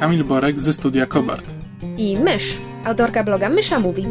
Kamil 0.00 0.24
Borek 0.24 0.60
ze 0.60 0.72
studia 0.72 1.06
Kobart. 1.06 1.46
i 1.96 2.16
Mysz, 2.18 2.58
autorka 2.84 3.24
bloga 3.24 3.48
Mysza 3.48 3.80
Mówi. 3.80 4.06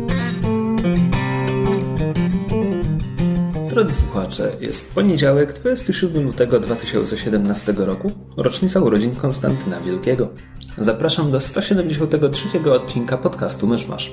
Drodzy 3.70 3.94
słuchacze, 3.94 4.52
jest 4.60 4.96
poniedziałek, 4.96 5.54
27 5.54 6.24
lutego 6.24 6.60
2017 6.60 7.74
roku, 7.78 8.12
rocznica 8.38 8.80
urodzin 8.80 9.16
Konstantyna 9.16 9.82
Wielkiego. 9.82 10.30
Zapraszam 10.78 11.32
do 11.32 11.40
173 11.40 12.72
odcinka 12.72 13.18
podcastu 13.18 13.68
Myszmasz. 13.68 14.12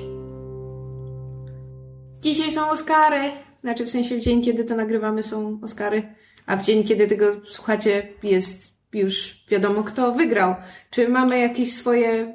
Dzisiaj 2.21 2.51
są 2.51 2.69
Oscary. 2.69 3.31
Znaczy 3.61 3.85
w 3.85 3.89
sensie 3.89 4.17
w 4.17 4.19
dzień, 4.19 4.43
kiedy 4.43 4.63
to 4.63 4.75
nagrywamy 4.75 5.23
są 5.23 5.59
Oscary, 5.63 6.03
a 6.45 6.57
w 6.57 6.61
dzień, 6.61 6.83
kiedy 6.83 7.07
tego 7.07 7.25
słuchacie 7.45 8.07
jest 8.23 8.74
już 8.95 9.43
wiadomo 9.49 9.83
kto 9.83 10.11
wygrał. 10.11 10.55
Czy 10.89 11.09
mamy 11.09 11.39
jakieś 11.39 11.73
swoje 11.73 12.33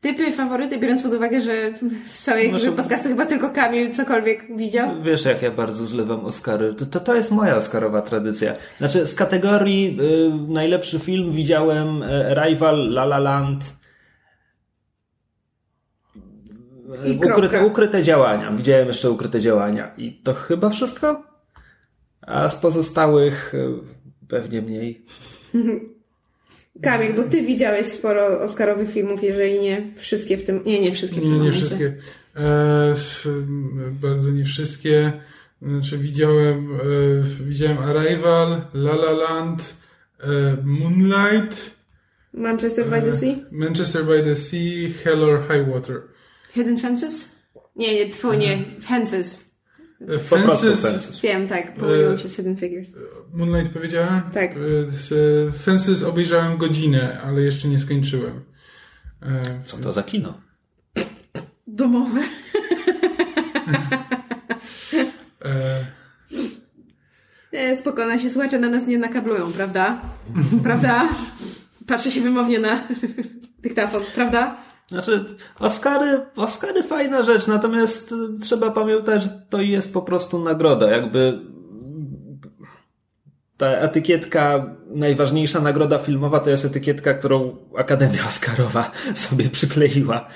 typy, 0.00 0.32
faworyty, 0.32 0.78
biorąc 0.78 1.02
pod 1.02 1.12
uwagę, 1.14 1.40
że 1.40 1.72
z 2.06 2.22
całej 2.22 2.50
Znaczy- 2.50 2.72
podcastu 2.72 3.08
chyba 3.08 3.26
tylko 3.26 3.50
Kamil 3.50 3.92
cokolwiek 3.94 4.56
widział? 4.56 5.02
Wiesz, 5.02 5.24
jak 5.24 5.42
ja 5.42 5.50
bardzo 5.50 5.86
zlewam 5.86 6.24
Oscary. 6.24 6.74
To, 6.74 6.86
to, 6.86 7.00
to 7.00 7.14
jest 7.14 7.30
moja 7.30 7.56
Oscarowa 7.56 8.02
tradycja. 8.02 8.54
Znaczy, 8.78 9.06
z 9.06 9.14
kategorii 9.14 9.98
y, 10.48 10.52
najlepszy 10.52 10.98
film 10.98 11.32
widziałem 11.32 12.02
y, 12.02 12.30
Arrival, 12.40 12.76
La 12.88 13.02
La 13.04 13.18
Land, 13.18 13.64
I 17.06 17.10
y, 17.10 17.18
kropka. 17.18 17.36
ukryte, 17.38 17.66
ukryte 17.66 18.02
działania. 18.02 18.50
Widziałem 18.52 18.88
jeszcze 18.88 19.10
ukryte 19.10 19.40
działania. 19.40 19.94
I 19.98 20.12
to 20.12 20.34
chyba 20.34 20.70
wszystko? 20.70 21.22
A 22.22 22.48
z 22.48 22.56
pozostałych 22.56 23.54
y, 23.54 23.68
pewnie 24.28 24.62
mniej. 24.62 25.04
Kamil, 26.82 27.14
bo 27.14 27.22
ty 27.22 27.42
widziałeś 27.42 27.86
sporo 27.86 28.40
Oscarowych 28.40 28.90
filmów, 28.90 29.22
jeżeli 29.22 29.60
nie 29.60 29.82
wszystkie 29.96 30.36
w 30.36 30.44
tym... 30.44 30.64
Nie, 30.64 30.80
nie 30.80 30.92
wszystkie 30.92 31.20
w 31.20 31.22
tym 31.22 31.32
Nie, 31.32 31.38
nie 31.38 31.52
wszystkie. 31.52 31.94
E, 32.36 32.94
bardzo 33.92 34.30
nie 34.30 34.44
wszystkie. 34.44 35.12
Znaczy 35.62 35.98
widziałem, 35.98 36.74
e, 36.74 37.44
widziałem 37.44 37.78
Arrival, 37.78 38.62
La 38.74 38.92
La 38.92 39.10
Land, 39.10 39.76
e, 40.20 40.56
Moonlight, 40.64 41.80
Manchester 42.32 42.84
by 42.86 43.02
the 43.02 43.12
Sea? 43.12 43.34
Manchester 43.50 44.04
by 44.04 44.22
the 44.22 44.36
Sea, 44.36 44.92
Hell 45.04 45.24
or 45.24 45.42
High 45.48 45.62
Water. 45.62 46.02
Hidden 46.52 46.78
Fences? 46.78 47.28
Nie, 47.76 47.94
nie, 47.94 48.10
tfu, 48.10 48.34
nie. 48.34 48.58
Fences. 48.82 49.49
Fences, 50.28 50.80
Fences. 50.82 51.20
Wiem, 51.20 51.48
tak. 51.48 51.74
Pomyliłem 51.74 52.18
się 52.18 52.28
z 52.28 52.36
Hidden 52.36 52.56
Figures. 52.56 52.92
Moonlight 53.32 53.72
powiedziałem? 53.72 54.22
Tak. 54.34 54.50
S- 54.88 55.12
e, 55.48 55.52
Fences 55.52 56.02
obejrzałem 56.02 56.56
godzinę, 56.58 57.20
ale 57.24 57.42
jeszcze 57.42 57.68
nie 57.68 57.80
skończyłem. 57.80 58.40
E, 59.22 59.40
Co 59.64 59.76
to 59.76 59.92
za 59.92 60.02
kino? 60.02 60.40
Domowe. 61.66 62.20
e, 65.44 65.84
Nie, 67.52 67.76
spoko, 67.76 68.06
nasi 68.06 68.30
słuchacze 68.30 68.58
na 68.58 68.68
nas 68.68 68.86
nie 68.86 68.98
nakablują, 68.98 69.52
prawda? 69.52 70.00
Prawda? 70.62 71.08
Patrzę 71.86 72.10
się 72.10 72.20
wymownie 72.20 72.58
na 72.58 72.88
dyktafon, 73.62 74.02
prawda? 74.14 74.56
Znaczy, 74.90 75.24
Oscary, 75.58 76.20
Oscary 76.36 76.82
fajna 76.82 77.22
rzecz, 77.22 77.46
natomiast 77.46 78.14
trzeba 78.42 78.70
pamiętać, 78.70 79.22
że 79.22 79.28
to 79.50 79.60
jest 79.60 79.92
po 79.92 80.02
prostu 80.02 80.44
nagroda. 80.44 80.90
Jakby 80.90 81.38
ta 83.56 83.66
etykietka, 83.66 84.76
najważniejsza 84.94 85.60
nagroda 85.60 85.98
filmowa 85.98 86.40
to 86.40 86.50
jest 86.50 86.64
etykietka, 86.64 87.14
którą 87.14 87.56
Akademia 87.76 88.26
Oscarowa 88.26 88.90
sobie 89.14 89.44
przykleiła. 89.48 90.28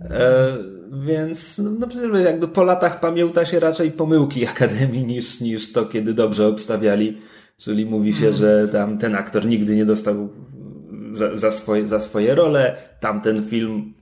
E, 0.00 0.56
więc 1.06 1.58
no 1.80 1.86
przecież 1.86 2.10
jakby 2.24 2.48
po 2.48 2.64
latach 2.64 3.00
pamięta 3.00 3.44
się 3.44 3.60
raczej 3.60 3.90
pomyłki 3.90 4.46
Akademii 4.46 5.06
niż, 5.06 5.40
niż 5.40 5.72
to, 5.72 5.86
kiedy 5.86 6.14
dobrze 6.14 6.46
obstawiali. 6.46 7.18
Czyli 7.58 7.86
mówi 7.86 8.14
się, 8.14 8.32
że 8.32 8.68
tam 8.68 8.98
ten 8.98 9.14
aktor 9.14 9.46
nigdy 9.46 9.76
nie 9.76 9.84
dostał 9.84 10.28
za, 11.12 11.36
za, 11.36 11.50
swoje, 11.50 11.86
za 11.86 12.00
swoje 12.00 12.34
role, 12.34 12.76
tamten 13.00 13.48
film 13.48 13.94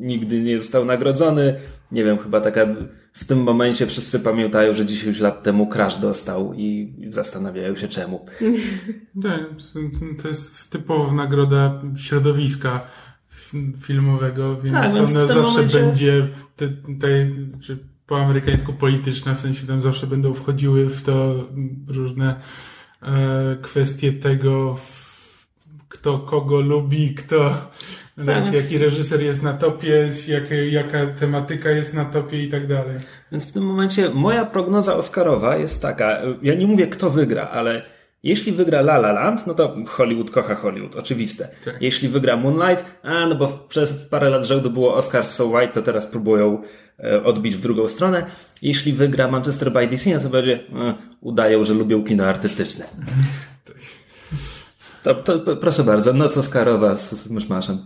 nigdy 0.00 0.42
nie 0.42 0.60
został 0.60 0.84
nagrodzony. 0.84 1.60
Nie 1.92 2.04
wiem, 2.04 2.18
chyba 2.18 2.40
taka 2.40 2.66
w 3.12 3.24
tym 3.24 3.38
momencie 3.42 3.86
wszyscy 3.86 4.20
pamiętają, 4.20 4.74
że 4.74 4.86
10 4.86 5.20
lat 5.20 5.42
temu 5.42 5.66
Crash 5.66 5.98
dostał 6.00 6.54
i 6.54 6.94
zastanawiają 7.10 7.76
się 7.76 7.88
czemu. 7.88 8.26
Tak, 9.22 9.40
to 10.22 10.28
jest 10.28 10.70
typowa 10.70 11.12
nagroda 11.12 11.82
środowiska 11.96 12.80
fi- 13.30 13.72
filmowego, 13.80 14.56
więc, 14.56 14.76
Tak, 14.76 14.92
więc 14.92 15.10
ona 15.10 15.26
zawsze 15.26 15.42
momencie- 15.42 15.78
będzie 15.80 16.28
te, 16.56 16.68
te, 16.68 17.08
czy 17.60 17.78
po 18.06 18.20
amerykańsku 18.20 18.72
polityczna, 18.72 19.34
w 19.34 19.40
sensie 19.40 19.66
tam 19.66 19.82
zawsze 19.82 20.06
będą 20.06 20.34
wchodziły 20.34 20.86
w 20.88 21.02
to 21.02 21.34
różne 21.88 22.34
e, 23.02 23.56
kwestie 23.62 24.12
tego, 24.12 24.74
w- 24.74 25.03
kto 25.94 26.18
kogo 26.18 26.60
lubi, 26.60 27.14
kto 27.14 27.36
jak, 28.18 28.26
Tak, 28.26 28.44
więc- 28.44 28.56
jaki 28.56 28.78
reżyser 28.78 29.22
jest 29.22 29.42
na 29.42 29.52
topie, 29.52 30.08
jaka, 30.28 30.54
jaka 30.54 31.06
tematyka 31.20 31.70
jest 31.70 31.94
na 31.94 32.04
topie 32.04 32.42
i 32.42 32.48
tak 32.48 32.66
dalej. 32.66 32.96
Więc 33.32 33.44
w 33.46 33.52
tym 33.52 33.62
momencie 33.62 34.10
moja 34.10 34.44
prognoza 34.44 34.94
Oscarowa 34.96 35.56
jest 35.56 35.82
taka. 35.82 36.22
Ja 36.42 36.54
nie 36.54 36.66
mówię, 36.66 36.86
kto 36.86 37.10
wygra, 37.10 37.48
ale 37.48 37.82
jeśli 38.22 38.52
wygra 38.52 38.78
La 38.80 38.96
La 38.96 39.12
Land, 39.12 39.46
no 39.46 39.54
to 39.54 39.76
Hollywood 39.86 40.30
kocha 40.30 40.54
Hollywood, 40.54 40.96
oczywiste. 40.96 41.48
Tak. 41.64 41.74
Jeśli 41.80 42.08
wygra 42.08 42.36
Moonlight, 42.36 42.84
a 43.02 43.26
no 43.26 43.34
bo 43.34 43.48
przez 43.68 43.92
parę 43.92 44.30
lat 44.30 44.44
rzędu 44.44 44.70
było 44.70 44.94
Oscar 44.94 45.26
So 45.26 45.44
White, 45.46 45.72
to 45.72 45.82
teraz 45.82 46.06
próbują 46.06 46.62
e, 47.04 47.24
odbić 47.24 47.56
w 47.56 47.60
drugą 47.60 47.88
stronę. 47.88 48.26
Jeśli 48.62 48.92
wygra 48.92 49.28
Manchester 49.28 49.72
by 49.72 49.88
the 49.88 49.98
Sea, 49.98 50.14
no 50.16 50.20
to 50.20 50.28
będzie 50.28 50.54
e, 50.54 50.94
udają, 51.20 51.64
że 51.64 51.74
lubią 51.74 52.04
kino 52.04 52.24
artystyczne. 52.26 52.84
To, 55.04 55.14
to 55.14 55.56
proszę 55.56 55.84
bardzo, 55.84 56.12
noc 56.12 56.36
Oscarowa 56.36 56.94
z, 56.94 57.12
z 57.12 57.30
myszmaszem. 57.30 57.78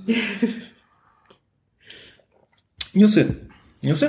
Newsy. 2.95 3.35
Newsy? 3.83 4.09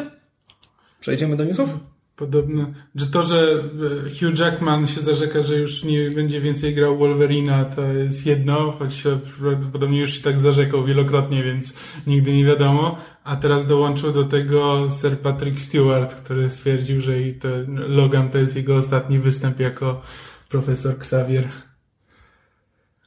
Przejdziemy 0.99 1.37
do 1.37 1.43
newsów? 1.43 1.69
Podobno, 2.15 2.73
że 2.95 3.07
to, 3.07 3.23
że 3.23 3.63
e, 4.05 4.09
Hugh 4.09 4.39
Jackman 4.39 4.87
się 4.87 5.01
zarzeka, 5.01 5.43
że 5.43 5.55
już 5.55 5.83
nie 5.83 6.11
będzie 6.11 6.41
więcej 6.41 6.75
grał 6.75 6.97
Wolverina, 6.97 7.65
to 7.65 7.81
jest 7.81 8.25
jedno, 8.25 8.71
choć 8.71 9.03
prawdopodobnie 9.39 9.99
już 9.99 10.13
się 10.13 10.23
tak 10.23 10.39
zarzekał 10.39 10.85
wielokrotnie, 10.85 11.43
więc 11.43 11.73
nigdy 12.07 12.33
nie 12.33 12.45
wiadomo. 12.45 12.97
A 13.23 13.35
teraz 13.35 13.67
dołączył 13.67 14.11
do 14.11 14.23
tego 14.23 14.87
Sir 15.01 15.19
Patrick 15.19 15.61
Stewart, 15.61 16.15
który 16.15 16.49
stwierdził, 16.49 17.01
że 17.01 17.21
i 17.21 17.33
to 17.33 17.47
Logan 17.67 18.29
to 18.29 18.37
jest 18.37 18.55
jego 18.55 18.75
ostatni 18.75 19.19
występ 19.19 19.59
jako 19.59 20.01
profesor 20.49 20.91
Xavier. 20.93 21.47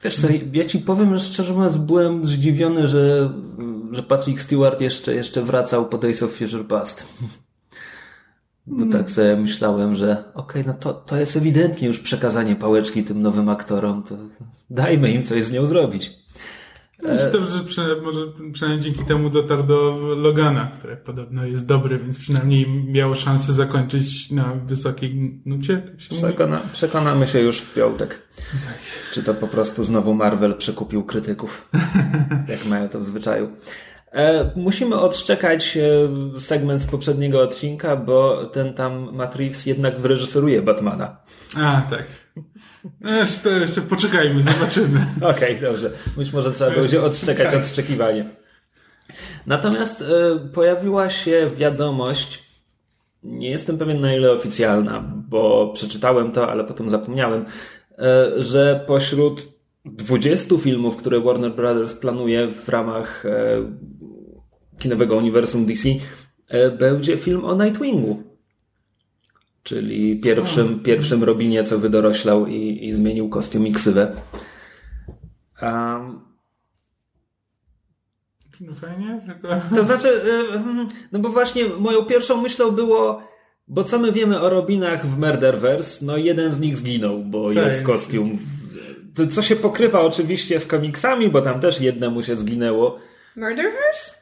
Wiesz 0.04 0.16
co, 0.16 0.28
ja 0.52 0.64
ci 0.64 0.78
powiem, 0.78 1.18
że 1.18 1.24
szczerze 1.24 1.54
mówiąc 1.54 1.76
byłem 1.76 2.26
zdziwiony, 2.26 2.88
że, 2.88 3.32
że 3.92 4.02
Patrick 4.02 4.40
Stewart 4.40 4.80
jeszcze, 4.80 5.14
jeszcze 5.14 5.42
wracał 5.42 5.88
po 5.88 5.98
Days 5.98 6.22
of 6.22 6.32
Future 6.32 6.66
Past. 6.66 7.06
Bo 8.66 8.92
tak 8.92 9.10
sobie 9.10 9.36
myślałem, 9.36 9.94
że 9.94 10.24
okej, 10.34 10.64
no 10.66 10.74
to, 10.74 10.92
to 10.92 11.16
jest 11.16 11.36
ewidentnie 11.36 11.88
już 11.88 11.98
przekazanie 11.98 12.56
pałeczki 12.56 13.04
tym 13.04 13.22
nowym 13.22 13.48
aktorom, 13.48 14.02
to 14.02 14.14
dajmy 14.70 15.10
im 15.12 15.22
coś 15.22 15.44
z 15.44 15.52
nią 15.52 15.66
zrobić. 15.66 16.21
Myślę, 17.02 17.46
że 17.46 17.64
przy, 17.64 17.80
może 18.02 18.20
przynajmniej 18.52 18.84
dzięki 18.84 19.04
temu 19.04 19.30
dotarł 19.30 19.62
do 19.62 19.98
Logana, 20.16 20.70
które 20.78 20.96
podobno 20.96 21.46
jest 21.46 21.66
dobry, 21.66 21.98
więc 21.98 22.18
przynajmniej 22.18 22.68
miało 22.68 23.14
szansę 23.14 23.52
zakończyć 23.52 24.30
na 24.30 24.54
wysokiej 24.66 25.40
nucie. 25.46 25.78
Tak 25.78 26.00
się? 26.00 26.14
Przekona, 26.14 26.60
przekonamy 26.72 27.26
się 27.26 27.40
już 27.40 27.58
w 27.58 27.74
piątek. 27.74 28.18
Czy 29.12 29.22
to 29.22 29.34
po 29.34 29.48
prostu 29.48 29.84
znowu 29.84 30.14
Marvel 30.14 30.54
przekupił 30.54 31.04
krytyków, 31.04 31.68
jak 32.48 32.66
mają 32.66 32.88
to 32.88 32.98
w 32.98 33.04
zwyczaju. 33.04 33.50
E, 34.12 34.50
musimy 34.56 35.00
odszczekać 35.00 35.76
e, 35.76 36.40
segment 36.40 36.82
z 36.82 36.86
poprzedniego 36.86 37.42
odcinka, 37.42 37.96
bo 37.96 38.46
ten 38.46 38.74
tam 38.74 39.16
Matt 39.16 39.36
Reeves 39.36 39.66
jednak 39.66 39.98
wyreżyseruje 39.98 40.62
Batmana. 40.62 41.16
A, 41.56 41.82
tak. 41.90 42.04
Jeszcze, 43.00 43.50
jeszcze 43.50 43.80
poczekajmy, 43.80 44.42
zobaczymy. 44.42 45.06
Okej, 45.36 45.60
dobrze. 45.60 45.90
Być 46.16 46.32
może 46.32 46.52
trzeba 46.52 46.70
będzie 46.70 47.02
odszczekać 47.02 47.54
odszczekiwanie. 47.54 48.30
Natomiast 49.46 50.00
y, 50.00 50.04
pojawiła 50.54 51.10
się 51.10 51.50
wiadomość, 51.56 52.42
nie 53.22 53.50
jestem 53.50 53.78
pewien 53.78 54.00
na 54.00 54.14
ile 54.14 54.32
oficjalna, 54.32 55.04
bo 55.28 55.72
przeczytałem 55.74 56.32
to, 56.32 56.50
ale 56.50 56.64
potem 56.64 56.90
zapomniałem, 56.90 57.42
y, 57.42 58.42
że 58.42 58.84
pośród 58.86 59.48
20 59.84 60.58
filmów, 60.58 60.96
które 60.96 61.20
Warner 61.20 61.54
Brothers 61.54 61.94
planuje 61.94 62.48
w 62.48 62.68
ramach 62.68 63.26
y, 63.26 63.28
kinowego 64.78 65.16
uniwersum 65.16 65.66
DC, 65.66 65.88
będzie 66.78 67.16
film 67.16 67.44
o 67.44 67.64
Nightwingu. 67.64 68.31
Czyli 69.62 70.20
pierwszym, 70.20 70.80
pierwszym 70.80 71.24
Robinie, 71.24 71.64
co 71.64 71.78
wydoroślał 71.78 72.46
i, 72.46 72.78
i 72.82 72.92
zmienił 72.92 73.28
kostium 73.28 73.66
i 73.66 73.72
ksywę. 73.72 74.16
Um, 75.62 76.20
no 78.60 78.74
fajnie, 78.74 79.20
tylko... 79.26 79.48
To 79.76 79.84
znaczy, 79.84 80.08
no 81.12 81.18
bo 81.18 81.28
właśnie 81.28 81.64
moją 81.68 82.04
pierwszą 82.04 82.42
myślą 82.42 82.70
było, 82.70 83.22
bo 83.68 83.84
co 83.84 83.98
my 83.98 84.12
wiemy 84.12 84.40
o 84.40 84.50
Robinach 84.50 85.06
w 85.06 85.18
Murderverse? 85.18 86.06
No 86.06 86.16
jeden 86.16 86.52
z 86.52 86.60
nich 86.60 86.76
zginął, 86.76 87.24
bo 87.24 87.54
tak. 87.54 87.64
jest 87.64 87.82
kostium. 87.82 88.38
To, 89.14 89.26
co 89.26 89.42
się 89.42 89.56
pokrywa 89.56 90.00
oczywiście 90.00 90.60
z 90.60 90.66
komiksami, 90.66 91.28
bo 91.28 91.42
tam 91.42 91.60
też 91.60 91.80
jednemu 91.80 92.22
się 92.22 92.36
zginęło. 92.36 92.98
Murderverse? 93.36 94.21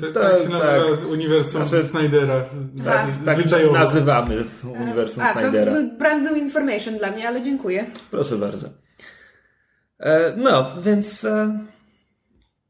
Tak, 0.00 0.12
tak 0.12 0.42
się 0.42 0.48
nazywa 0.48 0.96
tak. 0.96 1.08
uniwersum 1.10 1.66
znaczy, 1.66 1.86
Snydera. 1.86 2.44
Tak, 2.84 3.06
tak 3.24 3.38
nazywamy 3.72 4.44
uniwersum 4.80 5.22
A, 5.22 5.32
Snydera. 5.32 5.72
to 5.72 5.96
brand 5.98 6.22
new 6.22 6.36
information 6.36 6.98
dla 6.98 7.10
mnie, 7.10 7.28
ale 7.28 7.42
dziękuję. 7.42 7.86
Proszę 8.10 8.36
bardzo. 8.36 8.68
E, 10.00 10.34
no, 10.36 10.70
więc... 10.82 11.24
E, 11.24 11.58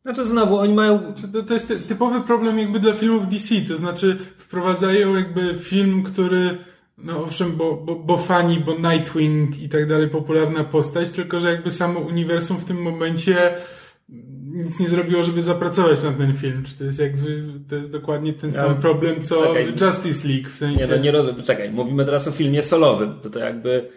znaczy 0.03 0.27
znowu, 0.27 0.59
oni 0.59 0.75
mają... 0.75 1.15
To, 1.33 1.43
to 1.43 1.55
jest 1.55 1.73
typowy 1.89 2.21
problem 2.21 2.59
jakby 2.59 2.81
dla 2.81 2.93
filmów 2.93 3.29
DC, 3.29 3.55
to 3.69 3.77
znaczy 3.77 4.19
wprowadzają 4.39 5.15
jakby 5.15 5.55
film, 5.59 6.03
który 6.03 6.59
no 6.99 7.25
owszem, 7.25 7.57
bo, 7.57 7.77
bo, 7.77 7.97
bo 7.97 8.19
fani, 8.19 8.61
bo 8.61 8.75
Nightwing 8.79 9.63
i 9.63 9.69
tak 9.69 9.87
dalej, 9.87 10.09
popularna 10.09 10.65
postać, 10.65 11.11
tylko 11.11 11.41
że 11.41 11.51
jakby 11.51 11.71
samo 11.71 12.01
uniwersum 12.01 12.57
w 12.57 12.65
tym 12.65 12.83
momencie 12.83 13.55
nic 14.53 14.81
nie 14.81 14.89
zrobiło, 14.89 15.23
żeby 15.23 15.43
zapracować 15.43 16.03
na 16.03 16.13
ten 16.13 16.35
film. 16.35 16.63
Czy 16.65 16.79
to 16.79 16.85
jest 16.85 16.99
jak 16.99 17.13
to 17.69 17.77
jest 17.77 17.91
dokładnie 17.91 18.33
ten 18.33 18.53
sam 18.53 18.77
problem, 18.77 19.23
co 19.23 19.47
czekaj, 19.47 19.67
Justice 19.81 20.29
League 20.29 20.49
w 20.49 20.57
sensie. 20.57 20.77
Nie, 20.77 20.87
no 20.87 20.97
nie 20.97 21.11
rozumiem. 21.11 21.43
Czekaj, 21.43 21.71
mówimy 21.71 22.05
teraz 22.05 22.29
o 22.29 22.33
filmie 22.33 22.63
solowym. 22.63 23.21
To 23.23 23.31
to 23.31 23.39
jakby 23.39 23.89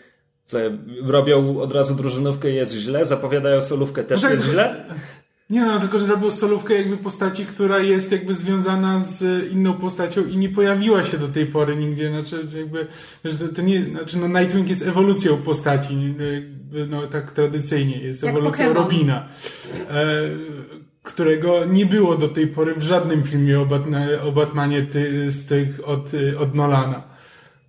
co, 0.45 0.57
robią 1.03 1.59
od 1.59 1.71
razu 1.71 1.95
drużynówkę 1.95 2.49
jest 2.49 2.73
źle, 2.73 3.05
zapowiadają 3.05 3.61
solówkę 3.61 4.03
też 4.03 4.21
no 4.21 4.27
tak, 4.29 4.37
jest 4.37 4.49
źle. 4.49 4.85
Nie 5.49 5.61
no, 5.61 5.79
tylko 5.79 5.99
że 5.99 6.07
robią 6.07 6.31
solówkę 6.31 6.73
jakby 6.73 6.97
postaci, 6.97 7.45
która 7.45 7.79
jest 7.79 8.11
jakby 8.11 8.33
związana 8.33 9.03
z 9.03 9.51
inną 9.51 9.73
postacią 9.73 10.25
i 10.25 10.37
nie 10.37 10.49
pojawiła 10.49 11.03
się 11.03 11.17
do 11.17 11.27
tej 11.27 11.45
pory 11.45 11.75
nigdzie. 11.75 12.09
Znaczy, 12.09 12.47
jakby, 12.57 12.87
że 13.25 13.37
to, 13.37 13.47
to 13.47 13.61
nie, 13.61 13.83
znaczy 13.83 14.17
no 14.17 14.39
Nightwing 14.39 14.69
jest 14.69 14.81
ewolucją 14.81 15.37
postaci, 15.37 16.15
no 16.89 17.07
tak 17.07 17.31
tradycyjnie, 17.31 17.97
jest 17.97 18.23
Jak 18.23 18.31
ewolucją 18.31 18.67
Pokemon. 18.67 18.83
Robina. 18.83 19.27
E, 19.89 20.21
którego 21.03 21.65
nie 21.65 21.85
było 21.85 22.17
do 22.17 22.27
tej 22.27 22.47
pory 22.47 22.75
w 22.75 22.81
żadnym 22.81 23.23
filmie 23.23 23.59
o, 23.59 23.65
Batna, 23.65 24.05
o 24.27 24.31
Batmanie 24.31 24.81
ty, 24.81 25.31
z 25.31 25.45
tych 25.45 25.87
od, 25.87 26.11
od 26.39 26.55
Nolana. 26.55 27.03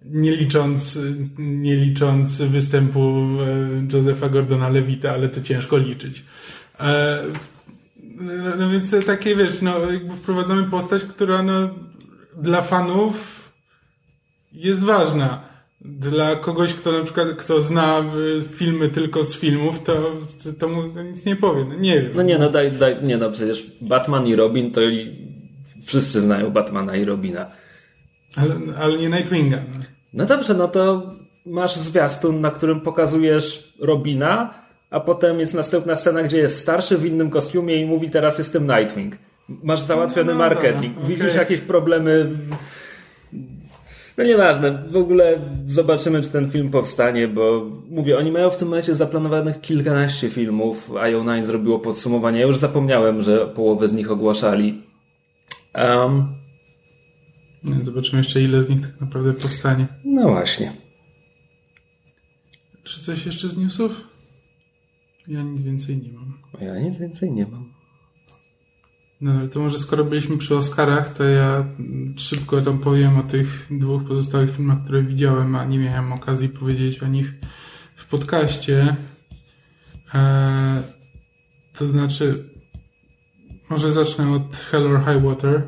Nie 0.04 0.36
licząc, 0.36 0.98
nie 1.38 1.76
licząc 1.76 2.42
występu 2.42 3.00
e, 3.00 3.96
Josepha 3.96 4.28
Gordona 4.28 4.68
Levita, 4.68 5.12
ale 5.12 5.28
to 5.28 5.40
ciężko 5.40 5.76
liczyć. 5.76 6.24
No, 8.20 8.56
no 8.58 8.70
więc 8.70 9.06
takie, 9.06 9.36
wiesz, 9.36 9.62
no 9.62 9.92
jakby 9.92 10.14
wprowadzamy 10.16 10.64
postać, 10.64 11.02
która 11.02 11.42
no 11.42 11.68
dla 12.36 12.62
fanów 12.62 13.46
jest 14.52 14.84
ważna. 14.84 15.56
Dla 15.80 16.36
kogoś, 16.36 16.74
kto 16.74 16.92
na 16.92 17.04
przykład, 17.04 17.28
kto 17.28 17.62
zna 17.62 18.04
y, 18.38 18.42
filmy 18.48 18.88
tylko 18.88 19.24
z 19.24 19.36
filmów, 19.36 19.82
to, 19.82 20.12
to 20.58 20.68
mu 20.68 21.02
nic 21.02 21.26
nie 21.26 21.36
powie. 21.36 21.64
No 21.64 21.74
nie 21.74 22.00
wiem. 22.00 22.12
No 22.14 22.22
nie, 22.22 22.38
no 22.38 22.50
daj, 22.50 22.72
daj, 22.72 22.96
nie 23.02 23.16
no 23.16 23.30
przecież 23.30 23.70
Batman 23.80 24.26
i 24.26 24.36
Robin 24.36 24.70
to 24.70 24.82
i 24.82 25.26
wszyscy 25.84 26.20
znają 26.20 26.50
Batmana 26.50 26.96
i 26.96 27.04
Robina. 27.04 27.50
Ale, 28.36 28.54
ale 28.78 28.98
nie 28.98 29.08
Nightwinga. 29.08 29.58
No 30.12 30.26
dobrze, 30.26 30.54
no 30.54 30.68
to 30.68 31.12
masz 31.46 31.76
zwiastun, 31.76 32.40
na 32.40 32.50
którym 32.50 32.80
pokazujesz 32.80 33.72
Robina, 33.80 34.54
a 34.96 35.00
potem 35.00 35.40
jest 35.40 35.54
następna 35.54 35.96
scena, 35.96 36.22
gdzie 36.22 36.38
jest 36.38 36.58
starszy 36.58 36.98
w 36.98 37.06
innym 37.06 37.30
kostiumie 37.30 37.76
i 37.76 37.86
mówi 37.86 38.10
teraz 38.10 38.38
jestem 38.38 38.66
Nightwing. 38.66 39.18
Masz 39.48 39.80
załatwiony 39.80 40.26
no, 40.26 40.32
no, 40.32 40.38
marketing. 40.38 40.96
Okay. 40.96 41.08
Widzisz 41.08 41.34
jakieś 41.34 41.60
problemy 41.60 42.30
no 44.16 44.24
nieważne, 44.24 44.82
w 44.90 44.96
ogóle 44.96 45.38
zobaczymy, 45.66 46.22
czy 46.22 46.28
ten 46.28 46.50
film 46.50 46.70
powstanie, 46.70 47.28
bo 47.28 47.66
mówię, 47.90 48.18
oni 48.18 48.32
mają 48.32 48.50
w 48.50 48.56
tym 48.56 48.68
momencie 48.68 48.94
zaplanowanych 48.94 49.60
kilkanaście 49.60 50.30
filmów. 50.30 50.90
IO9 50.90 51.44
zrobiło 51.44 51.78
podsumowanie. 51.78 52.40
Ja 52.40 52.46
już 52.46 52.56
zapomniałem, 52.56 53.22
że 53.22 53.46
połowę 53.46 53.88
z 53.88 53.92
nich 53.92 54.10
ogłaszali. 54.10 54.82
Um, 55.74 56.34
zobaczymy 57.84 58.22
jeszcze, 58.22 58.42
ile 58.42 58.62
z 58.62 58.68
nich 58.68 58.80
tak 58.80 59.00
naprawdę 59.00 59.32
powstanie. 59.32 59.86
No 60.04 60.28
właśnie. 60.28 60.72
Czy 62.84 63.00
coś 63.00 63.26
jeszcze 63.26 63.48
z 63.48 63.56
newsów? 63.56 64.15
Ja 65.28 65.42
nic 65.42 65.62
więcej 65.62 65.96
nie 65.96 66.12
mam. 66.12 66.38
Ja 66.60 66.80
nic 66.80 66.98
więcej 66.98 67.32
nie 67.32 67.46
mam. 67.46 67.72
No 69.20 69.48
to 69.48 69.60
może 69.60 69.78
skoro 69.78 70.04
byliśmy 70.04 70.36
przy 70.38 70.56
Oscarach, 70.56 71.08
to 71.08 71.24
ja 71.24 71.64
szybko 72.16 72.62
tam 72.62 72.78
powiem 72.78 73.18
o 73.18 73.22
tych 73.22 73.68
dwóch 73.70 74.04
pozostałych 74.08 74.56
filmach, 74.56 74.84
które 74.84 75.02
widziałem, 75.02 75.56
a 75.56 75.64
nie 75.64 75.78
miałem 75.78 76.12
okazji 76.12 76.48
powiedzieć 76.48 77.02
o 77.02 77.08
nich 77.08 77.32
w 77.96 78.06
podcaście. 78.06 78.96
Eee, 80.14 80.82
to 81.78 81.88
znaczy, 81.88 82.50
może 83.70 83.92
zacznę 83.92 84.32
od 84.32 84.56
Hell 84.56 84.86
or 84.86 85.00
High 85.04 85.24
Water. 85.24 85.62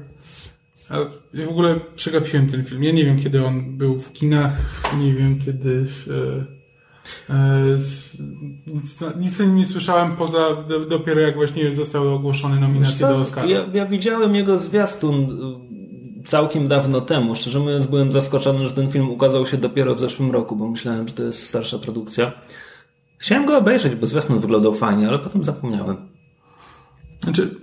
Ja 1.35 1.47
w 1.47 1.51
ogóle 1.51 1.81
przegapiłem 1.97 2.49
ten 2.49 2.65
film. 2.65 2.85
Ja 2.85 2.93
nie 2.93 3.05
wiem, 3.05 3.23
kiedy 3.23 3.45
on 3.45 3.77
był 3.77 4.01
w 4.01 4.13
kinach, 4.13 4.53
nie 4.99 5.15
wiem, 5.15 5.39
kiedy... 5.39 5.87
W, 5.87 6.09
E, 6.09 6.58
nic, 9.19 9.39
nic 9.41 9.41
nie 9.41 9.67
słyszałem 9.67 10.17
poza 10.17 10.49
dopiero 10.89 11.21
jak 11.21 11.35
właśnie 11.35 11.77
zostały 11.77 12.11
ogłoszone 12.11 12.61
nominacje 12.61 13.07
do 13.07 13.17
Oscara. 13.17 13.49
Ja, 13.49 13.67
ja 13.75 13.87
widziałem 13.87 14.35
jego 14.35 14.59
zwiastun 14.59 15.15
y, 16.21 16.25
całkiem 16.25 16.69
dawno 16.69 17.01
temu. 17.01 17.35
Szczerze 17.35 17.59
mówiąc 17.59 17.87
byłem 17.87 18.13
zaskoczony, 18.13 18.67
że 18.67 18.73
ten 18.73 18.91
film 18.91 19.11
ukazał 19.11 19.47
się 19.47 19.57
dopiero 19.57 19.95
w 19.95 20.01
zeszłym 20.01 20.31
roku, 20.31 20.57
bo 20.57 20.69
myślałem, 20.69 21.09
że 21.09 21.15
to 21.15 21.23
jest 21.23 21.47
starsza 21.47 21.79
produkcja. 21.79 22.33
Chciałem 23.19 23.47
go 23.47 23.59
obejrzeć, 23.59 23.95
bo 23.95 24.07
zwiastun 24.07 24.41
wyglądał 24.41 24.75
fajnie, 24.75 25.09
ale 25.09 25.19
potem 25.19 25.45
zapomniałem. 25.45 25.97
Znaczy, 27.21 27.55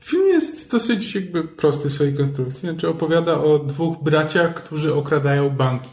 film 0.00 0.28
jest 0.28 0.70
dosyć 0.70 1.14
jakby 1.14 1.44
prosty 1.44 1.88
w 1.88 1.92
swojej 1.92 2.14
konstrukcji. 2.14 2.60
Znaczy 2.60 2.88
opowiada 2.88 3.38
o 3.38 3.58
dwóch 3.58 4.02
braciach, 4.02 4.54
którzy 4.54 4.94
okradają 4.94 5.50
banki. 5.50 5.90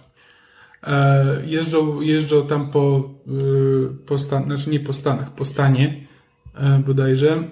E, 0.87 1.25
jeżdżą, 1.45 2.01
jeżdżą 2.01 2.47
tam 2.47 2.71
po, 2.71 3.09
y, 3.27 4.05
po 4.05 4.17
Stan, 4.17 4.43
znaczy 4.43 4.69
nie 4.69 4.79
po 4.79 4.93
Stanach, 4.93 5.31
po 5.31 5.45
stanie 5.45 6.07
e, 6.55 6.79
bodajże 6.85 7.43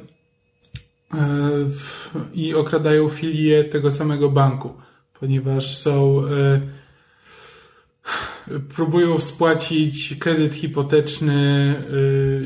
e, 1.14 1.18
i 2.34 2.54
okradają 2.54 3.10
filię 3.10 3.64
tego 3.64 3.92
samego 3.92 4.30
banku, 4.30 4.74
ponieważ 5.20 5.78
są 5.78 6.22
próbują 8.76 9.20
spłacić 9.20 10.16
kredyt 10.20 10.56
hipoteczny 10.56 11.76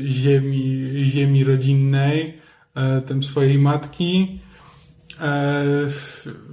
ziemi, 0.04 0.90
ziemi 1.04 1.44
rodzinnej, 1.44 2.38
tym 3.06 3.22
swojej 3.22 3.58
matki 3.58 4.40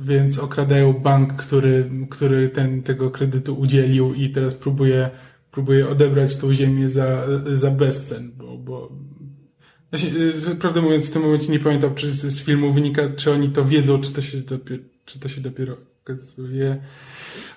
więc 0.01 0.39
okradają 0.39 0.93
bank, 0.93 1.33
który, 1.33 1.89
który 2.09 2.49
ten, 2.49 2.83
tego 2.83 3.11
kredytu 3.11 3.55
udzielił 3.55 4.13
i 4.13 4.29
teraz 4.29 4.53
próbuje, 4.53 5.09
próbuje 5.51 5.89
odebrać 5.89 6.35
tą 6.35 6.53
ziemię 6.53 6.89
za, 6.89 7.25
za 7.53 7.71
bezcen, 7.71 8.31
bo, 8.37 8.57
bo 8.57 8.91
Właśnie, 9.93 10.11
e, 10.51 10.55
prawdę 10.55 10.81
mówiąc, 10.81 11.09
w 11.09 11.11
tym 11.11 11.21
momencie 11.21 11.51
nie 11.51 11.59
pamiętam, 11.59 11.95
czy 11.95 12.11
z 12.11 12.43
filmu 12.43 12.73
wynika, 12.73 13.01
czy 13.15 13.31
oni 13.31 13.49
to 13.49 13.65
wiedzą, 13.65 14.01
czy 14.01 14.13
to 14.13 14.21
się 14.21 14.37
dopiero, 14.37 14.83
czy 15.05 15.19
to 15.19 15.29
się 15.29 15.41
dopiero 15.41 15.77
okazuje. 16.03 16.81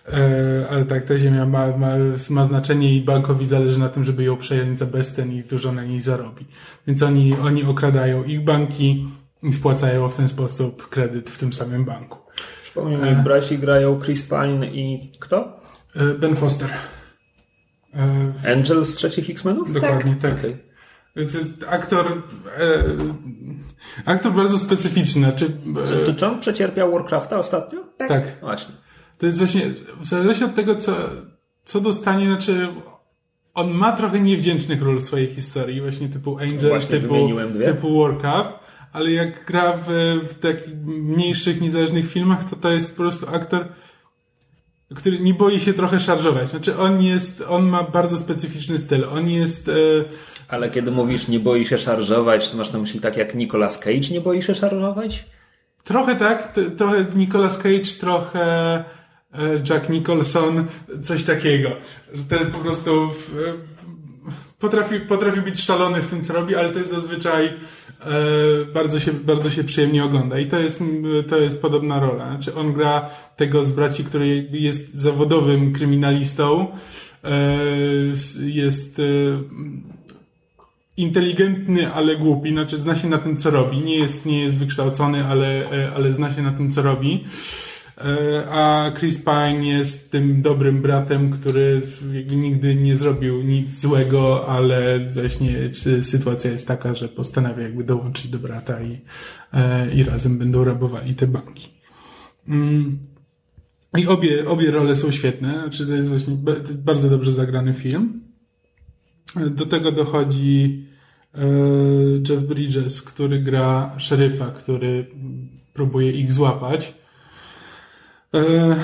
E, 0.08 0.66
ale 0.70 0.84
tak, 0.84 1.04
ta 1.04 1.18
ziemia 1.18 1.46
ma, 1.46 1.76
ma, 1.76 1.94
ma 2.30 2.44
znaczenie 2.44 2.96
i 2.96 3.00
bankowi 3.00 3.46
zależy 3.46 3.78
na 3.78 3.88
tym, 3.88 4.04
żeby 4.04 4.24
ją 4.24 4.36
przejąć 4.36 4.78
za 4.78 4.86
bezcen 4.86 5.32
i 5.32 5.42
dużo 5.42 5.72
na 5.72 5.84
niej 5.84 6.00
zarobi. 6.00 6.46
Więc 6.86 7.02
oni, 7.02 7.34
oni 7.34 7.64
okradają 7.64 8.24
ich 8.24 8.44
banki, 8.44 9.08
i 9.46 9.52
spłacają 9.52 10.08
w 10.08 10.14
ten 10.14 10.28
sposób 10.28 10.88
kredyt 10.88 11.30
w 11.30 11.38
tym 11.38 11.52
samym 11.52 11.84
banku. 11.84 12.18
Przypomnij 12.62 12.98
mi, 12.98 13.08
e... 13.08 13.22
braci 13.24 13.58
grają 13.58 14.00
Chris 14.00 14.28
Pine 14.28 14.66
i 14.66 15.10
kto? 15.20 15.60
E, 15.96 16.04
ben 16.04 16.36
Foster. 16.36 16.68
E... 17.94 18.52
Angel 18.52 18.84
z 18.84 18.94
trzecich 18.94 19.30
X-Menów? 19.30 19.72
Dokładnie, 19.72 20.16
tak. 20.22 20.30
tak. 20.30 20.38
Okay. 20.38 20.58
To 21.14 21.20
jest 21.20 21.64
aktor, 21.70 22.22
e, 22.58 22.84
aktor 24.04 24.32
bardzo 24.32 24.58
specyficzny. 24.58 25.22
Znaczy, 25.22 25.46
Czy, 25.88 26.10
e, 26.10 26.14
czy 26.14 26.26
on 26.26 26.40
przecierpiał 26.40 26.92
Warcrafta 26.92 27.38
ostatnio? 27.38 27.80
Tak. 27.96 28.08
tak. 28.08 28.40
Właśnie. 28.40 28.74
To 29.18 29.26
jest 29.26 29.38
właśnie, 29.38 29.62
w 30.00 30.06
zależności 30.06 30.44
od 30.44 30.54
tego, 30.54 30.76
co, 30.76 30.92
co 31.64 31.80
dostanie, 31.80 32.26
znaczy, 32.26 32.68
on 33.54 33.70
ma 33.70 33.92
trochę 33.92 34.20
niewdzięcznych 34.20 34.82
ról 34.82 34.98
w 34.98 35.02
swojej 35.02 35.26
historii, 35.26 35.80
właśnie 35.80 36.08
typu 36.08 36.38
Angel, 36.38 36.68
Właśnie 36.68 37.00
typu, 37.00 37.28
typu 37.64 38.00
Warcraft, 38.00 38.52
ale 38.96 39.10
jak 39.12 39.44
gra 39.44 39.72
w, 39.72 39.88
w 40.28 40.38
takich 40.38 40.74
mniejszych, 40.86 41.60
niezależnych 41.60 42.10
filmach, 42.10 42.50
to 42.50 42.56
to 42.56 42.70
jest 42.70 42.90
po 42.90 42.96
prostu 42.96 43.26
aktor, 43.34 43.66
który 44.94 45.20
nie 45.20 45.34
boi 45.34 45.60
się 45.60 45.74
trochę 45.74 46.00
szarżować. 46.00 46.50
Znaczy, 46.50 46.78
on 46.78 47.02
jest, 47.02 47.44
on 47.48 47.68
ma 47.68 47.82
bardzo 47.82 48.16
specyficzny 48.16 48.78
styl. 48.78 49.04
On 49.04 49.28
jest, 49.28 49.68
e, 49.68 49.72
Ale 50.48 50.70
kiedy 50.70 50.90
mówisz 50.90 51.28
nie 51.28 51.40
boi 51.40 51.66
się 51.66 51.78
szarżować, 51.78 52.50
to 52.50 52.56
masz 52.56 52.72
na 52.72 52.78
myśli 52.78 53.00
tak 53.00 53.16
jak 53.16 53.34
Nicolas 53.34 53.78
Cage 53.78 54.10
nie 54.10 54.20
boi 54.20 54.42
się 54.42 54.54
szarżować? 54.54 55.24
Trochę 55.84 56.16
tak, 56.16 56.52
trochę 56.76 57.04
Nicolas 57.16 57.58
Cage, 57.58 57.92
trochę 58.00 58.44
e, 58.76 58.84
Jack 59.70 59.88
Nicholson, 59.88 60.66
coś 61.02 61.24
takiego. 61.24 61.70
Że 62.14 62.22
to 62.22 62.34
jest 62.34 62.50
po 62.50 62.58
prostu 62.58 63.10
w, 63.10 63.30
potrafi, 64.58 65.00
potrafi 65.00 65.40
być 65.40 65.62
szalony 65.62 66.02
w 66.02 66.10
tym, 66.10 66.22
co 66.22 66.32
robi, 66.32 66.54
ale 66.54 66.68
to 66.68 66.78
jest 66.78 66.90
zazwyczaj 66.90 67.52
bardzo, 68.74 69.00
się, 69.00 69.12
bardzo 69.12 69.50
się 69.50 69.64
przyjemnie 69.64 70.04
ogląda. 70.04 70.38
I 70.38 70.46
to 70.46 70.58
jest, 70.58 70.82
to 71.28 71.38
jest 71.38 71.62
podobna 71.62 72.00
rola. 72.00 72.28
Znaczy 72.28 72.54
on 72.54 72.72
gra 72.72 73.10
tego 73.36 73.64
z 73.64 73.70
braci, 73.70 74.04
który 74.04 74.48
jest 74.52 74.94
zawodowym 74.94 75.72
kryminalistą, 75.72 76.66
e, 77.24 77.58
jest 78.46 78.98
e, 78.98 79.02
inteligentny, 80.96 81.92
ale 81.92 82.16
głupi, 82.16 82.50
znaczy 82.50 82.76
zna 82.76 82.96
się 82.96 83.08
na 83.08 83.18
tym, 83.18 83.36
co 83.36 83.50
robi. 83.50 83.78
Nie 83.80 83.96
jest, 83.96 84.26
nie 84.26 84.42
jest 84.42 84.58
wykształcony, 84.58 85.24
ale, 85.24 85.70
e, 85.70 85.92
ale 85.94 86.12
zna 86.12 86.32
się 86.32 86.42
na 86.42 86.52
tym, 86.52 86.70
co 86.70 86.82
robi. 86.82 87.24
E, 88.04 88.44
A 88.50 88.92
Chris 88.98 89.18
Pine 89.18 89.66
jest 89.66 90.10
tym 90.10 90.42
dobrym 90.42 90.82
bratem, 90.82 91.30
który 91.30 91.82
nigdy 92.36 92.74
nie 92.74 92.96
zrobił 92.96 93.42
nic 93.42 93.80
złego, 93.80 94.48
ale 94.48 95.00
właśnie 95.00 95.54
sytuacja 96.02 96.50
jest 96.50 96.68
taka, 96.68 96.94
że 96.94 97.08
postanawia 97.08 97.62
jakby 97.62 97.84
dołączyć 97.84 98.28
do 98.28 98.38
brata 98.38 98.82
i, 98.82 98.98
e, 99.52 99.94
i 99.94 100.04
razem 100.04 100.38
będą 100.38 100.64
rabowali 100.64 101.14
te 101.14 101.26
banki. 101.26 101.68
Mm. 102.48 102.98
I 103.96 104.06
obie, 104.06 104.48
obie 104.48 104.70
role 104.70 104.96
są 104.96 105.10
świetne, 105.10 105.48
znaczy 105.48 105.86
to 105.86 105.92
jest 105.92 106.08
właśnie 106.08 106.36
bardzo 106.78 107.10
dobrze 107.10 107.32
zagrany 107.32 107.72
film. 107.72 108.20
Do 109.50 109.66
tego 109.66 109.92
dochodzi 109.92 110.86
e, 111.34 111.40
Jeff 112.28 112.42
Bridges, 112.42 113.02
który 113.02 113.38
gra 113.40 113.94
szeryfa, 113.98 114.50
który 114.50 115.06
próbuje 115.74 116.12
ich 116.12 116.32
złapać. 116.32 116.94
E, 118.36 118.76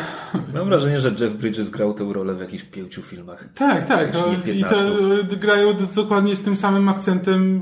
Mam 0.54 0.66
wrażenie, 0.66 1.00
że 1.00 1.14
Jeff 1.20 1.32
Bridges 1.32 1.70
grał 1.70 1.94
tę 1.94 2.12
rolę 2.12 2.34
w 2.34 2.40
jakichś 2.40 2.64
pięciu 2.64 3.02
filmach. 3.02 3.48
tak, 3.54 3.84
tak. 3.84 4.14
No, 4.14 4.32
I 4.32 4.36
to 4.62 4.68
15. 4.68 5.36
grają 5.40 5.74
dokładnie 5.94 6.36
z 6.36 6.40
tym 6.40 6.56
samym 6.56 6.88
akcentem, 6.88 7.60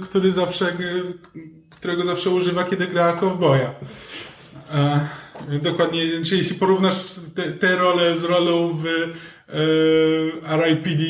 który 0.00 0.32
zawsze, 0.32 0.66
którego 1.70 2.04
zawsze 2.04 2.30
używa, 2.30 2.64
kiedy 2.64 2.86
gra 2.86 3.12
cowboya. 3.12 3.70
E, 4.74 5.00
dokładnie, 5.62 6.00
czyli 6.24 6.38
jeśli 6.38 6.56
porównasz 6.56 6.94
te, 7.34 7.42
tę 7.42 7.76
rolę 7.76 8.16
z 8.16 8.24
rolą 8.24 8.72
w 8.72 8.86
e, 8.86 10.52
R.I.P.D., 10.52 11.04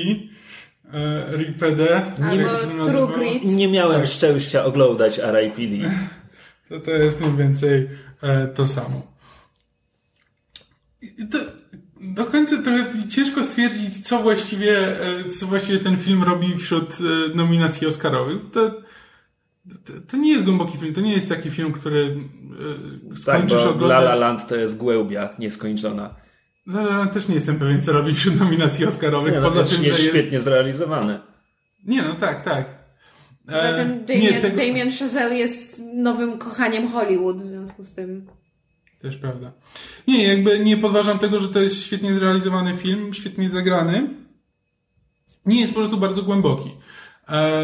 e, 0.93 1.37
RIPD, 1.37 2.03
Albo 2.31 2.85
True? 2.91 3.09
Grit. 3.19 3.45
Nie 3.45 3.69
miałem 3.69 4.07
szczęścia 4.07 4.65
oglądać 4.65 5.19
R.I.P.D. 5.19 5.91
To 6.69 6.81
to 6.81 6.91
jest 6.91 7.21
mniej 7.21 7.37
więcej 7.37 7.89
e, 8.23 8.47
to 8.47 8.67
samo. 8.67 9.14
To, 11.31 11.39
do 12.01 12.25
końca 12.25 12.63
trochę 12.63 13.09
ciężko 13.09 13.45
stwierdzić, 13.45 14.07
co 14.07 14.23
właściwie, 14.23 15.01
e, 15.01 15.25
co 15.29 15.47
właściwie 15.47 15.79
ten 15.79 15.97
film 15.97 16.23
robi 16.23 16.57
wśród 16.57 16.97
e, 17.01 17.37
nominacji 17.37 17.87
Oscarowych. 17.87 18.39
To, 18.53 18.71
to, 18.71 19.93
to 20.11 20.17
nie 20.17 20.33
jest 20.33 20.45
głęboki 20.45 20.79
film, 20.79 20.95
to 20.95 21.01
nie 21.01 21.13
jest 21.13 21.29
taki 21.29 21.51
film, 21.51 21.73
który 21.73 22.01
e, 22.05 23.09
Tak, 23.09 23.19
skończysz 23.19 23.63
La 23.63 23.71
oglądać. 23.71 24.05
La 24.05 24.15
Land 24.15 24.47
to 24.49 24.57
jest 24.57 24.77
głębia 24.77 25.29
nieskończona. 25.39 26.15
La 26.67 26.81
La 26.81 26.99
Land 26.99 27.13
też 27.13 27.29
nie 27.29 27.35
jestem 27.35 27.59
pewien, 27.59 27.83
co 27.83 27.93
robi 27.93 28.15
wśród 28.15 28.41
nominacji 28.41 28.87
Oscarowych, 28.87 29.33
Nie, 29.33 29.41
no, 29.41 29.49
poza 29.49 29.61
też 29.65 29.75
tym, 29.75 29.85
jest 29.85 29.97
że 29.97 30.03
jest... 30.03 30.15
świetnie 30.17 30.41
zrealizowany. 30.41 31.19
Nie, 31.87 32.03
no 32.03 32.15
tak, 32.15 32.45
tak. 32.45 32.85
Zatem 33.49 33.91
nie, 33.91 34.05
Damien, 34.05 34.43
tego- 34.43 34.57
Damien 34.57 34.91
Chazelle 34.93 35.37
jest 35.39 35.83
nowym 35.95 36.39
kochaniem 36.39 36.89
Hollywood, 36.89 37.37
w 37.37 37.47
związku 37.47 37.85
z 37.85 37.95
tym. 37.95 38.27
Też 39.05 39.17
prawda. 39.17 39.53
Nie, 40.09 40.29
jakby 40.29 40.61
nie 40.61 40.77
podważam 40.77 41.19
tego, 41.19 41.41
że 41.41 41.49
to 41.49 41.61
jest 41.61 41.83
świetnie 41.83 42.15
zrealizowany 42.15 42.77
film, 42.77 43.15
świetnie 43.15 43.51
zagrany. 43.51 44.09
Nie 45.47 45.61
jest 45.61 45.73
po 45.73 45.79
prostu 45.79 45.97
bardzo 45.97 46.23
głęboki. 46.23 46.71
E, 47.29 47.63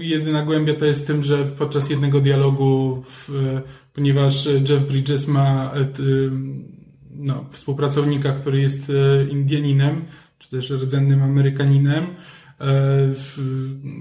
jedyna 0.00 0.42
głębia 0.42 0.74
to 0.74 0.84
jest 0.84 1.06
tym, 1.06 1.22
że 1.22 1.44
podczas 1.44 1.90
jednego 1.90 2.20
dialogu, 2.20 3.02
e, 3.28 3.60
ponieważ 3.92 4.46
Jeff 4.46 4.82
Bridges 4.88 5.26
ma 5.26 5.72
e, 5.74 5.86
no, 7.10 7.44
współpracownika, 7.50 8.32
który 8.32 8.60
jest 8.60 8.92
Indianinem, 9.30 10.04
czy 10.38 10.50
też 10.50 10.70
rdzennym 10.70 11.22
Amerykaninem, 11.22 12.06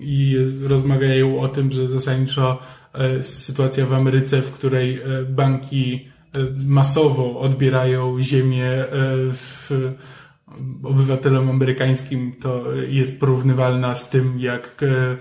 i 0.01 0.37
rozmawiają 0.61 1.39
o 1.39 1.47
tym, 1.47 1.71
że 1.71 1.89
zasadniczo 1.89 2.61
sytuacja 3.21 3.85
w 3.85 3.93
Ameryce, 3.93 4.41
w 4.41 4.51
której 4.51 4.99
banki 5.29 6.09
masowo 6.65 7.39
odbierają 7.39 8.21
ziemię 8.21 8.65
e, 8.65 8.87
w, 9.33 9.71
obywatelom 10.83 11.49
amerykańskim, 11.49 12.33
to 12.41 12.73
jest 12.73 13.19
porównywalna 13.19 13.95
z 13.95 14.09
tym, 14.09 14.39
jak 14.39 14.83
e, 14.83 15.17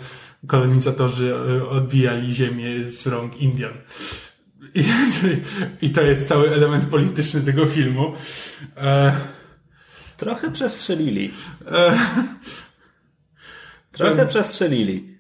kolonizatorzy 0.47 1.35
e, 1.35 1.69
odbijali 1.69 2.33
ziemię 2.33 2.85
z 2.85 3.07
rąk 3.07 3.41
Indian. 3.41 3.73
I, 5.83 5.91
to 5.91 6.01
jest 6.01 6.29
cały 6.29 6.51
element 6.51 6.85
polityczny 6.85 7.41
tego 7.41 7.67
filmu. 7.67 8.13
E, 8.77 9.17
Trochę 10.17 10.51
przestrzelili. 10.51 11.31
e, 11.67 11.99
Trochę 13.93 14.27
przestrzelili. 14.27 15.18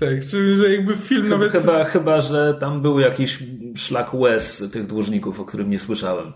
Tak, 0.00 0.22
że, 0.22 0.56
że 0.56 0.72
jakby 0.72 0.94
film 0.96 1.28
nawet... 1.28 1.52
Chyba, 1.52 1.84
chyba, 1.84 2.20
że 2.20 2.54
tam 2.60 2.82
był 2.82 3.00
jakiś 3.00 3.38
szlak 3.76 4.14
łez 4.14 4.70
tych 4.72 4.86
dłużników, 4.86 5.40
o 5.40 5.44
którym 5.44 5.70
nie 5.70 5.78
słyszałem. 5.78 6.32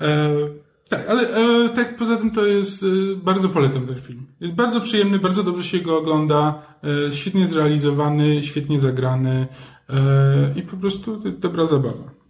E, 0.00 0.30
tak, 0.88 1.08
ale 1.08 1.22
e, 1.22 1.68
tak 1.68 1.96
poza 1.96 2.16
tym 2.16 2.30
to 2.30 2.46
jest 2.46 2.82
e, 2.82 2.86
bardzo 3.16 3.48
polecam 3.48 3.86
ten 3.86 4.00
film. 4.00 4.26
Jest 4.40 4.54
bardzo 4.54 4.80
przyjemny, 4.80 5.18
bardzo 5.18 5.42
dobrze 5.42 5.68
się 5.68 5.78
go 5.78 5.98
ogląda, 5.98 6.62
e, 7.08 7.12
świetnie 7.12 7.46
zrealizowany, 7.46 8.42
świetnie 8.42 8.80
zagrany 8.80 9.46
e, 9.88 9.96
i 10.56 10.62
po 10.62 10.76
prostu 10.76 11.16
dobra 11.38 11.66
zabawa. 11.66 12.23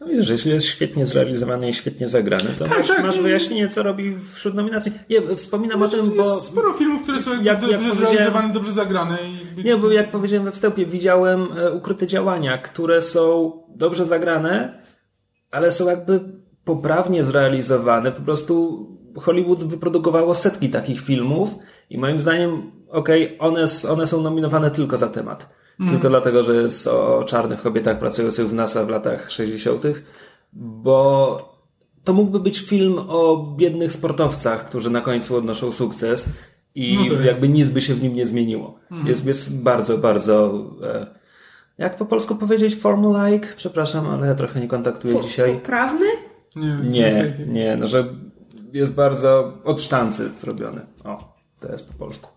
No 0.00 0.06
wiesz, 0.06 0.26
że 0.26 0.32
jeśli 0.32 0.50
jest 0.50 0.66
świetnie 0.66 1.06
zrealizowany 1.06 1.68
i 1.70 1.74
świetnie 1.74 2.08
zagrany, 2.08 2.50
to 2.58 2.66
masz, 2.66 2.88
tak. 2.88 3.02
masz 3.02 3.20
wyjaśnienie, 3.20 3.68
co 3.68 3.82
robi 3.82 4.16
wśród 4.34 4.54
nominacji. 4.54 4.92
Nie, 5.10 5.36
wspominam 5.36 5.82
o 5.82 5.88
tym, 5.88 6.10
bo... 6.16 6.40
Sporo 6.40 6.72
filmów, 6.72 7.02
które 7.02 7.22
są 7.22 7.30
jakby 7.42 7.48
jak- 7.48 7.60
dobrze 7.82 7.88
jak 7.88 7.96
zrealizowane, 7.96 8.52
dobrze 8.54 8.72
zagrane. 8.72 9.18
I... 9.56 9.64
Nie, 9.64 9.76
bo 9.76 9.90
jak 9.90 10.10
powiedziałem 10.10 10.44
we 10.44 10.52
wstępie, 10.52 10.86
widziałem 10.86 11.48
e, 11.58 11.72
ukryte 11.72 12.06
działania, 12.06 12.58
które 12.58 13.02
są 13.02 13.52
dobrze 13.76 14.06
zagrane, 14.06 14.82
ale 15.50 15.72
są 15.72 15.88
jakby 15.88 16.20
poprawnie 16.64 17.24
zrealizowane. 17.24 18.12
Po 18.12 18.22
prostu 18.22 18.86
Hollywood 19.16 19.64
wyprodukowało 19.64 20.34
setki 20.34 20.70
takich 20.70 21.00
filmów 21.00 21.48
i 21.90 21.98
moim 21.98 22.18
zdaniem, 22.18 22.72
okej, 22.88 23.36
one, 23.40 23.62
s- 23.62 23.84
one 23.84 24.06
są 24.06 24.22
nominowane 24.22 24.70
tylko 24.70 24.98
za 24.98 25.08
temat. 25.08 25.48
Tylko 25.78 26.08
dlatego, 26.08 26.42
że 26.42 26.54
jest 26.54 26.86
o 26.86 27.24
czarnych 27.24 27.62
kobietach 27.62 27.98
pracujących 27.98 28.48
w 28.48 28.54
NASA 28.54 28.84
w 28.84 28.88
latach 28.88 29.30
60., 29.30 29.82
bo 30.52 31.58
to 32.04 32.12
mógłby 32.12 32.40
być 32.40 32.58
film 32.60 32.98
o 33.08 33.36
biednych 33.56 33.92
sportowcach, 33.92 34.66
którzy 34.66 34.90
na 34.90 35.00
końcu 35.00 35.36
odnoszą 35.36 35.72
sukces 35.72 36.28
i 36.74 37.08
No 37.10 37.20
jakby 37.20 37.48
nic 37.48 37.70
by 37.70 37.82
się 37.82 37.94
w 37.94 38.02
nim 38.02 38.14
nie 38.14 38.26
zmieniło. 38.26 38.78
Jest, 39.04 39.26
jest 39.26 39.62
bardzo, 39.62 39.98
bardzo. 39.98 40.64
E, 40.82 41.06
jak 41.78 41.96
po 41.96 42.06
polsku 42.06 42.34
powiedzieć 42.34 42.76
formulaic? 42.76 43.42
Przepraszam, 43.56 44.06
ale 44.06 44.26
ja 44.26 44.34
trochę 44.34 44.60
nie 44.60 44.68
kontaktuję 44.68 45.14
Po- 45.14 45.22
dzisiaj. 45.22 45.54
Poprawny? 45.54 46.06
Nie, 46.56 46.82
Nie, 46.82 47.34
nie, 47.46 47.76
no 47.76 47.86
że 47.86 48.04
jest 48.72 48.92
bardzo 48.92 49.52
od 49.64 49.82
sztancy 49.82 50.30
zrobiony. 50.38 50.80
O, 51.04 51.34
to 51.60 51.72
jest 51.72 51.88
po 51.92 51.98
polsku. 51.98 52.28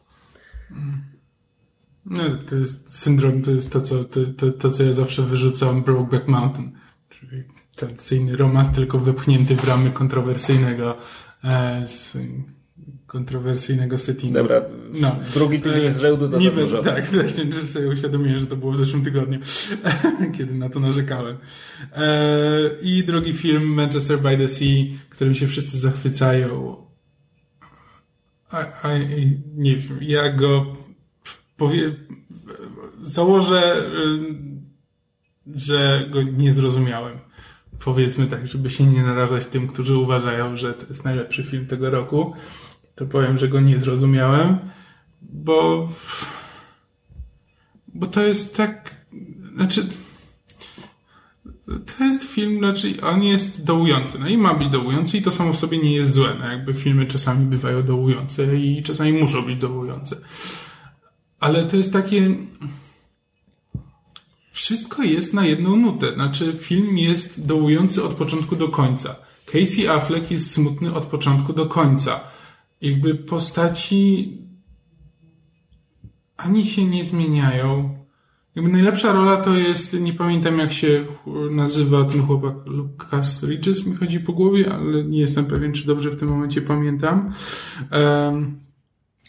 No, 2.05 2.24
to 2.50 2.55
jest 2.55 2.98
syndrom, 2.98 3.41
to 3.41 3.51
jest 3.51 3.72
to, 3.72 3.81
co, 3.81 4.03
to, 4.03 4.20
to, 4.38 4.51
to, 4.51 4.72
co 4.72 4.84
ja 4.84 4.93
zawsze 4.93 5.22
wyrzucam 5.22 5.84
Brokeback 5.84 6.27
Mountain. 6.27 6.72
Czyli 7.10 7.43
tradycyjny 7.75 8.38
romans, 8.38 8.70
tylko 8.75 9.00
wypchnięty 9.00 9.55
w 9.55 9.67
ramy 9.67 9.91
kontrowersyjnego 9.91 10.98
e, 11.43 11.88
kontrowersyjnego 13.12 13.98
settingu. 13.98 14.34
Dobra, 14.34 14.62
No. 15.01 15.15
drugi 15.34 15.62
tydzień 15.62 15.91
z 15.91 15.98
rzędu 16.00 16.29
to 16.29 16.38
Nie 16.38 16.67
za. 16.67 16.84
Tak, 16.84 17.05
właśnie, 17.05 17.53
że 17.53 17.67
sobie 17.67 17.88
uświadomiłem, 17.88 18.39
że 18.39 18.48
to 18.48 18.55
było 18.55 18.72
w 18.72 18.77
zeszłym 18.77 19.03
tygodniu, 19.03 19.39
kiedy 20.38 20.53
na 20.53 20.70
to 20.70 20.79
narzekałem. 20.79 21.38
E, 21.96 22.08
I 22.81 23.03
drugi 23.03 23.34
film, 23.34 23.63
Manchester 23.63 24.22
by 24.22 24.38
the 24.38 24.48
Sea, 24.48 24.84
którym 25.10 25.36
się 25.36 25.48
wszyscy 25.48 25.79
zachwycają. 25.79 26.75
A, 28.50 28.58
a, 28.81 28.98
nie 29.55 29.75
wiem, 29.75 29.98
ja 30.01 30.34
go 30.34 30.65
powie, 31.61 31.95
założę, 33.01 33.77
y, 33.77 35.59
że 35.59 36.07
go 36.09 36.21
nie 36.21 36.53
zrozumiałem. 36.53 37.19
Powiedzmy 37.79 38.27
tak, 38.27 38.47
żeby 38.47 38.69
się 38.69 38.85
nie 38.85 39.03
narażać 39.03 39.45
tym, 39.45 39.67
którzy 39.67 39.97
uważają, 39.97 40.57
że 40.57 40.73
to 40.73 40.85
jest 40.89 41.05
najlepszy 41.05 41.43
film 41.43 41.65
tego 41.65 41.89
roku. 41.89 42.33
To 42.95 43.05
powiem, 43.05 43.37
że 43.37 43.47
go 43.47 43.59
nie 43.59 43.79
zrozumiałem, 43.79 44.57
bo 45.21 45.89
bo 47.93 48.07
to 48.07 48.23
jest 48.23 48.57
tak, 48.57 48.95
znaczy 49.55 49.87
to 51.65 52.03
jest 52.03 52.23
film, 52.23 52.57
znaczy 52.59 53.01
on 53.01 53.23
jest 53.23 53.63
dołujący, 53.63 54.19
no 54.19 54.27
i 54.27 54.37
ma 54.37 54.53
być 54.53 54.69
dołujący 54.69 55.17
i 55.17 55.21
to 55.21 55.31
samo 55.31 55.53
w 55.53 55.57
sobie 55.57 55.77
nie 55.77 55.93
jest 55.93 56.11
złe, 56.11 56.35
no 56.39 56.47
jakby 56.47 56.73
filmy 56.73 57.05
czasami 57.05 57.45
bywają 57.45 57.83
dołujące 57.83 58.55
i 58.55 58.83
czasami 58.83 59.13
muszą 59.13 59.41
być 59.41 59.57
dołujące. 59.57 60.15
Ale 61.41 61.63
to 61.63 61.77
jest 61.77 61.93
takie 61.93 62.36
wszystko 64.51 65.03
jest 65.03 65.33
na 65.33 65.45
jedną 65.45 65.75
nutę, 65.75 66.13
znaczy 66.13 66.53
film 66.60 66.98
jest 66.98 67.45
dołujący 67.45 68.03
od 68.03 68.13
początku 68.13 68.55
do 68.55 68.67
końca. 68.67 69.15
Casey 69.45 69.88
Affleck 69.88 70.31
jest 70.31 70.51
smutny 70.51 70.93
od 70.93 71.05
początku 71.05 71.53
do 71.53 71.65
końca. 71.65 72.19
Jakby 72.81 73.15
postaci 73.15 74.38
ani 76.38 76.65
się 76.65 76.86
nie 76.86 77.03
zmieniają. 77.03 77.98
Jakby 78.55 78.71
najlepsza 78.71 79.13
rola 79.13 79.38
to 79.38 79.55
jest, 79.55 79.93
nie 79.93 80.13
pamiętam 80.13 80.60
jak 80.60 80.74
się 80.74 81.05
nazywa 81.51 82.05
ten 82.05 82.21
chłopak, 82.21 82.53
Lucas 82.65 83.43
Regis 83.43 83.86
mi 83.86 83.95
chodzi 83.95 84.19
po 84.19 84.33
głowie, 84.33 84.74
ale 84.74 85.03
nie 85.03 85.19
jestem 85.19 85.45
pewien, 85.45 85.74
czy 85.74 85.88
dobrze 85.88 86.12
w 86.12 86.19
tym 86.19 86.29
momencie 86.29 86.62
pamiętam. 86.62 87.33
Um, 87.91 88.60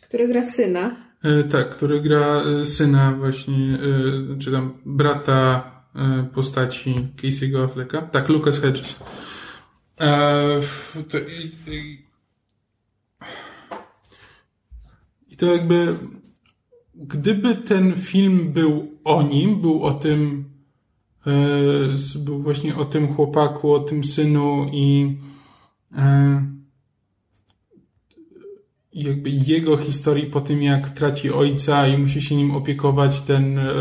Który 0.08 0.28
gra 0.28 0.44
syna. 0.44 1.01
E, 1.22 1.44
tak, 1.44 1.70
który 1.70 2.00
gra 2.00 2.42
e, 2.42 2.66
syna 2.66 3.12
właśnie, 3.12 3.78
e, 4.34 4.38
czy 4.38 4.52
tam 4.52 4.72
brata 4.86 5.72
postaci 6.34 7.08
Casey'ego 7.16 7.64
Afflecka. 7.64 8.02
Tak, 8.02 8.28
Lucas 8.28 8.60
Hedges. 8.60 8.98
I, 15.30 15.36
to 15.36 15.46
jakby 15.46 15.94
gdyby 16.94 17.54
ten 17.54 17.96
film 17.96 18.52
był 18.52 18.88
o 19.04 19.22
nim, 19.22 19.60
był 19.60 19.82
o 19.82 19.92
tym, 19.92 20.44
był 22.18 22.42
właśnie 22.42 22.76
o 22.76 22.84
tym 22.84 23.14
chłopaku, 23.14 23.72
o 23.72 23.80
tym 23.80 24.04
synu 24.04 24.66
i 24.72 25.16
jakby 28.94 29.30
jego 29.30 29.76
historii 29.76 30.26
po 30.26 30.40
tym, 30.40 30.62
jak 30.62 30.90
traci 30.90 31.30
ojca 31.30 31.86
i 31.86 31.98
musi 31.98 32.22
się 32.22 32.36
nim 32.36 32.50
opiekować 32.50 33.20
ten 33.20 33.58
e, 33.58 33.72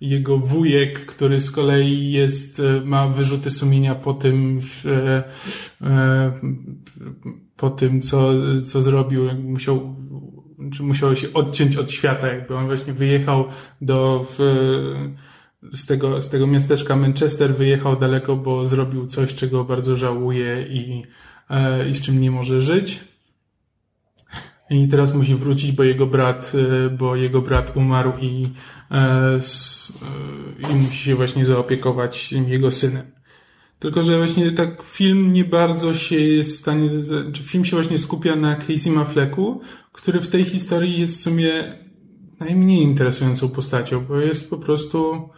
jego 0.00 0.38
wujek, 0.38 1.06
który 1.06 1.40
z 1.40 1.50
kolei 1.50 2.12
jest, 2.12 2.60
e, 2.60 2.80
ma 2.84 3.08
wyrzuty 3.08 3.50
sumienia 3.50 3.94
po 3.94 4.14
tym, 4.14 4.60
e, 4.84 6.32
po 7.56 7.70
tym, 7.70 8.02
co, 8.02 8.32
co 8.66 8.82
zrobił, 8.82 9.24
jakby 9.24 9.48
musiał 9.48 9.96
czy 10.72 10.82
musiał 10.82 11.16
się 11.16 11.32
odciąć 11.32 11.76
od 11.76 11.92
świata, 11.92 12.28
jakby 12.28 12.56
on 12.56 12.66
właśnie 12.66 12.92
wyjechał 12.92 13.44
do 13.80 14.26
w, 14.38 14.38
z, 15.72 15.86
tego, 15.86 16.22
z 16.22 16.28
tego 16.28 16.46
miasteczka 16.46 16.96
Manchester, 16.96 17.54
wyjechał 17.54 17.96
daleko, 17.96 18.36
bo 18.36 18.66
zrobił 18.66 19.06
coś, 19.06 19.34
czego 19.34 19.64
bardzo 19.64 19.96
żałuje 19.96 20.66
i, 20.70 21.02
i 21.90 21.94
z 21.94 22.00
czym 22.00 22.20
nie 22.20 22.30
może 22.30 22.60
żyć. 22.60 23.00
I 24.70 24.88
teraz 24.88 25.14
musi 25.14 25.34
wrócić, 25.34 25.72
bo 25.72 25.82
jego 25.82 26.06
brat, 26.06 26.52
e, 26.86 26.90
bo 26.90 27.16
jego 27.16 27.42
brat 27.42 27.76
umarł 27.76 28.12
i, 28.20 28.48
e, 28.90 28.96
e, 28.96 30.72
i 30.72 30.74
musi 30.74 30.96
się 30.96 31.14
właśnie 31.14 31.46
zaopiekować 31.46 32.32
jego 32.32 32.70
synem. 32.70 33.06
Tylko, 33.78 34.02
że 34.02 34.18
właśnie 34.18 34.52
tak 34.52 34.82
film 34.82 35.32
nie 35.32 35.44
bardzo 35.44 35.94
się 35.94 36.16
jest 36.16 36.50
w 36.50 36.60
stanie, 36.60 36.90
film 37.42 37.64
się 37.64 37.76
właśnie 37.76 37.98
skupia 37.98 38.36
na 38.36 38.56
Casey 38.56 38.96
Afflecku, 38.98 39.60
który 39.92 40.20
w 40.20 40.28
tej 40.28 40.44
historii 40.44 41.00
jest 41.00 41.14
w 41.14 41.20
sumie 41.20 41.78
najmniej 42.40 42.82
interesującą 42.82 43.48
postacią, 43.48 44.04
bo 44.04 44.16
jest 44.16 44.50
po 44.50 44.58
prostu, 44.58 45.28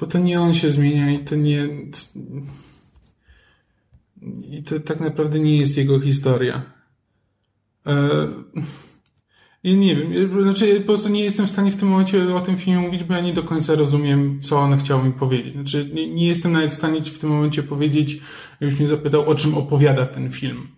bo 0.00 0.06
to 0.06 0.18
nie 0.18 0.40
on 0.40 0.54
się 0.54 0.70
zmienia 0.70 1.12
i 1.12 1.24
to 1.24 1.36
nie, 1.36 1.68
i 4.50 4.62
to 4.62 4.80
tak 4.80 5.00
naprawdę 5.00 5.40
nie 5.40 5.58
jest 5.58 5.76
jego 5.76 6.00
historia. 6.00 6.71
I 9.64 9.76
nie 9.76 9.96
wiem, 9.96 10.42
znaczy 10.42 10.68
ja 10.68 10.80
po 10.80 10.86
prostu 10.86 11.08
nie 11.08 11.24
jestem 11.24 11.46
w 11.46 11.50
stanie 11.50 11.70
w 11.70 11.76
tym 11.76 11.88
momencie 11.88 12.34
o 12.34 12.40
tym 12.40 12.56
filmie 12.56 12.80
mówić, 12.80 13.04
bo 13.04 13.14
ja 13.14 13.20
nie 13.20 13.32
do 13.32 13.42
końca 13.42 13.74
rozumiem, 13.74 14.40
co 14.40 14.58
on 14.58 14.78
chciał 14.78 15.04
mi 15.04 15.12
powiedzieć. 15.12 15.54
Znaczy 15.54 15.90
nie, 15.94 16.14
nie 16.14 16.26
jestem 16.26 16.52
nawet 16.52 16.70
w 16.70 16.74
stanie 16.74 17.00
w 17.00 17.18
tym 17.18 17.30
momencie 17.30 17.62
powiedzieć, 17.62 18.20
jakbyś 18.60 18.78
mnie 18.78 18.88
zapytał, 18.88 19.28
o 19.28 19.34
czym 19.34 19.54
opowiada 19.54 20.06
ten 20.06 20.32
film. 20.32 20.68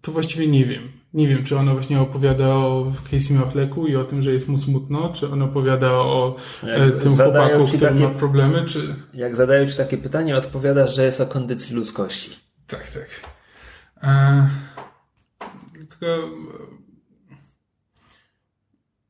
To 0.00 0.12
właściwie 0.12 0.46
nie 0.46 0.64
wiem. 0.64 0.82
Nie 1.14 1.28
wiem, 1.28 1.44
czy 1.44 1.58
ono 1.58 1.72
właśnie 1.72 2.00
opowiada 2.00 2.48
o 2.48 2.92
Casey 3.10 3.36
Afflecku 3.36 3.86
i 3.86 3.96
o 3.96 4.04
tym, 4.04 4.22
że 4.22 4.32
jest 4.32 4.48
mu 4.48 4.58
smutno, 4.58 5.12
czy 5.12 5.30
on 5.30 5.42
opowiada 5.42 5.92
o 5.92 6.36
e, 6.62 6.90
tym 6.90 7.16
chłopaku, 7.16 7.66
który 7.66 7.78
takie, 7.78 8.00
ma 8.00 8.10
problemy, 8.10 8.64
czy... 8.64 8.94
Jak 9.14 9.36
zadają 9.36 9.66
ci 9.66 9.76
takie 9.76 9.98
pytanie, 9.98 10.36
odpowiadasz, 10.36 10.94
że 10.94 11.04
jest 11.04 11.20
o 11.20 11.26
kondycji 11.26 11.76
ludzkości. 11.76 12.30
Tak, 12.66 12.90
tak. 12.90 13.08
E, 14.02 14.48
tylko 16.04 16.28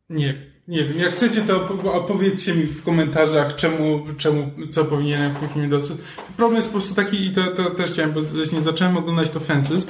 nie, 0.09 0.35
nie 0.69 0.85
wiem. 0.85 0.99
Jak 0.99 1.13
chcecie, 1.13 1.43
to 1.43 1.69
opowiedzcie 1.93 2.55
mi 2.55 2.65
w 2.65 2.85
komentarzach, 2.85 3.57
czemu, 3.57 4.07
czemu, 4.17 4.51
co 4.71 4.85
powinienem 4.85 5.33
w 5.33 5.41
tym 5.41 5.49
filmie 5.49 5.69
dostać. 5.69 5.99
Problem 6.37 6.57
jest 6.57 6.69
po 6.69 6.73
prostu 6.73 6.95
taki, 6.95 7.27
i 7.27 7.31
to, 7.31 7.47
to 7.47 7.71
też 7.71 7.91
chciałem, 7.91 8.13
bo 8.13 8.23
właśnie 8.23 8.63
zacząłem 8.63 8.97
oglądać 8.97 9.31
to 9.31 9.41
Fences, 9.41 9.87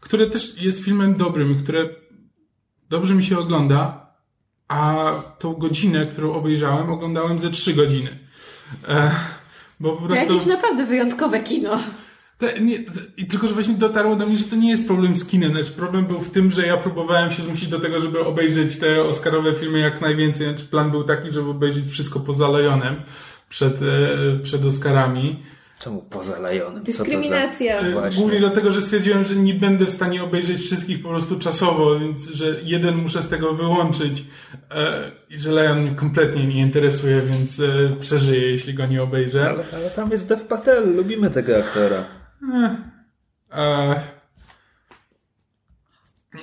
które 0.00 0.26
też 0.26 0.62
jest 0.62 0.84
filmem 0.84 1.14
dobrym 1.14 1.62
które 1.62 1.88
dobrze 2.88 3.14
mi 3.14 3.24
się 3.24 3.38
ogląda, 3.38 4.06
a 4.68 5.12
tą 5.38 5.54
godzinę, 5.54 6.06
którą 6.06 6.32
obejrzałem, 6.32 6.90
oglądałem 6.90 7.38
ze 7.38 7.50
trzy 7.50 7.74
godziny. 7.74 8.18
E, 8.88 9.10
bo 9.80 9.92
po 9.92 10.02
prostu... 10.02 10.26
To 10.26 10.32
jakieś 10.32 10.46
naprawdę 10.46 10.86
wyjątkowe 10.86 11.40
kino. 11.40 11.78
To, 12.38 12.46
nie, 12.60 12.78
to, 12.78 12.92
I 13.16 13.26
tylko, 13.26 13.48
że 13.48 13.54
właśnie 13.54 13.74
dotarło 13.74 14.16
do 14.16 14.26
mnie, 14.26 14.36
że 14.36 14.44
to 14.44 14.56
nie 14.56 14.70
jest 14.70 14.86
problem 14.86 15.16
z 15.16 15.24
kinem. 15.24 15.52
Znaczy, 15.52 15.70
problem 15.70 16.06
był 16.06 16.20
w 16.20 16.30
tym, 16.30 16.50
że 16.50 16.66
ja 16.66 16.76
próbowałem 16.76 17.30
się 17.30 17.42
zmusić 17.42 17.68
do 17.68 17.80
tego, 17.80 18.00
żeby 18.00 18.20
obejrzeć 18.20 18.78
te 18.78 19.02
Oscarowe 19.02 19.52
filmy 19.52 19.78
jak 19.78 20.00
najwięcej. 20.00 20.48
Znaczy, 20.48 20.64
plan 20.64 20.90
był 20.90 21.04
taki, 21.04 21.30
żeby 21.30 21.50
obejrzeć 21.50 21.84
wszystko 21.90 22.20
poza 22.20 22.48
Lejonem 22.48 22.96
przed, 23.48 23.82
e, 23.82 24.38
przed 24.42 24.64
Oscarami. 24.64 25.42
Czemu 25.78 26.02
poza 26.02 26.40
Lejonem? 26.40 26.82
Dyskryminacja. 26.82 27.80
Za... 27.94 28.10
Głównie 28.10 28.38
dlatego, 28.38 28.72
że 28.72 28.80
stwierdziłem, 28.80 29.24
że 29.24 29.36
nie 29.36 29.54
będę 29.54 29.84
w 29.84 29.90
stanie 29.90 30.24
obejrzeć 30.24 30.60
wszystkich 30.60 31.02
po 31.02 31.08
prostu 31.08 31.38
czasowo, 31.38 31.98
więc 31.98 32.30
że 32.30 32.56
jeden 32.62 32.96
muszę 32.96 33.22
z 33.22 33.28
tego 33.28 33.54
wyłączyć 33.54 34.24
e, 34.70 35.10
i 35.30 35.38
że 35.38 35.74
mnie 35.74 35.94
kompletnie 35.94 36.46
nie 36.46 36.60
interesuje, 36.60 37.20
więc 37.20 37.60
e, 37.60 37.64
przeżyję, 38.00 38.50
jeśli 38.50 38.74
go 38.74 38.86
nie 38.86 39.02
obejrzę. 39.02 39.48
Ale, 39.48 39.64
ale 39.72 39.90
tam 39.90 40.10
jest 40.10 40.28
Dev 40.28 40.44
Patel, 40.44 40.96
lubimy 40.96 41.30
tego 41.30 41.58
aktora. 41.58 42.23
E, 43.52 44.00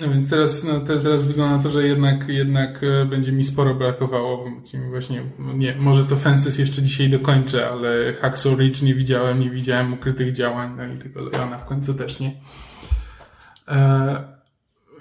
no 0.02 0.10
więc 0.10 0.30
teraz, 0.30 0.64
no, 0.64 0.80
teraz 0.80 1.26
wygląda 1.26 1.58
na 1.58 1.64
to, 1.64 1.70
że 1.70 1.88
jednak, 1.88 2.28
jednak 2.28 2.82
będzie 3.10 3.32
mi 3.32 3.44
sporo 3.44 3.76
brakowało. 3.76 4.46
Właśnie, 4.90 5.24
nie, 5.40 5.76
może 5.76 6.06
to 6.06 6.16
Fences 6.16 6.60
jeszcze 6.60 6.82
dzisiaj 6.82 7.10
dokończę, 7.10 7.70
ale 7.70 8.14
Hacksaw 8.14 8.60
Ridge 8.60 8.82
nie 8.82 8.96
widziałem, 8.96 9.40
nie 9.40 9.50
widziałem 9.50 9.94
ukrytych 9.94 10.34
działań, 10.34 10.74
no 10.78 10.86
i 10.86 10.98
tego 10.98 11.22
Leona 11.22 11.58
w 11.58 11.66
końcu 11.66 11.94
też 11.94 12.20
nie. 12.20 12.42
E, 13.68 14.24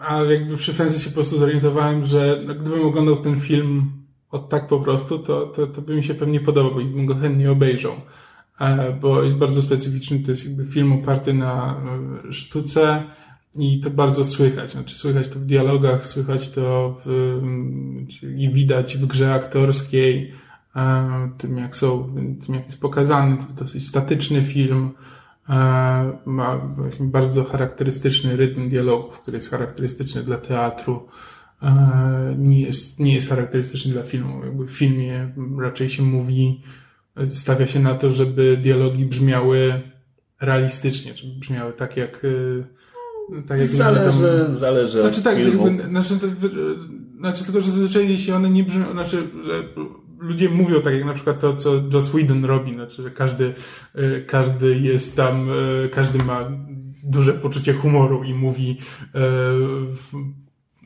a 0.00 0.22
jakby 0.22 0.56
przy 0.56 0.74
Fences 0.74 1.02
się 1.02 1.10
po 1.10 1.14
prostu 1.14 1.38
zorientowałem, 1.38 2.06
że 2.06 2.40
gdybym 2.44 2.86
oglądał 2.86 3.16
ten 3.16 3.40
film 3.40 3.92
od 4.30 4.48
tak 4.48 4.66
po 4.66 4.80
prostu, 4.80 5.18
to, 5.18 5.46
to, 5.46 5.66
to 5.66 5.82
by 5.82 5.96
mi 5.96 6.04
się 6.04 6.14
pewnie 6.14 6.40
podobał 6.40 6.80
i 6.80 6.84
bym 6.84 7.06
go 7.06 7.14
chętnie 7.14 7.50
obejrzał 7.50 7.92
E, 8.60 8.92
bo 8.92 9.22
jest 9.22 9.36
bardzo 9.36 9.62
specyficzny, 9.62 10.18
to 10.18 10.30
jest 10.30 10.46
jakby 10.46 10.64
film 10.64 10.92
oparty 10.92 11.34
na 11.34 11.80
e, 12.28 12.32
sztuce 12.32 13.02
i 13.54 13.80
to 13.80 13.90
bardzo 13.90 14.24
słychać. 14.24 14.72
Znaczy 14.72 14.94
słychać 14.94 15.28
to 15.28 15.38
w 15.38 15.44
dialogach, 15.44 16.06
słychać 16.06 16.50
to 16.50 17.00
w, 17.04 17.38
mm, 17.42 18.06
i 18.36 18.48
widać 18.48 18.98
w 18.98 19.06
grze 19.06 19.34
aktorskiej, 19.34 20.32
e, 20.76 21.30
tym 21.38 21.58
jak 21.58 21.76
są, 21.76 22.14
tym 22.46 22.54
jak 22.54 22.64
jest 22.64 22.80
pokazany, 22.80 23.36
to 23.36 23.64
dosyć 23.64 23.88
statyczny 23.88 24.42
film, 24.42 24.90
ma 26.26 26.56
właśnie 26.76 27.06
bardzo 27.06 27.44
charakterystyczny 27.44 28.36
rytm 28.36 28.68
dialogów, 28.68 29.18
który 29.18 29.36
jest 29.36 29.50
charakterystyczny 29.50 30.22
dla 30.22 30.36
teatru, 30.36 31.08
nie 32.38 32.60
jest, 32.60 32.98
nie 32.98 33.14
jest 33.14 33.28
charakterystyczny 33.28 33.92
dla 33.92 34.02
filmu. 34.02 34.44
Jakby 34.44 34.66
w 34.66 34.70
filmie 34.70 35.32
raczej 35.58 35.90
się 35.90 36.02
mówi, 36.02 36.60
stawia 37.32 37.66
się 37.66 37.80
na 37.80 37.94
to, 37.94 38.10
żeby 38.10 38.56
dialogi 38.56 39.04
brzmiały 39.04 39.80
realistycznie, 40.40 41.14
żeby 41.14 41.32
brzmiały 41.40 41.72
tak 41.72 41.96
jak 41.96 42.24
y, 42.24 42.64
tak 43.48 43.58
jak 43.58 43.68
zależy, 43.68 44.44
tam... 44.46 44.56
zależy 44.56 45.00
znaczy, 45.00 45.22
tak, 45.22 45.38
jakby, 45.38 45.88
znaczy, 45.88 46.18
to, 46.18 46.26
znaczy 47.18 47.44
tylko, 47.44 47.60
że 47.60 47.70
zazwyczaj 47.70 48.18
się 48.18 48.36
one 48.36 48.50
nie 48.50 48.64
brzmią, 48.64 48.92
znaczy, 48.92 49.16
że 49.44 49.62
ludzie 50.18 50.48
mówią 50.48 50.80
tak 50.80 50.94
jak 50.94 51.04
na 51.04 51.14
przykład 51.14 51.40
to, 51.40 51.56
co 51.56 51.74
Joss 51.92 52.08
Whedon 52.08 52.44
robi, 52.44 52.74
znaczy, 52.74 53.02
że 53.02 53.10
każdy, 53.10 53.54
y, 53.98 54.24
każdy 54.26 54.80
jest 54.80 55.16
tam, 55.16 55.50
y, 55.50 55.88
każdy 55.92 56.24
ma 56.24 56.50
duże 57.04 57.32
poczucie 57.32 57.72
humoru 57.72 58.24
i 58.24 58.34
mówi 58.34 58.78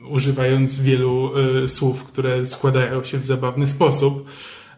używając 0.09 0.81
wielu 0.81 1.31
słów, 1.67 2.03
które 2.03 2.45
składają 2.45 3.03
się 3.03 3.17
w 3.17 3.25
zabawny 3.25 3.67
sposób. 3.67 4.25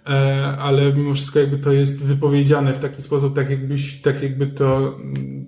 E, 0.10 0.58
ale 0.60 0.94
mimo 0.94 1.14
wszystko 1.14 1.40
jakby 1.40 1.58
to 1.58 1.72
jest 1.72 2.04
wypowiedziane 2.04 2.74
w 2.74 2.80
taki 2.80 3.02
sposób, 3.02 3.36
tak 3.36 3.50
jakbyś, 3.50 4.02
tak 4.02 4.24
jakby 4.24 4.48
to 4.48 4.96
mm, 4.96 5.46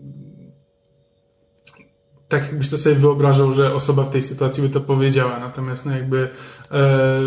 tak 2.27 2.43
jakbyś 2.43 2.69
to 2.69 2.77
sobie 2.77 2.95
wyobrażał, 2.95 3.53
że 3.53 3.73
osoba 3.73 4.03
w 4.03 4.11
tej 4.11 4.21
sytuacji 4.21 4.63
by 4.63 4.69
to 4.69 4.81
powiedziała, 4.81 5.39
natomiast 5.39 5.85
no 5.85 5.91
jakby 5.91 6.29
e, 6.71 7.19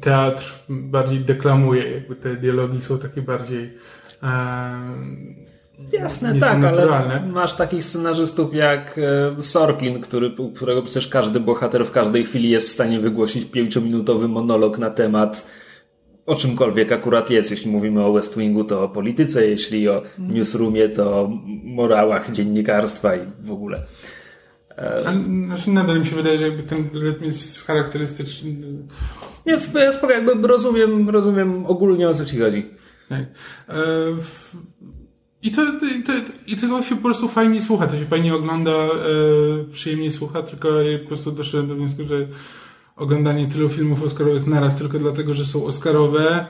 teatr 0.00 0.54
bardziej 0.68 1.20
deklamuje, 1.20 1.92
jakby 1.92 2.16
te 2.16 2.36
dialogi 2.36 2.80
są 2.80 2.98
takie 2.98 3.22
bardziej 3.22 3.74
e, 4.22 4.28
Jasne, 5.92 6.40
tak, 6.40 6.58
naturalne. 6.58 7.20
ale 7.20 7.26
masz 7.26 7.54
takich 7.54 7.84
scenarzystów 7.84 8.54
jak 8.54 8.98
e, 9.38 9.42
Sorkin, 9.42 10.00
który, 10.00 10.34
którego 10.56 10.82
przecież 10.82 11.08
każdy 11.08 11.40
bohater 11.40 11.84
w 11.86 11.90
każdej 11.90 12.24
chwili 12.24 12.50
jest 12.50 12.68
w 12.68 12.72
stanie 12.72 13.00
wygłosić 13.00 13.44
pięciominutowy 13.44 14.28
monolog 14.28 14.78
na 14.78 14.90
temat 14.90 15.46
o 16.26 16.34
czymkolwiek 16.34 16.92
akurat 16.92 17.30
jest. 17.30 17.50
Jeśli 17.50 17.70
mówimy 17.70 18.04
o 18.04 18.12
West 18.12 18.38
Wingu, 18.38 18.64
to 18.64 18.84
o 18.84 18.88
polityce, 18.88 19.46
jeśli 19.46 19.88
o 19.88 20.04
mhm. 20.04 20.34
newsroomie, 20.34 20.88
to 20.88 21.20
o 21.20 21.30
morałach 21.64 22.32
dziennikarstwa 22.32 23.16
i 23.16 23.20
w 23.40 23.52
ogóle. 23.52 23.86
Ale, 24.76 25.22
znaczy 25.46 25.70
nadal 25.70 26.00
mi 26.00 26.06
się 26.06 26.16
wydaje, 26.16 26.38
że 26.38 26.48
jakby 26.48 26.62
ten 26.62 26.88
rytm 26.94 27.24
jest 27.24 27.66
charakterystyczny. 27.66 28.52
Nie, 29.46 29.60
spoko, 29.92 30.12
jakby 30.12 30.48
rozumiem, 30.48 31.10
rozumiem 31.10 31.66
ogólnie 31.66 32.08
o 32.08 32.14
co 32.14 32.24
ci 32.24 32.38
chodzi. 32.38 32.66
Tak. 33.08 33.20
E, 33.68 33.74
I 35.42 35.50
to, 35.50 35.62
i, 35.98 36.02
to, 36.02 36.12
I 36.46 36.56
tego 36.56 36.82
się 36.82 36.96
po 36.96 37.02
prostu 37.02 37.28
fajnie 37.28 37.62
słucha, 37.62 37.86
to 37.86 37.96
się 37.96 38.06
fajnie 38.06 38.34
ogląda, 38.34 38.70
e, 38.70 38.88
przyjemnie 39.72 40.12
słucha, 40.12 40.42
tylko 40.42 40.68
po 41.02 41.08
prostu 41.08 41.32
doszedłem 41.32 41.68
do 41.68 41.74
wniosku, 41.74 42.04
że 42.04 42.26
oglądanie 42.96 43.46
tylu 43.46 43.68
filmów 43.68 44.02
Oscarowych 44.02 44.46
naraz 44.46 44.76
tylko 44.76 44.98
dlatego, 44.98 45.34
że 45.34 45.44
są 45.44 45.64
Oscarowe, 45.64 46.46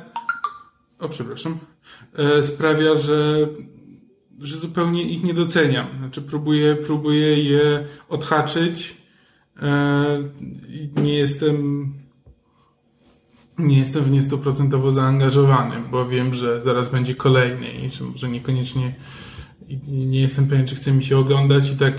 o 0.98 1.08
przepraszam, 1.08 1.58
e, 2.14 2.44
sprawia, 2.44 2.98
że, 2.98 3.48
że 4.40 4.56
zupełnie 4.56 5.02
ich 5.02 5.24
nie 5.24 5.34
doceniam. 5.34 5.86
Znaczy 5.98 6.22
próbuję, 6.22 6.76
próbuję 6.76 7.42
je 7.42 7.86
odhaczyć. 8.08 8.96
E, 9.62 10.22
nie 10.96 11.14
jestem 11.14 11.92
nie 13.58 13.78
jestem 13.78 14.04
w 14.04 14.10
nie 14.10 14.22
stuprocentowo 14.22 14.90
zaangażowany, 14.90 15.76
bo 15.90 16.08
wiem, 16.08 16.34
że 16.34 16.64
zaraz 16.64 16.88
będzie 16.88 17.14
kolejny 17.14 17.72
i 17.72 17.90
że 17.90 18.04
może 18.04 18.28
niekoniecznie 18.28 18.94
nie 19.88 20.20
jestem 20.20 20.46
pewien, 20.46 20.66
czy 20.66 20.74
chce 20.74 20.92
mi 20.92 21.04
się 21.04 21.18
oglądać 21.18 21.70
i 21.70 21.76
tak 21.76 21.94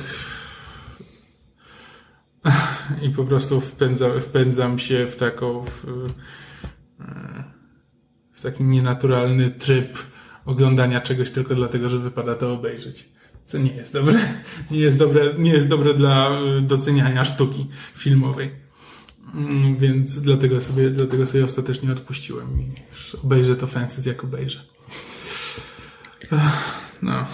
I 3.06 3.10
po 3.10 3.24
prostu 3.24 3.62
wpędzam, 3.62 4.22
wpędzam 4.22 4.80
się 4.80 5.08
w 5.08 5.16
taką. 5.16 5.64
W, 5.64 5.86
e, 7.00 7.44
w 8.34 8.42
taki 8.42 8.64
nienaturalny 8.64 9.50
tryb 9.50 9.98
oglądania 10.46 11.02
czegoś 11.02 11.32
tylko 11.32 11.56
dlatego, 11.56 11.90
że 11.90 12.00
wypada 12.00 12.36
to 12.36 12.54
obejrzeć. 12.54 13.10
Co 13.44 13.58
nie 13.58 13.72
jest 13.76 13.94
dobre. 13.94 14.20
Nie 14.72 14.80
jest 14.80 14.98
dobre, 14.98 15.34
nie 15.38 15.52
jest 15.52 15.68
dobre 15.68 15.94
dla 15.94 16.30
e, 16.30 16.62
doceniania 16.62 17.26
sztuki 17.26 17.68
filmowej. 17.96 18.52
Mm, 19.34 19.78
więc 19.78 20.22
dlatego 20.22 20.62
sobie, 20.62 20.90
dlatego 20.90 21.28
sobie 21.28 21.46
ostatecznie 21.46 21.92
odpuściłem 21.92 22.62
i 22.62 22.72
obejrzę 23.24 23.56
to 23.56 23.68
Fences 23.68 24.06
jak 24.06 24.24
obejrzę. 24.24 24.64
No. 27.02 27.26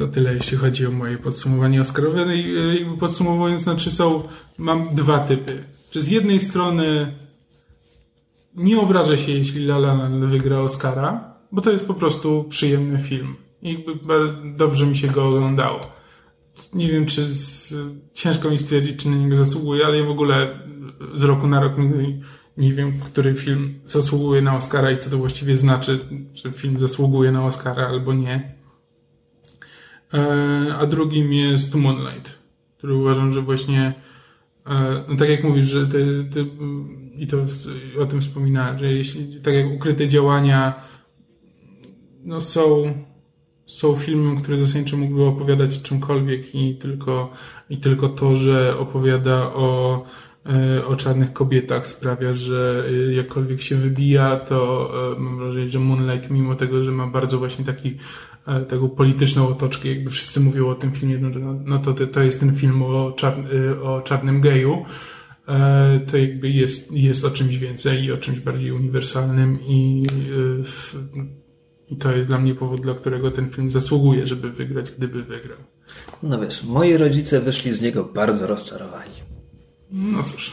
To 0.00 0.08
tyle, 0.08 0.34
jeśli 0.34 0.56
chodzi 0.56 0.86
o 0.86 0.90
moje 0.90 1.18
podsumowanie 1.18 1.80
Oscarowe. 1.80 2.26
No 2.26 2.32
e, 2.32 2.36
i, 2.36 2.98
podsumowując, 3.00 3.62
znaczy 3.62 3.90
są, 3.90 4.22
mam 4.58 4.94
dwa 4.94 5.18
typy. 5.18 5.64
Czy 5.90 6.02
z 6.02 6.08
jednej 6.08 6.40
strony 6.40 7.14
nie 8.54 8.80
obrażę 8.80 9.18
się, 9.18 9.32
jeśli 9.32 9.64
La 9.64 9.76
La 9.76 9.94
Land 9.94 10.24
wygra 10.24 10.60
Oscara, 10.60 11.34
bo 11.52 11.60
to 11.60 11.70
jest 11.70 11.84
po 11.84 11.94
prostu 11.94 12.44
przyjemny 12.48 12.98
film. 12.98 13.36
I 13.62 13.84
dobrze 14.56 14.86
mi 14.86 14.96
się 14.96 15.08
go 15.08 15.28
oglądało. 15.28 15.80
Nie 16.74 16.88
wiem, 16.88 17.06
czy 17.06 17.26
z, 17.26 17.74
ciężko 18.14 18.50
mi 18.50 18.58
stwierdzić, 18.58 18.96
czy 18.96 19.08
na 19.08 19.16
niego 19.16 19.36
zasługuje, 19.36 19.86
ale 19.86 19.98
ja 19.98 20.04
w 20.04 20.10
ogóle 20.10 20.58
z 21.14 21.22
roku 21.22 21.46
na 21.46 21.60
rok 21.60 21.78
nie, 21.78 22.20
nie 22.56 22.74
wiem, 22.74 22.92
który 23.04 23.34
film 23.34 23.80
zasługuje 23.86 24.42
na 24.42 24.56
Oscara 24.56 24.90
i 24.90 24.98
co 24.98 25.10
to 25.10 25.18
właściwie 25.18 25.56
znaczy, 25.56 25.98
czy 26.34 26.52
film 26.52 26.80
zasługuje 26.80 27.32
na 27.32 27.44
Oscara 27.44 27.88
albo 27.88 28.12
nie. 28.12 28.59
E, 30.14 30.74
a 30.80 30.86
drugim 30.86 31.32
jest 31.32 31.74
Moonlight, 31.74 32.38
który 32.78 32.94
uważam, 32.94 33.32
że 33.32 33.42
właśnie 33.42 33.94
e, 34.66 35.04
no 35.08 35.16
tak 35.16 35.28
jak 35.28 35.44
mówisz, 35.44 35.68
że 35.68 35.86
ty, 35.86 36.24
ty 36.32 36.46
i 37.16 37.26
to 37.26 37.36
o 38.00 38.06
tym 38.06 38.20
wspominałem, 38.20 38.78
że 38.78 38.92
jeśli 38.92 39.40
tak 39.40 39.54
jak 39.54 39.70
ukryte 39.72 40.08
działania 40.08 40.74
no 42.24 42.40
są 42.40 42.94
są 43.66 43.96
filmem, 43.96 44.40
który 44.40 44.60
zasadniczo 44.60 44.96
mógłby 44.96 45.24
opowiadać 45.24 45.82
czymkolwiek 45.82 46.54
i 46.54 46.74
tylko, 46.74 47.32
i 47.70 47.76
tylko 47.76 48.08
to, 48.08 48.36
że 48.36 48.78
opowiada 48.78 49.54
o, 49.54 50.02
e, 50.46 50.86
o 50.86 50.96
czarnych 50.96 51.32
kobietach 51.32 51.86
sprawia, 51.86 52.34
że 52.34 52.84
jakkolwiek 53.16 53.62
się 53.62 53.76
wybija, 53.76 54.36
to 54.36 54.90
mam 55.18 55.38
wrażenie, 55.38 55.68
że 55.68 55.78
Moonlight 55.78 56.30
mimo 56.30 56.54
tego, 56.54 56.82
że 56.82 56.90
ma 56.90 57.06
bardzo 57.06 57.38
właśnie 57.38 57.64
taki 57.64 57.96
E, 58.46 58.60
tego 58.60 58.88
polityczną 58.88 59.48
otoczkę, 59.48 59.88
jakby 59.88 60.10
wszyscy 60.10 60.40
mówią 60.40 60.68
o 60.68 60.74
tym 60.74 60.92
filmie, 60.92 61.18
no, 61.18 61.28
no, 61.38 61.60
no 61.64 61.78
to 61.78 62.06
to 62.06 62.22
jest 62.22 62.40
ten 62.40 62.56
film 62.56 62.82
o, 62.82 63.16
e, 63.22 63.82
o 63.82 64.02
czarnym 64.02 64.40
geju, 64.40 64.84
e, 65.48 66.00
to 66.10 66.16
jakby 66.16 66.50
jest, 66.50 66.92
jest 66.92 67.24
o 67.24 67.30
czymś 67.30 67.58
więcej 67.58 68.04
i 68.04 68.12
o 68.12 68.16
czymś 68.16 68.40
bardziej 68.40 68.72
uniwersalnym 68.72 69.58
i, 69.62 70.06
i 71.88 71.96
to 71.96 72.12
jest 72.12 72.28
dla 72.28 72.38
mnie 72.38 72.54
powód, 72.54 72.80
dla 72.80 72.94
którego 72.94 73.30
ten 73.30 73.50
film 73.50 73.70
zasługuje, 73.70 74.26
żeby 74.26 74.52
wygrać, 74.52 74.90
gdyby 74.90 75.22
wygrał. 75.22 75.58
No 76.22 76.40
wiesz, 76.40 76.64
moi 76.64 76.96
rodzice 76.96 77.40
wyszli 77.40 77.72
z 77.72 77.80
niego 77.80 78.04
bardzo 78.04 78.46
rozczarowani. 78.46 79.14
No 79.90 80.22
cóż, 80.22 80.50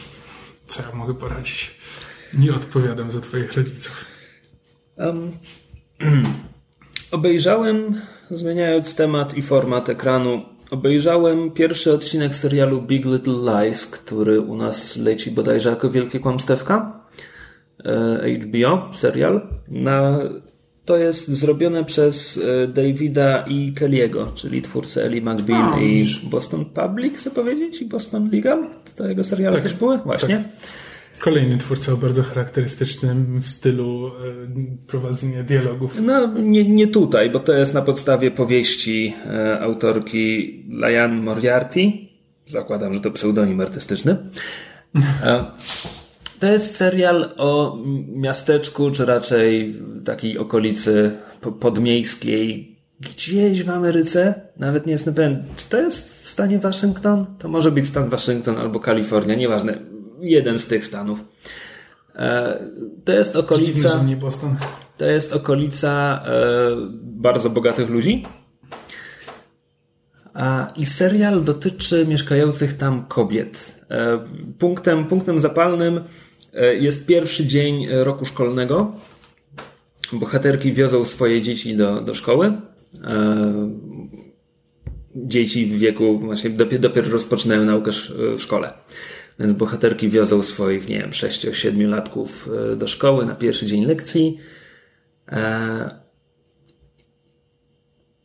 co 0.66 0.82
ja 0.82 0.94
mogę 0.94 1.14
poradzić? 1.14 1.78
Nie 2.34 2.54
odpowiadam 2.54 3.10
za 3.10 3.20
twoich 3.20 3.52
rodziców. 3.52 4.04
Um. 4.96 5.32
Obejrzałem, 7.10 8.00
zmieniając 8.30 8.94
temat 8.94 9.36
i 9.36 9.42
format 9.42 9.88
ekranu, 9.88 10.42
obejrzałem 10.70 11.50
pierwszy 11.50 11.92
odcinek 11.92 12.34
serialu 12.34 12.82
Big 12.82 13.04
Little 13.04 13.64
Lies, 13.64 13.86
który 13.86 14.40
u 14.40 14.56
nas 14.56 14.96
leci 14.96 15.30
bodajże 15.30 15.70
jako 15.70 15.90
Wielkie 15.90 16.20
Kłamstewka. 16.20 17.00
HBO, 18.40 18.88
serial. 18.92 19.48
Na, 19.68 20.18
to 20.84 20.96
jest 20.96 21.28
zrobione 21.28 21.84
przez 21.84 22.40
e, 22.44 22.68
Davida 22.68 23.44
i 23.46 23.74
Kelly'ego, 23.80 24.34
czyli 24.34 24.62
twórcę 24.62 25.04
Ellie 25.04 25.22
McBeal 25.22 25.74
A, 25.74 25.80
i 25.80 26.06
Boston 26.22 26.64
Public, 26.64 27.16
chcę 27.16 27.30
powiedzieć, 27.30 27.82
i 27.82 27.84
Boston 27.84 28.30
Legal. 28.32 28.66
To 28.96 29.08
jego 29.08 29.24
serialy 29.24 29.54
tak, 29.54 29.62
też 29.62 29.74
były? 29.74 29.98
Właśnie. 29.98 30.36
Tak. 30.36 30.46
Kolejny 31.20 31.58
twórca 31.58 31.92
o 31.92 31.96
bardzo 31.96 32.22
charakterystycznym 32.22 33.40
w 33.40 33.48
stylu 33.48 34.06
e, 34.06 34.10
prowadzenia 34.86 35.42
dialogów. 35.42 36.00
No, 36.02 36.26
nie, 36.26 36.64
nie 36.64 36.86
tutaj, 36.86 37.30
bo 37.30 37.40
to 37.40 37.52
jest 37.52 37.74
na 37.74 37.82
podstawie 37.82 38.30
powieści 38.30 39.14
e, 39.26 39.60
autorki 39.60 40.64
Lajan 40.70 41.22
Moriarty. 41.22 41.92
Zakładam, 42.46 42.94
że 42.94 43.00
to 43.00 43.10
pseudonim 43.10 43.60
artystyczny. 43.60 44.16
E, 45.24 45.44
to 46.40 46.46
jest 46.46 46.76
serial 46.76 47.30
o 47.36 47.78
miasteczku, 48.08 48.90
czy 48.90 49.06
raczej 49.06 49.76
takiej 50.04 50.38
okolicy 50.38 51.12
podmiejskiej, 51.60 52.76
gdzieś 53.00 53.62
w 53.62 53.70
Ameryce, 53.70 54.34
nawet 54.56 54.86
nie 54.86 54.92
jestem 54.92 55.14
pewien, 55.14 55.44
czy 55.56 55.68
to 55.68 55.80
jest 55.80 56.22
w 56.22 56.28
stanie 56.28 56.58
Waszyngton? 56.58 57.26
To 57.38 57.48
może 57.48 57.70
być 57.70 57.86
stan 57.86 58.08
Waszyngton 58.08 58.56
albo 58.56 58.80
Kalifornia, 58.80 59.34
nieważne 59.34 59.78
jeden 60.20 60.58
z 60.58 60.66
tych 60.66 60.86
stanów. 60.86 61.18
E, 62.18 62.58
to 63.04 63.12
jest 63.12 63.36
okolica. 63.36 64.04
To 64.96 65.04
jest 65.04 65.32
okolica 65.32 66.22
e, 66.26 66.30
bardzo 67.02 67.50
bogatych 67.50 67.90
ludzi. 67.90 68.26
I 70.76 70.86
serial 70.86 71.44
dotyczy 71.44 72.06
mieszkających 72.06 72.76
tam 72.76 73.06
kobiet. 73.06 73.80
E, 73.90 74.18
punktem, 74.58 75.04
punktem 75.06 75.40
zapalnym 75.40 76.04
jest 76.80 77.06
pierwszy 77.06 77.46
dzień 77.46 77.86
roku 77.90 78.24
szkolnego. 78.24 78.92
Bohaterki 80.12 80.72
wiozą 80.72 81.04
swoje 81.04 81.42
dzieci 81.42 81.76
do, 81.76 82.00
do 82.00 82.14
szkoły. 82.14 82.52
Dzieci 85.16 85.66
w 85.66 85.78
wieku, 85.78 86.18
właśnie 86.18 86.50
dopiero, 86.50 86.82
dopiero 86.82 87.10
rozpoczynają 87.10 87.64
naukę 87.64 87.90
w 88.36 88.42
szkole. 88.42 88.72
Więc 89.38 89.52
bohaterki 89.52 90.08
wiozą 90.08 90.42
swoich, 90.42 90.88
nie 90.88 90.98
wiem, 90.98 91.10
6-7 91.10 91.88
latków 91.88 92.48
do 92.76 92.86
szkoły 92.86 93.26
na 93.26 93.34
pierwszy 93.34 93.66
dzień 93.66 93.84
lekcji. 93.84 94.38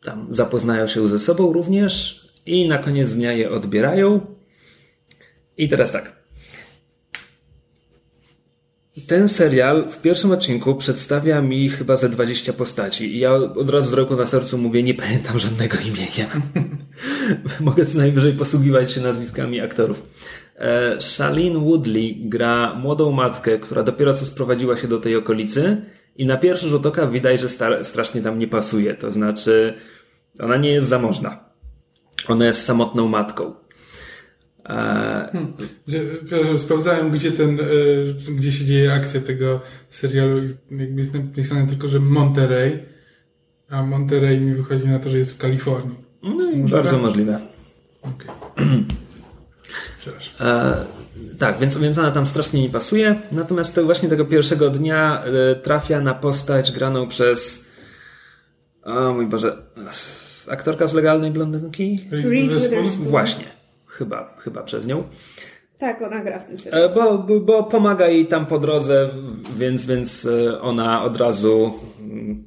Tam 0.02 0.26
zapoznają 0.30 0.86
się 0.86 1.08
ze 1.08 1.18
sobą 1.18 1.52
również 1.52 2.24
i 2.46 2.68
na 2.68 2.78
koniec 2.78 3.14
dnia 3.14 3.32
je 3.32 3.50
odbierają. 3.50 4.26
I 5.56 5.68
teraz 5.68 5.92
tak. 5.92 6.24
Ten 9.06 9.28
serial 9.28 9.90
w 9.90 10.00
pierwszym 10.00 10.30
odcinku 10.30 10.74
przedstawia 10.74 11.40
mi 11.40 11.68
chyba 11.68 11.96
ze 11.96 12.08
20 12.08 12.52
postaci 12.52 13.16
i 13.16 13.18
ja 13.18 13.32
od 13.34 13.70
razu 13.70 13.90
z 13.90 13.92
roku 13.92 14.16
na 14.16 14.26
sercu 14.26 14.58
mówię, 14.58 14.82
nie 14.82 14.94
pamiętam 14.94 15.38
żadnego 15.38 15.78
imienia. 15.78 16.42
Mogę 17.60 17.86
co 17.86 17.98
najwyżej 17.98 18.32
posługiwać 18.32 18.92
się 18.92 19.00
nazwiskami 19.00 19.60
aktorów. 19.60 20.02
E, 20.56 21.00
Shailene 21.02 21.58
Woodley 21.58 22.28
gra 22.28 22.74
młodą 22.74 23.12
matkę, 23.12 23.58
która 23.58 23.82
dopiero 23.82 24.14
co 24.14 24.24
sprowadziła 24.26 24.76
się 24.76 24.88
do 24.88 25.00
tej 25.00 25.16
okolicy 25.16 25.82
i 26.16 26.26
na 26.26 26.36
pierwszy 26.36 26.68
rzut 26.68 26.86
oka 26.86 27.06
widać, 27.06 27.40
że 27.40 27.48
strasznie 27.82 28.22
tam 28.22 28.38
nie 28.38 28.48
pasuje. 28.48 28.94
To 28.94 29.10
znaczy, 29.10 29.74
ona 30.40 30.56
nie 30.56 30.72
jest 30.72 30.88
zamożna. 30.88 31.44
Ona 32.28 32.46
jest 32.46 32.64
samotną 32.64 33.08
matką. 33.08 33.54
E... 34.64 35.28
Hmm. 35.32 35.52
Przepraszam, 35.86 36.58
sprawdzałem, 36.58 37.10
gdzie 37.10 37.32
ten, 37.32 37.60
e, 37.60 38.32
gdzie 38.32 38.52
się 38.52 38.64
dzieje 38.64 38.92
akcja 38.92 39.20
tego 39.20 39.60
serialu. 39.90 40.42
Jakby 40.70 41.00
jest 41.00 41.14
napisane 41.14 41.66
tylko, 41.66 41.88
że 41.88 42.00
Monterey, 42.00 42.78
a 43.68 43.82
Monterey 43.82 44.40
mi 44.40 44.54
wychodzi 44.54 44.88
na 44.88 44.98
to, 44.98 45.10
że 45.10 45.18
jest 45.18 45.34
w 45.34 45.38
Kalifornii. 45.38 45.98
No 46.22 46.50
i 46.50 46.56
bardzo 46.56 46.98
możliwe. 46.98 47.38
Okay. 48.02 48.64
Przepraszam. 49.98 50.46
E, 50.46 50.74
tak, 51.38 51.58
więc, 51.58 51.78
więc 51.78 51.98
ona 51.98 52.10
tam 52.10 52.26
strasznie 52.26 52.62
nie 52.62 52.70
pasuje. 52.70 53.20
Natomiast 53.32 53.74
to 53.74 53.84
właśnie 53.84 54.08
tego 54.08 54.24
pierwszego 54.24 54.70
dnia 54.70 55.24
e, 55.24 55.54
trafia 55.54 56.00
na 56.00 56.14
postać 56.14 56.72
graną 56.72 57.08
przez. 57.08 57.70
O 58.84 59.12
mój 59.12 59.26
Boże 59.26 59.56
aktorka 60.48 60.86
z 60.86 60.94
legalnej 60.94 61.30
blondynki? 61.30 62.08
Reese 62.10 62.68
Właśnie, 62.98 63.44
chyba, 63.86 64.36
chyba 64.38 64.62
przez 64.62 64.86
nią. 64.86 65.04
Tak, 65.78 66.02
ona 66.02 66.24
gra 66.24 66.38
w 66.38 66.44
tym 66.44 66.58
serialu. 66.58 66.84
E, 66.84 66.94
bo, 66.94 67.18
bo, 67.18 67.40
bo 67.40 67.62
pomaga 67.64 68.08
jej 68.08 68.26
tam 68.26 68.46
po 68.46 68.58
drodze, 68.58 69.08
więc, 69.56 69.86
więc 69.86 70.26
e, 70.26 70.60
ona 70.60 71.02
od 71.02 71.16
razu 71.16 71.72
mm, 72.00 72.44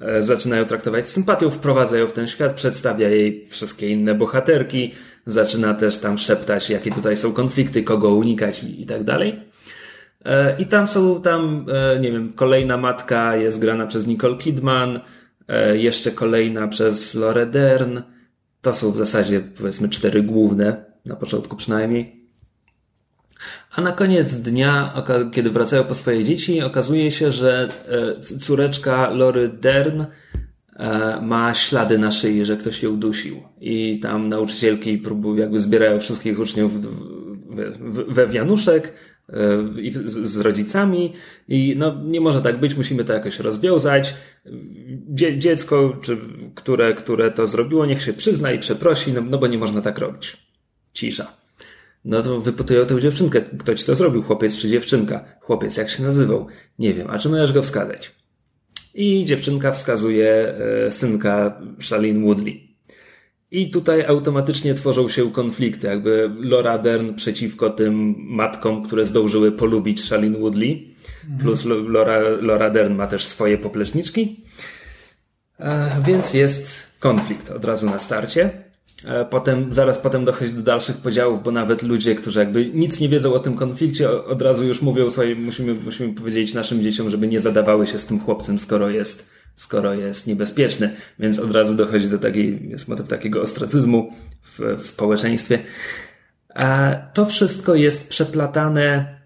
e, 0.00 0.22
zaczyna 0.22 0.56
ją 0.56 0.64
traktować 0.64 1.08
z 1.08 1.12
sympatią, 1.12 1.50
wprowadza 1.50 1.98
ją 1.98 2.06
w 2.06 2.12
ten 2.12 2.28
świat, 2.28 2.54
przedstawia 2.54 3.08
jej 3.08 3.46
wszystkie 3.46 3.88
inne 3.88 4.14
bohaterki, 4.14 4.94
zaczyna 5.30 5.74
też 5.74 5.98
tam 5.98 6.18
szeptać, 6.18 6.70
jakie 6.70 6.90
tutaj 6.90 7.16
są 7.16 7.32
konflikty, 7.32 7.82
kogo 7.82 8.14
unikać 8.14 8.64
i, 8.64 8.82
i 8.82 8.86
tak 8.86 9.04
dalej. 9.04 9.40
I 10.58 10.66
tam 10.66 10.86
są, 10.86 11.22
tam, 11.22 11.66
nie 12.00 12.12
wiem, 12.12 12.32
kolejna 12.32 12.76
matka 12.76 13.36
jest 13.36 13.60
grana 13.60 13.86
przez 13.86 14.06
Nicole 14.06 14.36
Kidman, 14.36 15.00
E, 15.48 15.76
jeszcze 15.76 16.10
kolejna 16.10 16.68
przez 16.68 17.14
Lore 17.14 17.46
Dern. 17.46 18.00
To 18.62 18.74
są 18.74 18.90
w 18.90 18.96
zasadzie 18.96 19.40
powiedzmy 19.40 19.88
cztery 19.88 20.22
główne, 20.22 20.84
na 21.04 21.16
początku 21.16 21.56
przynajmniej. 21.56 22.18
A 23.70 23.80
na 23.80 23.92
koniec 23.92 24.34
dnia, 24.34 25.04
kiedy 25.32 25.50
wracają 25.50 25.84
po 25.84 25.94
swoje 25.94 26.24
dzieci, 26.24 26.62
okazuje 26.62 27.12
się, 27.12 27.32
że 27.32 27.68
e, 27.88 28.20
córeczka 28.20 29.10
Lory 29.10 29.48
Dern 29.48 30.00
e, 30.00 30.06
ma 31.22 31.54
ślady 31.54 31.98
na 31.98 32.12
szyi, 32.12 32.44
że 32.44 32.56
ktoś 32.56 32.82
ją 32.82 32.90
udusił. 32.90 33.42
I 33.60 34.00
tam 34.00 34.28
nauczycielki 34.28 34.98
próbują, 34.98 35.36
jakby 35.36 35.60
zbierają 35.60 36.00
wszystkich 36.00 36.38
uczniów 36.38 36.72
we 38.08 38.26
wianuszek, 38.26 38.92
i 39.82 39.92
z, 40.04 40.40
rodzicami 40.40 41.12
i 41.48 41.74
no, 41.78 42.02
nie 42.04 42.20
może 42.20 42.42
tak 42.42 42.60
być, 42.60 42.76
musimy 42.76 43.04
to 43.04 43.12
jakoś 43.12 43.38
rozwiązać. 43.38 44.14
Dzie, 45.08 45.38
dziecko, 45.38 45.96
czy, 46.02 46.18
które, 46.54 46.94
które 46.94 47.30
to 47.30 47.46
zrobiło, 47.46 47.86
niech 47.86 48.02
się 48.02 48.12
przyzna 48.12 48.52
i 48.52 48.58
przeprosi, 48.58 49.12
no, 49.12 49.20
no 49.20 49.38
bo 49.38 49.46
nie 49.46 49.58
można 49.58 49.80
tak 49.80 49.98
robić. 49.98 50.36
Cisza. 50.92 51.36
No 52.04 52.22
to 52.22 52.40
wypytują 52.40 52.86
tę 52.86 53.00
dziewczynkę, 53.00 53.40
kto 53.40 53.74
ci 53.74 53.84
to 53.84 53.94
zrobił, 53.94 54.22
chłopiec 54.22 54.58
czy 54.58 54.68
dziewczynka. 54.68 55.24
Chłopiec, 55.40 55.76
jak 55.76 55.90
się 55.90 56.02
nazywał? 56.02 56.46
Nie 56.78 56.94
wiem, 56.94 57.06
a 57.10 57.18
czy 57.18 57.28
możesz 57.28 57.52
go 57.52 57.62
wskazać? 57.62 58.17
I 58.98 59.24
dziewczynka 59.24 59.72
wskazuje 59.72 60.54
e, 60.86 60.90
synka 60.90 61.60
Shailene 61.80 62.24
Woodley. 62.24 62.68
I 63.50 63.70
tutaj 63.70 64.04
automatycznie 64.06 64.74
tworzą 64.74 65.08
się 65.08 65.32
konflikty, 65.32 65.86
jakby 65.86 66.30
Laura 66.40 66.78
Dern 66.78 67.14
przeciwko 67.14 67.70
tym 67.70 68.14
matkom, 68.18 68.82
które 68.82 69.06
zdążyły 69.06 69.52
polubić 69.52 70.04
Shailene 70.04 70.38
Woodley, 70.38 70.94
plus 71.40 71.64
Laura, 71.64 72.20
Laura 72.42 72.70
Dern 72.70 72.94
ma 72.94 73.06
też 73.06 73.24
swoje 73.24 73.58
popleczniczki, 73.58 74.44
e, 75.60 75.90
więc 76.06 76.34
jest 76.34 76.86
konflikt 77.00 77.50
od 77.50 77.64
razu 77.64 77.86
na 77.86 77.98
starcie. 77.98 78.50
E, 79.04 79.24
potem, 79.24 79.72
zaraz 79.72 79.98
potem 79.98 80.24
dochodzi 80.24 80.52
do 80.52 80.62
dalszych 80.62 80.96
podziałów, 80.96 81.42
bo 81.42 81.50
nawet 81.50 81.82
ludzie, 81.82 82.14
którzy 82.14 82.40
jakby 82.40 82.66
nic 82.66 83.00
nie 83.00 83.08
wiedzą 83.08 83.34
o 83.34 83.38
tym 83.38 83.56
konflikcie, 83.56 84.10
od 84.10 84.42
razu 84.42 84.64
już 84.64 84.82
mówią 84.82 85.10
sobie, 85.10 85.34
musimy, 85.34 85.74
musimy 85.74 86.14
powiedzieć 86.14 86.54
naszym 86.54 86.82
dzieciom, 86.82 87.10
żeby 87.10 87.28
nie 87.28 87.40
zadawały 87.40 87.86
się 87.86 87.98
z 87.98 88.06
tym 88.06 88.20
chłopcem, 88.20 88.58
skoro 88.58 88.90
jest 88.90 89.38
skoro 89.58 89.94
jest 89.94 90.26
niebezpieczny, 90.26 90.96
więc 91.18 91.38
od 91.38 91.52
razu 91.52 91.74
dochodzi 91.74 92.08
do 92.08 92.18
takiej, 92.18 92.68
jest 92.70 92.88
motyw 92.88 93.08
takiego 93.08 93.42
ostracyzmu 93.42 94.12
w, 94.42 94.58
w 94.82 94.86
społeczeństwie. 94.86 95.58
A 96.54 96.96
to 97.14 97.26
wszystko 97.26 97.74
jest 97.74 98.08
przeplatane 98.08 99.18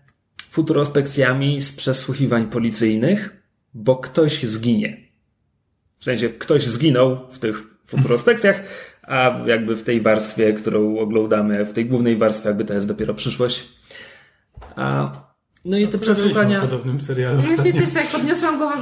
futurospekcjami 0.51 1.61
z 1.61 1.73
przesłuchiwań 1.73 2.51
policyjnych, 2.51 3.43
bo 3.75 3.97
ktoś 3.97 4.43
zginie. 4.43 4.97
W 5.99 6.05
sensie 6.05 6.29
ktoś 6.29 6.67
zginął 6.67 7.29
w 7.31 7.39
tych 7.39 7.63
futurospekcjach, 7.87 8.63
a 9.03 9.41
jakby 9.47 9.77
w 9.77 9.83
tej 9.83 10.01
warstwie, 10.01 10.53
którą 10.53 10.99
oglądamy, 10.99 11.65
w 11.65 11.73
tej 11.73 11.87
głównej 11.87 12.17
warstwie, 12.17 12.49
jakby 12.49 12.65
to 12.65 12.75
jest 12.75 12.89
dopiero 12.89 13.15
przyszłość. 13.15 13.69
A 14.77 15.13
no 15.65 15.79
i 15.79 15.89
te 15.89 15.99
przesłuchania. 15.99 16.59
W 16.61 16.63
podobnym 16.63 17.01
serialu. 17.01 17.43
Ja 17.51 17.65
się 17.65 17.73
też 17.73 17.93
tak 17.93 18.07
podniosłam 18.07 18.59
głowę, 18.59 18.77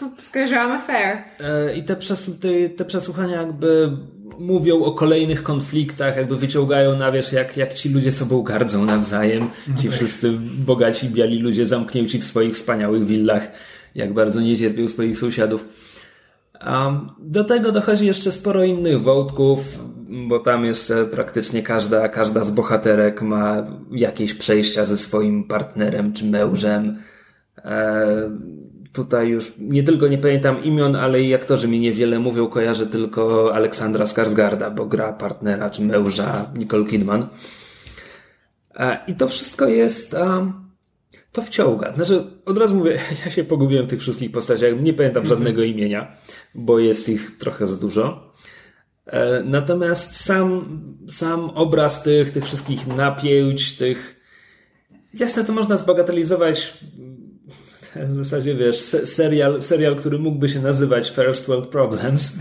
bo 0.00 0.22
skojarzyłam 0.22 0.72
affair. 0.72 1.18
E, 1.40 1.76
I 1.76 1.84
te, 1.84 1.96
przes 1.96 2.30
te, 2.40 2.68
te 2.68 2.84
przesłuchania 2.84 3.36
jakby 3.36 3.92
mówią 4.38 4.84
o 4.84 4.92
kolejnych 4.92 5.42
konfliktach, 5.42 6.16
jakby 6.16 6.36
wyciągają 6.36 6.96
na 6.96 7.12
wierzch, 7.12 7.32
jak, 7.32 7.56
jak 7.56 7.74
ci 7.74 7.88
ludzie 7.88 8.12
sobą 8.12 8.42
gardzą 8.42 8.84
nawzajem. 8.84 9.50
Ci 9.66 9.88
okay. 9.88 9.90
wszyscy 9.90 10.32
bogaci, 10.58 11.08
biali 11.08 11.38
ludzie 11.38 11.66
zamknięci 11.66 12.18
w 12.18 12.24
swoich 12.24 12.54
wspaniałych 12.54 13.06
willach, 13.06 13.48
jak 13.94 14.14
bardzo 14.14 14.40
nie 14.40 14.58
cierpią 14.58 14.88
swoich 14.88 15.18
sąsiadów. 15.18 15.64
Do 17.18 17.44
tego 17.44 17.72
dochodzi 17.72 18.06
jeszcze 18.06 18.32
sporo 18.32 18.64
innych 18.64 19.02
wątków 19.02 19.78
bo 20.08 20.38
tam 20.38 20.64
jeszcze 20.64 21.04
praktycznie 21.04 21.62
każda, 21.62 22.08
każda 22.08 22.44
z 22.44 22.50
bohaterek 22.50 23.22
ma 23.22 23.66
jakieś 23.90 24.34
przejścia 24.34 24.84
ze 24.84 24.96
swoim 24.96 25.44
partnerem 25.44 26.12
czy 26.12 26.24
mężem. 26.24 27.02
E, 27.64 28.30
tutaj 28.92 29.28
już 29.28 29.52
nie 29.58 29.82
tylko 29.82 30.08
nie 30.08 30.18
pamiętam 30.18 30.64
imion, 30.64 30.96
ale 30.96 31.20
i 31.20 31.34
aktorzy 31.34 31.68
mi 31.68 31.80
niewiele 31.80 32.18
mówią, 32.18 32.46
kojarzę 32.46 32.86
tylko 32.86 33.54
Aleksandra 33.54 34.06
Skarsgarda, 34.06 34.70
bo 34.70 34.86
gra 34.86 35.12
partnera 35.12 35.70
czy 35.70 35.82
męża 35.82 36.50
Nicole 36.54 36.84
Kidman. 36.84 37.26
E, 38.76 38.98
I 39.06 39.14
to 39.14 39.28
wszystko 39.28 39.66
jest... 39.66 40.14
Um, 40.14 40.67
to 41.38 41.46
wciąga. 41.46 41.92
Znaczy, 41.92 42.24
od 42.44 42.58
razu 42.58 42.76
mówię, 42.76 42.98
ja 43.24 43.30
się 43.30 43.44
pogubiłem 43.44 43.86
w 43.86 43.88
tych 43.88 44.00
wszystkich 44.00 44.32
postaciach, 44.32 44.80
nie 44.80 44.94
pamiętam 44.94 45.22
mhm. 45.22 45.38
żadnego 45.38 45.62
imienia, 45.62 46.16
bo 46.54 46.78
jest 46.78 47.08
ich 47.08 47.38
trochę 47.38 47.66
za 47.66 47.76
dużo. 47.76 48.32
E, 49.06 49.42
natomiast 49.42 50.24
sam, 50.24 50.80
sam 51.08 51.50
obraz 51.50 52.02
tych, 52.02 52.30
tych 52.30 52.44
wszystkich 52.44 52.86
napięć, 52.86 53.76
tych. 53.76 54.20
Jasne, 55.14 55.44
to 55.44 55.52
można 55.52 55.76
zbagatelizować. 55.76 56.78
W 57.96 58.12
zasadzie 58.12 58.54
wiesz, 58.54 58.80
serial, 59.04 59.62
serial, 59.62 59.96
który 59.96 60.18
mógłby 60.18 60.48
się 60.48 60.62
nazywać 60.62 61.10
First 61.10 61.46
World 61.46 61.68
Problems. 61.68 62.32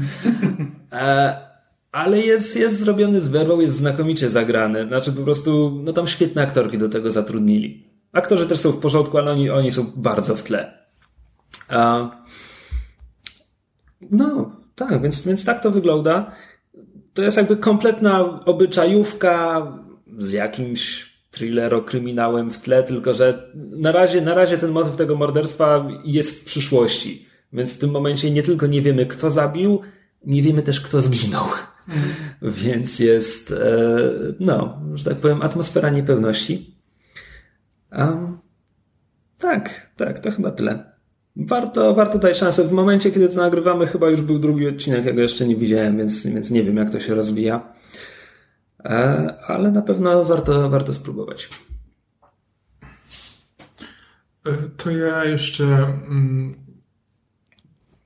E, 0.92 1.48
ale 1.92 2.20
jest, 2.20 2.56
jest 2.56 2.80
zrobiony 2.80 3.22
z 3.22 3.28
werwą, 3.28 3.60
jest 3.60 3.76
znakomicie 3.76 4.30
zagrany. 4.30 4.88
Znaczy 4.88 5.12
po 5.12 5.22
prostu, 5.22 5.82
no 5.84 5.94
tam 5.94 6.08
świetne 6.08 6.42
aktorki 6.42 6.78
do 6.78 6.90
tego 6.90 7.12
zatrudnili. 7.12 7.87
Aktorzy 8.12 8.48
też 8.48 8.60
są 8.60 8.72
w 8.72 8.80
porządku, 8.80 9.17
ale 9.17 9.32
oni, 9.32 9.50
oni 9.50 9.72
są 9.72 9.91
bardzo 9.96 10.36
w 10.36 10.43
tle. 10.43 10.78
no, 14.12 14.52
tak, 14.76 15.02
więc, 15.02 15.26
więc 15.26 15.46
tak 15.46 15.62
to 15.63 15.72
wygląda 15.72 16.32
to 17.17 17.24
jest 17.24 17.38
jakby 17.38 17.58
kompletna 17.58 18.39
obyczajówka 18.46 19.67
z 20.17 20.32
jakimś 20.32 21.12
thrillero-kryminałem 21.32 22.52
w 22.52 22.60
tle, 22.60 22.84
tylko 22.84 23.13
że 23.13 23.52
na 23.56 23.91
razie, 23.91 24.22
na 24.22 24.34
razie 24.34 24.58
ten 24.58 24.72
motyw 24.72 24.96
tego 24.96 25.15
morderstwa 25.15 25.88
jest 26.06 26.41
w 26.41 26.46
przyszłości. 26.46 27.26
Więc 27.54 27.74
w 27.74 27.78
tym 27.78 27.91
momencie 27.91 28.32
nie 28.32 28.43
tylko 28.43 28.67
nie 28.67 28.82
wiemy, 28.82 29.06
kto 29.06 29.32
zabił, 29.32 29.82
nie 30.26 30.43
wiemy 30.43 30.63
też, 30.63 30.82
kto 30.82 31.02
zginął. 31.02 31.46
Mm. 31.89 32.02
Więc 32.63 33.00
jest, 33.00 33.52
e, 33.52 34.00
no, 34.39 34.82
że 34.93 35.04
tak 35.04 35.17
powiem, 35.17 35.41
atmosfera 35.41 35.89
niepewności. 35.89 36.77
Um, 37.91 38.38
tak, 39.38 39.91
tak, 39.95 40.19
to 40.19 40.32
chyba 40.32 40.52
tyle. 40.52 40.97
Warto, 41.36 41.93
warto 41.93 42.19
dać 42.19 42.38
szansę. 42.38 42.63
W 42.63 42.71
momencie, 42.71 43.12
kiedy 43.12 43.30
to 43.30 43.36
nagrywamy, 43.36 43.88
chyba 43.88 44.10
już 44.10 44.21
był 44.21 44.39
drugi 44.39 44.67
odcinek, 44.67 45.06
ja 45.06 45.13
go 45.13 45.21
jeszcze 45.21 45.47
nie 45.47 45.56
widziałem, 45.56 45.97
więc, 45.97 46.26
więc 46.28 46.52
nie 46.52 46.63
wiem, 46.63 46.78
jak 46.78 46.89
to 46.89 47.00
się 47.00 47.15
rozwija. 47.15 47.73
E, 48.86 49.36
ale 49.47 49.71
na 49.71 49.82
pewno 49.82 50.26
warto, 50.26 50.69
warto 50.69 50.93
spróbować. 50.93 51.50
E, 54.45 54.52
to 54.78 54.91
ja 54.91 55.26
jeszcze 55.26 55.63
mm, 55.63 56.56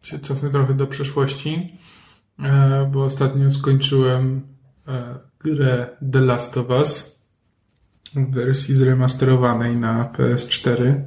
się 0.02 0.20
cofnę 0.20 0.50
trochę 0.50 0.74
do 0.74 0.88
przeszłości, 0.88 1.80
e, 2.40 2.90
bo 2.92 3.04
ostatnio 3.04 3.52
skończyłem 3.52 4.42
grę 5.40 5.88
The 6.12 6.20
Last 6.20 6.58
of 6.58 6.70
Us 6.70 7.11
wersji 8.16 8.76
zremasterowanej 8.76 9.76
na 9.76 10.14
PS4. 10.18 11.02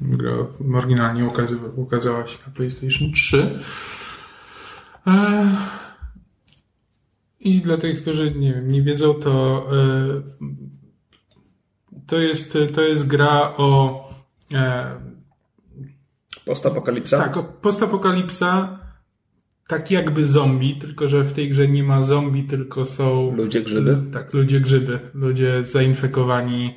Gra 0.00 0.32
oryginalnie 0.74 1.30
ukazała 1.76 2.26
się 2.26 2.38
na 2.46 2.52
PlayStation 2.52 3.12
3. 3.12 3.58
I 7.40 7.60
dla 7.60 7.76
tych, 7.76 8.02
którzy 8.02 8.34
nie, 8.34 8.54
wiem, 8.54 8.68
nie 8.68 8.82
wiedzą, 8.82 9.14
to 9.14 9.66
e, 9.72 10.22
to 12.06 12.18
jest, 12.18 12.58
to 12.74 12.80
jest 12.80 13.06
gra 13.06 13.52
o 13.56 14.00
e, 14.52 15.00
postapokalipsa? 16.44 17.18
Tak, 17.18 17.42
postapokalipsa 17.60 18.79
tak 19.70 19.90
jakby 19.90 20.24
zombie, 20.24 20.74
tylko 20.74 21.08
że 21.08 21.24
w 21.24 21.32
tej 21.32 21.50
grze 21.50 21.68
nie 21.68 21.82
ma 21.82 22.02
zombie, 22.02 22.44
tylko 22.44 22.84
są 22.84 23.36
ludzie 23.36 23.60
grzyby. 23.60 23.98
Tak, 24.12 24.32
ludzie 24.32 24.60
grzyby. 24.60 24.98
Ludzie 25.14 25.64
zainfekowani 25.64 26.74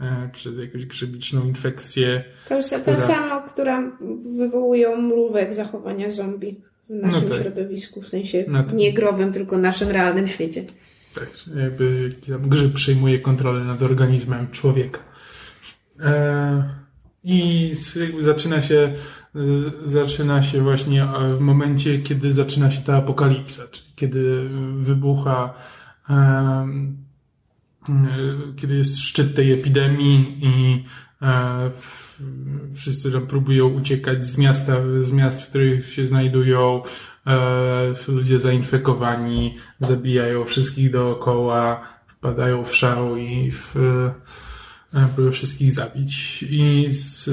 e, 0.00 0.28
przez 0.32 0.58
jakąś 0.58 0.86
grzybiczną 0.86 1.44
infekcję. 1.44 2.24
To 2.48 2.56
jest 2.56 2.74
która... 2.74 2.96
ta 2.96 3.02
sama, 3.02 3.40
która 3.40 3.92
wywołują 4.38 5.02
mrówek 5.02 5.54
zachowania 5.54 6.10
zombie 6.10 6.60
w 6.88 6.90
naszym 6.90 7.28
no 7.28 7.34
tak. 7.34 7.42
środowisku, 7.42 8.02
w 8.02 8.08
sensie 8.08 8.44
no 8.48 8.62
tak. 8.62 8.72
nie 8.72 8.92
growym, 8.92 9.32
tylko 9.32 9.58
naszym 9.58 9.88
realnym 9.88 10.28
świecie. 10.28 10.64
Tak, 11.14 11.30
jakby 11.56 12.12
grzyb 12.48 12.72
przejmuje 12.72 13.18
kontrolę 13.18 13.60
nad 13.60 13.82
organizmem 13.82 14.50
człowieka. 14.50 15.00
E, 16.00 16.74
I 17.24 17.72
jakby 18.00 18.22
zaczyna 18.22 18.62
się, 18.62 18.92
zaczyna 19.84 20.42
się 20.42 20.62
właśnie 20.62 21.08
w 21.38 21.40
momencie, 21.40 21.98
kiedy 21.98 22.32
zaczyna 22.32 22.70
się 22.70 22.80
ta 22.80 22.96
apokalipsa, 22.96 23.62
czyli 23.70 23.86
kiedy 23.96 24.48
wybucha, 24.80 25.54
e, 26.10 26.68
kiedy 28.56 28.76
jest 28.76 28.98
szczyt 28.98 29.36
tej 29.36 29.52
epidemii 29.52 30.38
i 30.42 30.84
e, 31.22 31.70
wszyscy 32.74 33.12
tam 33.12 33.26
próbują 33.26 33.68
uciekać 33.68 34.26
z 34.26 34.38
miasta, 34.38 34.72
z 34.98 35.12
miast, 35.12 35.42
w 35.42 35.48
których 35.48 35.92
się 35.92 36.06
znajdują, 36.06 36.82
e, 37.26 37.94
ludzie 38.08 38.40
zainfekowani, 38.40 39.56
zabijają 39.80 40.44
wszystkich 40.44 40.90
dookoła, 40.90 41.88
wpadają 42.06 42.64
w 42.64 42.74
szał 42.74 43.16
i 43.16 43.50
w, 43.50 43.74
e, 44.94 45.06
próbują 45.06 45.32
wszystkich 45.32 45.72
zabić. 45.72 46.42
I 46.50 46.86
z, 46.90 47.24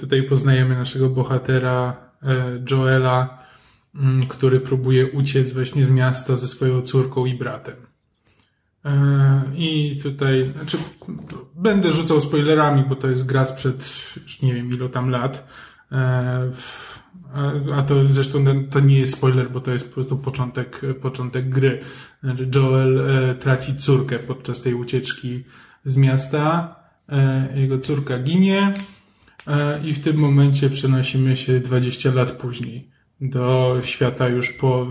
tutaj 0.00 0.22
poznajemy 0.22 0.74
naszego 0.74 1.08
bohatera 1.08 1.96
e, 2.22 2.34
Joela, 2.70 3.38
mm, 3.94 4.26
który 4.26 4.60
próbuje 4.60 5.10
uciec 5.10 5.52
właśnie 5.52 5.84
z 5.84 5.90
miasta 5.90 6.36
ze 6.36 6.48
swoją 6.48 6.82
córką 6.82 7.26
i 7.26 7.34
bratem. 7.34 7.74
E, 8.84 9.42
I 9.56 10.00
tutaj, 10.02 10.52
znaczy, 10.56 10.78
będę 11.54 11.92
rzucał 11.92 12.20
spoilerami, 12.20 12.82
bo 12.88 12.96
to 12.96 13.08
jest 13.08 13.26
gra 13.26 13.46
sprzed 13.46 13.84
już 14.22 14.42
nie 14.42 14.54
wiem 14.54 14.70
ilu 14.70 14.88
tam 14.88 15.10
lat. 15.10 15.48
E, 15.92 16.50
a 17.74 17.82
to 17.82 18.06
zresztą 18.08 18.44
to 18.70 18.80
nie 18.80 18.98
jest 18.98 19.12
spoiler, 19.12 19.50
bo 19.50 19.60
to 19.60 19.70
jest 19.70 19.88
po 19.88 19.94
prostu 19.94 20.16
początek, 20.16 20.80
początek 21.00 21.48
gry. 21.48 21.80
Znaczy 22.22 22.50
Joel 22.54 23.00
e, 23.00 23.34
traci 23.34 23.76
córkę 23.76 24.18
podczas 24.18 24.60
tej 24.60 24.74
ucieczki 24.74 25.44
z 25.84 25.96
miasta. 25.96 26.76
Jego 27.54 27.78
córka 27.78 28.18
ginie 28.18 28.72
i 29.84 29.94
w 29.94 30.02
tym 30.02 30.16
momencie 30.16 30.70
przenosimy 30.70 31.36
się 31.36 31.60
20 31.60 32.12
lat 32.14 32.30
później 32.30 32.94
do 33.20 33.76
świata 33.82 34.28
już 34.28 34.52
po, 34.52 34.86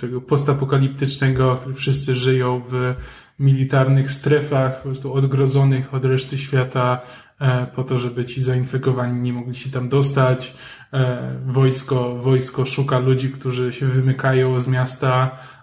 tego 0.00 0.20
postapokaliptycznego, 0.20 1.54
w 1.54 1.58
którym 1.58 1.76
wszyscy 1.76 2.14
żyją 2.14 2.62
w 2.68 2.94
militarnych 3.38 4.10
strefach, 4.10 4.76
po 4.76 4.82
prostu 4.82 5.14
odgrodzonych 5.14 5.94
od 5.94 6.04
reszty 6.04 6.38
świata, 6.38 7.00
e, 7.40 7.66
po 7.66 7.84
to, 7.84 7.98
żeby 7.98 8.24
ci 8.24 8.42
zainfekowani 8.42 9.20
nie 9.20 9.32
mogli 9.32 9.54
się 9.54 9.70
tam 9.70 9.88
dostać. 9.88 10.54
E, 10.92 11.40
wojsko, 11.46 12.16
wojsko 12.16 12.66
szuka 12.66 12.98
ludzi, 12.98 13.30
którzy 13.30 13.72
się 13.72 13.86
wymykają 13.86 14.60
z 14.60 14.66
miasta 14.66 15.30
e, 15.30 15.55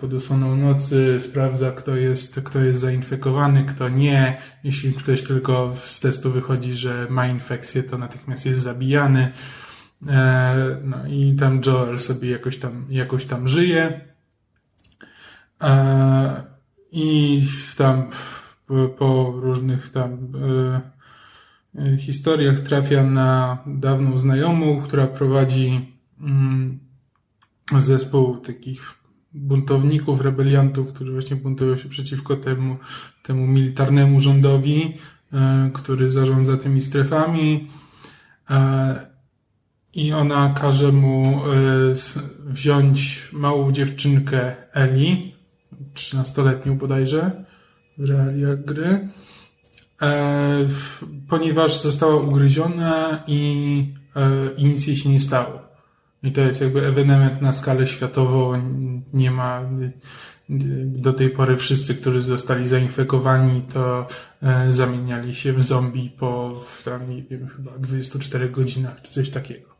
pod 0.00 0.14
osłoną 0.14 0.56
nocy, 0.56 1.20
sprawdza, 1.20 1.72
kto 1.72 1.96
jest, 1.96 2.40
kto 2.40 2.60
jest 2.60 2.80
zainfekowany, 2.80 3.64
kto 3.64 3.88
nie. 3.88 4.38
Jeśli 4.64 4.92
ktoś 4.92 5.22
tylko 5.22 5.72
z 5.76 6.00
testu 6.00 6.32
wychodzi, 6.32 6.74
że 6.74 7.06
ma 7.10 7.26
infekcję, 7.26 7.82
to 7.82 7.98
natychmiast 7.98 8.46
jest 8.46 8.62
zabijany. 8.62 9.32
E, 10.08 10.80
no 10.84 11.06
i 11.06 11.36
tam 11.36 11.60
Joel 11.66 12.00
sobie 12.00 12.30
jakoś 12.30 12.56
tam, 12.56 12.86
jakoś 12.90 13.24
tam 13.24 13.48
żyje. 13.48 14.00
E, 15.62 16.44
I 16.92 17.42
tam 17.76 18.08
po 18.98 19.32
różnych 19.36 19.88
tam 19.88 20.32
e, 21.74 21.96
historiach 21.98 22.60
trafia 22.60 23.02
na 23.02 23.58
dawną 23.66 24.18
znajomą, 24.18 24.82
która 24.82 25.06
prowadzi 25.06 25.98
mm, 26.20 26.78
zespół 27.78 28.36
takich 28.36 29.03
buntowników, 29.34 30.20
rebeliantów, 30.20 30.92
którzy 30.92 31.12
właśnie 31.12 31.36
buntują 31.36 31.78
się 31.78 31.88
przeciwko 31.88 32.36
temu, 32.36 32.76
temu 33.22 33.46
militarnemu 33.46 34.20
rządowi, 34.20 34.94
który 35.72 36.10
zarządza 36.10 36.56
tymi 36.56 36.82
strefami 36.82 37.68
i 39.94 40.12
ona 40.12 40.54
każe 40.60 40.92
mu 40.92 41.42
y, 41.52 41.94
wziąć 42.46 43.28
małą 43.32 43.72
dziewczynkę 43.72 44.54
Eli, 44.72 45.34
13-letnią 45.94 46.78
bodajże, 46.78 47.44
w 47.98 48.04
realiach 48.04 48.64
gry, 48.64 49.08
e, 50.02 50.68
ponieważ 51.28 51.80
została 51.80 52.16
ugryziona 52.16 53.22
i, 53.26 53.94
e, 54.16 54.50
i 54.56 54.64
nic 54.64 54.86
jej 54.86 54.96
się 54.96 55.08
nie 55.08 55.20
stało. 55.20 55.63
I 56.24 56.32
to 56.32 56.40
jest 56.40 56.60
jakby 56.60 56.86
ewenement 56.86 57.42
na 57.42 57.52
skalę 57.52 57.86
światową. 57.86 58.62
Nie 59.12 59.30
ma 59.30 59.62
do 60.84 61.12
tej 61.12 61.30
pory 61.30 61.56
wszyscy, 61.56 61.94
którzy 61.94 62.22
zostali 62.22 62.68
zainfekowani, 62.68 63.62
to 63.72 64.06
e, 64.42 64.72
zamieniali 64.72 65.34
się 65.34 65.52
w 65.52 65.62
zombie 65.62 66.10
po 66.10 66.60
tam, 66.84 67.10
nie 67.10 67.22
wiem, 67.22 67.48
chyba 67.48 67.78
24 67.78 68.50
godzinach 68.50 69.02
czy 69.02 69.10
coś 69.10 69.30
takiego. 69.30 69.73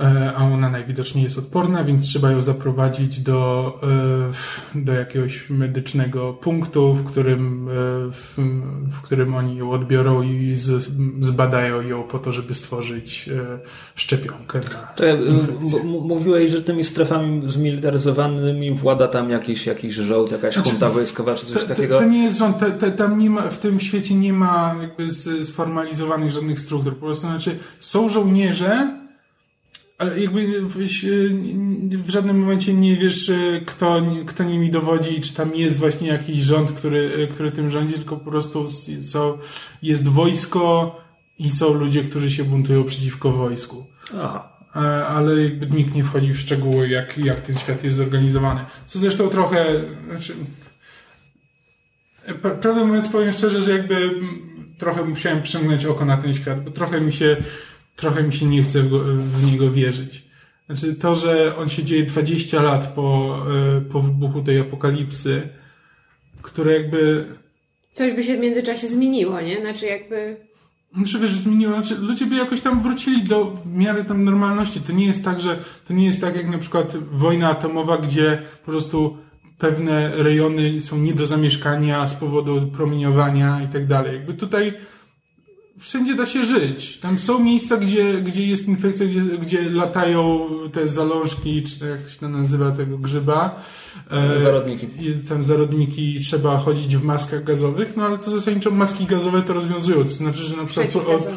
E, 0.00 0.32
a 0.36 0.44
ona 0.44 0.70
najwidoczniej 0.70 1.24
jest 1.24 1.38
odporna, 1.38 1.84
więc 1.84 2.04
trzeba 2.04 2.30
ją 2.30 2.42
zaprowadzić 2.42 3.20
do, 3.20 3.72
e, 4.74 4.80
do 4.84 4.92
jakiegoś 4.92 5.50
medycznego 5.50 6.32
punktu, 6.32 6.94
w 6.94 7.04
którym, 7.04 7.68
e, 7.68 7.72
w, 8.10 8.34
w 8.90 9.00
którym 9.02 9.34
oni 9.34 9.56
ją 9.56 9.70
odbiorą 9.70 10.22
i 10.22 10.56
z, 10.56 10.90
zbadają 11.20 11.80
ją 11.80 12.02
po 12.02 12.18
to, 12.18 12.32
żeby 12.32 12.54
stworzyć 12.54 13.30
szczepionkę 13.94 14.60
na 14.60 14.86
to 14.96 15.04
ja, 15.04 15.14
Mówiłeś, 15.84 16.52
że 16.52 16.62
tymi 16.62 16.84
strefami 16.84 17.42
zmilitaryzowanymi 17.46 18.74
włada 18.74 19.08
tam 19.08 19.30
jakiś, 19.30 19.66
jakiś 19.66 19.94
żołd, 19.94 20.32
jakaś 20.32 20.54
znaczy, 20.54 20.70
hunta 20.70 20.90
wojskowa 20.90 21.34
czy 21.34 21.46
coś 21.46 21.62
to, 21.62 21.68
takiego? 21.68 21.94
To, 21.94 22.00
to 22.00 22.08
nie 22.08 22.24
jest 22.24 22.38
rząd, 22.38 22.58
to, 22.80 22.90
tam 22.90 23.18
nie 23.18 23.30
ma, 23.30 23.42
w 23.42 23.58
tym 23.58 23.80
świecie 23.80 24.14
nie 24.14 24.32
ma 24.32 24.76
jakby 24.82 25.08
sformalizowanych 25.44 26.32
żadnych 26.32 26.60
struktur. 26.60 26.94
Po 26.94 27.06
prostu 27.06 27.26
znaczy 27.26 27.58
są 27.80 28.08
żołnierze, 28.08 29.07
ale 29.98 30.20
jakby 30.20 30.62
w, 30.62 30.76
w, 32.04 32.10
żadnym 32.10 32.40
momencie 32.40 32.74
nie 32.74 32.96
wiesz, 32.96 33.30
e, 33.30 33.60
kto, 33.66 34.02
kto 34.26 34.44
nimi 34.44 34.70
dowodzi, 34.70 35.20
czy 35.20 35.34
tam 35.34 35.54
jest 35.54 35.78
właśnie 35.78 36.08
jakiś 36.08 36.38
rząd, 36.38 36.72
który, 36.72 37.10
e, 37.18 37.26
który 37.26 37.50
tym 37.50 37.70
rządzi, 37.70 37.94
tylko 37.94 38.16
po 38.16 38.30
prostu 38.30 38.68
są, 39.00 39.38
jest 39.82 40.08
wojsko 40.08 40.96
i 41.38 41.50
są 41.50 41.74
ludzie, 41.74 42.04
którzy 42.04 42.30
się 42.30 42.44
buntują 42.44 42.84
przeciwko 42.84 43.32
wojsku. 43.32 43.86
Aha. 44.22 44.52
e, 44.76 44.78
ale 45.06 45.42
jakby 45.42 45.66
nikt 45.66 45.94
nie 45.94 46.04
wchodzi 46.04 46.34
w 46.34 46.40
szczegóły, 46.40 46.88
jak, 46.88 47.18
jak 47.18 47.40
ten 47.40 47.58
świat 47.58 47.84
jest 47.84 47.96
zorganizowany. 47.96 48.60
Co 48.86 48.98
zresztą 48.98 49.28
trochę, 49.28 49.66
znaczy, 50.10 50.34
pra- 52.28 52.58
prawdę 52.58 52.84
mówiąc 52.84 53.08
powiem 53.08 53.32
szczerze, 53.32 53.62
że 53.62 53.70
jakby 53.72 54.10
trochę 54.78 55.04
musiałem 55.04 55.42
przymknąć 55.42 55.84
oko 55.84 56.04
na 56.04 56.16
ten 56.16 56.34
świat, 56.34 56.64
bo 56.64 56.70
trochę 56.70 57.00
mi 57.00 57.12
się, 57.12 57.36
trochę 57.98 58.22
mi 58.22 58.32
się 58.32 58.46
nie 58.46 58.62
chce 58.62 58.82
w, 58.82 58.90
go, 58.90 59.00
w 59.14 59.52
niego 59.52 59.70
wierzyć. 59.70 60.24
Znaczy 60.66 60.94
to, 60.94 61.14
że 61.14 61.56
on 61.56 61.68
się 61.68 61.84
dzieje 61.84 62.02
20 62.02 62.62
lat 62.62 62.92
po, 62.94 63.38
e, 63.76 63.80
po 63.80 64.00
wybuchu 64.00 64.42
tej 64.42 64.58
apokalipsy, 64.58 65.48
które 66.42 66.72
jakby 66.72 67.24
Coś 67.98 68.12
by 68.12 68.24
się 68.24 68.36
w 68.36 68.40
międzyczasie 68.40 68.88
zmieniło, 68.88 69.40
nie? 69.40 69.60
Znaczy 69.60 69.86
jakby... 69.86 70.36
Znaczy 70.94 71.18
wiesz, 71.18 71.36
zmieniło, 71.36 71.72
znaczy 71.72 71.94
ludzie 71.94 72.26
by 72.26 72.36
jakoś 72.36 72.60
tam 72.60 72.82
wrócili 72.82 73.22
do 73.22 73.56
miary 73.66 74.04
tam 74.04 74.24
normalności. 74.24 74.80
To 74.80 74.92
nie 74.92 75.06
jest 75.06 75.24
tak, 75.24 75.40
że 75.40 75.58
to 75.88 75.94
nie 75.94 76.06
jest 76.06 76.20
tak 76.20 76.36
jak 76.36 76.50
na 76.50 76.58
przykład 76.58 76.96
wojna 76.96 77.50
atomowa, 77.50 77.98
gdzie 77.98 78.42
po 78.64 78.70
prostu 78.70 79.18
pewne 79.58 80.16
rejony 80.16 80.80
są 80.80 80.98
nie 80.98 81.14
do 81.14 81.26
zamieszkania 81.26 82.06
z 82.06 82.14
powodu 82.14 82.66
promieniowania 82.66 83.60
i 83.64 83.72
tak 83.72 83.86
dalej. 83.86 84.14
Jakby 84.14 84.34
tutaj 84.34 84.72
wszędzie 85.78 86.14
da 86.14 86.26
się 86.26 86.44
żyć. 86.44 86.98
Tam 86.98 87.18
są 87.18 87.38
miejsca, 87.38 87.76
gdzie, 87.76 88.14
gdzie 88.14 88.46
jest 88.46 88.68
infekcja, 88.68 89.06
gdzie, 89.06 89.20
gdzie 89.20 89.70
latają 89.70 90.48
te 90.72 90.88
zalążki, 90.88 91.62
czy 91.62 91.86
jak 91.88 92.02
to 92.02 92.10
się 92.10 92.18
to 92.18 92.28
nazywa, 92.28 92.70
tego 92.70 92.98
grzyba. 92.98 93.62
E, 94.10 94.38
Zarodniki. 94.40 94.86
Jest 94.98 95.28
tam 95.28 95.44
zarodniki 95.44 96.16
i 96.16 96.20
trzeba 96.20 96.58
chodzić 96.58 96.96
w 96.96 97.04
maskach 97.04 97.44
gazowych, 97.44 97.96
no 97.96 98.04
ale 98.06 98.18
to 98.18 98.30
zasadniczo 98.30 98.70
maski 98.70 99.04
gazowe 99.06 99.42
to 99.42 99.52
rozwiązują. 99.52 100.04
To 100.04 100.10
znaczy, 100.10 100.42
że 100.42 100.56
na 100.56 100.64
przykład... 100.64 100.88
Przeciwgazowe. 100.88 101.36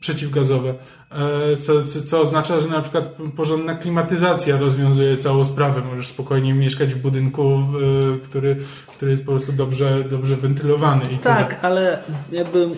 przeciwgazowe. 0.00 0.74
E, 1.10 1.56
Co, 1.56 1.82
co, 1.84 2.02
co 2.02 2.20
oznacza, 2.20 2.60
że 2.60 2.68
na 2.68 2.80
przykład 2.80 3.16
porządna 3.36 3.74
klimatyzacja 3.74 4.56
rozwiązuje 4.56 5.16
całą 5.16 5.44
sprawę. 5.44 5.82
Możesz 5.90 6.06
spokojnie 6.08 6.54
mieszkać 6.54 6.94
w 6.94 6.98
budynku, 6.98 7.52
e, 7.52 8.18
który, 8.18 8.56
który 8.96 9.10
jest 9.10 9.24
po 9.24 9.32
prostu 9.32 9.52
dobrze, 9.52 10.04
dobrze 10.10 10.36
wentylowany. 10.36 11.02
I 11.14 11.18
Tak, 11.18 11.64
ale 11.64 12.02
jakby 12.32 12.68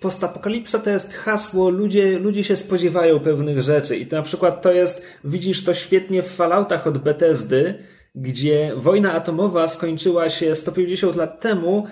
postapokalipsa 0.00 0.78
to 0.78 0.90
jest 0.90 1.12
hasło, 1.14 1.70
ludzie, 1.70 2.18
ludzie 2.18 2.44
się 2.44 2.56
spodziewają 2.56 3.20
pewnych 3.20 3.62
rzeczy 3.62 3.96
i 3.96 4.06
to 4.06 4.16
na 4.16 4.22
przykład 4.22 4.62
to 4.62 4.72
jest, 4.72 5.02
widzisz 5.24 5.64
to 5.64 5.74
świetnie 5.74 6.22
w 6.22 6.30
Falloutach 6.34 6.86
od 6.86 6.98
Bethesdy, 6.98 7.74
gdzie 8.14 8.72
wojna 8.76 9.12
atomowa 9.14 9.68
skończyła 9.68 10.30
się 10.30 10.54
150 10.54 11.16
lat 11.16 11.40
temu, 11.40 11.86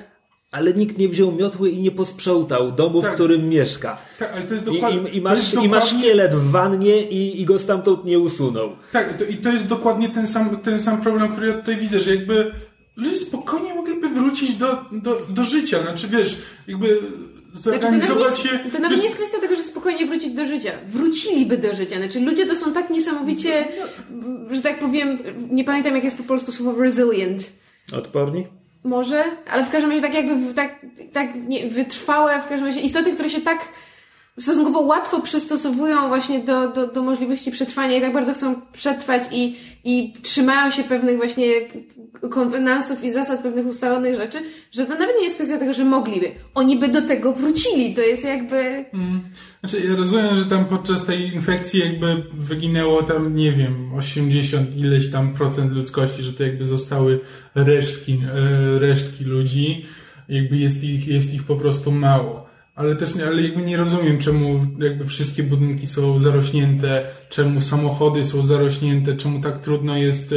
ale 0.51 0.75
nikt 0.75 0.99
nie 0.99 1.09
wziął 1.09 1.33
miotły 1.33 1.71
i 1.71 1.83
nie 1.83 1.91
posprzątał 1.91 2.73
domu, 2.73 3.03
Tak. 3.03 3.11
w 3.13 3.15
którym 3.15 3.49
mieszka. 3.49 3.99
Tak, 4.19 4.33
ale 4.37 4.43
to 4.43 4.55
jest 4.55 4.67
dokładnie... 4.67 5.11
i, 5.11 5.17
i, 5.17 5.21
masz, 5.21 5.55
I 5.55 5.57
masz 5.57 5.65
dokładnie- 5.65 5.99
szkielet 5.99 6.35
w 6.35 6.51
wannie 6.51 7.03
i, 7.03 7.41
i 7.41 7.45
go 7.45 7.59
stamtąd 7.59 8.05
nie 8.05 8.19
usunął. 8.19 8.71
Tak, 8.93 9.19
to, 9.19 9.25
i 9.25 9.35
to 9.35 9.53
jest 9.53 9.67
dokładnie 9.67 10.09
ten 10.09 10.29
sam, 10.29 10.57
ten 10.57 10.81
sam 10.81 11.01
problem, 11.01 11.33
który 11.33 11.47
ja 11.47 11.55
tutaj 11.55 11.77
widzę, 11.77 12.01
że 12.01 12.15
jakby 12.15 12.53
ludzie 12.97 13.17
spokojnie 13.17 13.75
mogliby 13.75 14.09
wrócić 14.09 14.55
do, 14.57 14.67
do, 14.93 15.23
do 15.29 15.45
życia. 15.45 15.83
Znaczy, 15.83 16.09
wiesz, 16.09 16.39
jakby 16.69 16.99
Znaczy, 17.57 17.79
to, 17.79 17.87
nawet 17.87 18.03
nie 18.03 18.07
zorganizować 18.07 18.45
jest, 18.45 18.65
się... 18.65 18.71
to 18.71 18.79
nawet 18.79 18.99
nie 18.99 19.05
jest 19.05 19.17
kwestia 19.17 19.41
tego, 19.41 19.57
że 19.57 19.63
spokojnie 19.63 20.07
wrócić 20.07 20.35
do 20.35 20.47
życia. 20.47 20.73
Wróciliby 20.89 21.57
do 21.57 21.75
życia. 21.75 21.97
Znaczy, 21.97 22.21
ludzie 22.21 22.47
to 22.47 22.57
są 22.57 22.73
tak 22.73 22.91
niesamowicie, 22.91 23.69
że 24.51 24.63
tak 24.63 24.79
powiem, 24.79 25.19
nie 25.51 25.65
pamiętam 25.65 25.95
jak 25.95 26.05
jest 26.05 26.17
po 26.17 26.23
polsku 26.23 26.53
słowo 26.53 26.83
resilient. 26.83 27.51
Odporni? 27.93 28.47
Może, 28.85 29.25
ale 29.51 29.65
w 29.65 29.71
każdym 29.71 29.91
razie 29.91 30.03
tak 30.03 30.15
jakby 30.15 30.55
tak, 30.55 30.87
tak 31.13 31.29
nie, 31.49 31.69
wytrwałe, 31.71 32.43
w 32.43 32.49
każdym 32.49 32.69
razie 32.69 32.81
istoty, 32.81 33.13
które 33.13 33.31
się 33.31 33.41
tak 33.41 33.59
stosunkowo 34.39 34.81
łatwo 34.81 35.21
przystosowują 35.21 36.09
właśnie 36.09 36.41
do, 36.41 36.69
do, 36.69 36.87
do 36.87 37.03
możliwości 37.03 37.51
przetrwania 37.51 37.97
i 37.97 38.01
tak 38.01 38.13
bardzo 38.13 38.35
chcą 38.35 38.61
przetrwać 38.73 39.23
i, 39.33 39.57
i 39.85 40.15
trzymają 40.23 40.71
się 40.71 40.85
pewnych 40.85 41.17
właśnie 41.17 41.47
konwenansów 42.31 43.05
i 43.05 43.13
zasad, 43.13 43.43
pewnych 43.43 43.67
ustalonych 43.67 44.17
rzeczy, 44.17 44.39
że 44.73 44.87
to 44.87 44.99
nawet 44.99 45.17
nie 45.19 45.25
jest 45.25 45.37
kwestia 45.37 45.59
tego, 45.59 45.75
że 45.75 45.85
mogliby. 45.85 46.31
Oni 46.55 46.79
by 46.79 46.89
do 46.89 47.03
tego 47.03 47.33
wrócili. 47.33 47.95
To 47.95 48.01
jest 48.01 48.25
jakby... 48.25 48.85
Znaczy, 49.61 49.87
ja 49.87 49.97
rozumiem, 49.97 50.37
że 50.37 50.45
tam 50.45 50.65
podczas 50.65 51.05
tej 51.05 51.35
infekcji 51.35 51.81
jakby 51.81 52.23
wyginęło 52.33 53.03
tam, 53.03 53.37
nie 53.37 53.53
wiem, 53.53 53.95
80 53.95 54.77
ileś 54.77 55.11
tam 55.11 55.35
procent 55.35 55.73
ludzkości, 55.73 56.23
że 56.23 56.33
to 56.33 56.43
jakby 56.43 56.67
zostały 56.67 57.21
resztki, 57.55 58.19
e, 58.35 58.79
resztki 58.79 59.25
ludzi. 59.25 59.87
Jakby 60.29 60.57
jest 60.57 60.85
ich, 60.85 61.09
jest 61.09 61.35
ich 61.35 61.45
po 61.45 61.57
prostu 61.57 61.93
mało. 61.93 62.46
Ale 62.77 62.97
też, 62.97 63.11
ale 63.27 63.43
jakby 63.43 63.63
nie 63.63 63.77
rozumiem, 63.77 64.19
czemu 64.19 64.67
jakby 64.79 65.07
wszystkie 65.07 65.43
budynki 65.43 65.87
są 65.87 66.19
zarośnięte, 66.19 67.05
czemu 67.29 67.61
samochody 67.61 68.25
są 68.25 68.47
zarośnięte, 68.47 69.17
czemu 69.17 69.41
tak 69.41 69.59
trudno 69.59 69.97
jest, 69.97 70.33
e, 70.33 70.37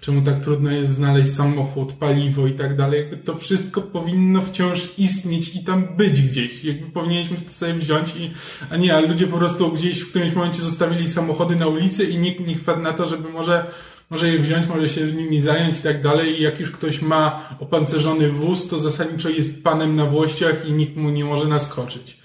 czemu 0.00 0.22
tak 0.22 0.40
trudno 0.40 0.70
jest 0.70 0.92
znaleźć 0.92 1.34
samochód, 1.34 1.92
paliwo 1.92 2.46
i 2.46 2.52
tak 2.52 2.76
dalej. 2.76 3.00
Jakby 3.00 3.16
to 3.16 3.36
wszystko 3.36 3.82
powinno 3.82 4.40
wciąż 4.40 4.88
istnieć 4.98 5.56
i 5.56 5.64
tam 5.64 5.96
być 5.96 6.22
gdzieś. 6.22 6.64
Jakby 6.64 6.86
powinniśmy 6.86 7.36
to 7.36 7.50
sobie 7.50 7.74
wziąć 7.74 8.16
i, 8.16 8.30
a 8.70 8.76
nie, 8.76 8.96
a 8.96 9.00
ludzie 9.00 9.26
po 9.26 9.38
prostu 9.38 9.72
gdzieś 9.72 10.00
w 10.00 10.10
którymś 10.10 10.34
momencie 10.34 10.62
zostawili 10.62 11.08
samochody 11.08 11.56
na 11.56 11.66
ulicy 11.66 12.04
i 12.04 12.18
nikt 12.18 12.46
nie 12.46 12.56
wpadł 12.56 12.82
na 12.82 12.92
to, 12.92 13.08
żeby 13.08 13.28
może 13.28 13.66
może 14.10 14.28
je 14.28 14.38
wziąć, 14.38 14.66
może 14.66 14.88
się 14.88 15.12
nimi 15.12 15.40
zająć 15.40 15.78
i 15.78 15.82
tak 15.82 16.02
dalej. 16.02 16.40
I 16.40 16.42
jak 16.42 16.60
już 16.60 16.70
ktoś 16.70 17.02
ma 17.02 17.48
opancerzony 17.60 18.28
wóz, 18.32 18.68
to 18.68 18.78
zasadniczo 18.78 19.28
jest 19.28 19.64
panem 19.64 19.96
na 19.96 20.04
włościach 20.06 20.68
i 20.68 20.72
nikt 20.72 20.96
mu 20.96 21.10
nie 21.10 21.24
może 21.24 21.48
naskoczyć. 21.48 22.18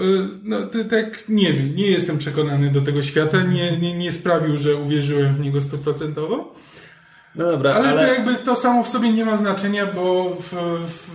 Yy, 0.00 0.28
No, 0.42 0.62
to, 0.62 0.84
tak 0.84 1.28
nie 1.28 1.52
wiem, 1.52 1.76
nie 1.76 1.86
jestem 1.86 2.18
przekonany 2.18 2.70
do 2.70 2.80
tego 2.80 3.02
świata, 3.02 3.42
nie, 3.42 3.76
nie, 3.76 3.98
nie 3.98 4.12
sprawił, 4.12 4.56
że 4.56 4.76
uwierzyłem 4.76 5.34
w 5.34 5.40
niego 5.40 5.62
stuprocentowo, 5.62 6.54
No 7.34 7.50
dobra, 7.50 7.74
ale, 7.74 7.88
ale... 7.88 8.06
to 8.06 8.14
jakby 8.14 8.34
to 8.34 8.56
samo 8.56 8.82
w 8.82 8.88
sobie 8.88 9.12
nie 9.12 9.24
ma 9.24 9.36
znaczenia, 9.36 9.86
bo, 9.86 10.36
w, 10.40 10.52
w, 10.88 11.10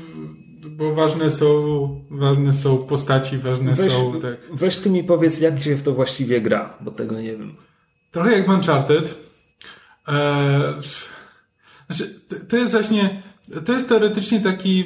bo 0.70 0.95
ważne 0.95 1.32
są, 1.32 1.48
ważne 2.10 2.54
są 2.54 2.78
postaci, 2.78 3.38
ważne 3.38 3.74
Weź, 3.74 3.91
są, 3.91 4.22
tak. 4.22 4.38
weź 4.54 4.78
ty 4.78 4.89
mi 4.89 5.04
powiedz, 5.04 5.39
jak 5.39 5.60
się 5.60 5.76
w 5.76 5.84
to 5.84 5.93
właściwie 5.93 6.41
gra, 6.41 6.78
bo 6.82 6.91
tego 6.91 7.22
nie 7.22 7.38
wiem. 7.38 7.56
Trochę 8.12 8.32
jak 8.32 8.45
w 8.45 8.50
Uncharted. 8.50 9.26
Eee, 10.08 10.74
znaczy, 11.88 12.20
to- 12.49 12.58
jest 12.58 12.72
właśnie, 12.72 13.24
to 13.66 13.74
jest 13.74 13.89
teoretycznie 13.89 14.39
taki, 14.39 14.86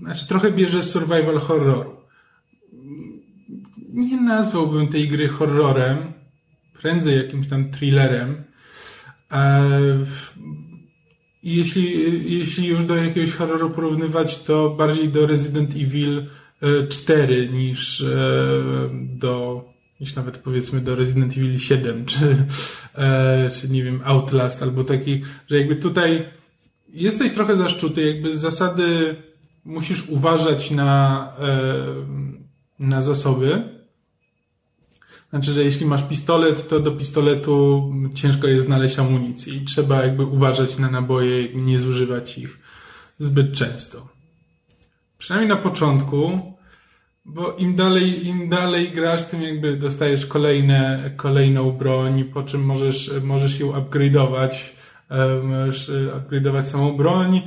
znaczy 0.00 0.26
trochę 0.28 0.52
bierze 0.52 0.82
z 0.82 0.90
survival 0.90 1.38
horroru. 1.38 1.96
Nie 3.88 4.20
nazwałbym 4.20 4.88
tej 4.88 5.08
gry 5.08 5.28
horrorem, 5.28 6.12
prędzej 6.80 7.16
jakimś 7.16 7.48
tam 7.48 7.70
thrillerem. 7.70 8.44
I 11.42 11.56
jeśli, 11.56 12.38
jeśli 12.38 12.66
już 12.68 12.84
do 12.84 12.96
jakiegoś 12.96 13.32
horroru 13.32 13.70
porównywać, 13.70 14.42
to 14.42 14.70
bardziej 14.70 15.08
do 15.08 15.26
Resident 15.26 15.70
Evil 15.70 16.26
e, 16.62 16.88
4 16.88 17.48
niż 17.48 18.00
e, 18.00 18.06
do, 19.02 19.64
niż 20.04 20.14
nawet 20.14 20.38
powiedzmy 20.38 20.80
do 20.80 20.94
Resident 20.94 21.32
Evil 21.32 21.58
7, 21.58 22.04
czy, 22.04 22.46
e, 22.94 23.50
czy 23.50 23.68
nie 23.68 23.82
wiem, 23.82 24.00
Outlast, 24.04 24.62
albo 24.62 24.84
taki, 24.84 25.22
że 25.50 25.58
jakby 25.58 25.76
tutaj 25.76 26.28
jesteś 26.88 27.32
trochę 27.32 27.56
zaszczuty, 27.56 28.02
jakby 28.06 28.36
z 28.36 28.40
zasady 28.40 29.16
musisz 29.64 30.08
uważać 30.08 30.70
na, 30.70 31.32
e, 31.38 31.74
na 32.78 33.02
zasoby. 33.02 33.62
Znaczy, 35.30 35.52
że 35.52 35.64
jeśli 35.64 35.86
masz 35.86 36.02
pistolet, 36.02 36.68
to 36.68 36.80
do 36.80 36.92
pistoletu 36.92 37.90
ciężko 38.14 38.46
jest 38.46 38.66
znaleźć 38.66 38.98
amunicji 38.98 39.56
i 39.56 39.64
trzeba 39.64 40.02
jakby 40.02 40.24
uważać 40.24 40.78
na 40.78 40.90
naboje 40.90 41.54
nie 41.54 41.78
zużywać 41.78 42.38
ich 42.38 42.58
zbyt 43.18 43.52
często. 43.52 44.08
Przynajmniej 45.18 45.56
na 45.56 45.62
początku, 45.62 46.53
bo 47.24 47.52
im 47.52 47.74
dalej, 47.74 48.26
im 48.26 48.48
dalej 48.48 48.92
grasz, 48.92 49.24
tym 49.24 49.42
jakby 49.42 49.76
dostajesz 49.76 50.26
kolejne, 50.26 51.10
kolejną 51.16 51.72
broń, 51.72 52.24
po 52.24 52.42
czym 52.42 52.64
możesz, 52.64 53.10
możesz 53.22 53.60
ją 53.60 53.72
upgrade'ować, 53.72 54.50
e, 55.10 55.42
możesz 55.42 55.88
e, 55.88 55.92
upgrade'ować 55.92 56.64
samą 56.64 56.96
broń, 56.96 57.42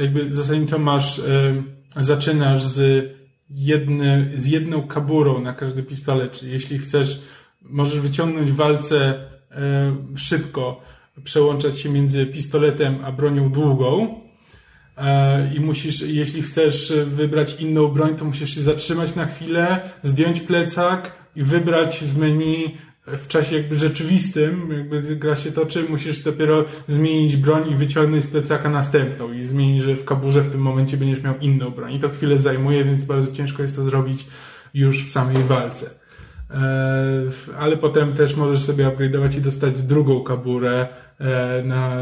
jakby 0.00 0.30
zasadniczo 0.30 0.78
masz, 0.78 1.18
e, 1.18 1.62
zaczynasz 1.96 2.64
z 2.64 3.10
jedny, 3.50 4.32
z 4.34 4.46
jedną 4.46 4.82
kaburą 4.82 5.40
na 5.40 5.52
każdy 5.52 5.82
pistolet, 5.82 6.32
czyli 6.32 6.52
jeśli 6.52 6.78
chcesz, 6.78 7.20
możesz 7.62 8.00
wyciągnąć 8.00 8.52
walce 8.52 9.14
szybko, 10.16 10.80
przełączać 11.24 11.78
się 11.78 11.88
między 11.88 12.26
pistoletem 12.26 12.98
a 13.04 13.12
bronią 13.12 13.52
długą, 13.52 14.20
i 15.56 15.60
musisz, 15.60 16.00
jeśli 16.00 16.42
chcesz 16.42 16.92
wybrać 17.06 17.60
inną 17.60 17.88
broń, 17.88 18.16
to 18.16 18.24
musisz 18.24 18.54
się 18.54 18.62
zatrzymać 18.62 19.14
na 19.14 19.26
chwilę, 19.26 19.80
zdjąć 20.02 20.40
plecak 20.40 21.12
i 21.36 21.42
wybrać 21.42 22.04
z 22.04 22.16
menu 22.16 22.74
w 23.06 23.28
czasie 23.28 23.56
jakby 23.56 23.76
rzeczywistym, 23.76 24.72
jakby 24.72 25.16
gra 25.16 25.36
się 25.36 25.52
toczy, 25.52 25.86
musisz 25.88 26.22
dopiero 26.22 26.64
zmienić 26.88 27.36
broń 27.36 27.70
i 27.70 27.74
wyciągnąć 27.74 28.24
z 28.24 28.28
plecaka 28.28 28.70
następną 28.70 29.32
i 29.32 29.44
zmienić, 29.44 29.82
że 29.82 29.96
w 29.96 30.04
kaburze 30.04 30.42
w 30.42 30.52
tym 30.52 30.60
momencie 30.60 30.96
będziesz 30.96 31.22
miał 31.22 31.38
inną 31.38 31.70
broń. 31.70 31.94
I 31.94 32.00
to 32.00 32.08
chwilę 32.08 32.38
zajmuje, 32.38 32.84
więc 32.84 33.04
bardzo 33.04 33.32
ciężko 33.32 33.62
jest 33.62 33.76
to 33.76 33.84
zrobić 33.84 34.26
już 34.74 35.04
w 35.04 35.10
samej 35.10 35.42
walce. 35.42 35.90
ale 37.58 37.76
potem 37.76 38.12
też 38.12 38.36
możesz 38.36 38.60
sobie 38.60 38.86
upgrade'ować 38.86 39.38
i 39.38 39.40
dostać 39.40 39.82
drugą 39.82 40.22
kaburę 40.22 40.86
na, 41.64 41.96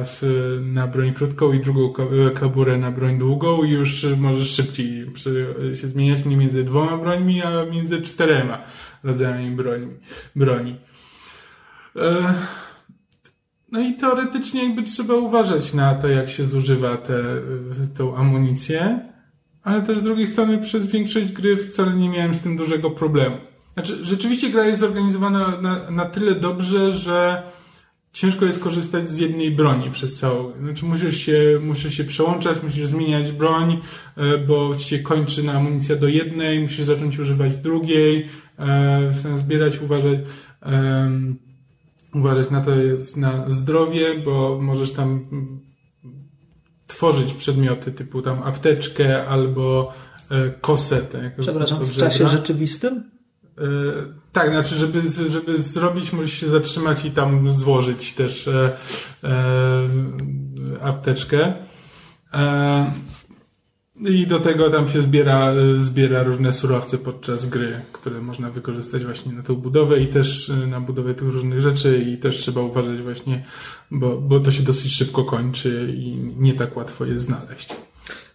na 0.61 0.87
broń 0.87 1.15
krótką 1.15 1.53
i 1.53 1.61
drugą 1.61 1.93
kaburę 2.35 2.79
na 2.79 2.91
broń 2.91 3.19
długą 3.19 3.63
i 3.63 3.71
już 3.71 4.07
możesz 4.17 4.51
szybciej 4.51 5.07
się 5.75 5.89
zmieniać 5.89 6.25
nie 6.25 6.37
między 6.37 6.65
dwoma 6.65 6.97
brońmi, 6.97 7.43
a 7.43 7.65
między 7.65 8.03
czterema 8.03 8.59
rodzajami 9.05 9.51
broni. 9.51 9.87
broni. 10.37 10.77
No 13.73 13.81
i 13.81 13.95
teoretycznie 13.95 14.65
jakby 14.65 14.83
trzeba 14.83 15.15
uważać 15.15 15.75
na 15.75 15.95
to, 15.95 16.09
jak 16.09 16.29
się 16.29 16.47
zużywa 16.47 16.97
tę 16.97 17.15
tą 17.95 18.17
amunicję, 18.17 19.01
ale 19.63 19.83
też 19.83 19.99
z 19.99 20.03
drugiej 20.03 20.27
strony 20.27 20.59
przez 20.59 20.87
większość 20.87 21.33
gry 21.33 21.57
wcale 21.57 21.93
nie 21.93 22.09
miałem 22.09 22.35
z 22.35 22.41
tym 22.41 22.57
dużego 22.57 22.91
problemu. 22.91 23.37
Znaczy, 23.75 24.05
rzeczywiście 24.05 24.51
gra 24.51 24.67
jest 24.67 24.81
zorganizowana 24.81 25.61
na, 25.61 25.91
na 25.91 26.05
tyle 26.05 26.35
dobrze, 26.35 26.93
że 26.93 27.43
ciężko 28.13 28.47
jest 28.47 28.63
korzystać 28.63 29.09
z 29.09 29.19
jednej 29.19 29.51
broni 29.51 29.91
przez 29.91 30.17
całą. 30.17 30.53
Znaczy, 30.61 30.85
musisz 30.85 31.17
się, 31.17 31.61
musisz 31.63 31.95
się 31.95 32.05
przełączać, 32.05 32.63
musisz 32.63 32.87
zmieniać 32.87 33.33
broń, 33.33 33.79
e, 34.17 34.39
bo 34.39 34.77
ci 34.77 34.89
się 34.89 34.99
kończy 34.99 35.43
na 35.43 35.53
amunicja 35.53 35.97
do 35.97 36.09
jednej, 36.09 36.61
musisz 36.61 36.85
zacząć 36.85 37.19
używać 37.19 37.57
drugiej, 37.57 38.29
e, 38.59 39.13
zbierać, 39.37 39.81
uważać 39.81 40.19
uważać 42.15 42.51
na 42.51 42.61
to 42.61 42.71
na 43.17 43.51
zdrowie, 43.51 44.15
bo 44.25 44.59
możesz 44.61 44.93
tam 44.93 45.27
tworzyć 46.87 47.35
przedmioty 47.35 47.93
typu 47.93 48.23
tam 48.23 48.43
apteczkę 48.43 49.27
albo 49.27 49.93
e, 50.31 50.51
kosetę. 50.51 51.31
Przepraszam, 51.41 51.85
w 51.85 51.97
czasie 51.97 52.29
rzeczywistym? 52.29 53.12
E, 53.59 53.63
tak, 54.33 54.51
znaczy, 54.51 54.75
żeby, 54.75 55.03
żeby 55.29 55.59
zrobić, 55.59 56.13
musisz 56.13 56.41
się 56.41 56.49
zatrzymać 56.49 57.05
i 57.05 57.11
tam 57.11 57.51
złożyć 57.51 58.15
też 58.15 58.49
e, 58.49 58.71
e, 59.25 59.89
apteczkę. 60.83 61.55
E, 62.35 62.93
i 64.01 64.27
do 64.27 64.39
tego 64.39 64.71
tam 64.71 64.89
się 64.89 65.01
zbiera, 65.01 65.53
zbiera 65.77 66.23
różne 66.23 66.53
surowce 66.53 66.99
podczas 66.99 67.47
gry, 67.49 67.81
które 67.93 68.21
można 68.21 68.51
wykorzystać 68.51 69.05
właśnie 69.05 69.33
na 69.33 69.43
tą 69.43 69.55
budowę 69.55 70.01
i 70.01 70.07
też 70.07 70.49
y, 70.49 70.67
na 70.67 70.81
budowę 70.81 71.15
tych 71.15 71.29
różnych 71.29 71.61
rzeczy 71.61 72.05
i 72.09 72.19
też 72.19 72.37
trzeba 72.37 72.61
uważać 72.61 73.03
właśnie, 73.03 73.45
bo, 73.91 74.21
bo 74.21 74.41
to 74.41 74.53
się 74.53 74.63
dosyć 74.63 74.95
szybko 74.95 75.25
kończy 75.25 75.95
i 75.97 76.17
nie 76.37 76.55
tak 76.55 76.77
łatwo 76.77 77.05
jest 77.05 77.25
znaleźć. 77.25 77.77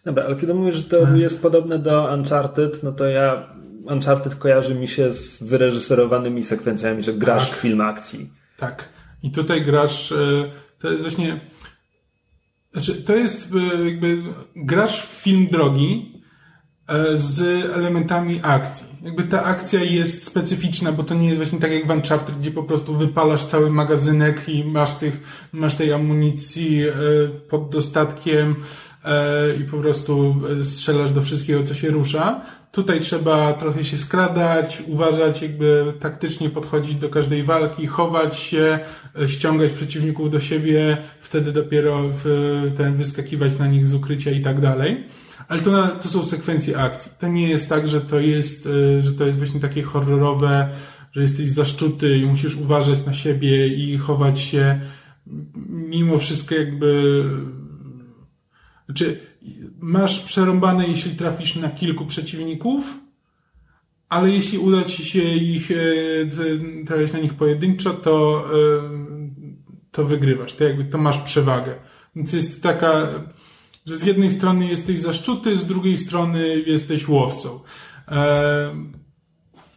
Dobra, 0.06 0.24
ale 0.24 0.36
kiedy 0.36 0.54
mówisz, 0.54 0.76
że 0.76 0.84
to 0.84 1.16
jest 1.16 1.42
podobne 1.42 1.80
do 1.80 2.14
Uncharted, 2.14 2.84
no 2.84 2.92
to 2.92 3.06
ja 3.06 3.50
Uncharted 3.88 4.36
kojarzy 4.36 4.76
mi 4.76 4.88
się 4.88 5.14
z 5.14 5.44
wyreżyserowanymi 5.44 6.44
sekwencjami, 6.44 7.04
że 7.04 7.14
grasz 7.14 7.50
tak. 7.50 7.58
w 7.58 7.62
film 7.62 7.82
akcji. 7.82 8.30
Tak. 8.58 8.90
I 9.24 9.32
tutaj 9.32 9.62
grasz, 9.62 10.12
y, 10.12 10.52
to 10.80 10.90
jest 10.90 11.02
właśnie 11.02 11.40
znaczy, 12.78 12.94
to 12.94 13.16
jest 13.16 13.48
e, 13.76 13.86
jakby, 13.86 14.24
grasz 14.56 15.02
w 15.02 15.22
film 15.22 15.48
drogi 15.52 16.22
e, 16.88 17.18
z 17.18 17.66
elementami 17.72 18.40
akcji. 18.44 18.88
Jakby 19.04 19.24
ta 19.24 19.44
akcja 19.44 19.84
jest 19.84 20.24
specyficzna, 20.24 20.92
bo 20.92 21.04
to 21.04 21.16
nie 21.16 21.26
jest 21.26 21.38
właśnie 21.38 21.60
tak 21.60 21.72
jak 21.72 21.88
w 21.88 21.90
Uncharted, 21.90 22.38
gdzie 22.38 22.52
po 22.52 22.64
prostu 22.64 22.96
wypalasz 22.96 23.44
cały 23.44 23.70
magazynek 23.70 24.50
i 24.50 24.66
masz 24.66 24.96
tych, 24.96 25.20
masz 25.54 25.76
tej 25.76 25.94
amunicji 25.94 26.88
e, 26.88 26.94
pod 27.50 27.70
dostatkiem 27.70 28.56
i 29.62 29.64
po 29.64 29.78
prostu 29.78 30.36
strzelasz 30.64 31.12
do 31.12 31.22
wszystkiego, 31.22 31.64
co 31.64 31.74
się 31.74 31.90
rusza. 31.90 32.42
Tutaj 32.78 33.00
trzeba 33.00 33.54
trochę 33.54 33.84
się 33.84 33.98
skradać, 33.98 34.84
uważać, 34.88 35.42
jakby 35.42 35.94
taktycznie 36.00 36.50
podchodzić 36.50 36.96
do 36.96 37.10
każdej 37.10 37.44
walki, 37.44 37.88
chować 37.88 38.40
się, 38.40 38.80
e, 39.22 39.30
ściągać 39.30 39.72
przeciwników 39.72 40.32
do 40.32 40.40
siebie, 40.40 40.98
wtedy 41.22 41.52
dopiero 41.52 42.04
w, 42.14 42.26
ten, 42.78 42.98
wyskakiwać 42.98 43.60
na 43.60 43.68
nich 43.68 43.88
z 43.88 43.94
ukrycia 43.94 44.32
i 44.32 44.42
tak 44.42 44.62
dalej. 44.62 45.04
Ale 45.48 45.62
to, 45.62 45.88
to 45.88 46.10
są 46.10 46.26
sekwencje 46.26 46.80
akcji. 46.80 47.12
To 47.20 47.28
nie 47.28 47.50
jest 47.50 47.70
tak, 47.70 47.88
że 47.88 48.02
to 48.02 48.20
jest, 48.20 48.68
e, 48.68 49.04
że 49.04 49.14
to 49.14 49.26
jest 49.26 49.38
właśnie 49.38 49.60
takie 49.60 49.84
horrorowe, 49.84 50.70
że 51.12 51.22
jesteś 51.22 51.50
zaszczuty 51.50 52.18
i 52.18 52.26
musisz 52.26 52.56
uważać 52.56 53.06
na 53.06 53.14
siebie 53.14 53.68
i 53.68 53.98
chować 53.98 54.40
się. 54.40 54.80
Mimo 55.68 56.18
wszystko 56.18 56.56
jakby, 56.56 57.24
znaczy, 58.86 59.20
masz 59.80 60.20
przerąbane, 60.20 60.88
jeśli 60.88 61.12
trafisz 61.16 61.56
na 61.56 61.70
kilku 61.70 62.06
przeciwników, 62.06 62.98
ale 64.10 64.32
jeśli 64.32 64.58
uda 64.58 64.84
ci 64.84 65.06
się 65.06 65.22
ich 65.36 65.72
e, 65.72 65.76
trafić 66.86 67.14
na 67.14 67.20
nich 67.20 67.34
pojedynczo, 67.34 67.94
to, 67.94 68.46
e, 68.46 68.90
to 69.92 70.06
wygrywasz. 70.06 70.54
To 70.54 70.64
jakby 70.64 70.86
to 70.86 70.98
masz 70.98 71.18
przewagę. 71.18 71.76
Więc 72.16 72.34
jest 72.34 72.62
taka, 72.62 73.08
że 73.86 73.98
z 73.98 74.04
jednej 74.04 74.32
strony 74.32 74.68
jesteś 74.68 75.00
zaszczuty, 75.00 75.58
z 75.58 75.66
drugiej 75.66 75.98
strony 75.98 76.60
jesteś 76.60 77.08
łowcą. 77.08 77.60
E, 78.08 78.76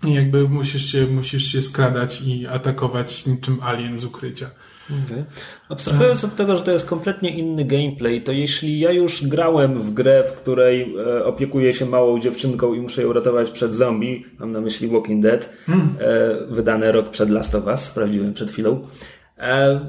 I 0.06 0.14
jakby 0.14 0.48
musisz 0.48 0.92
się, 0.92 1.06
musisz 1.06 1.52
się 1.52 1.62
skradać 1.62 2.22
i 2.22 2.46
atakować 2.46 3.26
niczym 3.26 3.58
alien 3.62 3.98
z 3.98 4.04
ukrycia. 4.04 4.50
Okay. 4.90 5.24
Abstrahując 5.68 6.24
od 6.24 6.36
tego, 6.36 6.56
że 6.56 6.62
to 6.62 6.70
jest 6.70 6.86
kompletnie 6.86 7.30
inny 7.30 7.64
gameplay, 7.64 8.22
to 8.22 8.32
jeśli 8.32 8.80
ja 8.80 8.92
już 8.92 9.26
grałem 9.26 9.80
w 9.80 9.94
grę, 9.94 10.24
w 10.24 10.32
której 10.32 10.96
e, 10.96 11.24
opiekuję 11.24 11.74
się 11.74 11.86
małą 11.86 12.20
dziewczynką 12.20 12.74
i 12.74 12.80
muszę 12.80 13.02
ją 13.02 13.12
ratować 13.12 13.50
przed 13.50 13.74
zombie, 13.74 14.24
mam 14.38 14.52
na 14.52 14.60
myśli 14.60 14.88
Walking 14.88 15.22
Dead, 15.22 15.52
e, 15.68 15.76
wydane 16.50 16.92
rok 16.92 17.10
przed 17.10 17.30
Last 17.30 17.54
of 17.54 17.66
Us, 17.66 17.80
sprawdziłem 17.80 18.34
przed 18.34 18.50
chwilą, 18.50 18.80
e, 19.38 19.80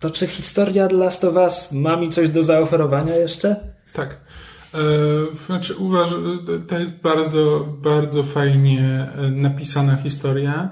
to 0.00 0.10
czy 0.10 0.26
historia 0.26 0.88
Last 0.92 1.24
of 1.24 1.34
Us 1.34 1.72
ma 1.72 1.96
mi 1.96 2.10
coś 2.10 2.28
do 2.28 2.42
zaoferowania 2.42 3.16
jeszcze? 3.16 3.56
Tak. 3.92 4.20
Znaczy 5.46 5.74
uważam, 5.74 6.46
to 6.68 6.78
jest 6.78 6.92
bardzo, 6.92 7.68
bardzo 7.82 8.22
fajnie 8.22 9.06
napisana 9.30 9.96
historia. 9.96 10.70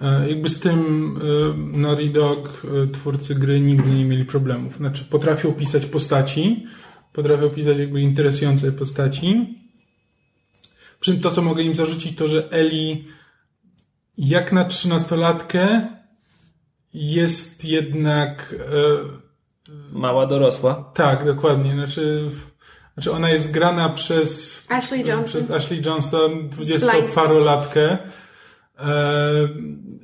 E, 0.00 0.28
jakby 0.28 0.48
z 0.48 0.60
tym 0.60 0.80
e, 1.16 1.78
Naughty 1.78 2.08
Dog, 2.08 2.66
e, 2.84 2.92
twórcy 2.92 3.34
gry, 3.34 3.60
nigdy 3.60 3.90
nie 3.90 4.04
mieli 4.04 4.24
problemów. 4.24 4.76
Znaczy, 4.76 5.04
potrafią 5.04 5.52
pisać 5.52 5.86
postaci, 5.86 6.66
potrafią 7.12 7.50
pisać 7.50 7.78
jakby 7.78 8.00
interesujące 8.00 8.72
postaci. 8.72 9.58
Przy 11.00 11.12
czym 11.12 11.20
to, 11.20 11.30
co 11.30 11.42
mogę 11.42 11.62
im 11.62 11.74
zarzucić, 11.74 12.16
to, 12.16 12.28
że 12.28 12.52
Eli 12.52 13.08
jak 14.18 14.52
na 14.52 14.64
trzynastolatkę 14.64 15.88
jest 16.94 17.64
jednak... 17.64 18.54
Mała 19.92 20.26
dorosła. 20.26 20.90
Tak, 20.94 21.24
dokładnie. 21.24 21.72
Znaczy, 21.72 22.30
znaczy 22.94 23.12
ona 23.12 23.30
jest 23.30 23.50
grana 23.50 23.88
przez... 23.88 24.60
Ashley 24.68 25.00
Johnson. 25.00 25.24
Przez 25.24 25.50
Ashley 25.50 25.82
Johnson, 25.86 26.48
dwudziestoparolatkę. 26.48 27.98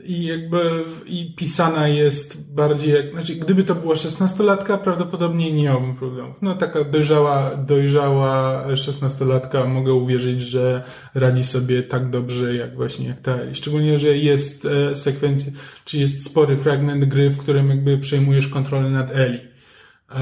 I 0.05 0.25
jakby 0.25 0.85
i 1.07 1.35
pisana 1.37 1.89
jest 1.89 2.53
bardziej 2.53 2.95
jak, 2.95 3.13
znaczy 3.13 3.35
gdyby 3.35 3.65
to 3.65 3.75
była 3.75 3.97
szesnastolatka, 3.97 4.79
prawdopodobnie 4.79 5.53
nie 5.53 5.63
miałbym 5.63 5.97
problemów. 5.97 6.37
No 6.43 6.55
taka 6.55 6.85
dojrzała, 6.85 7.57
dojrzała 7.57 8.65
szesnastolatka, 8.77 9.65
mogę 9.65 9.93
uwierzyć, 9.93 10.41
że 10.41 10.83
radzi 11.15 11.45
sobie 11.45 11.83
tak 11.83 12.11
dobrze 12.11 12.55
jak 12.55 12.77
właśnie 12.77 13.09
jak 13.09 13.21
ta 13.21 13.37
Eli. 13.37 13.55
Szczególnie, 13.55 13.99
że 13.99 14.17
jest 14.17 14.65
e, 14.65 14.95
sekwencja, 14.95 15.53
czy 15.85 15.99
jest 15.99 16.25
spory 16.25 16.57
fragment 16.57 17.05
gry, 17.05 17.31
w 17.31 17.39
którym 17.39 17.69
jakby 17.69 17.99
przejmujesz 17.99 18.49
kontrolę 18.49 18.91
nad 18.91 19.17
Eli. 19.17 19.39
E, 20.11 20.21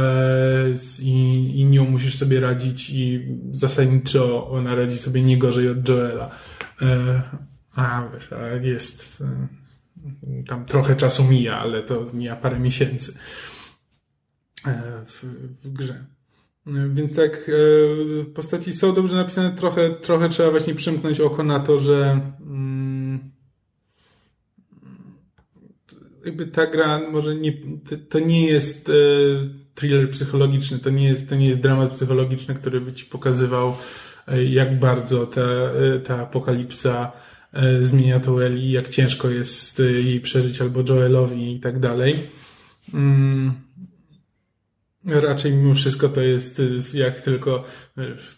I, 1.02 1.52
I 1.60 1.64
nią 1.64 1.90
musisz 1.90 2.18
sobie 2.18 2.40
radzić 2.40 2.90
i 2.90 3.26
zasadniczo 3.50 4.50
ona 4.50 4.74
radzi 4.74 4.98
sobie 4.98 5.22
nie 5.22 5.38
gorzej 5.38 5.68
od 5.68 5.88
Joela. 5.88 6.30
E, 7.78 7.80
a, 7.80 8.08
wiesz, 8.14 8.30
jest, 8.62 9.20
y, 9.20 9.24
tam 10.48 10.64
trochę 10.64 10.96
czasu 10.96 11.24
mija, 11.24 11.58
ale 11.58 11.82
to 11.82 12.06
mija 12.12 12.36
parę 12.36 12.58
miesięcy 12.58 13.14
e, 14.66 15.04
w, 15.06 15.24
w 15.64 15.72
grze. 15.72 16.04
E, 16.66 16.88
więc 16.92 17.14
tak, 17.14 17.50
e, 17.50 18.24
postaci 18.24 18.72
są 18.72 18.94
dobrze 18.94 19.16
napisane, 19.16 19.50
trochę, 19.50 19.90
trochę 19.90 20.28
trzeba 20.28 20.50
właśnie 20.50 20.74
przymknąć 20.74 21.20
oko 21.20 21.44
na 21.44 21.60
to, 21.60 21.80
że 21.80 22.20
mm, 22.40 23.30
jakby 26.24 26.46
ta 26.46 26.66
gra 26.66 27.00
może 27.10 27.36
nie, 27.36 27.52
to 28.08 28.18
nie 28.18 28.46
jest 28.46 28.92
thriller 29.74 30.10
psychologiczny, 30.10 30.78
to 30.78 30.90
nie 30.90 31.04
jest, 31.04 31.28
to 31.28 31.34
nie 31.34 31.48
jest 31.48 31.60
dramat 31.60 31.92
psychologiczny, 31.92 32.54
który 32.54 32.80
by 32.80 32.92
ci 32.92 33.04
pokazywał, 33.04 33.76
jak 34.48 34.78
bardzo 34.78 35.26
ta, 35.26 35.40
ta 36.04 36.22
apokalipsa 36.22 37.12
E, 37.12 37.27
zmienia 37.80 38.20
to 38.20 38.44
Eli, 38.44 38.70
jak 38.70 38.88
ciężko 38.88 39.30
jest 39.30 39.80
e, 39.80 39.82
jej 39.82 40.20
przeżyć 40.20 40.60
albo 40.60 40.82
Joelowi 40.88 41.54
i 41.54 41.60
tak 41.60 41.78
dalej. 41.78 42.18
Mm. 42.94 43.52
Raczej 45.04 45.52
mimo 45.52 45.74
wszystko 45.74 46.08
to 46.08 46.20
jest 46.20 46.60
y, 46.60 46.80
jak 46.94 47.20
tylko 47.20 47.64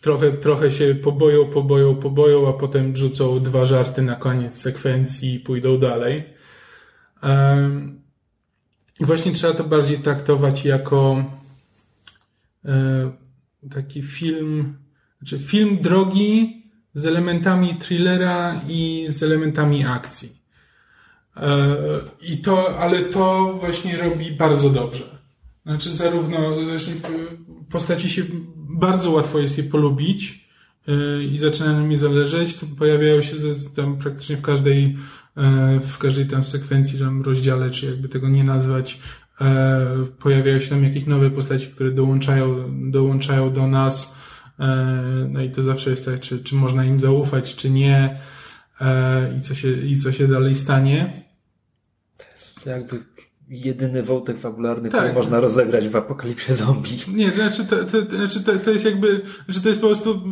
trochę, 0.00 0.32
trochę 0.32 0.72
się 0.72 0.94
poboją, 0.94 1.46
poboją, 1.46 1.96
poboją, 1.96 2.48
a 2.48 2.52
potem 2.52 2.96
rzucą 2.96 3.40
dwa 3.40 3.66
żarty 3.66 4.02
na 4.02 4.14
koniec 4.14 4.54
sekwencji 4.54 5.34
i 5.34 5.40
pójdą 5.40 5.78
dalej. 5.78 6.24
I 9.00 9.04
właśnie 9.04 9.32
trzeba 9.32 9.54
to 9.54 9.64
bardziej 9.64 9.98
traktować 9.98 10.64
jako 10.64 11.24
e, 12.64 13.10
taki 13.70 14.02
film, 14.02 14.78
znaczy 15.18 15.38
film 15.38 15.78
drogi 15.80 16.59
z 16.94 17.06
elementami 17.06 17.74
thrillera 17.74 18.60
i 18.68 19.06
z 19.08 19.22
elementami 19.22 19.84
akcji. 19.84 20.32
E, 21.36 21.76
I 22.22 22.38
to, 22.38 22.78
ale 22.78 23.00
to 23.00 23.54
właśnie 23.60 23.96
robi 23.96 24.30
bardzo 24.30 24.70
dobrze. 24.70 25.20
Znaczy 25.66 25.90
zarówno 25.90 26.60
znaczy, 26.60 26.90
postaci 27.70 28.10
się 28.10 28.22
bardzo 28.56 29.10
łatwo 29.10 29.38
jest 29.38 29.58
je 29.58 29.64
polubić 29.64 30.48
yy, 30.86 31.24
i 31.24 31.38
zaczyna 31.38 31.72
na 31.72 31.80
mnie 31.80 31.98
zależeć, 31.98 32.56
pojawiają 32.78 33.22
się 33.22 33.36
tam 33.76 33.96
praktycznie 33.96 34.36
w 34.36 34.42
każdej 34.42 34.96
w 35.82 35.98
każdej 35.98 36.26
tam 36.26 36.44
sekwencji, 36.44 36.98
tam 36.98 37.22
rozdziale, 37.22 37.70
czy 37.70 37.86
jakby 37.86 38.08
tego 38.08 38.28
nie 38.28 38.44
nazwać, 38.44 38.98
pojawiają 40.18 40.60
się 40.60 40.68
tam 40.68 40.84
jakieś 40.84 41.06
nowe 41.06 41.30
postaci, 41.30 41.66
które 41.66 41.90
dołączają, 41.90 42.64
dołączają 42.90 43.52
do 43.52 43.66
nas, 43.66 44.16
no 45.28 45.42
i 45.42 45.50
to 45.50 45.62
zawsze 45.62 45.90
jest 45.90 46.04
tak, 46.04 46.20
czy, 46.20 46.44
czy 46.44 46.54
można 46.54 46.84
im 46.84 47.00
zaufać, 47.00 47.56
czy 47.56 47.70
nie 47.70 48.20
i 49.36 49.40
co 49.40 49.54
się, 49.54 49.72
i 49.72 49.96
co 49.96 50.12
się 50.12 50.28
dalej 50.28 50.54
stanie. 50.54 51.24
To 52.16 52.24
jest 52.32 52.66
jakby 52.66 53.04
jedyny 53.48 54.02
wątek 54.02 54.38
fabularny, 54.38 54.90
tak. 54.90 55.00
który 55.00 55.14
można 55.14 55.40
rozegrać 55.40 55.88
w 55.88 55.96
apokalipsie 55.96 56.54
zombie. 56.54 56.98
Nie, 57.14 57.30
to 57.30 57.36
znaczy 57.36 57.64
to, 57.64 57.84
to, 57.84 58.02
to, 58.02 58.16
znaczy 58.16 58.40
to, 58.40 58.58
to 58.58 58.70
jest 58.70 58.84
jakby, 58.84 59.22
że 59.48 59.60
to 59.60 59.68
jest 59.68 59.80
po 59.80 59.86
prostu 59.86 60.22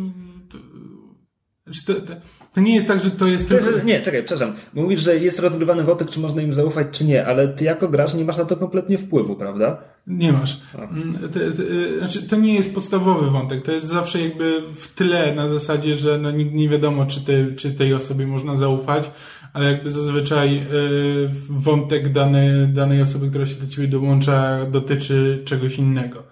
to, 1.85 1.93
to, 1.93 2.13
to, 2.53 2.61
nie 2.61 2.75
jest 2.75 2.87
tak, 2.87 3.03
że 3.03 3.11
to 3.11 3.27
jest 3.27 3.49
tylko... 3.49 3.65
Nie, 3.85 4.01
czekaj, 4.01 4.23
przepraszam. 4.23 4.55
Mówisz, 4.73 5.01
że 5.01 5.17
jest 5.17 5.39
rozgrywany 5.39 5.83
wątek, 5.83 6.09
czy 6.09 6.19
można 6.19 6.41
im 6.41 6.53
zaufać, 6.53 6.87
czy 6.91 7.05
nie, 7.05 7.25
ale 7.25 7.47
ty 7.47 7.63
jako 7.63 7.87
gracz 7.87 8.13
nie 8.13 8.25
masz 8.25 8.37
na 8.37 8.45
to 8.45 8.57
kompletnie 8.57 8.97
wpływu, 8.97 9.35
prawda? 9.35 9.77
Nie 10.07 10.33
masz. 10.33 10.61
Mm, 10.75 11.13
to, 11.13 11.39
znaczy, 11.97 12.29
to 12.29 12.35
nie 12.35 12.53
jest 12.53 12.75
podstawowy 12.75 13.29
wątek. 13.29 13.65
To 13.65 13.71
jest 13.71 13.87
zawsze 13.87 14.21
jakby 14.21 14.61
w 14.73 14.93
tyle 14.93 15.35
na 15.35 15.47
zasadzie, 15.47 15.95
że 15.95 16.17
no, 16.17 16.31
nigdy 16.31 16.57
nie 16.57 16.69
wiadomo, 16.69 17.05
czy, 17.05 17.21
te, 17.21 17.55
czy 17.55 17.73
tej 17.73 17.93
osobie 17.93 18.27
można 18.27 18.57
zaufać 18.57 19.11
ale 19.53 19.71
jakby 19.71 19.89
zazwyczaj 19.89 20.57
e, 20.57 20.61
wątek 21.49 22.11
dany, 22.11 22.67
danej 22.67 23.01
osoby, 23.01 23.29
która 23.29 23.45
się 23.45 23.55
do 23.55 23.67
ciebie 23.67 23.87
dołącza, 23.87 24.65
dotyczy 24.65 25.41
czegoś 25.45 25.77
innego. 25.77 26.23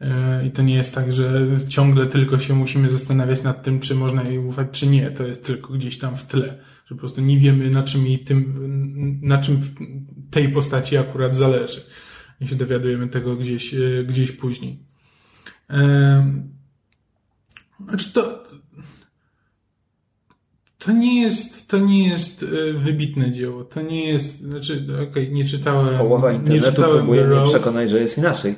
E, 0.00 0.46
I 0.46 0.50
to 0.50 0.62
nie 0.62 0.74
jest 0.74 0.94
tak, 0.94 1.12
że 1.12 1.46
ciągle 1.68 2.06
tylko 2.06 2.38
się 2.38 2.54
musimy 2.54 2.88
zastanawiać 2.88 3.42
nad 3.42 3.62
tym, 3.62 3.80
czy 3.80 3.94
można 3.94 4.22
jej 4.22 4.38
ufać, 4.38 4.68
czy 4.72 4.86
nie. 4.86 5.10
To 5.10 5.26
jest 5.26 5.46
tylko 5.46 5.72
gdzieś 5.72 5.98
tam 5.98 6.16
w 6.16 6.26
tle. 6.26 6.58
Że 6.86 6.94
po 6.94 6.98
prostu 7.00 7.20
nie 7.20 7.38
wiemy, 7.38 7.70
na 7.70 7.82
czym, 7.82 8.06
jej 8.06 8.18
tym, 8.18 9.20
na 9.22 9.38
czym 9.38 9.60
tej 10.30 10.48
postaci 10.48 10.96
akurat 10.96 11.36
zależy. 11.36 11.80
I 12.40 12.48
się 12.48 12.56
dowiadujemy 12.56 13.08
tego 13.08 13.36
gdzieś, 13.36 13.74
e, 13.74 14.04
gdzieś 14.04 14.32
później. 14.32 14.78
Znaczy 17.88 18.12
to, 18.12 18.44
to 20.78 20.92
nie 20.92 21.22
jest, 21.22 21.68
to 21.68 21.78
nie 21.78 22.08
jest 22.08 22.42
e, 22.42 22.72
wybitne 22.72 23.32
dzieło. 23.32 23.64
To 23.64 23.82
nie 23.82 24.08
jest, 24.08 24.40
znaczy, 24.40 24.86
okej, 24.94 25.08
okay, 25.08 25.28
nie 25.28 25.44
czytałem. 25.44 25.98
Połowa 25.98 26.32
internetu 26.32 26.66
nie 26.66 26.72
czytałem 26.72 26.96
próbuje 26.96 27.24
mnie 27.24 27.44
przekonać, 27.44 27.90
że 27.90 28.00
jest 28.00 28.18
inaczej. 28.18 28.54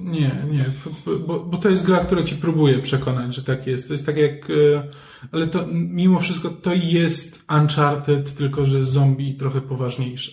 Nie, 0.00 0.36
nie, 0.50 0.64
bo, 1.26 1.40
bo 1.40 1.58
to 1.58 1.68
jest 1.68 1.86
gra, 1.86 1.98
która 1.98 2.22
ci 2.22 2.36
próbuje 2.36 2.78
przekonać, 2.78 3.34
że 3.34 3.42
tak 3.42 3.66
jest. 3.66 3.86
To 3.86 3.94
jest 3.94 4.06
tak 4.06 4.16
jak, 4.16 4.50
e, 4.50 4.82
ale 5.32 5.46
to 5.46 5.66
mimo 5.72 6.20
wszystko 6.20 6.50
to 6.50 6.74
jest 6.74 7.44
Uncharted, 7.60 8.34
tylko 8.34 8.66
że 8.66 8.84
zombie 8.84 9.34
trochę 9.34 9.60
poważniejsze. 9.60 10.32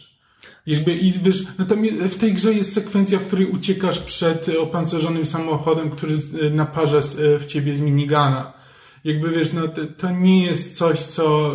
Jakby 0.67 0.93
i 0.93 1.11
wiesz, 1.11 1.43
no 1.59 1.65
to 1.65 1.75
w 2.09 2.15
tej 2.15 2.33
grze 2.33 2.53
jest 2.53 2.73
sekwencja, 2.73 3.19
w 3.19 3.23
której 3.23 3.45
uciekasz 3.45 3.99
przed 3.99 4.49
opancerzonym 4.59 5.25
samochodem, 5.25 5.89
który 5.89 6.15
e, 6.41 6.49
naparza 6.49 6.99
w 7.39 7.45
ciebie 7.45 7.73
z 7.73 7.81
minigana 7.81 8.57
jakby 9.07 9.29
wiesz, 9.29 9.53
no 9.53 9.67
to, 9.67 9.81
to 9.97 10.11
nie 10.11 10.45
jest 10.45 10.75
coś, 10.75 10.99
co, 10.99 11.51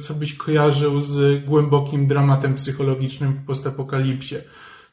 co 0.00 0.14
byś 0.14 0.34
kojarzył 0.34 1.00
z 1.00 1.44
głębokim 1.44 2.06
dramatem 2.06 2.54
psychologicznym 2.54 3.32
w 3.32 3.46
postapokalipsie. 3.46 4.36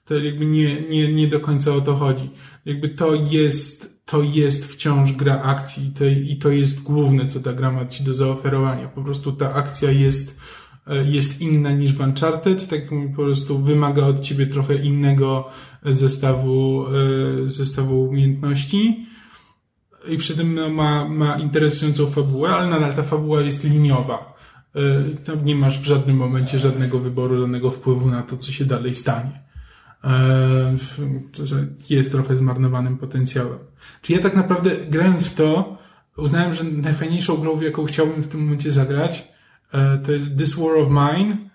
To 0.06 0.16
jakby 0.16 0.46
nie, 0.46 0.82
nie, 0.82 1.14
nie 1.14 1.28
do 1.28 1.40
końca 1.40 1.74
o 1.74 1.82
to 1.82 1.94
chodzi. 1.94 2.30
Jakby 2.66 2.90
to 2.90 3.16
jest, 3.16 4.02
to 4.06 4.24
jest 4.24 4.66
wciąż 4.66 5.14
gra 5.14 5.42
akcji 5.42 5.88
i 5.88 5.92
to, 5.92 6.06
i 6.06 6.38
to 6.38 6.50
jest 6.50 6.82
główne, 6.82 7.26
co 7.26 7.40
ta 7.40 7.54
gra 7.54 7.72
ma 7.72 7.86
ci 7.86 8.04
do 8.04 8.14
zaoferowania. 8.14 8.88
Po 8.88 9.04
prostu 9.04 9.32
ta 9.32 9.54
akcja 9.54 9.92
jest, 9.92 10.40
y, 10.88 11.10
jest 11.10 11.42
inna 11.42 11.72
niż 11.72 11.94
w 11.94 12.02
Uncharted, 12.02 12.68
tak 12.68 12.82
po 13.16 13.24
prostu 13.24 13.60
wymaga 13.60 14.06
od 14.06 14.22
ciebie 14.22 14.48
trochę 14.48 14.76
innego 14.76 15.50
zestawu, 15.86 16.86
y, 17.44 17.48
zestawu 17.48 18.04
umiejętności 18.04 19.08
i 20.10 20.18
przy 20.18 20.38
tym 20.38 20.56
no, 20.56 20.70
ma, 20.70 21.06
ma 21.06 21.38
interesującą 21.38 22.08
fabułę, 22.08 22.50
ale 22.50 22.70
nadal 22.70 22.94
ta 22.94 23.04
fabuła 23.04 23.42
jest 23.42 23.64
liniowa. 23.64 24.34
E, 24.76 25.14
tam 25.16 25.46
nie 25.46 25.56
masz 25.56 25.80
w 25.80 25.86
żadnym 25.86 26.18
momencie 26.18 26.60
żadnego 26.60 27.00
wyboru, 27.00 27.38
żadnego 27.38 27.72
wpływu 27.72 28.10
na 28.10 28.22
to, 28.22 28.38
co 28.38 28.52
się 28.52 28.66
dalej 28.66 28.96
stanie. 28.96 29.44
E, 30.04 30.76
jest 31.90 32.12
trochę 32.12 32.36
zmarnowanym 32.36 32.98
potencjałem. 32.98 33.60
Czy 34.02 34.14
ja 34.14 34.20
tak 34.20 34.36
naprawdę 34.36 34.72
grając 34.90 35.28
w 35.28 35.36
to, 35.36 35.78
uznałem, 36.18 36.54
że 36.54 36.64
najfajniejszą 36.64 37.38
grą, 37.38 37.56
w 37.56 37.62
jaką 37.62 37.86
chciałbym 37.86 38.22
w 38.22 38.28
tym 38.28 38.44
momencie 38.44 38.72
zagrać, 38.72 39.28
e, 39.74 39.98
to 39.98 40.12
jest 40.12 40.38
This 40.38 40.54
War 40.54 40.78
of 40.78 40.90
Mine, 40.90 41.54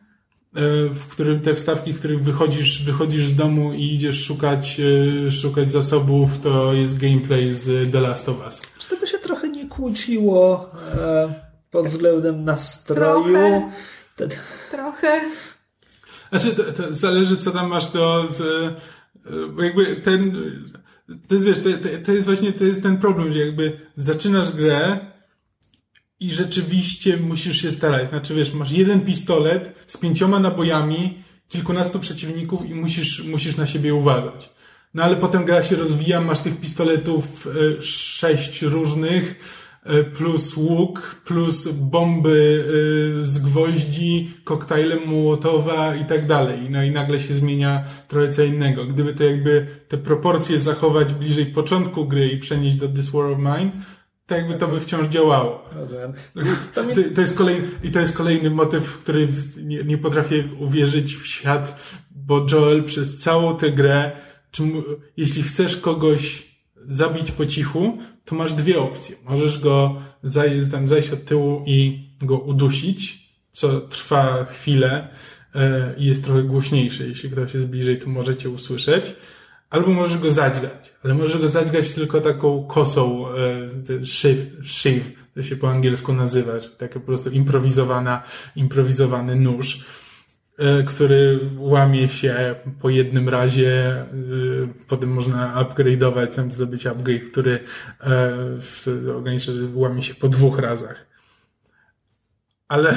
E, 0.57 0.89
w 0.95 1.07
którym 1.07 1.41
te 1.41 1.55
wstawki, 1.55 1.93
w 1.93 1.99
których 1.99 2.25
wychodzisz, 2.25 2.85
wychodzisz 2.85 3.27
z 3.29 3.37
domu 3.37 3.73
i 3.73 3.83
idziesz 3.83 4.25
szukać, 4.25 4.81
e, 5.27 5.31
szukać 5.31 5.73
zasobów, 5.73 6.39
to 6.39 6.73
jest 6.73 6.99
gameplay 6.99 7.55
z 7.55 7.93
The 7.93 8.01
Last 8.01 8.29
of 8.29 8.37
Us. 8.45 8.63
Czy 8.79 8.89
to 8.89 8.97
by 8.97 9.07
się 9.07 9.19
trochę 9.19 9.49
nie 9.49 9.67
kłóciło 9.67 10.71
pod 11.71 11.87
względem 11.87 12.45
nastroju? 12.45 13.35
Trochę. 13.35 13.71
Te... 14.17 14.29
Trochę. 14.71 15.21
Znaczy, 16.31 16.51
to, 16.51 16.73
to, 16.73 16.95
zależy, 16.95 17.37
co 17.37 17.51
tam 17.51 17.69
masz 17.69 17.91
do. 17.91 18.27
Z, 18.31 18.41
e, 18.41 19.65
jakby 19.65 19.97
ten. 19.97 20.37
To 21.29 21.35
jest, 21.35 21.47
wiesz, 21.47 21.59
to, 21.59 21.71
to 22.05 22.13
jest 22.13 22.27
właśnie 22.27 22.53
to 22.53 22.65
jest 22.65 22.83
ten 22.83 22.99
problem, 22.99 23.33
że 23.33 23.39
jakby 23.39 23.73
zaczynasz 23.97 24.53
grę 24.53 24.99
i 26.21 26.35
rzeczywiście 26.35 27.17
musisz 27.17 27.63
się 27.63 27.73
starać. 27.73 28.09
Znaczy, 28.09 28.35
wiesz, 28.35 28.53
masz 28.53 28.71
jeden 28.71 29.01
pistolet 29.01 29.85
z 29.87 29.97
pięcioma 29.97 30.39
nabojami, 30.39 31.19
kilkunastu 31.49 31.99
przeciwników 31.99 32.71
i 32.71 32.75
musisz, 32.75 33.25
musisz 33.25 33.57
na 33.57 33.67
siebie 33.67 33.95
uważać. 33.95 34.51
No 34.95 35.05
ale 35.05 35.17
potem 35.17 35.45
gra 35.45 35.63
się 35.63 35.77
rozwija, 35.77 36.21
masz 36.21 36.41
tych 36.41 36.61
pistoletów 36.61 37.47
e, 37.47 37.83
sześć 37.83 38.63
różnych, 38.63 39.35
plus 40.17 40.57
łuk, 40.57 41.21
plus 41.25 41.69
bomby 41.69 42.65
e, 43.19 43.23
z 43.23 43.39
gwoździ, 43.39 44.31
koktajle 44.45 44.97
Mołotowa 45.07 45.97
i 45.97 46.05
tak 46.05 46.27
dalej. 46.27 46.71
No 46.71 46.83
i 46.83 46.91
nagle 46.91 47.21
się 47.21 47.35
zmienia 47.35 47.85
trochę 48.09 48.33
co 48.33 48.43
innego. 48.43 48.87
Gdyby 48.87 49.15
to 49.15 49.25
jakby 49.25 49.67
te 49.89 49.99
proporcje 49.99 50.61
zachować 50.61 51.15
bliżej 51.15 51.47
początku 51.47 52.07
gry 52.07 52.29
i 52.29 52.39
przenieść 52.39 52.77
do 52.77 52.89
This 52.89 53.09
War 53.09 53.27
of 53.27 53.39
Mine, 53.39 53.71
tak 54.27 54.39
jakby 54.39 54.55
to 54.55 54.69
by 54.69 54.81
wciąż 54.81 55.09
działało. 55.09 55.65
Rozumiem. 55.75 56.13
To, 56.75 56.85
to, 57.15 57.21
jest 57.21 57.39
kolejny, 57.39 57.69
I 57.85 57.91
to 57.91 58.01
jest 58.01 58.17
kolejny 58.17 58.51
motyw, 58.51 58.85
w 58.85 58.99
który 58.99 59.29
nie, 59.65 59.85
nie 59.85 59.99
potrafię 59.99 60.45
uwierzyć 60.59 61.17
w 61.17 61.27
świat, 61.27 61.93
bo 62.11 62.47
Joel 62.53 62.85
przez 62.85 63.19
całą 63.19 63.57
tę 63.57 63.71
grę, 63.71 64.11
czy, 64.51 64.63
jeśli 65.17 65.43
chcesz 65.43 65.77
kogoś 65.77 66.49
zabić 66.77 67.33
po 67.33 67.47
cichu, 67.47 67.99
to 68.29 68.35
masz 68.35 68.53
dwie 68.53 68.79
opcje. 68.81 69.17
Możesz 69.25 69.59
go 69.59 70.03
zaj, 70.23 70.69
tam 70.71 70.89
zajść 70.89 71.11
od 71.11 71.25
tyłu 71.25 71.63
i 71.67 72.09
go 72.23 72.39
udusić, 72.39 73.29
co 73.53 73.81
trwa 73.81 74.45
chwilę 74.45 75.09
e, 75.55 75.95
i 75.99 76.05
jest 76.05 76.25
trochę 76.25 76.43
głośniejsze. 76.43 77.07
Jeśli 77.07 77.31
ktoś 77.31 77.55
jest 77.55 77.67
bliżej, 77.67 77.99
to 77.99 78.09
możecie 78.09 78.51
usłyszeć 78.51 79.15
albo 79.71 79.91
możesz 79.91 80.19
go 80.19 80.31
zadźgać, 80.31 80.93
ale 81.05 81.15
możesz 81.15 81.39
go 81.41 81.49
zadźgać 81.49 81.93
tylko 81.93 82.21
taką 82.21 82.67
kosą, 82.67 83.29
e, 83.29 84.07
shiv, 84.07 84.37
shiv, 84.63 85.01
to 85.35 85.43
się 85.43 85.57
po 85.57 85.71
angielsku 85.71 86.13
nazywa, 86.13 86.53
taka 86.79 86.95
po 86.95 87.07
prostu 87.07 87.31
improwizowana, 87.31 88.23
improwizowany 88.57 89.37
nóż, 89.37 89.77
e, 89.77 90.08
który 90.87 91.41
łamie 91.57 92.09
się 92.09 92.55
po 92.81 92.91
jednym 92.91 93.29
razie, 93.29 93.91
e, 93.91 94.07
potem 94.89 95.11
można 95.11 95.55
upgrade'ować, 95.55 96.37
tam 96.37 96.53
zdobyć 96.53 96.87
upgrade, 96.87 97.31
który 97.31 97.59
ogranicza, 99.17 99.53
że 99.53 99.61
łamie 99.75 100.03
się 100.03 100.15
po 100.15 100.29
dwóch 100.29 100.59
razach. 100.59 101.07
Ale, 102.69 102.95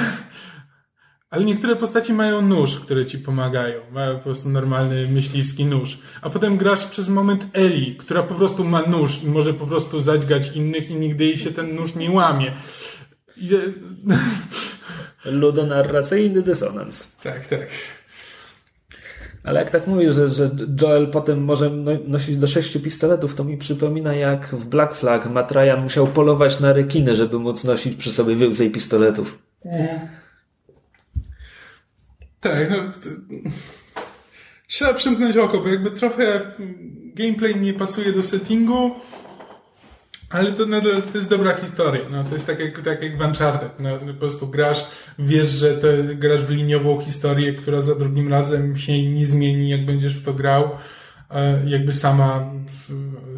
Ale 1.32 1.44
niektóre 1.44 1.76
postaci 1.76 2.12
mają 2.12 2.42
nóż, 2.42 2.76
które 2.76 3.06
ci 3.06 3.18
pomagają. 3.18 3.80
Mają 3.92 4.14
po 4.14 4.22
prostu 4.22 4.48
normalny 4.48 5.08
myśliwski 5.08 5.64
nóż. 5.64 5.98
A 6.22 6.30
potem 6.30 6.56
grasz 6.56 6.86
przez 6.86 7.08
moment 7.08 7.46
Eli, 7.52 7.96
która 7.96 8.22
po 8.22 8.34
prostu 8.34 8.64
ma 8.64 8.82
nóż 8.82 9.22
i 9.22 9.26
może 9.26 9.54
po 9.54 9.66
prostu 9.66 10.00
zadźgać 10.00 10.56
innych 10.56 10.90
i 10.90 10.96
nigdy 10.96 11.24
jej 11.24 11.38
się 11.38 11.52
ten 11.52 11.74
nóż 11.74 11.94
nie 11.94 12.10
łamie. 12.10 12.52
I... 13.36 13.48
Ludonarracyjny 15.24 16.42
dysonans. 16.42 17.16
Tak, 17.16 17.46
tak. 17.46 17.66
Ale 19.44 19.60
jak 19.60 19.70
tak 19.70 19.86
mówisz, 19.86 20.14
że, 20.14 20.28
że 20.28 20.50
Joel 20.80 21.10
potem 21.10 21.44
może 21.44 21.70
no, 21.70 21.90
nosić 22.06 22.36
do 22.36 22.46
sześciu 22.46 22.80
pistoletów, 22.80 23.34
to 23.34 23.44
mi 23.44 23.56
przypomina 23.56 24.14
jak 24.14 24.54
w 24.54 24.64
Black 24.64 24.94
Flag 24.94 25.30
Matt 25.30 25.52
Ryan 25.52 25.82
musiał 25.82 26.06
polować 26.06 26.60
na 26.60 26.72
rekiny, 26.72 27.16
żeby 27.16 27.38
móc 27.38 27.64
nosić 27.64 27.96
przy 27.96 28.12
sobie 28.12 28.36
więcej 28.36 28.70
pistoletów. 28.70 29.38
Tak, 32.40 32.70
no, 32.70 32.76
to... 32.76 33.08
trzeba 34.68 34.94
przymknąć 34.94 35.36
oko, 35.36 35.60
bo 35.60 35.68
jakby 35.68 35.90
trochę 35.90 36.40
gameplay 37.14 37.56
nie 37.56 37.74
pasuje 37.74 38.12
do 38.12 38.22
settingu, 38.22 38.90
ale 40.32 40.52
to, 40.52 40.66
no, 40.66 40.80
to 40.80 41.18
jest 41.18 41.30
dobra 41.30 41.54
historia. 41.54 42.02
No, 42.10 42.24
to 42.24 42.34
jest 42.34 42.46
tak 42.46 42.60
jak, 42.60 42.80
tak 42.80 43.02
jak 43.02 43.18
w 43.18 43.20
Uncharted. 43.20 43.80
No, 43.80 43.98
po 43.98 44.14
prostu 44.14 44.46
grasz, 44.46 44.86
wiesz, 45.18 45.48
że 45.48 45.76
to, 45.76 45.88
grasz 46.14 46.44
w 46.44 46.50
liniową 46.50 47.00
historię, 47.00 47.52
która 47.52 47.80
za 47.80 47.94
drugim 47.94 48.28
razem 48.28 48.76
się 48.76 49.12
nie 49.12 49.26
zmieni, 49.26 49.68
jak 49.68 49.84
będziesz 49.84 50.16
w 50.16 50.24
to 50.24 50.32
grał. 50.32 50.70
E, 51.30 51.62
jakby 51.66 51.92
sama, 51.92 52.52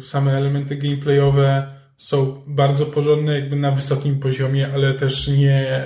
same 0.01 0.37
elementy 0.37 0.75
gameplayowe 0.75 1.75
są 1.97 2.43
bardzo 2.47 2.85
porządne, 2.85 3.33
jakby 3.39 3.55
na 3.55 3.71
wysokim 3.71 4.19
poziomie, 4.19 4.69
ale 4.73 4.93
też 4.93 5.27
nie, 5.27 5.83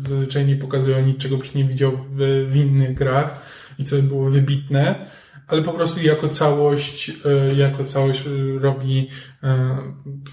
zazwyczaj 0.00 0.46
nie 0.46 0.56
pokazują 0.56 1.06
niczego, 1.06 1.36
byś 1.36 1.54
nie 1.54 1.64
widział 1.64 1.92
w, 1.92 2.46
w 2.50 2.56
innych 2.56 2.94
grach 2.94 3.46
i 3.78 3.84
co 3.84 3.96
było 3.96 4.30
wybitne 4.30 5.06
ale 5.52 5.62
po 5.62 5.72
prostu 5.72 6.02
jako 6.02 6.28
całość, 6.28 7.12
e, 7.24 7.54
jako 7.54 7.84
całość 7.84 8.24
e, 8.26 8.58
robi, 8.58 9.08
e, 9.42 9.76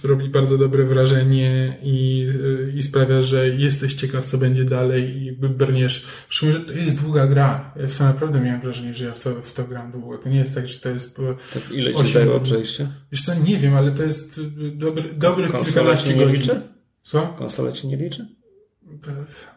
robi 0.04 0.30
bardzo 0.30 0.58
dobre 0.58 0.84
wrażenie 0.84 1.78
i, 1.84 2.30
i 2.76 2.82
sprawia, 2.82 3.22
że 3.22 3.50
jesteś 3.50 3.94
ciekaw, 3.94 4.26
co 4.26 4.38
będzie 4.38 4.64
dalej 4.64 5.24
i 5.24 5.32
brniesz. 5.32 6.06
Szczególnie, 6.30 6.60
że 6.60 6.66
to 6.66 6.80
jest 6.80 7.02
długa 7.02 7.28
gra. 7.28 7.74
Ja 7.76 8.06
naprawdę 8.06 8.40
miałem 8.42 8.62
wrażenie, 8.62 8.94
że 8.94 9.06
ja 9.06 9.12
w 9.12 9.24
to, 9.24 9.42
w 9.42 9.54
to 9.54 9.64
gram 9.64 9.92
długo. 9.92 10.18
To 10.18 10.30
nie 10.30 10.40
jest 10.40 10.56
tak, 10.56 10.68
że 10.68 10.80
to 10.80 10.90
jest... 10.90 11.16
Tak, 11.54 11.72
ile 11.72 11.94
ci 11.94 12.14
zajęło 12.14 12.40
przejście? 12.40 12.88
Wiesz 13.12 13.26
co, 13.26 13.36
nie 13.36 13.58
wiem, 13.58 13.76
ale 13.76 13.92
to 13.92 14.04
jest 14.04 14.42
dobry, 14.74 15.04
dobry 15.14 15.48
kilkanaście 15.64 16.14
godzin. 16.14 16.34
Liczy? 16.34 16.62
Co? 17.04 17.28
Konsola 17.28 17.72
ci 17.72 17.88
nie 17.88 17.98
liczy? 17.98 18.39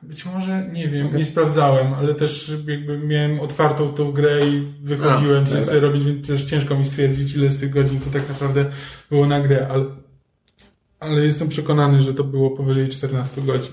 Być 0.02 0.26
może, 0.26 0.68
nie 0.72 0.88
wiem, 0.88 1.06
okay. 1.06 1.18
nie 1.18 1.24
sprawdzałem, 1.24 1.94
ale 1.94 2.14
też 2.14 2.52
jakby 2.66 2.98
miałem 2.98 3.40
otwartą 3.40 3.92
tą 3.92 4.12
grę 4.12 4.46
i 4.46 4.72
wychodziłem, 4.82 5.46
co 5.46 5.64
sobie 5.64 5.80
robić, 5.80 6.04
więc 6.04 6.28
też 6.28 6.44
ciężko 6.44 6.76
mi 6.76 6.84
stwierdzić, 6.84 7.34
ile 7.34 7.50
z 7.50 7.60
tych 7.60 7.70
godzin 7.70 8.00
to 8.00 8.10
tak 8.10 8.28
naprawdę 8.28 8.64
było 9.10 9.26
na 9.26 9.40
grę, 9.40 9.68
ale, 9.70 9.84
ale 11.00 11.24
jestem 11.24 11.48
przekonany, 11.48 12.02
że 12.02 12.14
to 12.14 12.24
było 12.24 12.50
powyżej 12.50 12.88
14 12.88 13.42
godzin. 13.42 13.72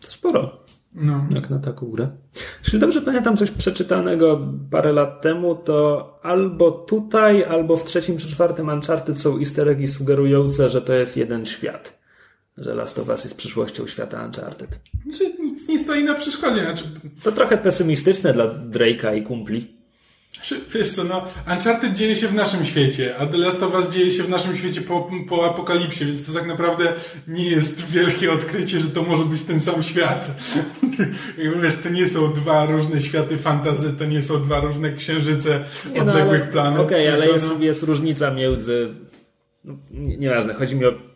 To 0.00 0.10
sporo. 0.10 0.64
No. 0.94 1.26
Jak 1.30 1.50
na 1.50 1.58
taką 1.58 1.90
grę. 1.90 2.08
Jeśli 2.64 2.78
dobrze 2.78 3.02
pamiętam 3.02 3.36
coś 3.36 3.50
przeczytanego 3.50 4.48
parę 4.70 4.92
lat 4.92 5.22
temu, 5.22 5.54
to 5.54 6.20
albo 6.22 6.70
tutaj, 6.70 7.44
albo 7.44 7.76
w 7.76 7.84
trzecim 7.84 8.18
czy 8.18 8.28
czwartym 8.28 8.68
Uncharted 8.68 9.20
są 9.20 9.38
easter 9.38 9.68
eggi 9.68 9.88
sugerujące, 9.88 10.68
że 10.68 10.82
to 10.82 10.92
jest 10.92 11.16
jeden 11.16 11.46
świat 11.46 12.03
że 12.56 12.74
Last 12.74 12.98
of 12.98 13.08
Us 13.08 13.24
jest 13.24 13.36
przyszłością 13.36 13.86
świata 13.86 14.24
Uncharted. 14.26 14.78
Znaczy, 15.06 15.34
nic 15.40 15.68
nie 15.68 15.78
stoi 15.78 16.04
na 16.04 16.14
przeszkodzie. 16.14 16.60
Znaczy... 16.62 16.84
To 17.22 17.32
trochę 17.32 17.58
pesymistyczne 17.58 18.32
dla 18.32 18.46
Drake'a 18.46 19.16
i 19.16 19.22
kumpli. 19.22 19.74
Znaczy, 20.34 20.60
wiesz 20.74 20.90
co, 20.90 21.04
no, 21.04 21.24
Uncharted 21.54 21.92
dzieje 21.92 22.16
się 22.16 22.28
w 22.28 22.34
naszym 22.34 22.64
świecie, 22.64 23.16
a 23.18 23.26
The 23.26 23.38
Last 23.38 23.62
of 23.62 23.74
Us 23.74 23.88
dzieje 23.88 24.10
się 24.10 24.22
w 24.22 24.28
naszym 24.28 24.56
świecie 24.56 24.80
po, 24.80 25.10
po 25.28 25.46
apokalipsie, 25.46 26.04
więc 26.04 26.26
to 26.26 26.32
tak 26.32 26.46
naprawdę 26.46 26.92
nie 27.28 27.48
jest 27.48 27.86
wielkie 27.86 28.32
odkrycie, 28.32 28.80
że 28.80 28.88
to 28.88 29.02
może 29.02 29.24
być 29.24 29.42
ten 29.42 29.60
sam 29.60 29.82
świat. 29.82 30.30
wiesz, 31.62 31.76
to 31.82 31.88
nie 31.88 32.08
są 32.08 32.32
dwa 32.32 32.66
różne 32.66 33.02
światy 33.02 33.36
fantazy, 33.38 33.92
to 33.92 34.04
nie 34.04 34.22
są 34.22 34.42
dwa 34.42 34.60
różne 34.60 34.92
księżyce 34.92 35.64
nie, 35.92 36.04
no, 36.04 36.12
odległych 36.12 36.42
ale, 36.42 36.52
planet. 36.52 36.80
Okej, 36.80 37.08
okay, 37.08 37.14
ale 37.14 37.32
jest, 37.32 37.54
no... 37.58 37.64
jest 37.64 37.82
różnica 37.82 38.30
między... 38.30 38.94
No, 39.64 39.74
nieważne, 39.90 40.54
chodzi 40.54 40.76
mi 40.76 40.84
o 40.84 41.13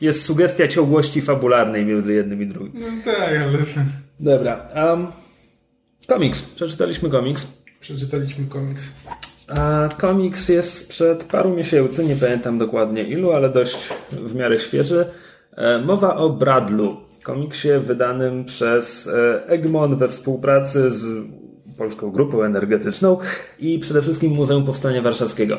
jest 0.00 0.24
sugestia 0.24 0.68
ciągłości 0.68 1.20
fabularnej 1.20 1.86
między 1.86 2.14
jednym 2.14 2.42
i 2.42 2.46
drugim. 2.46 2.80
No 2.80 3.12
tak, 3.12 3.28
ale... 3.28 3.58
Dobra. 4.20 4.68
Um, 4.76 5.06
komiks. 6.08 6.42
Przeczytaliśmy 6.42 7.10
komiks. 7.10 7.46
Przeczytaliśmy 7.80 8.46
komiks. 8.46 8.92
A 9.48 9.88
komiks 9.98 10.48
jest 10.48 10.78
sprzed 10.78 11.24
paru 11.24 11.56
miesięcy, 11.56 12.04
nie 12.04 12.16
pamiętam 12.16 12.58
dokładnie 12.58 13.04
ilu, 13.04 13.32
ale 13.32 13.50
dość 13.50 13.88
w 14.12 14.34
miarę 14.34 14.60
świeży. 14.60 15.06
E, 15.56 15.78
mowa 15.78 16.16
o 16.16 16.30
Bradlu, 16.30 16.96
komiksie 17.22 17.68
wydanym 17.82 18.44
przez 18.44 19.08
e, 19.08 19.46
Egmont 19.46 19.94
we 19.94 20.08
współpracy 20.08 20.90
z 20.90 21.26
Polską 21.78 22.10
Grupą 22.10 22.42
Energetyczną 22.42 23.18
i 23.58 23.78
przede 23.78 24.02
wszystkim 24.02 24.32
Muzeum 24.32 24.64
Powstania 24.64 25.02
Warszawskiego. 25.02 25.58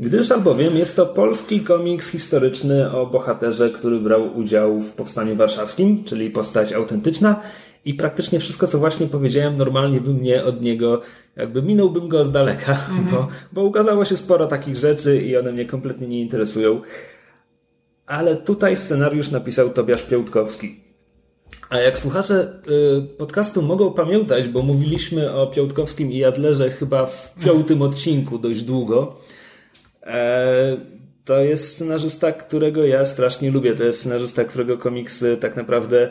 Gdyż 0.00 0.32
albowiem 0.32 0.76
jest 0.76 0.96
to 0.96 1.06
polski 1.06 1.60
komiks 1.60 2.10
historyczny 2.10 2.92
o 2.92 3.06
bohaterze, 3.06 3.70
który 3.70 4.00
brał 4.00 4.38
udział 4.38 4.80
w 4.80 4.92
Powstaniu 4.92 5.36
Warszawskim, 5.36 6.04
czyli 6.04 6.30
postać 6.30 6.72
autentyczna 6.72 7.40
i 7.84 7.94
praktycznie 7.94 8.40
wszystko, 8.40 8.66
co 8.66 8.78
właśnie 8.78 9.06
powiedziałem, 9.06 9.56
normalnie 9.56 10.00
bym 10.00 10.22
nie 10.22 10.44
od 10.44 10.62
niego, 10.62 11.00
jakby 11.36 11.62
minąłbym 11.62 12.08
go 12.08 12.24
z 12.24 12.32
daleka, 12.32 12.78
mm 12.90 13.04
-hmm. 13.04 13.10
bo, 13.10 13.28
bo 13.52 13.64
ukazało 13.64 14.04
się 14.04 14.16
sporo 14.16 14.46
takich 14.46 14.76
rzeczy 14.76 15.22
i 15.22 15.36
one 15.36 15.52
mnie 15.52 15.64
kompletnie 15.64 16.08
nie 16.08 16.20
interesują. 16.20 16.80
Ale 18.06 18.36
tutaj 18.36 18.76
scenariusz 18.76 19.30
napisał 19.30 19.70
Tobiasz 19.70 20.02
Piątkowski. 20.02 20.80
A 21.70 21.78
jak 21.78 21.98
słuchacze 21.98 22.52
y, 22.68 23.16
podcastu 23.18 23.62
mogą 23.62 23.92
pamiętać, 23.92 24.48
bo 24.48 24.62
mówiliśmy 24.62 25.32
o 25.32 25.46
Piątkowskim 25.46 26.12
i 26.12 26.18
Jadlerze 26.18 26.70
chyba 26.70 27.06
w 27.06 27.34
piątym 27.44 27.82
odcinku 27.82 28.38
dość 28.38 28.62
długo, 28.62 29.16
to 31.24 31.40
jest 31.40 31.68
scenarzysta, 31.68 32.32
którego 32.32 32.86
ja 32.86 33.04
strasznie 33.04 33.50
lubię. 33.50 33.74
To 33.74 33.84
jest 33.84 34.00
scenarzysta, 34.00 34.44
którego 34.44 34.78
komiksy 34.78 35.36
tak 35.36 35.56
naprawdę 35.56 36.10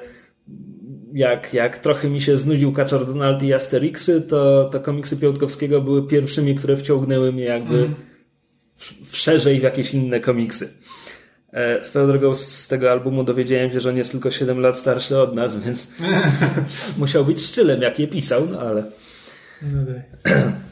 jak, 1.13 1.53
jak 1.53 1.77
trochę 1.77 2.09
mi 2.09 2.21
się 2.21 2.37
znudził 2.37 2.73
Kaczor 2.73 3.05
Donald 3.05 3.43
i 3.43 3.53
Asterixy, 3.53 4.21
to, 4.21 4.69
to 4.71 4.79
komiksy 4.79 5.17
Piątkowskiego 5.17 5.81
były 5.81 6.07
pierwszymi, 6.07 6.55
które 6.55 6.77
wciągnęły 6.77 7.31
mnie 7.31 7.43
jakby 7.43 7.75
mm. 7.75 7.95
w, 8.75 9.11
w 9.11 9.17
szerzej 9.17 9.59
w 9.59 9.63
jakieś 9.63 9.93
inne 9.93 10.19
komiksy. 10.19 10.73
E, 11.53 11.83
swoją 11.83 12.07
drogą 12.07 12.35
z, 12.35 12.47
z, 12.47 12.67
tego 12.67 12.91
albumu 12.91 13.23
dowiedziałem 13.23 13.71
się, 13.71 13.79
że 13.79 13.89
on 13.89 13.97
jest 13.97 14.11
tylko 14.11 14.31
7 14.31 14.59
lat 14.59 14.77
starszy 14.77 15.17
od 15.17 15.35
nas, 15.35 15.59
więc 15.59 15.87
musiał 16.97 17.25
być 17.25 17.41
szczylem, 17.41 17.81
jak 17.81 17.99
je 17.99 18.07
pisał, 18.07 18.47
no 18.51 18.59
ale... 18.59 18.83
No 19.61 19.79
tak. 19.85 20.33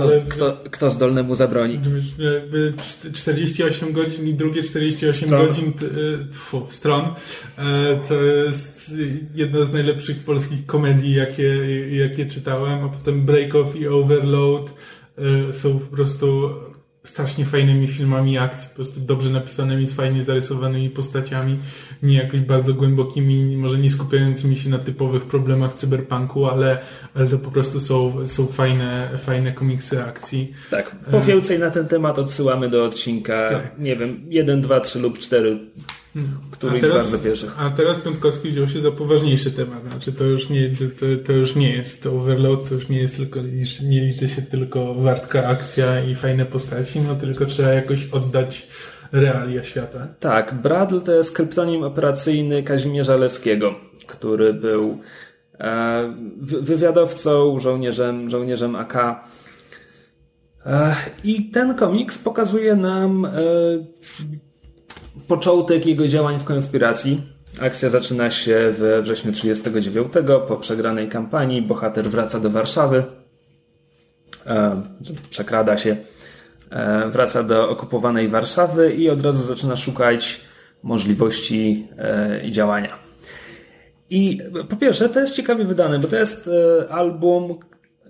Kto, 0.00 0.12
Ale, 0.12 0.24
kto, 0.28 0.58
kto 0.70 0.90
zdolny 0.90 1.22
mu 1.22 1.34
zabroni? 1.34 1.80
Jakby 2.18 2.72
48 3.12 3.92
godzin 3.92 4.28
i 4.28 4.34
drugie 4.34 4.62
48 4.62 5.28
stron. 5.28 5.46
godzin 5.46 5.72
tfu, 6.32 6.66
stron 6.70 7.04
e, 7.58 8.00
to 8.08 8.14
jest 8.14 8.94
jedna 9.34 9.64
z 9.64 9.72
najlepszych 9.72 10.24
polskich 10.24 10.66
komedii, 10.66 11.14
jakie, 11.14 11.56
jakie 11.96 12.26
czytałem, 12.26 12.84
a 12.84 12.88
potem 12.88 13.24
Break 13.24 13.54
Off 13.54 13.76
i 13.76 13.88
Overload 13.88 14.74
e, 15.18 15.52
są 15.52 15.78
po 15.78 15.96
prostu 15.96 16.50
strasznie 17.04 17.44
fajnymi 17.44 17.86
filmami 17.86 18.38
akcji, 18.38 18.68
po 18.68 18.74
prostu 18.74 19.00
dobrze 19.00 19.30
napisanymi, 19.30 19.86
z 19.86 19.92
fajnie 19.92 20.22
zarysowanymi 20.22 20.90
postaciami, 20.90 21.58
nie 22.02 22.16
jakoś 22.16 22.40
bardzo 22.40 22.74
głębokimi, 22.74 23.56
może 23.56 23.78
nie 23.78 23.90
skupiającymi 23.90 24.56
się 24.56 24.70
na 24.70 24.78
typowych 24.78 25.24
problemach 25.24 25.74
cyberpunku, 25.74 26.46
ale, 26.46 26.78
ale 27.14 27.26
to 27.26 27.38
po 27.38 27.50
prostu 27.50 27.80
są, 27.80 28.26
są 28.26 28.46
fajne, 28.46 29.08
fajne 29.24 29.52
komiksy 29.52 30.04
akcji. 30.04 30.52
Tak, 30.70 30.96
po 31.10 31.20
więcej 31.20 31.58
na 31.58 31.70
ten 31.70 31.88
temat 31.88 32.18
odsyłamy 32.18 32.68
do 32.68 32.84
odcinka, 32.84 33.50
tak. 33.50 33.78
nie 33.78 33.96
wiem, 33.96 34.20
1, 34.28 34.60
2, 34.60 34.80
3 34.80 34.98
lub 34.98 35.18
4 35.18 35.58
któryś 36.50 36.82
teraz, 36.82 37.06
z 37.08 37.10
bardzo 37.10 37.28
pierwszych. 37.28 37.50
A 37.58 37.70
teraz 37.70 38.00
Piątkowski 38.00 38.50
wziął 38.50 38.68
się 38.68 38.80
za 38.80 38.90
poważniejszy 38.90 39.50
temat. 39.50 39.82
Znaczy 39.90 40.12
to 40.12 40.24
już 40.24 40.50
nie, 40.50 40.70
to, 40.70 41.06
to 41.26 41.32
już 41.32 41.56
nie 41.56 41.76
jest 41.76 42.02
to 42.02 42.12
Overload, 42.12 42.68
to 42.68 42.74
już 42.74 42.88
nie 42.88 42.98
jest 42.98 43.16
tylko, 43.16 43.40
nie 43.82 44.00
liczy 44.00 44.28
się 44.28 44.42
tylko 44.42 44.94
wartka 44.94 45.46
akcja 45.46 46.04
i 46.04 46.14
fajne 46.14 46.46
postaci, 46.46 47.00
no 47.00 47.14
tylko 47.14 47.46
trzeba 47.46 47.68
jakoś 47.68 48.08
oddać 48.12 48.68
realia 49.12 49.62
świata. 49.62 50.08
Tak, 50.20 50.62
Bradl 50.62 51.00
to 51.00 51.12
jest 51.12 51.36
kryptonim 51.36 51.82
operacyjny 51.82 52.62
Kazimierza 52.62 53.16
Leskiego, 53.16 53.74
który 54.06 54.54
był 54.54 54.98
e, 55.58 56.14
wywiadowcą, 56.40 57.58
żołnierzem, 57.58 58.30
żołnierzem 58.30 58.76
AK. 58.76 58.96
E, 60.66 60.96
I 61.24 61.50
ten 61.50 61.74
komiks 61.74 62.18
pokazuje 62.18 62.76
nam 62.76 63.24
e, 63.24 63.30
początek 65.30 65.86
jego 65.86 66.08
działań 66.08 66.40
w 66.40 66.44
konspiracji. 66.44 67.22
Akcja 67.60 67.90
zaczyna 67.90 68.30
się 68.30 68.74
we 68.78 69.02
wrześniu 69.02 69.32
39. 69.32 70.12
Po 70.48 70.56
przegranej 70.56 71.08
kampanii 71.08 71.62
bohater 71.62 72.10
wraca 72.10 72.40
do 72.40 72.50
Warszawy. 72.50 73.04
E, 74.46 74.82
przekrada 75.30 75.78
się, 75.78 75.96
e, 76.70 77.10
wraca 77.10 77.42
do 77.42 77.68
okupowanej 77.70 78.28
Warszawy 78.28 78.92
i 78.92 79.10
od 79.10 79.24
razu 79.24 79.44
zaczyna 79.44 79.76
szukać 79.76 80.40
możliwości 80.82 81.88
e, 81.98 82.46
i 82.46 82.52
działania. 82.52 82.98
I 84.10 84.38
po 84.68 84.76
pierwsze, 84.76 85.08
to 85.08 85.20
jest 85.20 85.34
ciekawie 85.34 85.64
wydane, 85.64 85.98
bo 85.98 86.08
to 86.08 86.16
jest 86.16 86.50
album, 86.88 87.58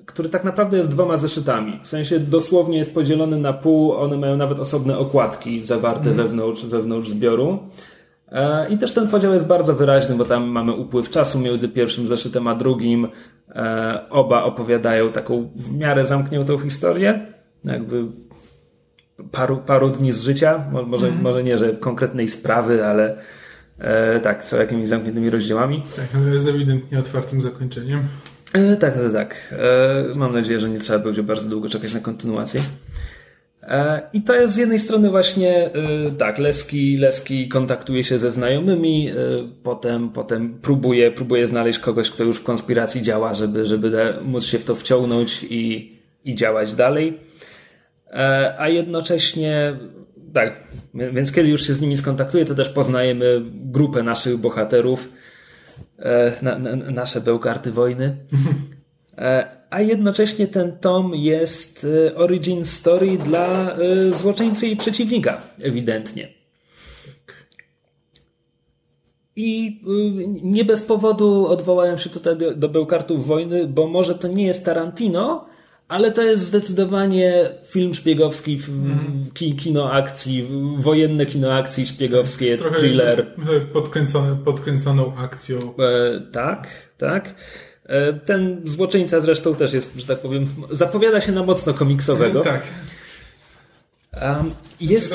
który 0.06 0.28
tak 0.28 0.44
naprawdę 0.44 0.76
jest 0.76 0.90
dwoma 0.90 1.16
zeszytami. 1.16 1.80
W 1.82 1.88
sensie 1.88 2.18
dosłownie 2.18 2.78
jest 2.78 2.94
podzielony 2.94 3.38
na 3.38 3.52
pół, 3.52 3.92
one 3.92 4.16
mają 4.16 4.36
nawet 4.36 4.58
osobne 4.58 4.98
okładki 4.98 5.62
zawarte 5.62 6.10
mm. 6.10 6.16
wewnątrz, 6.16 6.66
wewnątrz 6.66 7.08
zbioru. 7.08 7.58
E, 8.32 8.68
I 8.68 8.78
też 8.78 8.92
ten 8.92 9.08
podział 9.08 9.32
jest 9.32 9.46
bardzo 9.46 9.74
wyraźny, 9.74 10.14
bo 10.14 10.24
tam 10.24 10.48
mamy 10.48 10.72
upływ 10.72 11.10
czasu 11.10 11.38
między 11.38 11.68
pierwszym 11.68 12.06
zeszytem 12.06 12.46
a 12.46 12.54
drugim. 12.54 13.08
E, 13.48 14.00
oba 14.10 14.42
opowiadają 14.42 15.12
taką 15.12 15.50
w 15.56 15.72
miarę 15.72 16.06
zamkniętą 16.06 16.58
historię, 16.58 17.26
jakby 17.64 18.04
paru, 19.32 19.56
paru 19.56 19.90
dni 19.90 20.12
z 20.12 20.22
życia. 20.22 20.64
Może, 20.86 21.08
mm. 21.08 21.22
może 21.22 21.44
nie, 21.44 21.58
że 21.58 21.72
konkretnej 21.72 22.28
sprawy, 22.28 22.86
ale 22.86 23.16
e, 23.78 24.20
tak, 24.20 24.44
co 24.44 24.56
jakimiś 24.56 24.88
zamkniętymi 24.88 25.30
rozdziałami. 25.30 25.82
Tak, 25.96 26.06
ale 26.14 26.38
z 26.38 26.48
ewidentnie 26.48 26.98
otwartym 26.98 27.42
zakończeniem. 27.42 28.02
E, 28.52 28.76
tak, 28.76 28.94
tak, 28.94 29.12
tak. 29.12 29.54
E, 30.14 30.18
mam 30.18 30.32
nadzieję, 30.32 30.60
że 30.60 30.70
nie 30.70 30.78
trzeba 30.78 30.98
będzie 30.98 31.22
bardzo 31.22 31.48
długo 31.48 31.68
czekać 31.68 31.94
na 31.94 32.00
kontynuację. 32.00 32.60
E, 33.62 34.02
I 34.12 34.22
to 34.22 34.34
jest 34.34 34.54
z 34.54 34.56
jednej 34.56 34.78
strony 34.78 35.10
właśnie 35.10 35.70
tak, 36.18 36.38
Leski, 36.38 36.96
Leski 36.96 37.48
kontaktuje 37.48 38.04
się 38.04 38.18
ze 38.18 38.32
znajomymi, 38.32 39.10
potem, 39.62 40.08
potem 40.08 40.58
próbuje, 40.62 41.10
próbuje 41.10 41.46
znaleźć 41.46 41.78
kogoś, 41.78 42.10
kto 42.10 42.24
już 42.24 42.36
w 42.36 42.44
konspiracji 42.44 43.02
działa, 43.02 43.34
żeby, 43.34 43.66
żeby 43.66 44.14
móc 44.22 44.44
się 44.44 44.58
w 44.58 44.64
to 44.64 44.74
wciągnąć 44.74 45.46
i, 45.50 45.92
i 46.24 46.34
działać 46.34 46.74
dalej. 46.74 47.18
A 48.58 48.68
jednocześnie, 48.68 49.78
tak, 50.34 50.64
więc 50.94 51.32
kiedy 51.32 51.48
już 51.48 51.66
się 51.66 51.74
z 51.74 51.80
nimi 51.80 51.96
skontaktuje, 51.96 52.44
to 52.44 52.54
też 52.54 52.68
poznajemy 52.68 53.42
grupę 53.52 54.02
naszych 54.02 54.36
bohaterów, 54.36 55.08
E, 55.08 55.19
na, 56.42 56.58
na, 56.58 56.76
nasze 56.76 57.20
bełkarty 57.20 57.72
wojny. 57.72 58.16
E, 59.18 59.60
a 59.70 59.80
jednocześnie 59.80 60.46
ten 60.46 60.78
tom 60.78 61.14
jest 61.14 61.86
e, 62.06 62.14
origin 62.14 62.64
story 62.64 63.18
dla 63.18 63.76
złoczyńcy 64.10 64.66
i 64.66 64.76
przeciwnika, 64.76 65.40
ewidentnie. 65.62 66.28
I 69.36 69.80
nie 70.42 70.64
bez 70.64 70.82
powodu 70.82 71.46
odwołałem 71.46 71.98
się 71.98 72.10
tutaj 72.10 72.36
do, 72.36 72.54
do 72.54 72.68
Bełkartów 72.68 73.26
Wojny, 73.26 73.66
bo 73.66 73.86
może 73.86 74.14
to 74.14 74.28
nie 74.28 74.46
jest 74.46 74.64
Tarantino, 74.64 75.49
ale 75.90 76.12
to 76.12 76.22
jest 76.22 76.42
zdecydowanie 76.42 77.50
film 77.66 77.94
szpiegowski, 77.94 78.62
mm. 78.68 79.30
kino 79.58 79.92
akcji, 79.92 80.48
wojenne 80.78 81.26
kino 81.26 81.54
akcji 81.54 81.86
szpiegowskie, 81.86 82.58
Trochę 82.58 82.76
thriller. 82.76 83.26
Podkręcone, 83.72 84.36
podkręconą 84.44 85.16
akcją. 85.16 85.58
E, 85.58 86.20
tak, 86.32 86.68
tak. 86.98 87.34
E, 87.86 88.12
ten 88.12 88.60
złoczyńca 88.64 89.20
zresztą 89.20 89.54
też 89.54 89.72
jest, 89.72 89.96
że 89.96 90.06
tak 90.06 90.18
powiem, 90.18 90.48
zapowiada 90.70 91.20
się 91.20 91.32
na 91.32 91.42
mocno 91.42 91.74
komiksowego. 91.74 92.40
tak. 92.54 92.62
Um, 94.22 94.54
jest... 94.80 95.14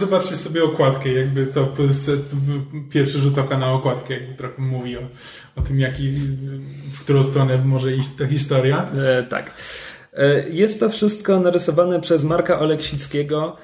Zobaczcie 0.00 0.36
sobie 0.36 0.64
okładkę, 0.64 1.12
jakby 1.12 1.46
to 1.46 1.74
pierwszy 2.90 3.18
rzut 3.18 3.38
oka 3.38 3.58
na 3.58 3.72
okładkę, 3.72 4.16
trochę 4.36 4.62
mówi 4.62 4.96
o, 4.96 5.00
o 5.56 5.62
tym, 5.62 5.80
jaki, 5.80 6.12
w 6.92 7.00
którą 7.00 7.24
stronę 7.24 7.58
może 7.64 7.96
iść 7.96 8.08
ta 8.18 8.26
historia. 8.26 8.90
E, 9.18 9.22
tak. 9.22 9.54
E, 10.14 10.48
jest 10.48 10.80
to 10.80 10.88
wszystko 10.88 11.40
narysowane 11.40 12.00
przez 12.00 12.24
Marka 12.24 12.60
Oleksickiego, 12.60 13.56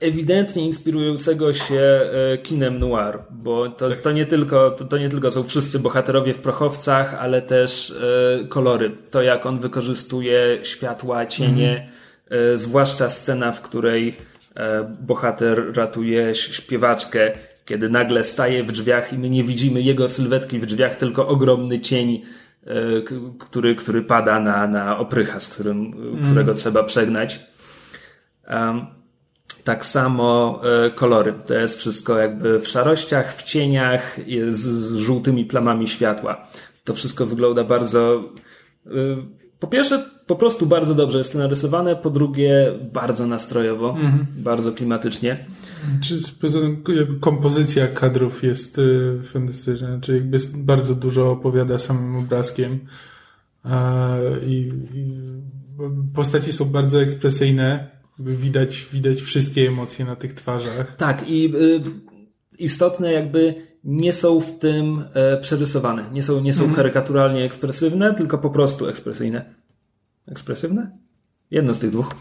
ewidentnie 0.00 0.66
inspirującego 0.66 1.54
się 1.54 1.80
e, 1.80 2.38
kinem 2.38 2.78
noir, 2.78 3.18
bo 3.30 3.68
to, 3.68 3.88
tak. 3.88 4.00
to, 4.00 4.12
nie 4.12 4.26
tylko, 4.26 4.70
to, 4.70 4.84
to, 4.84 4.98
nie 4.98 5.08
tylko 5.08 5.30
są 5.30 5.44
wszyscy 5.44 5.78
bohaterowie 5.78 6.34
w 6.34 6.38
prochowcach, 6.38 7.14
ale 7.14 7.42
też 7.42 7.90
e, 7.90 8.44
kolory. 8.44 8.92
To 9.10 9.22
jak 9.22 9.46
on 9.46 9.58
wykorzystuje 9.58 10.58
światła, 10.62 11.26
cienie, 11.26 11.90
mhm. 12.30 12.58
zwłaszcza 12.58 13.10
scena, 13.10 13.52
w 13.52 13.62
której 13.62 14.14
bohater 15.00 15.76
ratuje 15.76 16.34
śpiewaczkę, 16.34 17.32
kiedy 17.64 17.88
nagle 17.88 18.24
staje 18.24 18.64
w 18.64 18.72
drzwiach 18.72 19.12
i 19.12 19.18
my 19.18 19.30
nie 19.30 19.44
widzimy 19.44 19.82
jego 19.82 20.08
sylwetki 20.08 20.58
w 20.58 20.66
drzwiach, 20.66 20.96
tylko 20.96 21.28
ogromny 21.28 21.80
cień 21.80 22.22
który, 23.38 23.74
który 23.74 24.02
pada 24.02 24.40
na, 24.40 24.66
na 24.66 24.98
oprycha, 24.98 25.40
z 25.40 25.48
którym, 25.48 25.92
mm. 25.92 26.24
którego 26.24 26.54
trzeba 26.54 26.84
przegnać. 26.84 27.46
Um, 28.50 28.86
tak 29.64 29.86
samo 29.86 30.60
e, 30.64 30.90
kolory. 30.90 31.34
To 31.46 31.54
jest 31.54 31.78
wszystko 31.78 32.18
jakby 32.18 32.60
w 32.60 32.68
szarościach, 32.68 33.36
w 33.36 33.42
cieniach, 33.42 34.16
z, 34.48 34.58
z 34.58 34.96
żółtymi 34.96 35.44
plamami 35.44 35.88
światła. 35.88 36.48
To 36.84 36.94
wszystko 36.94 37.26
wygląda 37.26 37.64
bardzo. 37.64 38.22
Po 39.60 39.66
pierwsze, 39.66 40.10
po 40.26 40.36
prostu 40.36 40.66
bardzo 40.66 40.94
dobrze 40.94 41.18
jest 41.18 41.32
to 41.32 41.38
narysowane, 41.38 41.96
po 41.96 42.10
drugie, 42.10 42.72
bardzo 42.92 43.26
nastrojowo, 43.26 43.96
mm. 44.00 44.26
bardzo 44.36 44.72
klimatycznie. 44.72 45.46
Czy 46.02 46.18
kompozycja 47.20 47.88
kadrów 47.88 48.42
jest 48.42 48.78
y, 48.78 49.18
fantastyczna, 49.22 49.98
czy 50.00 50.14
jakby 50.14 50.38
bardzo 50.56 50.94
dużo 50.94 51.30
opowiada 51.30 51.78
samym 51.78 52.16
obrazkiem 52.16 52.78
i, 54.46 54.72
i 54.94 55.12
postaci 56.14 56.52
są 56.52 56.64
bardzo 56.64 57.02
ekspresyjne, 57.02 57.88
widać, 58.18 58.86
widać 58.92 59.20
wszystkie 59.20 59.68
emocje 59.68 60.04
na 60.04 60.16
tych 60.16 60.34
twarzach. 60.34 60.96
Tak 60.96 61.28
i 61.28 61.56
y, 61.56 61.82
istotne 62.58 63.12
jakby 63.12 63.67
nie 63.84 64.12
są 64.12 64.40
w 64.40 64.58
tym 64.58 65.04
e, 65.14 65.36
przerysowane, 65.36 66.10
nie 66.12 66.22
są, 66.22 66.40
nie 66.40 66.54
są 66.54 66.64
mm. 66.64 66.76
karykaturalnie 66.76 67.44
ekspresywne, 67.44 68.14
tylko 68.14 68.38
po 68.38 68.50
prostu 68.50 68.88
ekspresyjne. 68.88 69.54
Ekspresywne? 70.28 70.90
Jedno 71.50 71.74
z 71.74 71.78
tych 71.78 71.90
dwóch. 71.90 72.14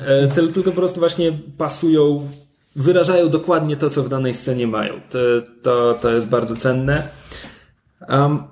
E, 0.00 0.28
tylko 0.28 0.62
po 0.62 0.76
prostu 0.76 1.00
właśnie 1.00 1.32
pasują 1.58 2.28
wyrażają 2.76 3.28
dokładnie 3.28 3.76
to, 3.76 3.90
co 3.90 4.02
w 4.02 4.08
danej 4.08 4.34
scenie 4.34 4.66
mają. 4.66 5.00
To, 5.10 5.18
to, 5.62 5.94
to 5.94 6.10
jest 6.10 6.28
bardzo 6.28 6.56
cenne. 6.56 7.08
Um, 8.08 8.42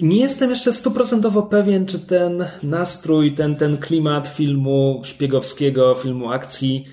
nie 0.00 0.20
jestem 0.20 0.50
jeszcze 0.50 0.72
stuprocentowo 0.72 1.42
pewien, 1.42 1.86
czy 1.86 1.98
ten 1.98 2.44
nastrój, 2.62 3.34
ten, 3.34 3.56
ten 3.56 3.78
klimat 3.78 4.28
filmu 4.28 5.00
szpiegowskiego, 5.04 5.94
filmu 5.94 6.30
akcji, 6.30 6.88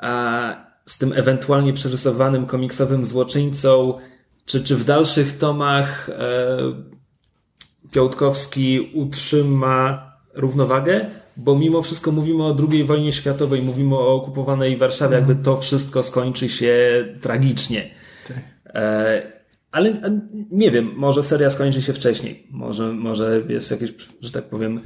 a 0.00 0.65
z 0.86 0.98
tym 0.98 1.12
ewentualnie 1.12 1.72
przerysowanym 1.72 2.46
komiksowym 2.46 3.04
złoczyńcą, 3.04 3.98
czy, 4.46 4.64
czy 4.64 4.76
w 4.76 4.84
dalszych 4.84 5.38
tomach 5.38 6.10
e, 6.10 6.56
Piątkowski 7.90 8.90
utrzyma 8.94 10.12
równowagę, 10.34 11.06
bo 11.36 11.58
mimo 11.58 11.82
wszystko 11.82 12.12
mówimy 12.12 12.44
o 12.44 12.56
II 12.70 12.84
wojnie 12.84 13.12
światowej, 13.12 13.62
mówimy 13.62 13.94
o 13.94 14.14
okupowanej 14.14 14.76
Warszawie, 14.76 15.14
jakby 15.14 15.34
to 15.34 15.60
wszystko 15.60 16.02
skończy 16.02 16.48
się 16.48 17.04
tragicznie. 17.20 17.90
Tak. 18.28 18.36
E, 18.66 19.32
ale 19.70 19.92
nie 20.50 20.70
wiem, 20.70 20.92
może 20.96 21.22
seria 21.22 21.50
skończy 21.50 21.82
się 21.82 21.92
wcześniej. 21.92 22.46
Może, 22.50 22.92
może 22.92 23.42
jest 23.48 23.70
jakieś, 23.70 23.94
że 24.20 24.32
tak 24.32 24.44
powiem, 24.44 24.80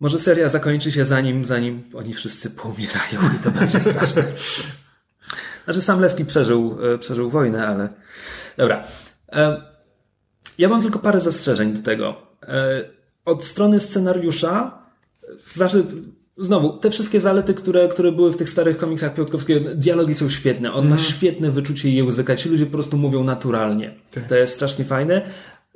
może 0.00 0.18
seria 0.18 0.48
zakończy 0.48 0.92
się 0.92 1.04
zanim, 1.04 1.44
zanim 1.44 1.82
oni 1.94 2.14
wszyscy 2.14 2.50
poumierają 2.50 3.20
i 3.40 3.44
to 3.44 3.50
będzie 3.50 3.80
straszne. 3.80 4.24
Znaczy 5.68 5.82
sam 5.82 6.00
Leski 6.00 6.24
przeżył, 6.24 6.78
e, 6.94 6.98
przeżył 6.98 7.30
wojnę, 7.30 7.66
ale 7.66 7.88
dobra. 8.56 8.84
E, 9.32 9.62
ja 10.58 10.68
mam 10.68 10.82
tylko 10.82 10.98
parę 10.98 11.20
zastrzeżeń 11.20 11.72
do 11.72 11.82
tego. 11.82 12.16
Od 13.24 13.44
strony 13.44 13.80
scenariusza 13.80 14.78
znaczy, 15.52 15.84
znowu, 16.36 16.72
te 16.72 16.90
wszystkie 16.90 17.20
zalety, 17.20 17.54
które, 17.54 17.88
które 17.88 18.12
były 18.12 18.32
w 18.32 18.36
tych 18.36 18.50
starych 18.50 18.78
komiksach 18.78 19.14
Piotrkowskiego, 19.14 19.74
dialogi 19.74 20.14
są 20.14 20.30
świetne. 20.30 20.72
On 20.72 20.78
mm. 20.78 20.90
ma 20.90 20.96
mhm. 20.96 21.14
świetne 21.14 21.50
wyczucie 21.50 21.90
języka. 21.90 22.36
Ci 22.36 22.48
ludzie 22.48 22.66
po 22.66 22.72
prostu 22.72 22.96
mówią 22.96 23.24
naturalnie. 23.24 23.94
Tak. 24.10 24.28
To 24.28 24.36
jest 24.36 24.54
strasznie 24.54 24.84
fajne. 24.84 25.22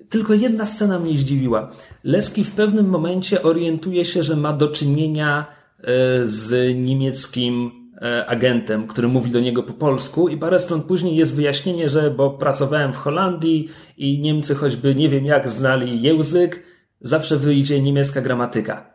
Tylko 0.08 0.34
jedna 0.34 0.66
scena 0.66 0.98
mnie 0.98 1.18
zdziwiła. 1.18 1.70
Leski 2.04 2.44
w 2.44 2.50
pewnym 2.50 2.88
momencie 2.88 3.42
orientuje 3.42 4.04
się, 4.04 4.22
że 4.22 4.36
ma 4.36 4.52
do 4.52 4.68
czynienia 4.68 5.46
e, 5.78 5.84
z 6.24 6.76
niemieckim 6.76 7.66
e, 7.66 7.81
agentem, 8.26 8.86
który 8.86 9.08
mówi 9.08 9.30
do 9.30 9.40
niego 9.40 9.62
po 9.62 9.72
polsku 9.72 10.28
i 10.28 10.36
parę 10.36 10.60
stron 10.60 10.82
później 10.82 11.16
jest 11.16 11.34
wyjaśnienie, 11.34 11.88
że 11.88 12.10
bo 12.10 12.30
pracowałem 12.30 12.92
w 12.92 12.96
Holandii 12.96 13.68
i 13.96 14.18
Niemcy 14.18 14.54
choćby 14.54 14.94
nie 14.94 15.08
wiem 15.08 15.24
jak 15.24 15.48
znali 15.48 16.02
język, 16.02 16.62
zawsze 17.00 17.36
wyjdzie 17.36 17.80
niemiecka 17.80 18.20
gramatyka. 18.20 18.92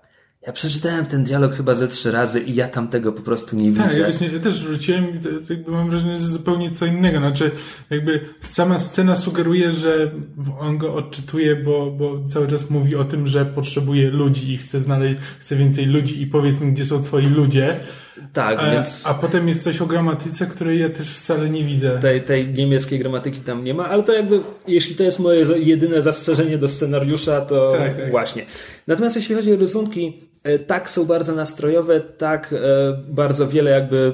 Ja 0.47 0.53
przeczytałem 0.53 1.05
ten 1.05 1.23
dialog 1.23 1.55
chyba 1.55 1.75
ze 1.75 1.87
trzy 1.87 2.11
razy 2.11 2.39
i 2.39 2.55
ja 2.55 2.67
tam 2.67 2.87
tego 2.87 3.11
po 3.11 3.21
prostu 3.21 3.55
nie 3.55 3.71
widzę. 3.71 3.83
Tak, 3.83 3.97
ja, 3.97 4.03
właśnie, 4.03 4.27
ja 4.27 4.39
też 4.39 4.63
wróciłem 4.63 5.15
i 5.15 5.19
to 5.19 5.29
jakby 5.53 5.71
mam 5.71 5.89
wrażenie, 5.89 6.17
że 6.17 6.23
zupełnie 6.23 6.71
co 6.71 6.85
innego. 6.85 7.17
Znaczy, 7.17 7.51
jakby 7.89 8.19
sama 8.39 8.79
scena 8.79 9.15
sugeruje, 9.15 9.71
że 9.71 10.11
on 10.59 10.77
go 10.77 10.93
odczytuje, 10.93 11.55
bo, 11.55 11.91
bo 11.91 12.23
cały 12.23 12.47
czas 12.47 12.69
mówi 12.69 12.95
o 12.95 13.03
tym, 13.03 13.27
że 13.27 13.45
potrzebuje 13.45 14.09
ludzi 14.09 14.53
i 14.53 14.57
chce 14.57 14.79
znaleźć, 14.79 15.15
chce 15.39 15.55
więcej 15.55 15.85
ludzi 15.85 16.21
i 16.21 16.27
powiedz 16.27 16.59
mi, 16.59 16.71
gdzie 16.71 16.85
są 16.85 17.03
twoi 17.03 17.25
ludzie. 17.25 17.79
Tak, 18.34 18.59
A, 18.59 18.72
więc 18.72 19.07
a 19.07 19.13
potem 19.13 19.47
jest 19.47 19.63
coś 19.63 19.82
o 19.82 19.86
gramatyce, 19.86 20.45
której 20.45 20.80
ja 20.80 20.89
też 20.89 21.15
wcale 21.15 21.49
nie 21.49 21.63
widzę. 21.63 21.99
tej, 22.01 22.22
tej 22.22 22.47
niemieckiej 22.53 22.99
gramatyki 22.99 23.39
tam 23.39 23.63
nie 23.63 23.74
ma, 23.74 23.89
ale 23.89 24.03
to 24.03 24.13
jakby, 24.13 24.41
jeśli 24.68 24.95
to 24.95 25.03
jest 25.03 25.20
moje 25.20 25.45
jedyne 25.59 26.01
zastrzeżenie 26.01 26.57
do 26.57 26.68
scenariusza, 26.68 27.41
to 27.41 27.72
Tak, 27.72 27.97
tak. 27.97 28.11
właśnie. 28.11 28.45
Natomiast 28.88 29.15
jeśli 29.15 29.36
chodzi 29.36 29.53
o 29.53 29.55
rysunki, 29.55 30.30
e, 30.43 30.59
tak 30.59 30.89
są 30.89 31.05
bardzo 31.05 31.36
nastrojowe, 31.36 32.01
tak 32.01 32.53
e, 32.53 32.57
bardzo 33.09 33.47
wiele 33.47 33.72
jakby, 33.72 34.13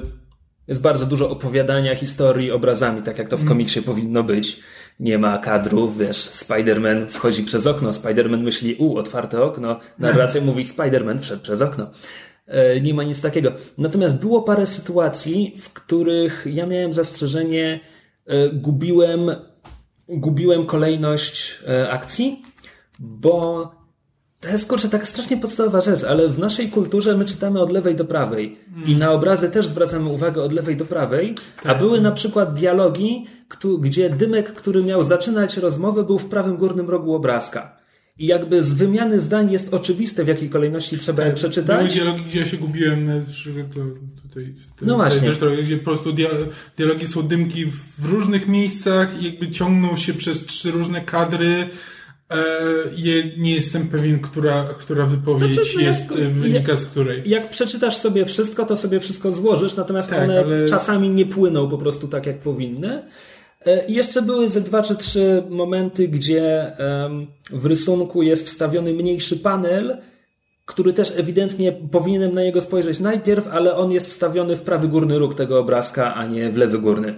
jest 0.68 0.82
bardzo 0.82 1.06
dużo 1.06 1.30
opowiadania 1.30 1.94
historii 1.96 2.50
obrazami, 2.52 3.02
tak 3.02 3.18
jak 3.18 3.28
to 3.28 3.36
w 3.36 3.44
komiksie 3.44 3.82
powinno 3.82 4.22
być. 4.22 4.60
Nie 5.00 5.18
ma 5.18 5.38
kadru, 5.38 5.92
wiesz, 5.98 6.16
Spider-Man 6.16 7.06
wchodzi 7.08 7.42
przez 7.42 7.66
okno, 7.66 7.90
Spider-Man 7.90 8.42
myśli, 8.42 8.74
u, 8.74 8.96
otwarte 8.96 9.42
okno, 9.42 9.80
narracja 9.98 10.40
mówi, 10.48 10.64
Spider-Man 10.64 11.18
wszedł 11.18 11.42
przez 11.42 11.62
okno. 11.62 11.90
E, 12.46 12.80
Nie 12.80 12.94
ma 12.94 13.02
nic 13.02 13.20
takiego. 13.20 13.52
Natomiast 13.78 14.16
było 14.16 14.42
parę 14.42 14.66
sytuacji, 14.66 15.56
w 15.60 15.72
których 15.72 16.46
ja 16.50 16.66
miałem 16.66 16.92
zastrzeżenie, 16.92 17.80
e, 18.26 18.48
gubiłem, 18.50 19.30
gubiłem 20.08 20.66
kolejność 20.66 21.60
e, 21.68 21.90
akcji, 21.90 22.42
bo 22.98 23.70
to 24.40 24.48
jest 24.48 24.68
kurczę 24.68 24.88
taka 24.88 25.04
strasznie 25.04 25.36
podstawowa 25.36 25.80
rzecz, 25.80 26.04
ale 26.04 26.28
w 26.28 26.38
naszej 26.38 26.68
kulturze 26.68 27.16
my 27.16 27.24
czytamy 27.24 27.60
od 27.60 27.70
lewej 27.70 27.94
do 27.94 28.04
prawej 28.04 28.58
i 28.86 28.94
na 28.94 29.12
obrazy 29.12 29.50
też 29.50 29.66
zwracamy 29.66 30.10
uwagę 30.10 30.42
od 30.42 30.52
lewej 30.52 30.76
do 30.76 30.84
prawej, 30.84 31.34
a 31.64 31.74
były 31.74 32.00
na 32.00 32.12
przykład 32.12 32.54
dialogi, 32.54 33.26
gdzie 33.80 34.10
dymek, 34.10 34.52
który 34.52 34.82
miał 34.82 35.04
zaczynać 35.04 35.56
rozmowę, 35.56 36.04
był 36.04 36.18
w 36.18 36.28
prawym 36.28 36.56
górnym 36.56 36.90
rogu 36.90 37.14
obrazka. 37.14 37.83
I 38.18 38.26
jakby 38.26 38.62
z 38.62 38.72
wymiany 38.72 39.20
zdań 39.20 39.52
jest 39.52 39.74
oczywiste, 39.74 40.24
w 40.24 40.28
jakiej 40.28 40.50
kolejności 40.50 40.98
trzeba 40.98 41.22
je 41.22 41.28
Były 41.28 41.36
przeczytać. 41.36 41.94
dialogi, 41.94 42.22
gdzie 42.28 42.40
ja 42.40 42.46
się 42.46 42.56
gubiłem, 42.56 43.24
że 43.28 43.50
to, 43.64 43.80
tutaj, 44.22 44.54
to, 44.76 44.86
No 44.86 44.94
właśnie. 44.96 45.30
Trochę, 45.30 45.56
gdzie 45.62 45.76
po 45.78 45.84
prostu 45.84 46.12
dia, 46.12 46.28
dialogi 46.76 47.06
są 47.06 47.22
dymki 47.22 47.64
w 47.98 48.04
różnych 48.04 48.48
miejscach 48.48 49.22
i 49.22 49.24
jakby 49.24 49.50
ciągną 49.50 49.96
się 49.96 50.14
przez 50.14 50.46
trzy 50.46 50.70
różne 50.70 51.00
kadry. 51.00 51.68
Je, 52.96 53.24
nie 53.38 53.54
jestem 53.54 53.88
pewien, 53.88 54.18
która, 54.20 54.64
która 54.78 55.06
wypowiedź 55.06 55.54
Znaczy, 55.54 55.74
jak- 55.74 55.84
jest, 55.84 56.10
e, 56.10 56.28
wynika 56.28 56.76
z 56.76 56.84
której. 56.86 57.22
Jak 57.26 57.50
przeczytasz 57.50 57.96
sobie 57.96 58.26
wszystko, 58.26 58.66
to 58.66 58.76
sobie 58.76 59.00
wszystko 59.00 59.32
złożysz, 59.32 59.76
natomiast 59.76 60.10
Tak, 60.10 60.22
one 60.22 60.38
ale- 60.40 60.68
czasami 60.68 61.08
nie 61.08 61.26
płyną 61.26 61.68
po 61.70 61.78
prostu 61.78 62.08
tak, 62.08 62.26
jak 62.26 62.38
powinny. 62.40 63.02
E, 63.66 63.86
I 63.86 63.94
jeszcze 63.94 64.22
były 64.22 64.50
ze 64.50 64.60
dwa 64.60 64.82
czy 64.82 64.96
trzy 64.96 65.42
momenty, 65.48 66.08
gdzie 66.08 66.72
w 67.50 67.66
rysunku 67.66 68.22
jest 68.22 68.46
wstawiony 68.46 68.92
mniejszy 68.92 69.36
panel, 69.36 69.98
który 70.64 70.92
też 70.92 71.12
ewidentnie 71.16 71.72
powinienem 71.72 72.34
na 72.34 72.42
niego 72.42 72.60
spojrzeć 72.60 73.00
najpierw, 73.00 73.48
ale 73.48 73.76
on 73.76 73.92
jest 73.92 74.10
wstawiony 74.10 74.56
w 74.56 74.60
prawy 74.60 74.88
górny 74.88 75.18
róg 75.18 75.34
tego 75.34 75.58
obrazka, 75.58 76.14
a 76.14 76.26
nie 76.26 76.50
w 76.50 76.56
lewy 76.56 76.78
górny. 76.78 77.14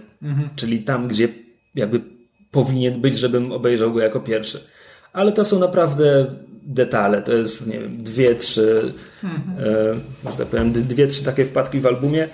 Czyli 0.56 0.78
tam, 0.78 1.08
gdzie 1.08 1.28
jakby 1.74 2.00
powinien 2.50 3.00
być, 3.00 3.18
żebym 3.18 3.52
obejrzał 3.52 3.92
go 3.92 4.00
jako 4.00 4.20
pierwszy. 4.20 4.60
Ale 5.12 5.32
to 5.32 5.44
są 5.44 5.58
naprawdę 5.58 6.26
detale. 6.62 7.22
To 7.22 7.34
jest, 7.34 7.66
nie 7.66 7.80
wiem, 7.80 8.02
dwie, 8.02 8.34
trzy, 8.34 8.92
e, 9.58 10.30
że 10.30 10.36
tak 10.38 10.46
powiem, 10.46 10.72
dwie, 10.72 11.06
trzy 11.06 11.24
takie 11.24 11.44
wpadki 11.44 11.80
w 11.80 11.86
albumie. 11.86 12.28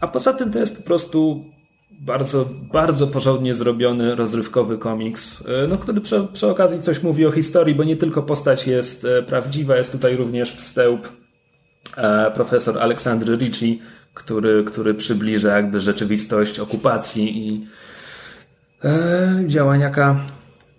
A 0.00 0.08
poza 0.08 0.32
tym 0.32 0.50
to 0.50 0.58
jest 0.58 0.76
po 0.76 0.82
prostu 0.82 1.44
bardzo, 1.90 2.48
bardzo 2.72 3.06
porządnie 3.06 3.54
zrobiony, 3.54 4.14
rozrywkowy 4.14 4.78
komiks, 4.78 5.44
e, 5.48 5.66
no, 5.68 5.76
który 5.76 6.00
przy, 6.00 6.26
przy 6.32 6.46
okazji 6.46 6.82
coś 6.82 7.02
mówi 7.02 7.26
o 7.26 7.30
historii, 7.30 7.74
bo 7.74 7.84
nie 7.84 7.96
tylko 7.96 8.22
postać 8.22 8.66
jest 8.66 9.04
e, 9.04 9.22
prawdziwa, 9.22 9.76
jest 9.76 9.92
tutaj 9.92 10.16
również 10.16 10.54
wstęp 10.54 11.08
e, 11.96 12.30
profesor 12.30 12.78
Aleksandry 12.78 13.36
Ricci, 13.36 13.82
który, 14.14 14.64
który 14.64 14.94
przybliża 14.94 15.56
jakby 15.56 15.80
rzeczywistość 15.80 16.60
okupacji 16.60 17.48
i 17.48 17.66
e, 18.84 19.44
działaniaka 19.46 20.20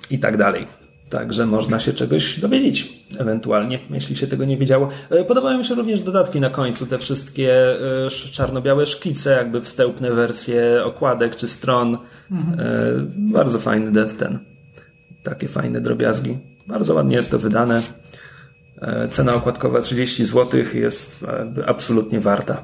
i 0.10 0.20
tak 0.20 0.38
dalej. 0.38 0.81
Także 1.12 1.46
można 1.46 1.80
się 1.80 1.94
czegoś 1.94 2.40
dowiedzieć, 2.40 2.94
ewentualnie, 3.20 3.80
jeśli 3.90 4.16
się 4.16 4.28
tego 4.28 4.46
nie 4.46 4.58
wiedziało. 4.58 4.90
E, 5.10 5.24
Podobają 5.24 5.58
mi 5.58 5.66
się 5.66 5.76
również 5.76 6.02
dodatki 6.02 6.40
na 6.40 6.50
końcu, 6.50 6.86
te 6.86 6.98
wszystkie 6.98 7.54
e, 8.06 8.10
czarno-białe 8.32 8.86
szkice, 8.86 9.32
jakby 9.32 9.62
wstępne 9.62 10.12
wersje 10.12 10.84
okładek 10.84 11.36
czy 11.36 11.48
stron. 11.48 11.96
E, 11.96 11.98
Bardzo 13.18 13.60
fajny 13.60 13.92
det 13.92 14.18
ten. 14.18 14.40
Takie 15.24 15.48
fajne 15.48 15.82
drobiazgi. 15.82 16.38
Bardzo 16.68 16.94
ładnie 16.94 17.16
jest 17.16 17.32
to 17.32 17.40
wydane. 17.40 17.82
Cena 19.10 19.36
okładkowa 19.36 19.82
30 19.82 20.26
zł 20.26 20.62
jest 20.74 21.26
absolutnie 21.68 22.20
warta. 22.20 22.64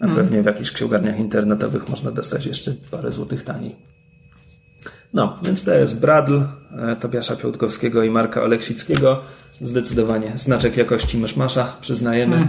A 0.00 0.08
pewnie 0.14 0.42
w 0.42 0.46
jakichś 0.46 0.70
księgarniach 0.70 1.18
internetowych 1.18 1.88
można 1.88 2.10
dostać 2.10 2.46
jeszcze 2.46 2.74
parę 2.90 3.12
złotych 3.12 3.42
taniej. 3.42 3.76
No, 5.12 5.38
więc 5.42 5.64
to 5.64 5.74
jest 5.74 6.00
Bradl 6.00 6.40
e, 6.78 6.96
Tobiasza 6.96 7.36
Piątkowskiego 7.36 8.02
i 8.02 8.10
Marka 8.10 8.42
Oleksickiego. 8.42 9.22
Zdecydowanie 9.60 10.32
znaczek 10.34 10.76
jakości 10.76 11.18
myszmasza, 11.18 11.76
przyznajemy. 11.80 12.48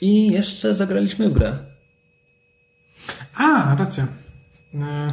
I 0.00 0.32
jeszcze 0.32 0.74
zagraliśmy 0.74 1.28
w 1.28 1.32
grę, 1.32 1.58
A, 3.36 3.76
racja. 3.78 4.06
E, 4.74 5.08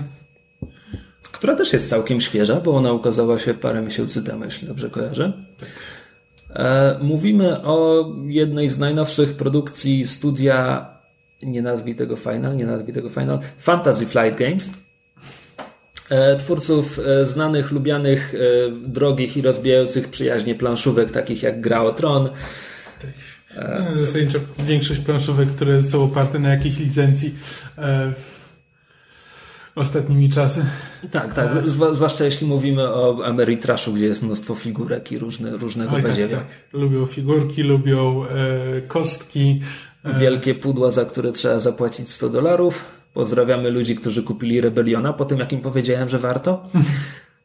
która 1.21 1.55
też 1.55 1.73
jest 1.73 1.89
całkiem 1.89 2.21
świeża, 2.21 2.55
bo 2.59 2.75
ona 2.75 2.93
ukazała 2.93 3.39
się 3.39 3.53
parę 3.53 3.81
miesięcy 3.81 4.23
temu, 4.23 4.45
jeśli 4.45 4.67
dobrze 4.67 4.89
kojarzę. 4.89 5.33
E, 6.49 6.99
Mówimy 7.01 7.61
o 7.63 8.05
jednej 8.27 8.69
z 8.69 8.79
najnowszych 8.79 9.37
produkcji 9.37 10.07
studia, 10.07 10.87
nie 11.43 11.61
nazwij 11.61 11.95
tego 11.95 12.15
Final, 12.15 12.55
nie 12.55 12.65
nazwij 12.65 12.93
tego 12.93 13.09
Final, 13.09 13.39
Fantasy 13.57 14.05
Flight 14.05 14.39
Games. 14.39 14.69
E, 16.09 16.35
Twórców 16.35 16.99
e, 16.99 17.25
znanych, 17.25 17.71
lubianych, 17.71 18.33
e, 18.35 18.37
drogich 18.71 19.37
i 19.37 19.41
rozbijających 19.41 20.07
przyjaźnie 20.07 20.55
planszówek, 20.55 21.11
takich 21.11 21.43
jak 21.43 21.61
Gra 21.61 21.81
o 21.81 21.91
Tron, 21.91 22.29
Zasadniczo 23.93 24.39
większość 24.59 24.99
planszówek, 24.99 25.49
które 25.49 25.83
są 25.83 26.03
oparte 26.03 26.39
na 26.39 26.49
jakiejś 26.49 26.79
licencji 26.79 27.35
ostatnimi 29.75 30.29
czasy. 30.29 30.65
Tak, 31.11 31.33
tak. 31.33 31.69
Zwłaszcza 31.91 32.25
jeśli 32.25 32.47
mówimy 32.47 32.83
o 32.83 33.25
Ameritraszu, 33.25 33.93
gdzie 33.93 34.05
jest 34.05 34.21
mnóstwo 34.21 34.55
figurek 34.55 35.11
i 35.11 35.19
różne, 35.19 35.57
różnego 35.57 35.95
Oj, 35.95 36.03
tak, 36.03 36.15
tak. 36.15 36.45
Lubią 36.73 37.05
figurki, 37.05 37.63
lubią 37.63 38.23
e, 38.25 38.81
kostki. 38.81 39.61
Wielkie 40.17 40.55
pudła, 40.55 40.91
za 40.91 41.05
które 41.05 41.31
trzeba 41.31 41.59
zapłacić 41.59 42.11
100 42.11 42.29
dolarów. 42.29 42.85
Pozdrawiamy 43.13 43.71
ludzi, 43.71 43.95
którzy 43.95 44.23
kupili 44.23 44.61
Rebeliona 44.61 45.13
po 45.13 45.25
tym, 45.25 45.39
jak 45.39 45.53
im 45.53 45.61
powiedziałem, 45.61 46.09
że 46.09 46.19
warto. 46.19 46.69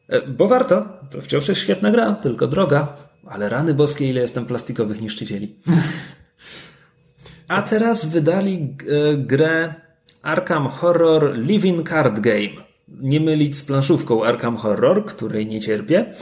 E, 0.07 0.27
Bo 0.27 0.47
warto. 0.47 0.85
To 1.11 1.21
wciąż 1.21 1.47
jest 1.47 1.61
świetna 1.61 1.91
gra, 1.91 2.13
tylko 2.13 2.47
droga. 2.47 2.87
Ale 3.27 3.49
rany 3.49 3.73
boskie, 3.73 4.09
ile 4.09 4.21
jestem 4.21 4.45
plastikowych 4.45 5.01
niszczycieli. 5.01 5.55
A 7.47 7.61
teraz 7.61 8.05
wydali 8.05 8.75
e, 8.87 9.17
grę 9.17 9.73
Arkham 10.21 10.67
Horror 10.67 11.37
Living 11.37 11.89
Card 11.89 12.19
Game. 12.19 12.65
Nie 12.87 13.19
mylić 13.19 13.57
z 13.57 13.63
planszówką 13.63 14.25
Arkham 14.25 14.57
Horror, 14.57 15.05
której 15.05 15.47
nie 15.47 15.61
cierpię. 15.61 16.13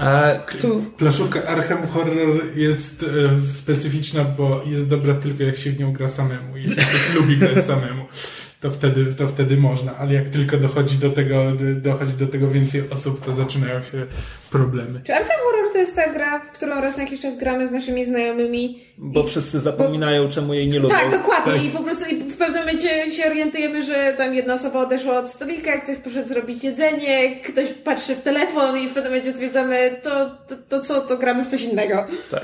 A, 0.00 0.32
kto, 0.46 0.68
Planszówka 0.98 1.42
Arkham 1.46 1.86
Horror 1.86 2.56
jest 2.56 3.02
e, 3.38 3.42
specyficzna, 3.42 4.24
bo 4.24 4.62
jest 4.66 4.88
dobra 4.88 5.14
tylko 5.14 5.42
jak 5.42 5.56
się 5.56 5.70
w 5.70 5.78
nią 5.80 5.92
gra 5.92 6.08
samemu. 6.08 6.56
Jeśli 6.56 6.76
ktoś 6.76 7.14
lubi 7.16 7.36
grać 7.36 7.64
samemu, 7.64 8.04
to 8.60 8.70
wtedy, 8.70 9.14
to 9.14 9.28
wtedy 9.28 9.56
można, 9.56 9.96
ale 9.96 10.14
jak 10.14 10.28
tylko 10.28 10.56
dochodzi 10.56 10.98
do 10.98 11.10
tego, 11.10 11.44
dochodzi 11.76 12.12
do 12.12 12.26
tego 12.26 12.48
więcej 12.50 12.82
osób, 12.90 13.24
to 13.24 13.32
zaczynają 13.32 13.82
się 13.82 14.06
problemy. 14.50 15.00
Czy 15.04 15.14
Arkham 15.14 15.36
Horror 15.44 15.72
to 15.72 15.78
jest 15.78 15.96
ta 15.96 16.12
gra, 16.12 16.38
w 16.40 16.50
którą 16.52 16.80
raz 16.80 16.96
na 16.96 17.02
jakiś 17.02 17.20
czas 17.20 17.38
gramy 17.38 17.68
z 17.68 17.70
naszymi 17.70 18.06
znajomymi? 18.06 18.78
bo 18.98 19.24
I- 19.24 19.28
wszyscy 19.28 19.60
zapominają, 19.60 20.28
czemu 20.28 20.54
jej 20.54 20.68
nie 20.68 20.78
lubią. 20.78 20.94
Tak, 20.94 21.10
dokładnie. 21.10 21.64
I 21.64 21.70
po 21.70 21.82
prostu 21.82 22.04
i 22.14 22.21
pewnym 22.42 22.60
momencie 22.60 23.10
się 23.10 23.26
orientujemy, 23.26 23.82
że 23.82 24.14
tam 24.18 24.34
jedna 24.34 24.54
osoba 24.54 24.80
odeszła 24.80 25.18
od 25.18 25.28
stolika, 25.28 25.80
ktoś 25.80 25.96
poszedł 25.96 26.28
zrobić 26.28 26.64
jedzenie, 26.64 27.36
ktoś 27.36 27.68
patrzy 27.68 28.16
w 28.16 28.20
telefon 28.20 28.78
i 28.78 28.88
w 28.88 28.94
pewnym 28.94 29.12
momencie 29.12 29.32
stwierdzamy, 29.32 30.00
to, 30.02 30.10
to, 30.48 30.54
to 30.68 30.80
co, 30.80 31.00
to 31.00 31.16
gramy 31.16 31.44
w 31.44 31.46
coś 31.46 31.62
innego. 31.62 31.94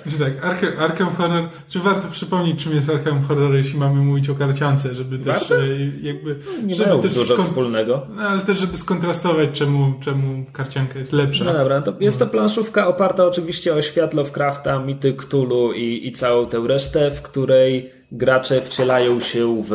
Że 0.07 0.18
tak, 0.18 0.44
Arkham, 0.44 0.70
Arkham 0.78 1.14
Horror, 1.14 1.49
czy 1.68 1.78
warto 1.78 2.09
przypomnieć, 2.09 2.64
czym 2.64 2.74
jest 2.74 2.90
Arkham 2.90 3.22
Horror, 3.22 3.55
jeśli 3.55 3.78
mamy 3.78 4.01
mówić 4.01 4.30
o 4.30 4.34
karciance, 4.34 4.94
żeby 4.94 5.18
też 5.18 5.26
Warto? 5.26 5.57
e, 5.57 5.68
jakby... 6.03 6.36
Nie 6.62 6.74
żeby 6.74 7.03
też 7.03 7.14
dużo 7.14 7.42
wspólnego. 7.42 8.07
No, 8.16 8.22
ale 8.22 8.40
też, 8.40 8.59
żeby 8.59 8.76
skontrastować, 8.76 9.49
czemu, 9.53 9.94
czemu 10.01 10.44
karcianka 10.53 10.99
jest 10.99 11.12
lepsza. 11.12 11.44
No 11.44 11.53
dobra, 11.53 11.82
to 11.82 11.94
jest 12.01 12.18
to 12.18 12.26
planszówka 12.26 12.86
oparta 12.86 13.24
oczywiście 13.24 13.74
o 13.74 13.82
świat 13.82 14.14
Lovecrafta, 14.14 14.78
mity 14.78 15.12
Cthulhu 15.12 15.72
i, 15.72 16.07
i 16.07 16.12
całą 16.12 16.46
tę 16.46 16.64
resztę, 16.66 17.11
w 17.11 17.22
której 17.22 17.97
gracze 18.12 18.61
wcielają 18.61 19.20
się 19.20 19.62
w 19.68 19.72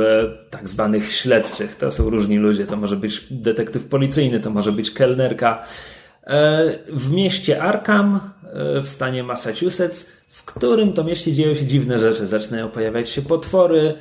tak 0.49 0.69
zwanych 0.69 1.11
śledczych. 1.13 1.75
To 1.75 1.91
są 1.91 2.09
różni 2.09 2.37
ludzie, 2.37 2.65
to 2.65 2.77
może 2.77 2.95
być 2.95 3.23
detektyw 3.31 3.85
policyjny, 3.85 4.39
to 4.39 4.49
może 4.49 4.71
być 4.71 4.91
kelnerka. 4.91 5.65
E, 6.27 6.79
W 6.87 7.11
mieście 7.11 7.63
Arkham 7.63 8.19
e, 8.43 8.81
w 8.81 8.89
stanie 8.89 9.23
Massachusetts, 9.23 10.11
w 10.27 10.43
którym 10.45 10.93
to 10.93 11.03
mieście 11.03 11.33
dzieją 11.33 11.55
się 11.55 11.67
dziwne 11.67 11.99
rzeczy. 11.99 12.27
Zaczynają 12.27 12.69
pojawiać 12.69 13.09
się 13.09 13.21
potwory, 13.21 13.93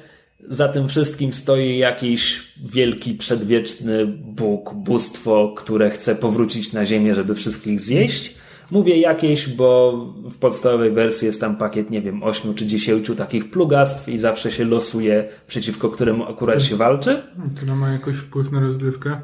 za 0.48 0.68
tym 0.68 0.88
wszystkim 0.88 1.32
stoi 1.32 1.78
jakiś 1.78 2.52
wielki, 2.64 3.14
przedwieczny 3.14 4.06
Bóg, 4.06 4.74
bóstwo, 4.74 5.54
które 5.56 5.90
chce 5.90 6.16
powrócić 6.16 6.72
na 6.72 6.86
Ziemię, 6.86 7.14
żeby 7.14 7.34
wszystkich 7.34 7.80
zjeść. 7.80 8.34
Mówię 8.72 8.96
jakieś, 8.96 9.48
bo 9.48 9.92
w 10.30 10.38
podstawowej 10.38 10.92
wersji 10.92 11.26
jest 11.26 11.40
tam 11.40 11.56
pakiet, 11.56 11.90
nie 11.90 12.02
wiem, 12.02 12.22
ośmiu 12.22 12.54
czy 12.54 12.66
dziesięciu 12.66 13.14
takich 13.14 13.50
plugastw 13.50 14.08
i 14.08 14.18
zawsze 14.18 14.52
się 14.52 14.64
losuje, 14.64 15.28
przeciwko 15.46 15.90
któremu 15.90 16.24
akurat 16.24 16.62
się 16.62 16.76
walczy. 16.76 17.22
Która 17.56 17.74
ma 17.76 17.92
jakoś 17.92 18.16
wpływ 18.16 18.52
na 18.52 18.60
rozgrywkę. 18.60 19.20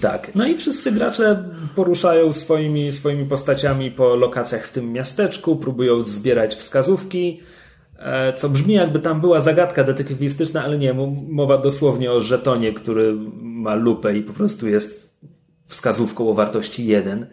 Tak. 0.00 0.30
No 0.34 0.46
i 0.46 0.56
wszyscy 0.56 0.92
gracze 0.92 1.44
poruszają 1.74 2.32
swoimi, 2.32 2.92
swoimi 2.92 3.24
postaciami 3.24 3.90
po 3.90 4.16
lokacjach 4.16 4.66
w 4.66 4.72
tym 4.72 4.92
miasteczku, 4.92 5.56
próbują 5.56 6.02
zbierać 6.02 6.54
wskazówki, 6.54 7.40
e, 7.98 8.32
co 8.32 8.48
brzmi 8.48 8.74
jakby 8.74 8.98
tam 8.98 9.20
była 9.20 9.40
zagadka 9.40 9.84
detektywistyczna, 9.84 10.64
ale 10.64 10.78
nie, 10.78 10.94
mowa 11.28 11.58
dosłownie 11.58 12.12
o 12.12 12.20
żetonie, 12.20 12.72
który 12.72 13.14
ma 13.42 13.74
lupę 13.74 14.16
i 14.16 14.22
po 14.22 14.32
prostu 14.32 14.68
jest 14.68 15.18
wskazówką 15.66 16.28
o 16.28 16.34
wartości 16.34 16.86
1. 16.86 17.22
E, 17.22 17.28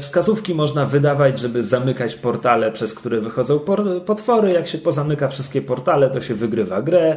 Wskazówki 0.00 0.54
można 0.54 0.86
wydawać, 0.86 1.38
żeby 1.40 1.64
zamykać 1.64 2.14
portale, 2.14 2.72
przez 2.72 2.94
które 2.94 3.20
wychodzą 3.20 3.60
potwory. 4.06 4.52
Jak 4.52 4.66
się 4.66 4.78
pozamyka 4.78 5.28
wszystkie 5.28 5.62
portale, 5.62 6.10
to 6.10 6.20
się 6.20 6.34
wygrywa 6.34 6.82
grę. 6.82 7.16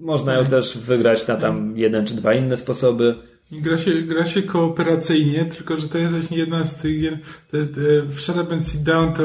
Można 0.00 0.34
ją 0.34 0.46
też 0.46 0.78
wygrać 0.78 1.26
na 1.26 1.36
tam 1.36 1.72
jeden 1.76 2.06
czy 2.06 2.14
dwa 2.14 2.34
inne 2.34 2.56
sposoby. 2.56 3.14
Gra 3.52 3.78
się, 3.78 3.92
gra 3.92 4.26
się 4.26 4.42
kooperacyjnie, 4.42 5.44
tylko 5.44 5.76
że 5.76 5.88
to 5.88 5.98
jest 5.98 6.12
właśnie 6.12 6.38
jedna 6.38 6.64
z 6.64 6.74
tych 6.74 7.00
gier. 7.00 7.18
Te, 7.50 7.66
te, 7.66 8.02
w 8.02 8.20
Shut 8.20 8.36
Up 8.36 8.54
and 8.54 8.68
Sit 8.68 8.82
Down 8.82 9.12
to 9.12 9.22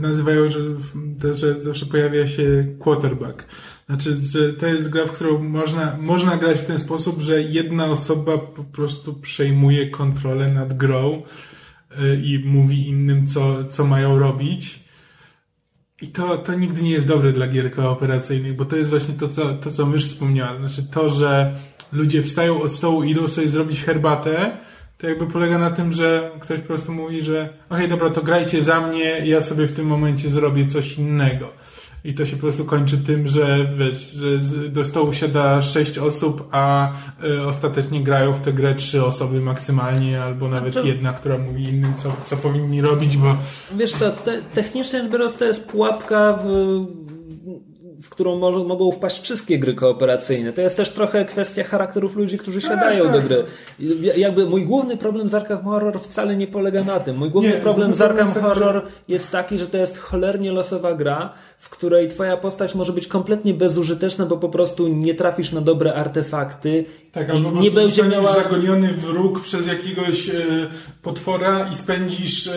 nazywają, 0.00 0.50
że, 0.50 0.60
to, 1.20 1.34
że 1.34 1.62
zawsze 1.62 1.86
pojawia 1.86 2.26
się 2.26 2.66
quarterback. 2.78 3.44
Znaczy, 3.86 4.16
że 4.22 4.52
to 4.52 4.66
jest 4.66 4.90
gra, 4.90 5.06
w 5.06 5.12
którą 5.12 5.38
można, 5.38 5.96
można 6.00 6.36
grać 6.36 6.60
w 6.60 6.66
ten 6.66 6.78
sposób, 6.78 7.20
że 7.20 7.42
jedna 7.42 7.86
osoba 7.86 8.38
po 8.38 8.64
prostu 8.64 9.14
przejmuje 9.14 9.90
kontrolę 9.90 10.48
nad 10.48 10.76
grą 10.76 11.22
i 12.22 12.42
mówi 12.44 12.88
innym, 12.88 13.26
co, 13.26 13.64
co 13.64 13.84
mają 13.84 14.18
robić. 14.18 14.80
I 16.02 16.06
to, 16.06 16.38
to 16.38 16.54
nigdy 16.54 16.82
nie 16.82 16.90
jest 16.90 17.06
dobre 17.06 17.32
dla 17.32 17.48
gier 17.48 17.72
kooperacyjnych, 17.72 18.56
bo 18.56 18.64
to 18.64 18.76
jest 18.76 18.90
właśnie 18.90 19.14
to, 19.14 19.28
co, 19.28 19.54
to, 19.54 19.70
co 19.70 19.86
mysz 19.86 20.06
wspomniała. 20.06 20.58
Znaczy 20.58 20.90
to, 20.92 21.08
że 21.08 21.56
ludzie 21.92 22.22
wstają 22.22 22.62
od 22.62 22.72
stołu 22.72 23.04
i 23.04 23.10
idą 23.10 23.28
sobie 23.28 23.48
zrobić 23.48 23.82
herbatę, 23.82 24.56
to 24.98 25.08
jakby 25.08 25.26
polega 25.26 25.58
na 25.58 25.70
tym, 25.70 25.92
że 25.92 26.30
ktoś 26.40 26.60
po 26.60 26.66
prostu 26.66 26.92
mówi, 26.92 27.22
że 27.22 27.48
okej, 27.68 27.88
dobra, 27.88 28.10
to 28.10 28.22
grajcie 28.22 28.62
za 28.62 28.80
mnie, 28.80 29.26
ja 29.26 29.42
sobie 29.42 29.66
w 29.66 29.72
tym 29.72 29.86
momencie 29.86 30.28
zrobię 30.28 30.66
coś 30.66 30.98
innego. 30.98 31.52
I 32.04 32.14
to 32.14 32.26
się 32.26 32.36
po 32.36 32.42
prostu 32.42 32.64
kończy 32.64 32.98
tym, 32.98 33.26
że 33.26 33.72
wiesz, 33.76 34.12
że 34.12 34.68
do 34.68 34.84
stołu 34.84 35.12
siada 35.12 35.62
sześć 35.62 35.98
osób, 35.98 36.48
a 36.50 36.92
y, 37.24 37.46
ostatecznie 37.46 38.02
grają 38.04 38.32
w 38.32 38.40
tę 38.40 38.52
grę 38.52 38.74
trzy 38.74 39.04
osoby 39.04 39.40
maksymalnie, 39.40 40.22
albo 40.22 40.48
nawet 40.48 40.74
to- 40.74 40.84
jedna, 40.84 41.12
która 41.12 41.38
mówi 41.38 41.64
innym, 41.64 41.94
co, 41.96 42.12
co 42.24 42.36
powinni 42.36 42.80
robić, 42.80 43.16
bo 43.16 43.36
Wiesz 43.76 43.92
co, 43.92 44.10
te, 44.10 44.42
technicznie 44.42 45.02
rzecz 45.02 45.12
biorąc 45.12 45.36
to 45.36 45.44
jest 45.44 45.68
pułapka, 45.68 46.38
w, 46.44 46.86
w 48.02 48.08
którą 48.08 48.38
może, 48.38 48.58
mogą 48.58 48.92
wpaść 48.92 49.20
wszystkie 49.22 49.58
gry 49.58 49.74
kooperacyjne. 49.74 50.52
To 50.52 50.60
jest 50.62 50.76
też 50.76 50.90
trochę 50.90 51.24
kwestia 51.24 51.64
charakterów 51.64 52.16
ludzi, 52.16 52.38
którzy 52.38 52.60
siadają 52.60 53.12
do 53.12 53.22
gry. 53.22 53.44
Ja- 53.78 54.14
Jakby 54.14 54.46
mój 54.46 54.66
główny 54.66 54.96
problem 54.96 55.28
z 55.28 55.34
Arkham 55.34 55.64
Horror 55.64 56.00
wcale 56.00 56.36
nie 56.36 56.46
polega 56.46 56.84
na 56.84 57.00
tym. 57.00 57.16
Mój 57.16 57.30
główny 57.30 57.50
Nie, 57.50 57.56
problem 57.56 57.94
z 57.94 58.00
Arkham 58.00 58.26
jest 58.26 58.34
taki, 58.34 58.48
że- 58.48 58.54
Horror 58.64 58.82
jest 59.08 59.30
taki, 59.30 59.58
że 59.58 59.66
to 59.66 59.76
jest 59.76 59.98
cholernie 59.98 60.52
losowa 60.52 60.94
gra, 60.94 61.32
w 61.58 61.68
której 61.68 62.08
twoja 62.08 62.36
postać 62.36 62.74
może 62.74 62.92
być 62.92 63.06
kompletnie 63.06 63.54
bezużyteczna, 63.54 64.26
bo 64.26 64.36
po 64.36 64.48
prostu 64.48 64.88
nie 64.88 65.14
trafisz 65.14 65.52
na 65.52 65.60
dobre 65.60 65.94
artefakty 65.94 66.84
Tak, 67.12 67.30
albo 67.30 67.50
nie 67.50 67.70
będzie 67.70 68.02
miała... 68.04 68.34
zagoniony 68.34 68.88
w 68.88 69.04
róg 69.04 69.40
przez 69.40 69.66
jakiegoś 69.66 70.28
e, 70.28 70.32
potwora 71.02 71.68
i 71.72 71.76
spędzisz 71.76 72.46
e, 72.46 72.52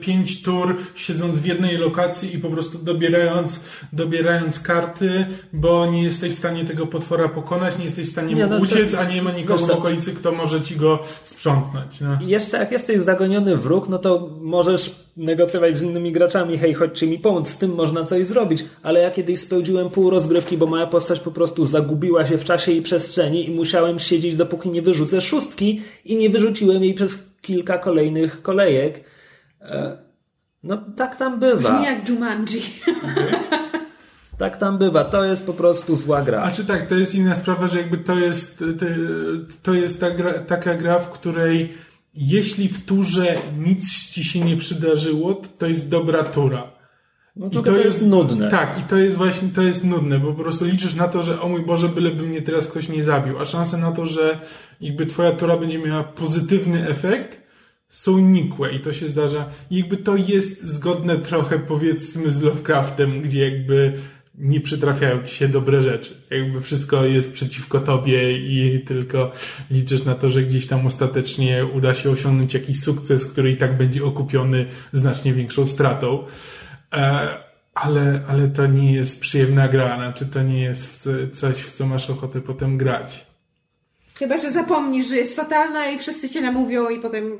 pięć 0.00 0.42
tur 0.42 0.76
siedząc 0.94 1.38
w 1.38 1.46
jednej 1.46 1.76
lokacji 1.76 2.36
i 2.36 2.38
po 2.38 2.48
prostu 2.48 2.78
dobierając, 2.78 3.60
dobierając 3.92 4.60
karty, 4.60 5.26
bo 5.52 5.86
nie 5.86 6.02
jesteś 6.02 6.32
w 6.32 6.38
stanie 6.38 6.64
tego 6.64 6.86
potwora 6.86 7.28
pokonać, 7.28 7.78
nie 7.78 7.84
jesteś 7.84 8.06
w 8.06 8.10
stanie 8.10 8.34
Nie, 8.34 8.46
no 8.46 8.56
to- 8.56 8.62
uciec, 8.62 8.94
a 8.94 9.04
nie 9.04 9.22
ma 9.22 9.32
nikogo 9.32 9.58
wiesz 9.58 9.68
w 9.68 9.78
okolicy, 9.78 10.12
kto 10.12 10.32
może 10.32 10.60
ci 10.60 10.76
go 10.76 10.98
sprzątnąć. 11.24 12.00
No. 12.00 12.18
Jeszcze 12.20 12.56
jak 12.56 12.72
jesteś 12.72 13.00
zagoniony 13.00 13.56
w 13.56 13.66
róg, 13.66 13.88
no 13.88 13.98
to 13.98 14.30
możesz 14.40 15.06
negocjować 15.16 15.78
z 15.78 15.82
innymi 15.82 16.12
graczami, 16.12 16.58
hej, 16.58 16.74
chodźcie 16.74 17.06
mi 17.06 17.18
pomóc, 17.18 17.48
z 17.48 17.58
tym 17.58 17.74
można 17.74 18.04
coś 18.04 18.26
zrobić. 18.26 18.64
Ale 18.82 19.00
ja 19.00 19.10
kiedyś 19.10 19.40
spełdziłem 19.40 19.90
pół 19.90 20.10
rozgrywki, 20.10 20.58
bo 20.58 20.66
moja 20.66 20.86
postać 20.86 21.20
po 21.20 21.30
prostu 21.30 21.66
zagubiła 21.66 22.26
się 22.26 22.38
w 22.38 22.44
czasie 22.44 22.72
i 22.72 22.82
przestrzeni 22.82 23.46
i 23.46 23.50
musiałem 23.50 23.95
siedzieć, 23.98 24.36
dopóki 24.36 24.68
nie 24.68 24.82
wyrzucę 24.82 25.20
szóstki 25.20 25.82
i 26.04 26.16
nie 26.16 26.30
wyrzuciłem 26.30 26.82
jej 26.82 26.94
przez 26.94 27.36
kilka 27.40 27.78
kolejnych 27.78 28.42
kolejek. 28.42 29.04
E, 29.60 30.06
No 30.62 30.76
tak 30.96 31.16
tam 31.16 31.40
bywa. 31.40 31.70
Brzmi 31.72 31.84
jak 31.84 32.08
Jumanji. 32.08 32.62
Tak 34.38 34.56
tam 34.56 34.78
bywa. 34.78 35.04
To 35.04 35.24
jest 35.24 35.46
po 35.46 35.52
prostu 35.52 35.96
zła 35.96 36.22
gra. 36.22 36.42
A 36.42 36.50
czy 36.50 36.64
tak, 36.64 36.88
to 36.88 36.94
jest 36.94 37.14
inna 37.14 37.34
sprawa, 37.34 37.68
że 37.68 37.78
jakby 37.78 37.98
to 37.98 38.18
jest, 38.18 38.64
to, 39.62 39.74
jest 39.74 40.00
ta 40.00 40.10
gra, 40.10 40.32
taka 40.32 40.74
gra, 40.74 40.98
w 40.98 41.10
której 41.10 41.74
jeśli 42.14 42.68
w 42.68 42.84
turze 42.84 43.34
nic 43.58 44.08
ci 44.08 44.24
się 44.24 44.40
nie 44.40 44.56
przydarzyło, 44.56 45.34
to, 45.34 45.48
to 45.58 45.66
jest 45.66 45.88
dobra 45.88 46.22
tura. 46.22 46.70
No 47.36 47.50
tylko 47.50 47.70
to 47.70 47.78
jest 47.78 48.02
nudne. 48.02 48.50
Tak, 48.50 48.78
i 48.80 48.82
to 48.82 48.96
jest 48.96 49.16
właśnie, 49.16 49.48
to 49.48 49.62
jest 49.62 49.84
nudne, 49.84 50.18
bo 50.18 50.32
po 50.32 50.42
prostu 50.42 50.64
liczysz 50.64 50.94
na 50.94 51.08
to, 51.08 51.22
że 51.22 51.40
o 51.40 51.48
mój 51.48 51.62
Boże, 51.62 51.88
byleby 51.88 52.22
mnie 52.22 52.42
teraz 52.42 52.66
ktoś 52.66 52.88
nie 52.88 53.02
zabił, 53.02 53.38
a 53.38 53.46
szanse 53.46 53.78
na 53.78 53.92
to, 53.92 54.06
że 54.06 54.38
jakby 54.80 55.06
twoja 55.06 55.32
tura 55.32 55.56
będzie 55.56 55.78
miała 55.78 56.04
pozytywny 56.04 56.88
efekt, 56.88 57.46
są 57.88 58.18
nikłe 58.18 58.72
i 58.72 58.80
to 58.80 58.92
się 58.92 59.06
zdarza. 59.06 59.48
I 59.70 59.76
jakby 59.76 59.96
to 59.96 60.16
jest 60.16 60.64
zgodne 60.64 61.16
trochę 61.16 61.58
powiedzmy 61.58 62.30
z 62.30 62.42
Lovecraftem, 62.42 63.22
gdzie 63.22 63.50
jakby 63.50 63.92
nie 64.38 64.60
przytrafiają 64.60 65.22
ci 65.22 65.36
się 65.36 65.48
dobre 65.48 65.82
rzeczy. 65.82 66.14
Jakby 66.30 66.60
wszystko 66.60 67.04
jest 67.04 67.32
przeciwko 67.32 67.80
tobie 67.80 68.38
i 68.38 68.80
tylko 68.80 69.32
liczysz 69.70 70.04
na 70.04 70.14
to, 70.14 70.30
że 70.30 70.42
gdzieś 70.42 70.66
tam 70.66 70.86
ostatecznie 70.86 71.66
uda 71.74 71.94
się 71.94 72.10
osiągnąć 72.10 72.54
jakiś 72.54 72.80
sukces, 72.80 73.26
który 73.26 73.50
i 73.50 73.56
tak 73.56 73.76
będzie 73.76 74.04
okupiony 74.04 74.66
znacznie 74.92 75.32
większą 75.32 75.66
stratą. 75.66 76.24
E, 76.94 77.28
ale, 77.74 78.20
ale 78.28 78.48
to 78.48 78.66
nie 78.66 78.92
jest 78.92 79.20
przyjemna 79.20 79.68
gra, 79.68 79.96
znaczy 79.96 80.26
to 80.26 80.42
nie 80.42 80.62
jest 80.62 81.08
coś, 81.32 81.56
w 81.58 81.72
co 81.72 81.86
masz 81.86 82.10
ochotę 82.10 82.40
potem 82.40 82.76
grać. 82.78 83.26
Chyba, 84.18 84.38
że 84.38 84.50
zapomnisz, 84.50 85.08
że 85.08 85.16
jest 85.16 85.36
fatalna 85.36 85.90
i 85.90 85.98
wszyscy 85.98 86.28
cię 86.30 86.40
namówią 86.40 86.88
i 86.88 87.00
potem 87.00 87.38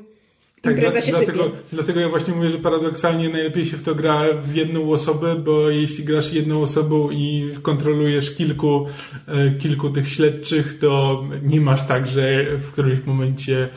Tak, 0.61 0.73
impreza 0.73 1.01
się 1.01 1.11
dlatego, 1.11 1.43
sypie. 1.43 1.55
dlatego 1.73 1.99
ja 1.99 2.09
właśnie 2.09 2.33
mówię, 2.33 2.49
że 2.49 2.57
paradoksalnie 2.57 3.29
najlepiej 3.29 3.65
się 3.65 3.77
w 3.77 3.83
to 3.83 3.95
gra 3.95 4.21
w 4.43 4.55
jedną 4.55 4.91
osobę, 4.91 5.35
bo 5.35 5.69
jeśli 5.69 6.03
grasz 6.03 6.33
jedną 6.33 6.61
osobą 6.61 7.09
i 7.11 7.49
kontrolujesz 7.61 8.35
kilku, 8.35 8.85
e, 9.27 9.51
kilku 9.51 9.89
tych 9.89 10.09
śledczych, 10.09 10.79
to 10.79 11.23
nie 11.43 11.61
masz 11.61 11.87
tak, 11.87 12.07
że 12.07 12.45
w 12.57 12.71
którymś 12.71 13.05
momencie 13.05 13.69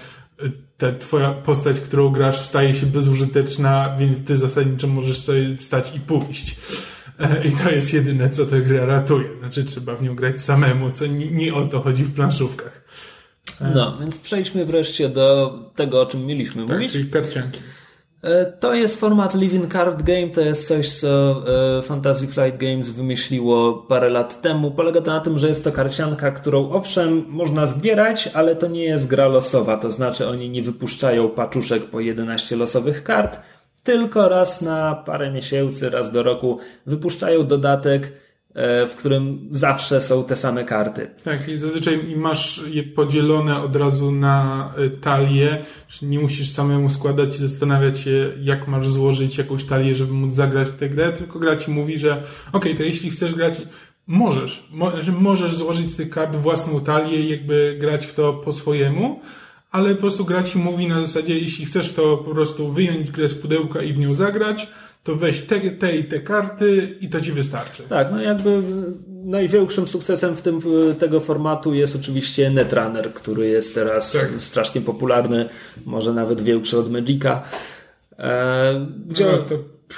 ta 0.78 0.92
twoja 0.92 1.30
postać, 1.32 1.80
którą 1.80 2.08
grasz, 2.08 2.40
staje 2.40 2.74
się 2.74 2.86
bezużyteczna, 2.86 3.96
więc 3.98 4.24
ty 4.24 4.36
zasadniczo 4.36 4.86
możesz 4.86 5.18
sobie 5.18 5.56
wstać 5.56 5.96
i 5.96 6.00
pójść. 6.00 6.56
E, 7.20 7.44
I 7.46 7.52
to 7.52 7.70
jest 7.70 7.92
jedyne, 7.94 8.30
co 8.30 8.46
tę 8.46 8.60
grę 8.60 8.86
ratuje. 8.86 9.28
Znaczy, 9.38 9.64
trzeba 9.64 9.96
w 9.96 10.02
nią 10.02 10.14
grać 10.14 10.42
samemu, 10.42 10.90
co 10.90 11.06
nie, 11.06 11.30
nie 11.30 11.54
o 11.54 11.64
to 11.64 11.80
chodzi 11.80 12.04
w 12.04 12.14
planszówkach. 12.14 12.84
No, 13.74 13.98
więc 14.00 14.18
przejdźmy 14.18 14.66
wreszcie 14.66 15.08
do 15.08 15.58
tego, 15.76 16.02
o 16.02 16.06
czym 16.06 16.26
mieliśmy 16.26 16.66
Tak, 16.66 16.76
mówić. 16.76 16.92
czyli 16.92 17.10
karcianki. 17.10 17.60
E, 18.22 18.46
to 18.46 18.74
jest 18.74 19.00
format 19.00 19.34
Living 19.34 19.72
Card 19.72 20.02
Game, 20.02 20.28
to 20.28 20.40
jest 20.40 20.68
coś, 20.68 20.92
co 20.92 21.42
e, 21.78 21.82
Fantasy 21.82 22.26
Flight 22.26 22.56
Games 22.56 22.90
wymyśliło 22.90 23.74
parę 23.74 24.10
lat 24.10 24.40
temu. 24.42 24.70
Polega 24.70 25.00
to 25.00 25.10
na 25.10 25.20
tym, 25.20 25.38
że 25.38 25.48
jest 25.48 25.64
to 25.64 25.72
karcianka, 25.72 26.30
którą 26.30 26.70
owszem 26.70 27.24
można 27.28 27.66
zbierać, 27.66 28.30
ale 28.34 28.56
to 28.56 28.66
nie 28.66 28.84
jest 28.84 29.06
gra 29.06 29.28
losowa, 29.28 29.76
to 29.76 29.90
znaczy 29.90 30.28
oni 30.28 30.50
nie 30.50 30.62
wypuszczają 30.62 31.28
paczuszek 31.28 31.84
po 31.84 32.00
11 32.00 32.56
losowych 32.56 33.04
kart, 33.04 33.40
tylko 33.82 34.28
raz 34.28 34.62
na 34.62 34.94
parę 34.94 35.32
miesięcy, 35.32 35.90
raz 35.90 36.12
do 36.12 36.22
roku 36.22 36.58
wypuszczają 36.86 37.46
dodatek, 37.46 38.12
w 38.88 38.94
którym 38.96 39.48
zawsze 39.50 40.00
są 40.00 40.24
te 40.24 40.36
same 40.36 40.64
karty. 40.64 41.10
Tak, 41.24 41.48
i 41.48 41.56
zazwyczaj 41.56 42.16
masz 42.16 42.62
je 42.70 42.82
podzielone 42.82 43.62
od 43.62 43.76
razu 43.76 44.12
na 44.12 44.72
y, 44.78 44.90
talie, 44.90 45.58
nie 46.02 46.18
musisz 46.18 46.50
samemu 46.50 46.90
składać 46.90 47.36
i 47.36 47.38
zastanawiać 47.38 47.98
się, 47.98 48.32
jak 48.40 48.68
masz 48.68 48.88
złożyć 48.88 49.38
jakąś 49.38 49.64
talię, 49.64 49.94
żeby 49.94 50.12
móc 50.12 50.34
zagrać 50.34 50.68
w 50.68 50.76
tę 50.76 50.88
grę, 50.88 51.12
tylko 51.12 51.38
gra 51.38 51.56
ci 51.56 51.70
mówi, 51.70 51.98
że 51.98 52.22
okej, 52.52 52.76
to 52.76 52.82
jeśli 52.82 53.10
chcesz 53.10 53.34
grać, 53.34 53.62
możesz, 54.06 54.68
mo, 54.70 54.92
że 55.02 55.12
możesz 55.12 55.54
złożyć 55.54 55.90
z 55.90 55.96
tych 55.96 56.10
kart 56.10 56.36
własną 56.36 56.80
talię 56.80 57.20
i 57.20 57.30
jakby 57.30 57.76
grać 57.80 58.06
w 58.06 58.14
to 58.14 58.32
po 58.32 58.52
swojemu, 58.52 59.20
ale 59.70 59.94
po 59.94 60.00
prostu 60.00 60.24
gra 60.24 60.42
ci 60.42 60.58
mówi 60.58 60.86
na 60.88 61.00
zasadzie, 61.00 61.38
jeśli 61.38 61.66
chcesz 61.66 61.92
to 61.92 62.16
po 62.16 62.30
prostu 62.34 62.72
wyjąć 62.72 63.10
grę 63.10 63.28
z 63.28 63.34
pudełka 63.34 63.82
i 63.82 63.92
w 63.92 63.98
nią 63.98 64.14
zagrać, 64.14 64.68
to 65.02 65.14
weź 65.14 65.40
te, 65.40 65.60
te 65.60 65.96
i 65.96 66.04
te 66.04 66.18
karty 66.20 66.96
i 67.00 67.08
to 67.08 67.20
ci 67.20 67.32
wystarczy. 67.32 67.82
Tak, 67.88 68.08
no 68.12 68.22
jakby 68.22 68.62
największym 69.24 69.88
sukcesem 69.88 70.36
w 70.36 70.42
tym 70.42 70.60
tego 70.98 71.20
formatu 71.20 71.74
jest 71.74 71.96
oczywiście 71.96 72.50
Netrunner, 72.50 73.12
który 73.14 73.48
jest 73.48 73.74
teraz 73.74 74.12
Tak. 74.12 74.28
strasznie 74.38 74.80
popularny, 74.80 75.48
może 75.86 76.12
nawet 76.12 76.40
większy 76.40 76.78
od 76.78 76.90
Magica. 76.92 77.42
E, 78.18 78.86
gdzie 79.08 79.24
No, 79.26 79.38
to 79.38 79.54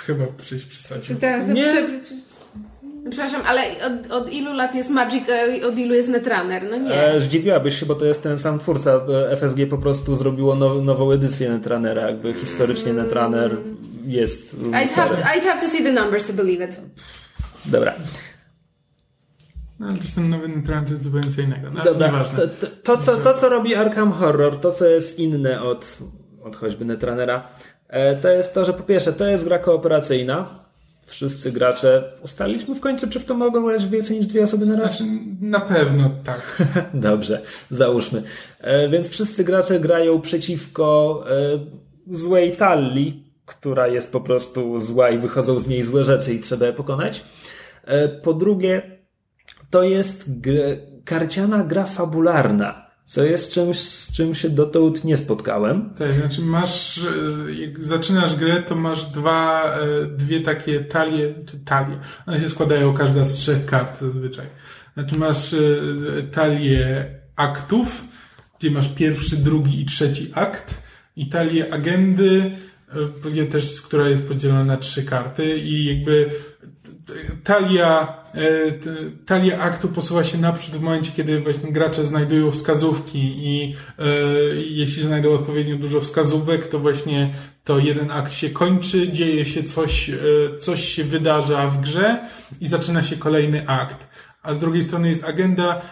chyba 0.07 0.25
przejść 0.27 0.65
przesadził. 0.67 1.17
Nie. 1.55 1.65
prze- 1.65 2.17
Przepraszam, 3.11 3.43
ale 3.47 3.63
od, 3.87 4.13
od 4.13 4.33
ilu 4.33 4.53
lat 4.53 4.75
jest 4.75 4.91
Magic, 4.91 5.25
a 5.31 5.67
od 5.67 5.79
ilu 5.79 5.95
jest 5.95 6.09
Netrunner? 6.09 6.63
No 6.71 6.77
nie. 6.77 6.95
E, 6.95 7.21
zdziwiłabyś 7.21 7.81
się, 7.81 7.87
bo 7.87 7.95
to 7.95 8.05
jest 8.05 8.23
ten 8.23 8.39
sam 8.39 8.59
twórca. 8.59 9.01
E, 9.31 9.37
FFG 9.37 9.67
po 9.71 9.79
prostu 9.79 10.17
zrobiło 10.17 10.55
now, 10.55 10.83
nową 10.85 11.13
edycję 11.13 11.51
Netrunnera. 11.51 12.03
Jakby 12.03 12.35
historycznie 12.35 12.93
Netrunner 12.93 13.57
jest 14.05 14.57
I'd 14.57 14.93
have, 14.93 15.17
to, 15.17 15.23
I'd 15.23 15.45
have 15.45 15.61
to 15.61 15.69
see 15.69 15.85
the 15.85 15.93
numbers 15.93 16.27
to 16.27 16.33
believe 16.33 16.65
it. 16.69 16.81
Dobra. 17.67 17.95
No, 19.83 19.89
ale 19.89 19.97
to 19.97 20.03
jest 20.03 20.15
ten 20.15 20.31
nowy 20.31 20.63
trend 20.67 21.03
zupełnie 21.03 21.31
co 21.37 21.41
innego. 21.41 21.71
No, 21.71 21.85
Dobra. 21.85 22.07
nieważne. 22.07 22.39
To, 22.39 22.49
to, 22.49 22.67
to, 22.83 22.97
co, 22.97 23.17
to, 23.17 23.35
co 23.35 23.49
robi 23.49 23.75
Arkham 23.75 24.13
Horror, 24.13 24.61
to, 24.61 24.73
co 24.73 24.87
jest 24.87 25.19
inne 25.19 25.63
od, 25.63 25.99
od 26.43 26.57
choćby 26.57 26.85
Netrunnera, 26.85 27.49
e, 27.89 28.17
to 28.17 28.29
jest 28.29 28.55
to, 28.55 28.65
że 28.65 28.73
po 28.73 28.83
pierwsze, 28.83 29.13
to 29.13 29.27
jest 29.27 29.45
gra 29.45 29.59
kooperacyjna. 29.59 30.63
Wszyscy 31.07 31.53
gracze 31.53 32.05
ustaliliśmy 32.23 32.75
w 32.75 32.81
końcu, 32.81 33.09
czy 33.09 33.21
w 33.21 33.25
to 33.25 33.35
mogą 33.35 33.67
grać 33.67 33.89
więcej 33.89 34.19
niż 34.19 34.27
dwie 34.27 34.45
osoby 34.45 34.67
na 34.67 34.77
raz? 34.77 34.97
Znaczy, 34.97 35.13
na 35.41 35.61
pewno 35.61 36.11
tak. 36.25 36.63
Dobrze, 36.95 37.41
załóżmy. 37.71 38.23
E, 38.61 38.89
więc 38.89 39.09
wszyscy 39.09 39.45
gracze 39.45 39.81
grają 39.81 40.21
przeciwko 40.21 41.25
e, 41.31 41.59
złej 42.11 42.53
talii, 42.53 43.32
która 43.59 43.87
jest 43.87 44.13
po 44.13 44.21
prostu 44.21 44.81
zła 44.81 45.11
i 45.11 45.19
wychodzą 45.19 45.61
z 45.61 45.69
niej 45.69 45.83
złe 45.83 46.05
rzeczy 46.05 46.35
i 46.35 46.41
trzeba 46.41 46.67
je 46.67 46.73
pokonać. 46.73 47.25
E, 47.85 48.09
po 48.09 48.35
drugie, 48.35 48.83
to 49.71 49.83
jest 49.83 50.31
karciana 51.05 51.65
gra 51.65 51.85
fabularna, 51.85 52.87
co 53.05 53.25
jest 53.25 53.53
czymś, 53.53 53.79
z 53.79 54.13
czym 54.13 54.35
się 54.35 54.51
dotąd 54.51 55.05
nie 55.05 55.17
spotkałem. 55.17 55.91
Tak, 55.99 56.11
znaczy 56.11 56.43
masz, 56.43 57.01
jak 57.61 57.81
zaczynasz 57.81 58.37
grę, 58.37 58.63
to 58.63 58.75
masz 58.75 59.05
dwa, 59.05 59.65
e, 59.65 60.07
dwie 60.07 60.41
takie 60.41 60.81
talie, 60.81 61.35
czy 61.47 61.59
talie. 61.59 61.99
One 62.27 62.41
się 62.41 62.49
składają 62.49 62.95
każda 62.95 63.25
z 63.25 63.35
trzech 63.35 63.67
kart 63.67 64.01
zazwyczaj. 64.01 64.47
Znaczy 64.95 65.17
masz 65.17 65.55
e, 65.55 65.59
talię 66.33 67.07
aktów, 67.37 68.05
gdzie 68.59 68.71
masz 68.71 68.89
pierwszy, 68.89 69.37
drugi 69.37 69.81
i 69.81 69.85
trzeci 69.85 70.31
akt 70.35 70.75
i 71.17 71.29
talię 71.29 71.75
agendy, 71.75 72.51
też, 73.51 73.81
która 73.81 74.09
jest 74.09 74.29
podzielona 74.29 74.65
na 74.65 74.77
trzy 74.77 75.05
karty 75.05 75.59
i 75.59 75.85
jakby 75.85 76.31
talia, 77.45 78.23
e, 78.35 78.73
talia 79.27 79.59
aktu 79.59 79.89
posuwa 79.89 80.25
się 80.25 80.39
naprzód 80.39 80.75
w 80.75 80.81
momencie, 80.81 81.13
kiedy 81.13 81.41
właśnie 81.41 81.73
gracze 81.73 82.05
znajdują 82.05 82.51
wskazówki 82.51 83.19
i 83.49 83.77
e, 83.99 84.05
jeśli 84.67 85.03
znajdą 85.03 85.33
odpowiednio 85.33 85.77
dużo 85.77 86.01
wskazówek, 86.01 86.67
to 86.67 86.79
właśnie 86.79 87.35
to 87.65 87.79
jeden 87.79 88.11
akt 88.11 88.33
się 88.33 88.51
kończy, 88.51 89.13
dzieje 89.13 89.45
się 89.45 89.65
coś, 89.65 90.11
e, 90.11 90.15
coś 90.59 90.85
się 90.85 91.05
wydarza 91.05 91.69
w 91.69 91.81
grze 91.81 92.29
i 92.61 92.69
zaczyna 92.69 93.03
się 93.03 93.17
kolejny 93.17 93.69
akt. 93.69 94.07
A 94.43 94.55
z 94.55 94.59
drugiej 94.59 94.83
strony 94.83 95.09
jest 95.09 95.25
agenda, 95.25 95.83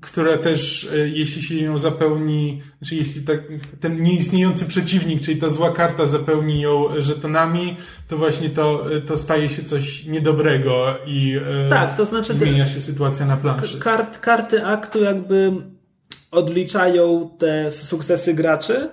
która 0.00 0.36
też, 0.38 0.88
e, 0.94 1.08
jeśli 1.08 1.42
się 1.42 1.54
ją 1.54 1.78
zapełni, 1.78 2.62
czy 2.86 2.94
jeśli 2.96 3.22
tak, 3.22 3.40
ten 3.80 4.02
nieistniejący 4.02 4.64
przeciwnik, 4.66 5.22
czyli 5.22 5.40
ta 5.40 5.50
zła 5.50 5.70
karta 5.72 6.06
zapełni 6.06 6.60
ją 6.60 6.88
żetonami, 6.98 7.76
to 8.08 8.16
właśnie 8.16 8.50
to, 8.50 8.96
e, 8.96 9.00
to 9.00 9.16
staje 9.16 9.50
się 9.50 9.64
coś 9.64 10.04
niedobrego 10.04 10.94
i 11.06 11.36
e, 11.66 11.70
Tak, 11.70 11.96
to 11.96 12.06
znaczy- 12.06 12.34
zmienia 12.34 12.66
się 12.66 12.80
sytuacja 12.80 13.26
na 13.26 13.36
planszy. 13.36 13.78
Kart, 13.78 14.18
karty 14.18 14.64
aktu 14.64 15.02
jakby 15.02 15.52
odliczają 16.30 17.30
te 17.38 17.70
sukcesy 17.70 18.34
graczy, 18.34 18.88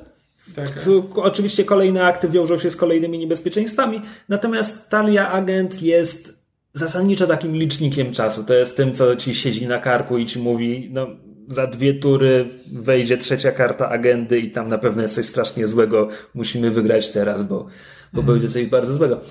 Tak, 0.55 0.69
Oczywiście 1.15 1.63
kolejne 1.63 2.03
akty 2.03 2.29
wiążą 2.29 2.59
się 2.59 2.69
z 2.69 2.75
kolejnymi 2.75 3.17
niebezpieczeństwami, 3.19 4.01
natomiast 4.29 4.89
talia 4.89 5.31
agent 5.31 5.81
jest 5.81 6.44
zasadniczo 6.75 7.27
takim 7.27 7.55
licznikiem 7.55 8.11
czasu. 8.13 8.43
To 8.43 8.53
jest 8.53 8.77
tym, 8.77 8.93
co 8.93 9.15
ci 9.15 9.35
siedzi 9.35 9.67
na 9.67 9.79
karku 9.79 10.17
i 10.17 10.25
ci 10.25 10.39
mówi, 10.39 10.89
no 10.93 11.07
za 11.47 11.67
dwie 11.67 11.93
tury 11.93 12.49
wejdzie 12.73 13.17
trzecia 13.17 13.51
karta 13.51 13.89
agendy 13.89 14.39
i 14.39 14.51
tam 14.51 14.67
na 14.67 14.77
pewno 14.77 15.01
jest 15.01 15.15
coś 15.15 15.25
strasznie 15.25 15.67
złego, 15.67 16.09
musimy 16.33 16.71
wygrać 16.71 17.09
teraz, 17.09 17.43
bo, 17.43 17.67
bo 18.13 18.23
będzie 18.23 18.49
coś 18.49 18.65
bardzo 18.65 18.93
złego. 18.93 19.21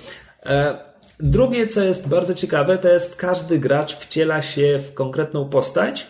E, 0.46 0.78
drugie, 1.20 1.66
co 1.66 1.82
jest 1.82 2.08
bardzo 2.08 2.34
ciekawe, 2.34 2.78
to 2.78 2.88
jest 2.88 3.16
każdy 3.16 3.58
gracz 3.58 3.96
wciela 3.96 4.42
się 4.42 4.80
w 4.88 4.94
konkretną 4.94 5.48
postać 5.48 6.06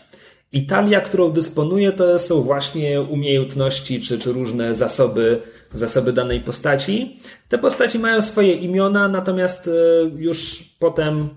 i 0.53 0.67
talia, 0.67 1.01
którą 1.01 1.31
dysponuje, 1.31 1.93
to 1.93 2.19
są 2.19 2.43
właśnie 2.43 3.01
umiejętności 3.01 4.01
czy, 4.01 4.19
czy 4.19 4.33
różne 4.33 4.75
zasoby, 4.75 5.43
zasoby 5.75 6.13
danej 6.13 6.41
postaci. 6.41 7.21
Te 7.49 7.59
postaci 7.59 7.99
mają 7.99 8.23
swoje 8.23 8.53
imiona, 8.53 9.09
natomiast 9.09 9.69
e, 9.69 9.71
już 10.17 10.63
potem, 10.79 11.29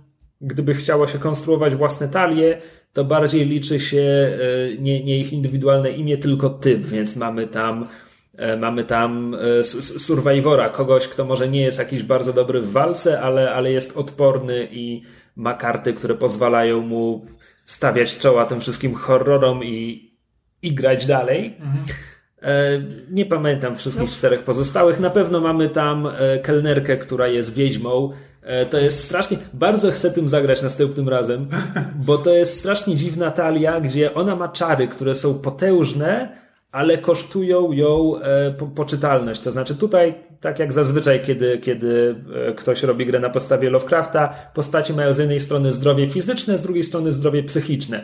gdyby 0.42 0.74
chciało 0.74 1.08
się 1.08 1.20
konstruować 1.20 1.76
własne 1.76 2.08
talie, 2.08 2.62
to 2.94 3.06
bardziej 3.06 3.46
liczy 3.46 3.80
się 3.80 3.98
e, 4.00 4.38
nie, 4.82 5.04
nie 5.04 5.20
ich 5.20 5.34
indywidualne 5.34 5.92
imię, 5.92 6.18
tylko 6.18 6.50
typ, 6.50 6.86
więc 6.86 7.16
mamy 7.16 7.48
tam 7.48 7.88
e, 8.38 8.58
Mamy 8.58 8.84
tam 8.84 9.36
survivora, 9.98 10.70
kogoś, 10.70 11.08
kto 11.08 11.26
może 11.26 11.50
nie 11.50 11.62
jest 11.62 11.80
jakiś 11.80 12.04
bardzo 12.04 12.34
dobry 12.34 12.62
w 12.62 12.72
walce, 12.72 13.22
ale, 13.22 13.54
ale 13.54 13.72
jest 13.72 13.98
odporny 13.98 14.68
i 14.72 15.02
ma 15.36 15.54
karty, 15.54 15.94
które 15.94 16.16
pozwalają 16.16 16.82
mu 16.82 17.26
stawiać 17.66 18.18
czoła 18.18 18.46
tym 18.46 18.60
wszystkim 18.60 18.94
horrorom 18.96 19.64
i, 19.64 20.12
i 20.62 20.74
grać 20.74 21.06
dalej. 21.06 21.58
E, 21.60 22.17
Nie 23.12 23.26
pamiętam 23.26 23.76
wszystkich 23.76 24.12
czterech 24.12 24.44
pozostałych. 24.44 25.00
Na 25.00 25.10
pewno 25.10 25.42
mamy 25.42 25.70
tam 25.70 26.08
e, 26.08 26.40
kelnerkę, 26.40 26.98
która 26.98 27.28
jest 27.28 27.54
wiedźmą. 27.54 28.12
E, 28.44 28.66
To 28.66 28.78
jest 28.78 29.04
strasznie. 29.04 29.38
Bardzo 29.54 29.92
chcę 29.92 30.12
tym 30.12 30.30
zagrać 30.30 30.62
następnym 30.62 31.10
razem, 31.10 31.48
bo 31.96 32.18
to 32.18 32.34
jest 32.34 32.60
strasznie 32.60 32.96
dziwna 32.96 33.32
talia, 33.32 33.82
gdzie 33.82 34.14
ona 34.14 34.36
ma 34.36 34.48
czary, 34.50 34.88
które 34.88 35.16
są 35.16 35.40
potężne, 35.40 36.30
ale 36.72 36.98
kosztują 36.98 37.72
ją 37.72 38.20
e, 38.20 38.54
po, 38.54 38.68
poczytalność. 38.68 39.42
To 39.42 39.52
znaczy 39.52 39.76
tutaj, 39.76 40.14
tak 40.42 40.60
jak 40.60 40.74
zazwyczaj, 40.74 41.22
kiedy, 41.22 41.58
kiedy 41.58 42.16
e, 42.50 42.54
ktoś 42.54 42.84
robi 42.84 43.06
grę 43.06 43.20
na 43.20 43.30
podstawie 43.30 43.70
Lovecrafta, 43.70 44.34
postaci 44.54 44.94
mają 44.94 45.14
z 45.14 45.18
jednej 45.18 45.40
strony 45.40 45.72
zdrowie 45.72 46.08
fizyczne, 46.08 46.58
z 46.58 46.62
drugiej 46.62 46.84
strony 46.84 47.12
zdrowie 47.12 47.44
psychiczne. 47.44 48.04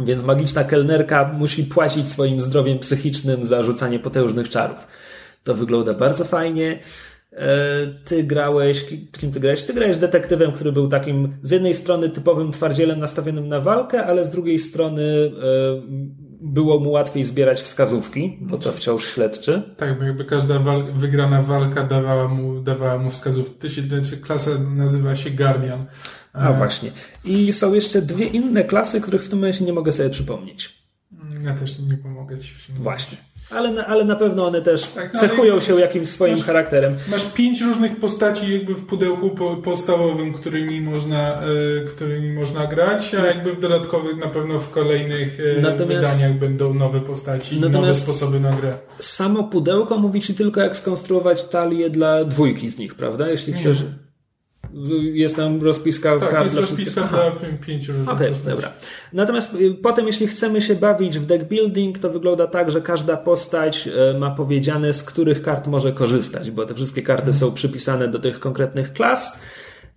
Więc 0.00 0.22
magiczna 0.22 0.64
kelnerka 0.64 1.32
musi 1.32 1.64
płacić 1.64 2.10
swoim 2.10 2.40
zdrowiem 2.40 2.78
psychicznym 2.78 3.44
za 3.44 3.62
rzucanie 3.62 3.98
potężnych 3.98 4.48
czarów. 4.48 4.86
To 5.44 5.54
wygląda 5.54 5.94
bardzo 5.94 6.24
fajnie. 6.24 6.78
E, 7.32 7.86
Ty 8.04 8.24
grałeś, 8.24 8.84
kim 9.12 9.32
ty 9.32 9.40
grałeś? 9.40 9.62
Ty 9.62 9.74
grałeś 9.74 9.96
detektywem, 9.96 10.52
który 10.52 10.72
był 10.72 10.88
takim 10.88 11.36
z 11.42 11.50
jednej 11.50 11.74
strony 11.74 12.08
typowym 12.08 12.52
twardzielem 12.52 13.00
nastawionym 13.00 13.48
na 13.48 13.60
walkę, 13.60 14.04
ale 14.04 14.24
z 14.24 14.30
drugiej 14.30 14.58
strony 14.58 15.32
było 16.40 16.80
mu 16.80 16.90
łatwiej 16.90 17.24
zbierać 17.24 17.62
wskazówki, 17.62 18.38
bo 18.40 18.58
to 18.58 18.72
wciąż 18.72 19.04
śledczy. 19.04 19.74
Tak, 19.76 19.98
bo 19.98 20.04
jakby 20.04 20.24
każda 20.24 20.58
wygrana 20.94 21.42
walka 21.42 21.82
dawała 21.84 22.28
mu, 22.28 22.60
dawała 22.60 22.98
mu 22.98 23.10
wskazówki. 23.10 23.58
To 23.58 23.68
się, 24.04 24.16
klasa 24.16 24.50
nazywa 24.76 25.16
się 25.16 25.30
Guardian. 25.30 25.86
A 26.32 26.52
właśnie. 26.52 26.92
I 27.24 27.52
są 27.52 27.74
jeszcze 27.74 28.02
dwie 28.02 28.26
inne 28.26 28.64
klasy, 28.64 29.00
których 29.00 29.24
w 29.24 29.28
tym 29.28 29.38
momencie 29.38 29.64
nie 29.64 29.72
mogę 29.72 29.92
sobie 29.92 30.10
przypomnieć. 30.10 30.78
Ja 31.44 31.54
też 31.54 31.78
nie 31.78 31.96
pomogę 31.96 32.38
ci. 32.38 32.52
Właśnie. 32.74 33.18
Ale 33.50 33.70
na, 33.72 33.86
ale 33.86 34.04
na 34.04 34.16
pewno 34.16 34.46
one 34.46 34.62
też 34.62 34.82
Tak, 34.86 35.14
no, 35.14 35.20
cechują 35.20 35.60
się 35.60 35.80
jakimś 35.80 36.08
swoim 36.08 36.34
Masz- 36.36 36.44
charakterem. 36.46 36.96
Masz 37.10 37.24
pięć 37.24 37.60
różnych 37.60 37.96
postaci 38.00 38.52
jakby 38.52 38.74
w 38.74 38.86
pudełku 38.86 39.30
po, 39.30 39.56
podstawowym, 39.56 40.32
którymi 40.34 40.80
można, 40.80 41.34
e, 41.34 41.44
którymi 41.88 42.32
można 42.32 42.66
grać, 42.66 43.14
a 43.14 43.26
jakby 43.26 43.52
w 43.52 43.60
dodatkowych 43.60 44.16
na 44.16 44.26
pewno 44.26 44.58
w 44.60 44.70
kolejnych 44.70 45.38
Natomiast- 45.60 45.86
wydaniach 45.86 46.32
będą 46.38 46.74
nowe 46.74 47.00
postaci 47.00 47.60
nowe 47.60 47.94
sposoby 47.94 48.40
na 48.40 48.50
grę. 48.50 48.74
Samo 49.00 49.44
pudełko 49.44 49.98
mówi 49.98 50.20
ci 50.20 50.34
tylko, 50.34 50.60
jak 50.60 50.76
skonstruować 50.76 51.44
talię 51.44 51.90
dla 51.90 52.24
dwójki 52.24 52.70
z 52.70 52.78
nich, 52.78 52.94
prawda? 52.94 53.28
Jeśli 53.28 53.52
chcesz. 53.52 53.78
Jest 55.12 55.36
tam 55.36 55.62
rozpiska 55.62 56.18
Tak, 56.18 56.30
kart 56.30 56.44
jest 56.44 56.54
dla 56.56 56.60
rozpiska 56.60 57.02
dla 57.02 57.32
pięciu 57.66 57.92
różnych 57.92 58.16
postaci. 58.18 58.48
dobra. 58.48 58.72
Natomiast 59.12 59.54
y, 59.54 59.74
potem, 59.82 60.06
jeśli 60.06 60.26
chcemy 60.26 60.60
się 60.60 60.74
bawić 60.74 61.18
w 61.18 61.26
deck 61.26 61.44
building, 61.44 61.98
to 61.98 62.10
wygląda 62.10 62.46
tak, 62.46 62.70
że 62.70 62.80
każda 62.80 63.16
postać 63.16 63.88
y, 64.14 64.18
ma 64.18 64.30
powiedziane, 64.30 64.92
z 64.92 65.02
których 65.02 65.42
kart 65.42 65.66
może 65.66 65.92
korzystać, 65.92 66.50
bo 66.50 66.66
te 66.66 66.74
wszystkie 66.74 67.02
karty 67.02 67.32
są 67.32 67.52
przypisane 67.52 68.08
do 68.08 68.18
tych 68.18 68.40
konkretnych 68.40 68.92
klas 68.92 69.40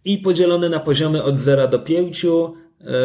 i 0.06 0.18
podzielone 0.18 0.70
na 0.70 0.80
poziomy 0.80 1.24
od 1.24 1.40
0 1.40 1.68
do 1.68 1.80
5. 1.80 2.26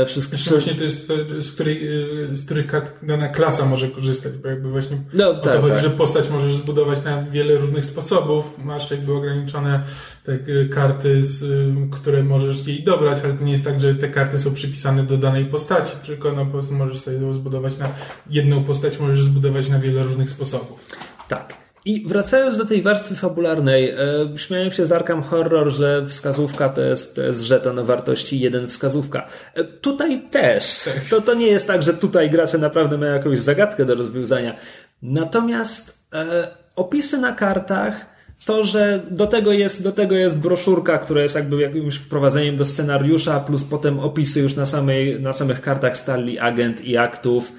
y, 0.03 0.07
Wszystko, 0.07 0.36
Jeszcze 0.36 0.51
właśnie 0.51 0.74
to 0.74 0.82
jest 0.82 1.09
to, 1.09 1.15
z, 1.39 1.53
której, 1.53 1.86
e, 1.86 2.36
z 2.36 2.66
kart 2.70 3.05
dana 3.05 3.28
klasa 3.28 3.66
może 3.66 3.89
korzystać, 3.89 4.32
bo 4.32 4.48
jakby 4.48 4.70
właśnie 4.70 5.01
No, 5.12 5.31
o 5.31 5.35
to 5.35 5.40
tak, 5.40 5.61
chodzi, 5.61 5.73
tak. 5.73 5.82
że 5.82 5.90
postać 5.90 6.31
możesz 6.31 6.57
zbudować 6.57 7.05
na 7.05 7.23
wiele 7.23 7.57
różnych 7.57 7.85
sposobów, 7.85 8.44
masz 8.65 8.90
jakby 8.90 9.15
ograniczone 9.15 9.82
e, 10.27 10.65
karty, 10.69 11.24
z, 11.24 11.43
e, 11.43 11.47
które 11.90 12.23
możesz 12.23 12.66
jej 12.66 12.85
dobrać, 12.85 13.19
ale 13.24 13.35
to 13.35 13.44
nie 13.44 13.53
jest 13.53 13.65
tak, 13.65 13.81
że 13.81 13.94
te 13.94 14.09
karty 14.09 14.39
są 14.39 14.55
przypisane 14.55 15.03
do 15.03 15.16
danej 15.16 15.47
postaci, 15.47 15.93
tylko 16.07 16.32
no, 16.32 16.44
po 16.44 16.53
prostu 16.53 16.74
możesz 16.74 16.98
sobie 16.98 17.35
zbudować 17.35 17.78
na 17.78 17.89
jedną 18.31 18.65
postać, 18.65 18.98
możesz 18.98 19.23
zbudować 19.23 19.69
na 19.69 19.78
wiele 19.78 20.03
różnych 20.03 20.31
sposobów. 20.31 20.81
Tak. 21.28 21.65
I 21.87 22.03
wracając 22.07 22.59
do 22.59 22.65
tej 22.65 22.83
warstwy 22.83 23.15
fabularnej, 23.15 23.91
e, 23.91 23.97
śmiałem 24.37 24.73
się 24.73 24.87
z 24.87 24.93
Arkham 24.93 25.23
Horror, 25.23 25.71
że 25.71 26.07
wskazówka 26.07 26.69
to 26.69 26.83
jest, 26.83 27.17
to 27.17 27.23
jest 27.23 27.43
żeton 27.43 27.85
wartości 27.85 28.41
jeden 28.41 28.69
wskazówka. 28.69 29.27
E, 29.55 29.65
tutaj 29.65 30.21
też. 30.31 30.89
To, 31.11 31.21
to 31.21 31.35
nie 31.35 31.47
jest 31.47 31.67
tak, 31.67 31.83
że 31.83 31.95
tutaj 31.95 32.31
gracze 32.31 32.59
naprawdę 32.59 32.99
mają 32.99 33.13
jakąś 33.13 33.39
zagadkę 33.39 33.85
do 33.85 33.95
rozwiązania. 33.95 34.57
Natomiast 35.03 36.07
e, 36.13 36.49
opisy 36.77 37.19
na 37.19 37.33
kartach, 37.33 38.07
to, 38.45 38.63
że 38.63 39.03
do 39.11 39.27
tego, 39.27 39.53
jest, 39.53 39.83
do 39.83 39.93
tego 39.93 40.15
jest 40.15 40.39
broszurka, 40.39 40.99
która 40.99 41.23
jest 41.23 41.35
jakby 41.35 41.61
jakimś 41.61 41.97
wprowadzeniem 41.97 42.57
do 42.57 42.65
scenariusza, 42.65 43.41
plus 43.41 43.65
potem 43.65 44.01
opisy 44.01 44.41
już 44.41 44.57
na, 44.57 44.67
samej, 44.67 45.21
na 45.21 45.33
samych 45.33 45.61
kartach 45.61 45.97
stali 45.97 46.39
agent 46.39 46.85
i 46.85 46.97
aktów, 46.97 47.53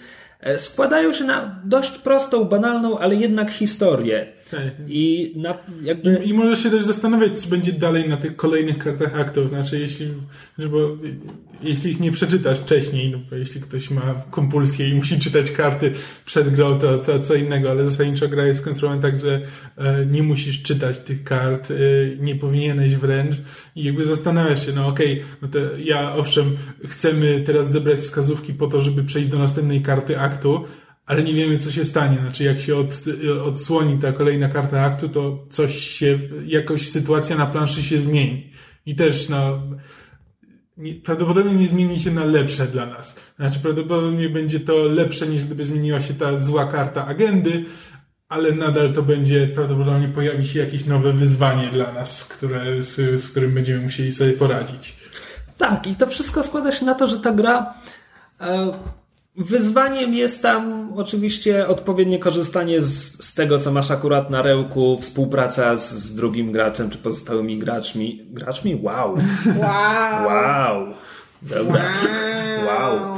składają 0.58 1.14
się 1.14 1.24
na 1.24 1.62
dość 1.64 1.98
prostą, 1.98 2.44
banalną, 2.44 3.00
ale 3.00 3.16
jednak 3.16 3.52
historię. 3.52 4.37
I 4.88 5.34
na, 5.36 5.58
jakby... 5.82 6.16
I 6.16 6.34
możesz 6.34 6.64
się 6.64 6.70
też 6.70 6.84
zastanawiać, 6.84 7.40
co 7.40 7.50
będzie 7.50 7.74
dalej 7.74 8.10
na 8.10 8.18
tych 8.18 8.36
kolejnych 8.36 8.78
kartach 8.78 9.20
aktów. 9.20 9.50
Znaczy, 9.50 9.80
jeśli, 9.80 10.08
bo, 10.58 10.98
jeśli 11.64 11.92
ich 11.92 12.00
nie 12.00 12.12
przeczytasz 12.12 12.60
wcześniej, 12.60 13.12
no 13.12 13.20
bo 13.30 13.36
jeśli 13.36 13.62
ktoś 13.62 13.90
ma 13.90 14.16
kompulsję 14.32 14.90
i 14.90 14.96
musi 14.96 15.20
czytać 15.20 15.52
karty 15.52 15.92
przed 16.26 16.56
grą, 16.56 16.80
to, 16.80 16.98
to 16.98 17.20
co 17.20 17.36
innego, 17.36 17.70
ale 17.70 17.90
zasadniczo 17.90 18.28
gra 18.28 18.46
jest 18.46 18.60
skonstruowana 18.60 19.02
tak, 19.02 19.20
że 19.20 19.42
e, 19.78 20.06
nie 20.06 20.24
musisz 20.24 20.62
czytać 20.62 20.98
tych 20.98 21.24
kart, 21.24 21.72
e, 21.72 21.76
nie 22.20 22.36
powinieneś 22.36 22.96
wręcz 22.96 23.36
i 23.76 23.84
jakby 23.84 24.04
zastanawiasz 24.04 24.66
się, 24.66 24.72
no 24.72 24.88
okej, 24.88 25.24
no 25.42 25.48
to 25.48 25.60
ja 25.84 26.16
owszem, 26.16 26.58
chcemy 26.88 27.44
teraz 27.46 27.72
zebrać 27.72 28.00
wskazówki 28.00 28.54
po 28.54 28.68
to, 28.68 28.82
żeby 28.82 29.04
przejść 29.04 29.30
do 29.30 29.40
następnej 29.40 29.82
karty 29.82 30.20
aktu, 30.20 30.66
ale 31.08 31.24
nie 31.24 31.34
wiemy, 31.34 31.58
co 31.58 31.72
się 31.72 31.86
stanie. 31.86 32.18
Znaczy, 32.22 32.44
jak 32.44 32.60
się 32.60 32.76
od, 32.76 33.04
odsłoni 33.44 34.00
ta 34.00 34.12
kolejna 34.12 34.50
karta 34.50 34.82
aktu, 34.82 35.10
to 35.10 35.46
coś 35.50 35.78
się, 35.78 36.20
jakoś 36.46 36.90
sytuacja 36.90 37.38
na 37.38 37.46
planszy 37.46 37.84
się 37.84 38.02
zmieni. 38.02 38.52
I 38.86 38.96
też, 38.96 39.30
no, 39.30 39.62
nie, 40.78 40.96
prawdopodobnie 40.96 41.54
nie 41.54 41.68
zmieni 41.68 42.00
się 42.00 42.12
na 42.12 42.26
lepsze 42.26 42.68
dla 42.68 42.86
nas. 42.86 43.16
Znaczy, 43.40 43.60
prawdopodobnie 43.60 44.30
będzie 44.30 44.60
to 44.60 44.84
lepsze, 44.84 45.28
niż 45.28 45.46
gdyby 45.46 45.66
zmieniła 45.66 46.02
się 46.02 46.14
ta 46.14 46.40
zła 46.40 46.66
karta 46.66 47.06
agendy, 47.06 47.66
ale 48.30 48.52
nadal 48.52 48.94
to 48.94 49.04
będzie, 49.04 49.48
prawdopodobnie 49.48 50.08
pojawi 50.08 50.48
się 50.48 50.60
jakieś 50.60 50.86
nowe 50.86 51.14
wyzwanie 51.14 51.68
dla 51.68 51.92
nas, 51.92 52.26
które, 52.26 52.82
z, 52.82 53.22
z 53.24 53.30
którym 53.30 53.54
będziemy 53.54 53.82
musieli 53.82 54.12
sobie 54.12 54.34
poradzić. 54.34 54.96
Tak, 55.58 55.88
i 55.88 55.96
to 55.96 56.08
wszystko 56.08 56.44
składa 56.44 56.72
się 56.72 56.86
na 56.86 56.96
to, 56.96 57.08
że 57.08 57.20
ta 57.20 57.32
gra. 57.32 57.74
E, 58.42 58.72
wyzwaniem 59.38 60.14
jest 60.14 60.42
tam 60.42 60.94
oczywiście 60.96 61.68
odpowiednie 61.68 62.20
korzystanie 62.20 62.82
z, 62.82 63.24
z 63.26 63.34
tego, 63.34 63.60
co 63.60 63.72
masz 63.72 63.92
akurat 63.92 64.30
na 64.30 64.42
rełku, 64.42 64.98
współpraca 65.02 65.78
z, 65.78 65.94
z 65.94 66.16
drugim 66.16 66.52
graczem 66.52 66.90
czy 66.90 66.98
pozostałymi 66.98 67.60
graczmi. 67.60 68.28
Graczmi? 68.30 68.80
Wow! 68.82 69.18
Wow. 69.46 70.28
Wow! 70.28 70.94
Dobra. 71.42 71.84
Wow. 72.68 73.18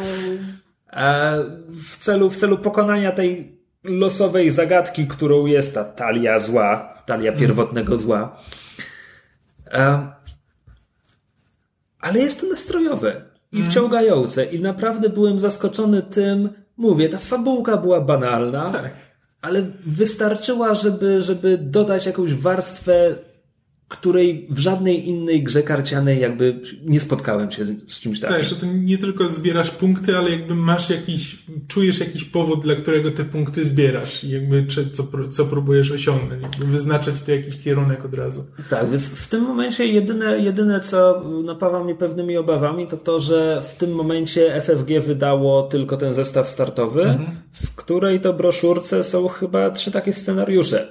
E, 0.93 1.43
w, 1.89 1.97
celu, 1.97 2.29
w 2.29 2.37
celu 2.37 2.57
pokonania 2.57 3.11
tej 3.11 3.59
losowej 3.83 4.51
zagadki, 4.51 5.07
którą 5.07 5.45
jest 5.45 5.73
ta 5.73 5.83
talia 5.83 6.39
zła, 6.39 7.03
talia 7.05 7.31
pierwotnego 7.31 7.97
zła. 7.97 8.37
E, 9.71 10.07
ale 11.99 12.19
jest 12.19 12.41
to 12.41 12.47
nastrojowe 12.47 13.28
i 13.51 13.63
wciągające 13.63 14.45
i 14.45 14.61
naprawdę 14.61 15.09
byłem 15.09 15.39
zaskoczony 15.39 16.01
tym, 16.01 16.49
mówię, 16.77 17.09
ta 17.09 17.17
fabułka 17.17 17.77
była 17.77 18.01
banalna, 18.01 18.71
Tak. 18.71 18.91
ale 19.41 19.61
wystarczyła, 19.85 20.75
żeby, 20.75 21.21
żeby 21.21 21.57
dodać 21.57 22.05
jakąś 22.05 22.33
warstwę, 22.33 23.15
której 23.89 24.47
w 24.49 24.59
żadnej 24.59 25.07
innej 25.07 25.43
grze 25.43 25.63
karcianej 25.63 26.21
jakby 26.21 26.61
nie 26.85 26.99
spotkałem 26.99 27.51
się 27.51 27.65
z, 27.65 27.93
z 27.93 27.99
czymś 27.99 28.19
takim. 28.19 28.35
Tak, 28.35 28.45
że 28.45 28.55
to 28.55 28.65
nie 28.65 28.97
tylko 28.97 29.29
zbierasz 29.29 29.69
punkty, 29.69 30.17
ale 30.17 30.29
jakby 30.29 30.55
masz 30.55 30.89
jakiś, 30.89 31.43
czujesz 31.67 31.99
jakiś 31.99 32.23
powód, 32.23 32.61
dla 32.61 32.75
którego 32.75 33.11
te 33.11 33.25
punkty 33.25 33.65
zbierasz 33.65 34.23
i 34.23 34.29
jakby 34.29 34.65
czy, 34.67 34.89
co, 34.89 35.03
co 35.29 35.45
próbujesz 35.45 35.91
osiągnąć, 35.91 36.43
jakby 36.43 36.65
wyznaczać 36.65 37.21
to 37.21 37.31
jakiś 37.31 37.61
kierunek 37.61 38.05
od 38.05 38.13
razu. 38.13 38.45
Tak, 38.69 38.89
więc 38.89 39.15
w 39.15 39.27
tym 39.27 39.41
momencie 39.41 39.85
jedyne, 39.85 40.39
jedyne 40.39 40.79
co 40.79 41.23
napawa 41.43 41.83
mnie 41.83 41.95
pewnymi 41.95 42.37
obawami, 42.37 42.87
to 42.87 42.97
to, 42.97 43.19
że 43.19 43.61
w 43.69 43.75
tym 43.75 43.91
momencie 43.91 44.61
FFG 44.61 44.99
wydało 45.05 45.63
tylko 45.63 45.97
ten 45.97 46.13
zestaw 46.13 46.49
startowy, 46.49 47.17
w 47.53 47.75
której 47.75 48.19
to 48.19 48.33
broszurce 48.33 49.03
są 49.03 49.27
chyba 49.27 49.69
trzy 49.69 49.91
takie 49.91 50.13
scenariusze. 50.13 50.87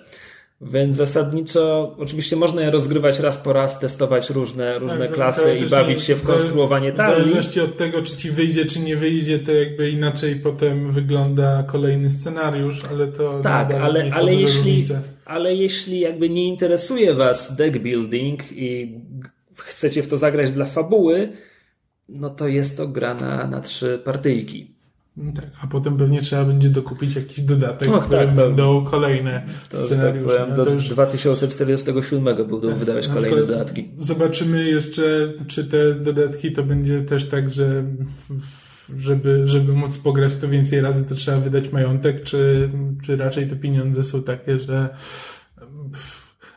Więc 0.60 0.97
zasadniczo, 0.97 1.94
oczywiście 1.98 2.36
można 2.36 2.62
je 2.62 2.70
rozgrywać 2.70 3.20
raz 3.20 3.36
po 3.39 3.52
raz, 3.52 3.78
testować 3.78 4.30
różne, 4.30 4.78
różne 4.78 5.06
Tak, 5.06 5.12
klasy 5.14 5.59
i 5.59 5.66
bawić 5.68 6.02
się 6.02 6.14
w 6.14 6.22
konstruowanie 6.22 6.93
W 6.93 6.97
talii. 6.97 7.14
zależności 7.24 7.60
od 7.60 7.76
tego, 7.76 8.02
czy 8.02 8.16
ci 8.16 8.30
wyjdzie, 8.30 8.64
czy 8.64 8.80
nie 8.80 8.97
wyjdzie, 8.97 9.39
to 9.39 9.52
jakby 9.52 9.90
inaczej 9.90 10.36
potem 10.36 10.93
wygląda 10.93 11.62
kolejny 11.62 12.10
scenariusz, 12.10 12.85
ale 12.90 13.06
to 13.06 13.40
Tak, 13.43 13.70
ale, 13.74 14.10
ale, 14.12 14.35
jeśli, 14.35 14.56
różnice. 14.56 15.01
ale 15.24 15.55
jeśli 15.55 16.01
jakby 16.01 16.28
nie 16.28 16.48
interesuje 16.48 17.14
Was 17.14 17.56
deck 17.56 17.78
building 17.78 18.43
i 18.52 18.98
chcecie 19.56 20.02
w 20.02 20.09
to 20.09 20.18
zagrać 20.18 20.52
dla 20.52 20.66
fabuły, 20.66 21.28
no 22.09 22.30
to 22.30 22.48
jest 22.48 22.76
to 22.76 22.89
gra 22.89 23.14
na, 23.14 23.47
na 23.47 23.60
trzy 23.60 24.01
partyjki. 24.05 24.77
Tak, 25.36 25.45
a 25.62 25.66
potem 25.66 25.97
pewnie 25.97 26.20
trzeba 26.23 26.45
będzie 26.45 26.69
dokupić 26.69 27.15
jakiś 27.16 27.40
dodatek, 27.40 27.89
Och, 27.89 28.09
tak, 28.09 28.35
będą 28.35 28.85
kolejne 28.85 29.43
To, 29.70 29.77
tak 29.77 29.86
scenariusze. 29.86 30.36
powiem, 30.36 30.55
No 30.57 30.65
do 30.65 30.70
już- 30.70 30.89
2047 30.89 32.24
będą 32.24 32.74
wydawać 32.74 33.09
Na 33.09 33.15
kolejne 33.15 33.36
dodatki. 33.36 33.90
Zobaczymy 33.99 34.65
jeszcze, 34.65 35.03
czy 35.47 35.65
te 35.65 35.95
dodatki 35.95 36.53
to 36.53 36.62
będzie 36.62 37.01
też 37.01 37.24
tak, 37.28 37.51
że 37.51 37.85
żeby, 38.99 39.43
żeby 39.47 39.73
móc 39.73 39.99
pograć 39.99 40.35
to 40.35 40.49
więcej 40.49 40.81
razy, 40.81 41.05
to 41.05 41.15
trzeba 41.15 41.39
wydać 41.39 41.73
majątek, 41.73 42.23
czy, 42.23 42.70
czy 43.05 43.16
raczej 43.16 43.49
te 43.49 43.57
pieniądze 43.57 44.05
są 44.05 44.23
takie, 44.23 44.59
że 44.59 44.89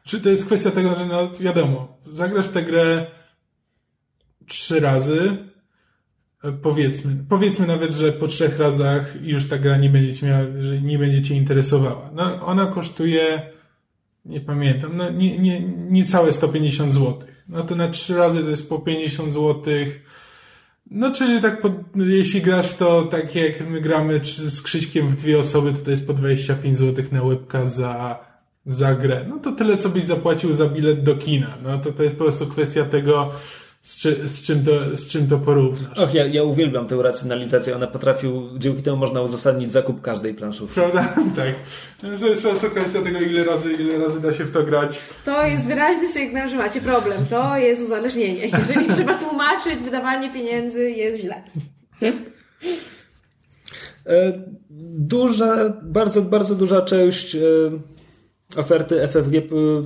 czy 0.04 0.22
to 0.22 0.30
jest 0.30 0.46
kwestia 0.46 0.72
tego, 0.72 0.96
że 0.96 1.06
no 1.06 1.32
wiadomo, 1.40 1.98
zagrasz 2.12 2.48
tę 2.48 2.64
grę 2.64 3.06
trzy 4.48 4.80
razy, 4.80 5.38
powiedzmy, 6.62 7.16
powiedzmy 7.30 7.68
nawet, 7.68 7.92
że 7.92 8.12
po 8.12 8.28
trzech 8.28 8.60
razach 8.60 9.26
już 9.26 9.50
ta 9.50 9.58
gra 9.58 9.78
nie 9.78 9.90
będzie 9.90 10.14
cię 10.14 10.28
miała, 10.28 10.44
że 10.62 10.82
nie 10.82 11.00
będzie 11.00 11.22
cię 11.22 11.36
interesowała. 11.36 12.12
No, 12.14 12.46
ona 12.46 12.66
kosztuje 12.66 13.42
nie 14.26 14.42
pamiętam, 14.42 14.98
no 14.98 15.10
nie, 15.10 15.38
nie, 15.38 15.60
niecałe 15.90 16.34
150 16.34 16.94
zł. 16.94 17.18
No 17.50 17.64
to 17.64 17.76
na 17.76 17.88
trzy 17.88 18.16
razy 18.16 18.44
to 18.44 18.50
jest 18.50 18.70
po 18.70 18.80
50 18.80 19.34
zł. 19.34 19.64
No 20.92 21.12
czyli 21.12 21.42
tak, 21.42 21.62
po, 21.62 21.70
jeśli 21.96 22.42
grasz 22.42 22.74
to 22.74 23.04
tak 23.04 23.36
jak 23.36 23.70
my 23.70 23.82
gramy 23.82 24.20
z 24.24 24.62
Krzyśkiem 24.62 25.10
w 25.10 25.16
dwie 25.16 25.40
osoby, 25.40 25.74
to 25.74 25.80
to 25.86 25.92
jest 25.92 26.08
po 26.08 26.14
25 26.14 26.78
zł 26.78 27.06
na 27.12 27.24
łebka 27.24 27.66
za, 27.66 28.20
za 28.66 28.96
grę. 28.96 29.26
No 29.30 29.40
to 29.40 29.52
tyle, 29.52 29.78
co 29.78 29.90
byś 29.90 30.04
zapłacił 30.04 30.54
za 30.54 30.68
bilet 30.68 31.04
do 31.04 31.16
kina. 31.16 31.58
No 31.64 31.78
to 31.78 31.92
to 31.92 32.04
jest 32.04 32.16
po 32.16 32.24
prostu 32.24 32.48
kwestia 32.48 32.86
tego, 32.86 33.32
z, 33.82 33.98
czy, 33.98 34.30
z, 34.30 34.42
czym, 34.42 34.66
to, 34.66 34.98
z 34.98 35.08
czym 35.08 35.28
to 35.28 35.38
porównasz. 35.38 36.00
Och, 36.00 36.14
ja, 36.14 36.26
ja 36.26 36.44
uwielbiam 36.44 36.88
tę 36.88 36.96
racjonalizację. 37.02 37.76
Ona 37.76 37.88
potrafił, 37.88 38.50
dzięki 38.58 38.84
temu 38.84 38.98
można 38.98 39.22
uzasadnić 39.22 39.72
zakup 39.72 40.02
każdej 40.02 40.34
planszówki. 40.34 40.76
Prawda? 40.76 41.14
tak. 41.36 41.56
To 42.02 42.28
jest 42.28 42.68
kwestia 42.68 43.02
tego, 43.02 43.20
ile 43.20 43.44
razy, 43.44 43.74
ile 43.74 43.98
razy 43.98 44.22
da 44.22 44.34
się 44.34 44.44
w 44.44 44.52
to 44.52 44.64
grać. 44.64 45.00
To 45.26 45.46
jest 45.46 45.68
wyraźny 45.68 46.10
sygnał, 46.10 46.50
że 46.50 46.56
macie 46.56 46.82
problem. 46.82 47.26
To 47.30 47.58
jest 47.58 47.84
uzależnienie. 47.84 48.48
Jeżeli 48.60 48.88
trzeba 48.96 49.18
tłumaczyć 49.18 49.80
wydawanie 49.84 50.30
pieniędzy, 50.34 50.90
jest 50.90 51.22
źle. 51.22 51.44
E, 54.06 54.34
duża, 54.94 55.74
bardzo, 55.82 56.22
bardzo 56.22 56.56
duża 56.56 56.82
część 56.82 57.36
e, 57.36 57.40
oferty 58.58 59.08
FFG 59.08 59.42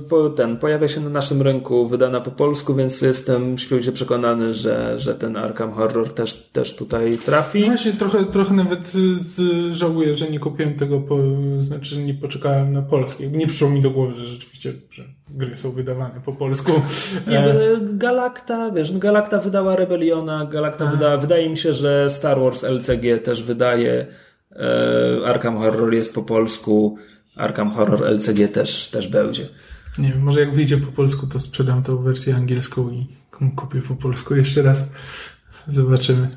po, 0.08 0.30
ten, 0.30 0.56
pojawia 0.56 0.88
się 0.88 1.00
na 1.00 1.08
naszym 1.08 1.42
rynku, 1.42 1.88
wydana 1.88 2.20
po 2.20 2.30
polsku, 2.30 2.74
więc 2.74 3.02
jestem 3.02 3.58
święcie 3.58 3.92
przekonany, 3.92 4.54
że, 4.54 4.98
że 4.98 5.14
ten 5.14 5.36
Arkham 5.36 5.72
Horror 5.72 6.08
też, 6.08 6.34
też 6.52 6.74
tutaj 6.74 7.18
trafi. 7.18 7.60
No 7.60 7.66
właśnie, 7.66 7.92
trochę, 7.92 8.24
trochę 8.24 8.54
nawet 8.54 8.92
y, 8.94 9.42
y, 9.42 9.72
żałuję, 9.72 10.14
że 10.14 10.30
nie 10.30 10.38
kupiłem 10.38 10.74
tego, 10.74 11.00
po, 11.00 11.18
znaczy, 11.58 11.94
że 11.94 12.02
nie 12.02 12.14
poczekałem 12.14 12.72
na 12.72 12.82
polskie. 12.82 13.30
Nie 13.30 13.46
przyszło 13.46 13.70
mi 13.70 13.80
do 13.80 13.90
głowy, 13.90 14.14
że 14.14 14.26
rzeczywiście 14.26 14.72
że 14.90 15.04
gry 15.30 15.56
są 15.56 15.72
wydawane 15.72 16.20
po 16.24 16.32
polsku. 16.32 16.72
Nie, 17.26 17.38
e... 17.38 17.54
Galacta, 17.82 18.70
wiesz, 18.70 18.90
no 18.90 18.98
Galacta 18.98 19.38
wydała 19.38 19.76
Rebeliona, 19.76 20.44
Galacta 20.44 20.86
wydała, 20.86 21.16
wydaje 21.16 21.50
mi 21.50 21.56
się, 21.56 21.72
że 21.72 22.10
Star 22.10 22.40
Wars 22.40 22.64
LCG 22.64 23.18
też 23.18 23.42
wydaje, 23.42 24.06
e, 24.52 25.26
Arkham 25.26 25.58
Horror 25.58 25.94
jest 25.94 26.14
po 26.14 26.22
polsku, 26.22 26.96
Arkham 27.36 27.70
Horror 27.70 28.04
LCG 28.04 28.48
też, 28.48 28.88
też 28.88 29.08
będzie. 29.08 29.48
Nie 29.98 30.08
wiem, 30.08 30.22
może 30.22 30.40
jak 30.40 30.54
wyjdzie 30.54 30.76
po 30.76 30.92
polsku, 30.92 31.26
to 31.26 31.40
sprzedam 31.40 31.82
tą 31.82 31.96
wersję 31.96 32.36
angielską 32.36 32.90
i 32.90 33.06
kupię 33.56 33.82
po 33.82 33.96
polsku 33.96 34.34
jeszcze 34.34 34.62
raz. 34.62 34.78
Zobaczymy. 35.66 36.28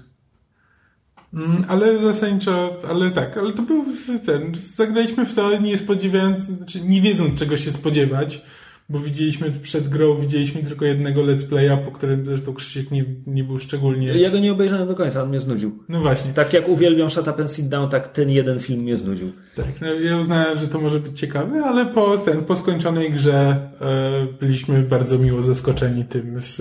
Mm, 1.34 1.63
ale 1.67 1.97
zasadniczo, 1.97 2.77
ale 2.89 3.11
tak, 3.11 3.38
ale 3.38 3.53
to 3.53 3.61
był 3.61 3.85
ten, 4.26 4.55
zagraliśmy 4.55 5.26
w 5.26 5.34
to 5.34 5.57
nie 5.57 5.77
spodziewając, 5.77 6.41
znaczy 6.41 6.81
nie 6.81 7.01
wiedząc 7.01 7.39
czego 7.39 7.57
się 7.57 7.71
spodziewać 7.71 8.41
bo 8.90 8.99
widzieliśmy 8.99 9.52
przed 9.52 9.90
grą, 9.90 10.18
widzieliśmy 10.18 10.64
tylko 10.64 10.86
jednego 10.86 11.22
let's 11.22 11.44
playa, 11.44 11.78
po 11.86 11.91
którym 11.91 12.26
zresztą 12.26 12.53
Krzysiek 12.53 12.91
nie, 12.91 13.06
nie 13.28 13.44
był 13.44 13.60
szczególnie... 13.60 14.07
Ja 14.07 14.30
go 14.30 14.40
nie 14.40 14.52
obejrzałem 14.52 14.88
do 14.88 14.95
końca, 14.95 15.24
on 15.24 15.30
mnie 15.30 15.40
znudził. 15.40 15.84
No 15.90 15.99
właśnie. 15.99 16.34
Tak 16.34 16.53
jak 16.53 16.70
uwielbiam 16.70 17.10
Shut 17.10 17.28
Up 17.28 17.41
and 17.41 17.52
Sit 17.52 17.68
Down, 17.68 17.90
tak 17.90 18.07
ten 18.07 18.30
jeden 18.30 18.60
film 18.60 18.82
mnie 18.82 18.98
znudził. 18.98 19.32
Tak, 19.56 19.82
no 19.82 19.94
ja 19.94 20.18
uznałem, 20.18 20.57
że 20.57 20.68
to 20.68 20.80
może 20.80 20.99
być 20.99 21.20
ciekawe, 21.20 21.64
ale 21.64 21.86
po, 21.86 22.18
ten, 22.18 22.44
po 22.44 22.56
skończonej 22.56 23.11
grze 23.11 23.70
e, 23.82 24.28
byliśmy 24.40 24.82
bardzo 24.82 25.18
miło 25.18 25.41
zaskoczeni 25.41 26.06
tym, 26.06 26.41
z, 26.41 26.56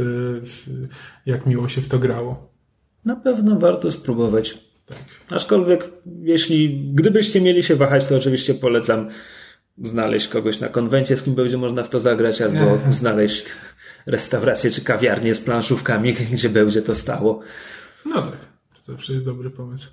z, 0.49 0.71
jak 1.27 1.47
miło 1.47 1.69
się 1.69 1.81
w 1.81 1.89
to 1.89 1.99
grało. 1.99 2.53
Na 3.05 3.17
pewno 3.17 3.59
warto 3.59 3.91
spróbować. 3.91 4.59
Tak. 4.87 4.99
Aczkolwiek, 5.31 5.91
jeśli, 6.23 6.91
gdybyście 6.95 7.41
mieli 7.41 7.63
się 7.63 7.77
wahać, 7.77 8.07
to 8.07 8.17
oczywiście 8.17 8.55
polecam 8.55 9.09
znaleźć 9.83 10.29
kogoś 10.29 10.61
na 10.61 10.69
konwencie, 10.69 11.17
z 11.17 11.23
kim 11.23 11.35
będzie 11.35 11.57
można 11.57 11.83
w 11.83 11.89
to 11.89 12.01
zagrać, 12.01 12.43
albo 12.43 12.79
znaleźć 12.91 13.45
restaurację 14.07 14.71
czy 14.71 14.81
kawiarnię 14.85 15.35
z 15.35 15.41
planszówkami, 15.41 16.15
gdzie 16.33 16.49
będzie 16.49 16.83
to 16.83 16.95
stało. 16.95 17.41
No 18.05 18.23
tak, 18.23 18.37
to 18.75 18.93
zawsze 18.93 19.13
jest 19.13 19.25
dobry 19.25 19.51
pomysł. 19.51 19.91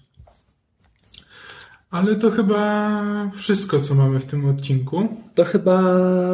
Ale 1.91 2.15
to 2.15 2.31
chyba 2.31 2.91
wszystko, 3.35 3.79
co 3.79 3.95
mamy 3.95 4.19
w 4.19 4.25
tym 4.25 4.49
odcinku. 4.49 5.07
To 5.35 5.45
chyba 5.45 5.83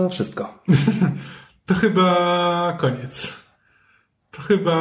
wszystko. 0.10 0.64
to 1.66 1.74
chyba 1.74 2.78
koniec. 2.80 3.34
To 4.32 4.42
chyba 4.42 4.74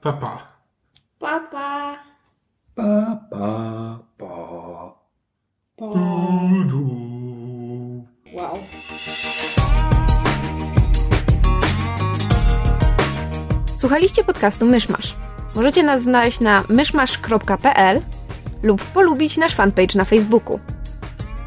papa. 0.00 0.60
Papa. 1.18 1.98
Papa. 2.74 3.18
Pa, 3.30 3.98
pa. 4.18 4.94
pa. 5.76 5.86
Du, 5.94 6.64
du. 6.64 6.99
Słuchaliście 13.80 14.24
podcastu 14.24 14.66
Myszmasz. 14.66 15.14
Możecie 15.54 15.82
nas 15.82 16.02
znaleźć 16.02 16.40
na 16.40 16.64
myszmasz.pl 16.68 18.00
lub 18.62 18.84
polubić 18.84 19.36
nasz 19.36 19.54
fanpage 19.54 19.98
na 19.98 20.04
Facebooku. 20.04 20.60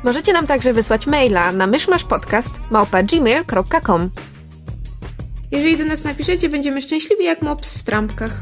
Możecie 0.04 0.34
nam 0.34 0.48
także 0.48 0.74
wysłać 0.74 1.08
maila 1.08 1.52
na 1.52 1.68
myszmaszpodcast.gmail.com 1.68 4.10
Jeżeli 5.52 5.78
do 5.78 5.86
nas 5.86 6.04
napiszecie, 6.04 6.50
będziemy 6.50 6.82
szczęśliwi 6.82 7.26
jak 7.26 7.42
mops 7.42 7.72
w 7.72 7.84
trampkach. 7.84 8.42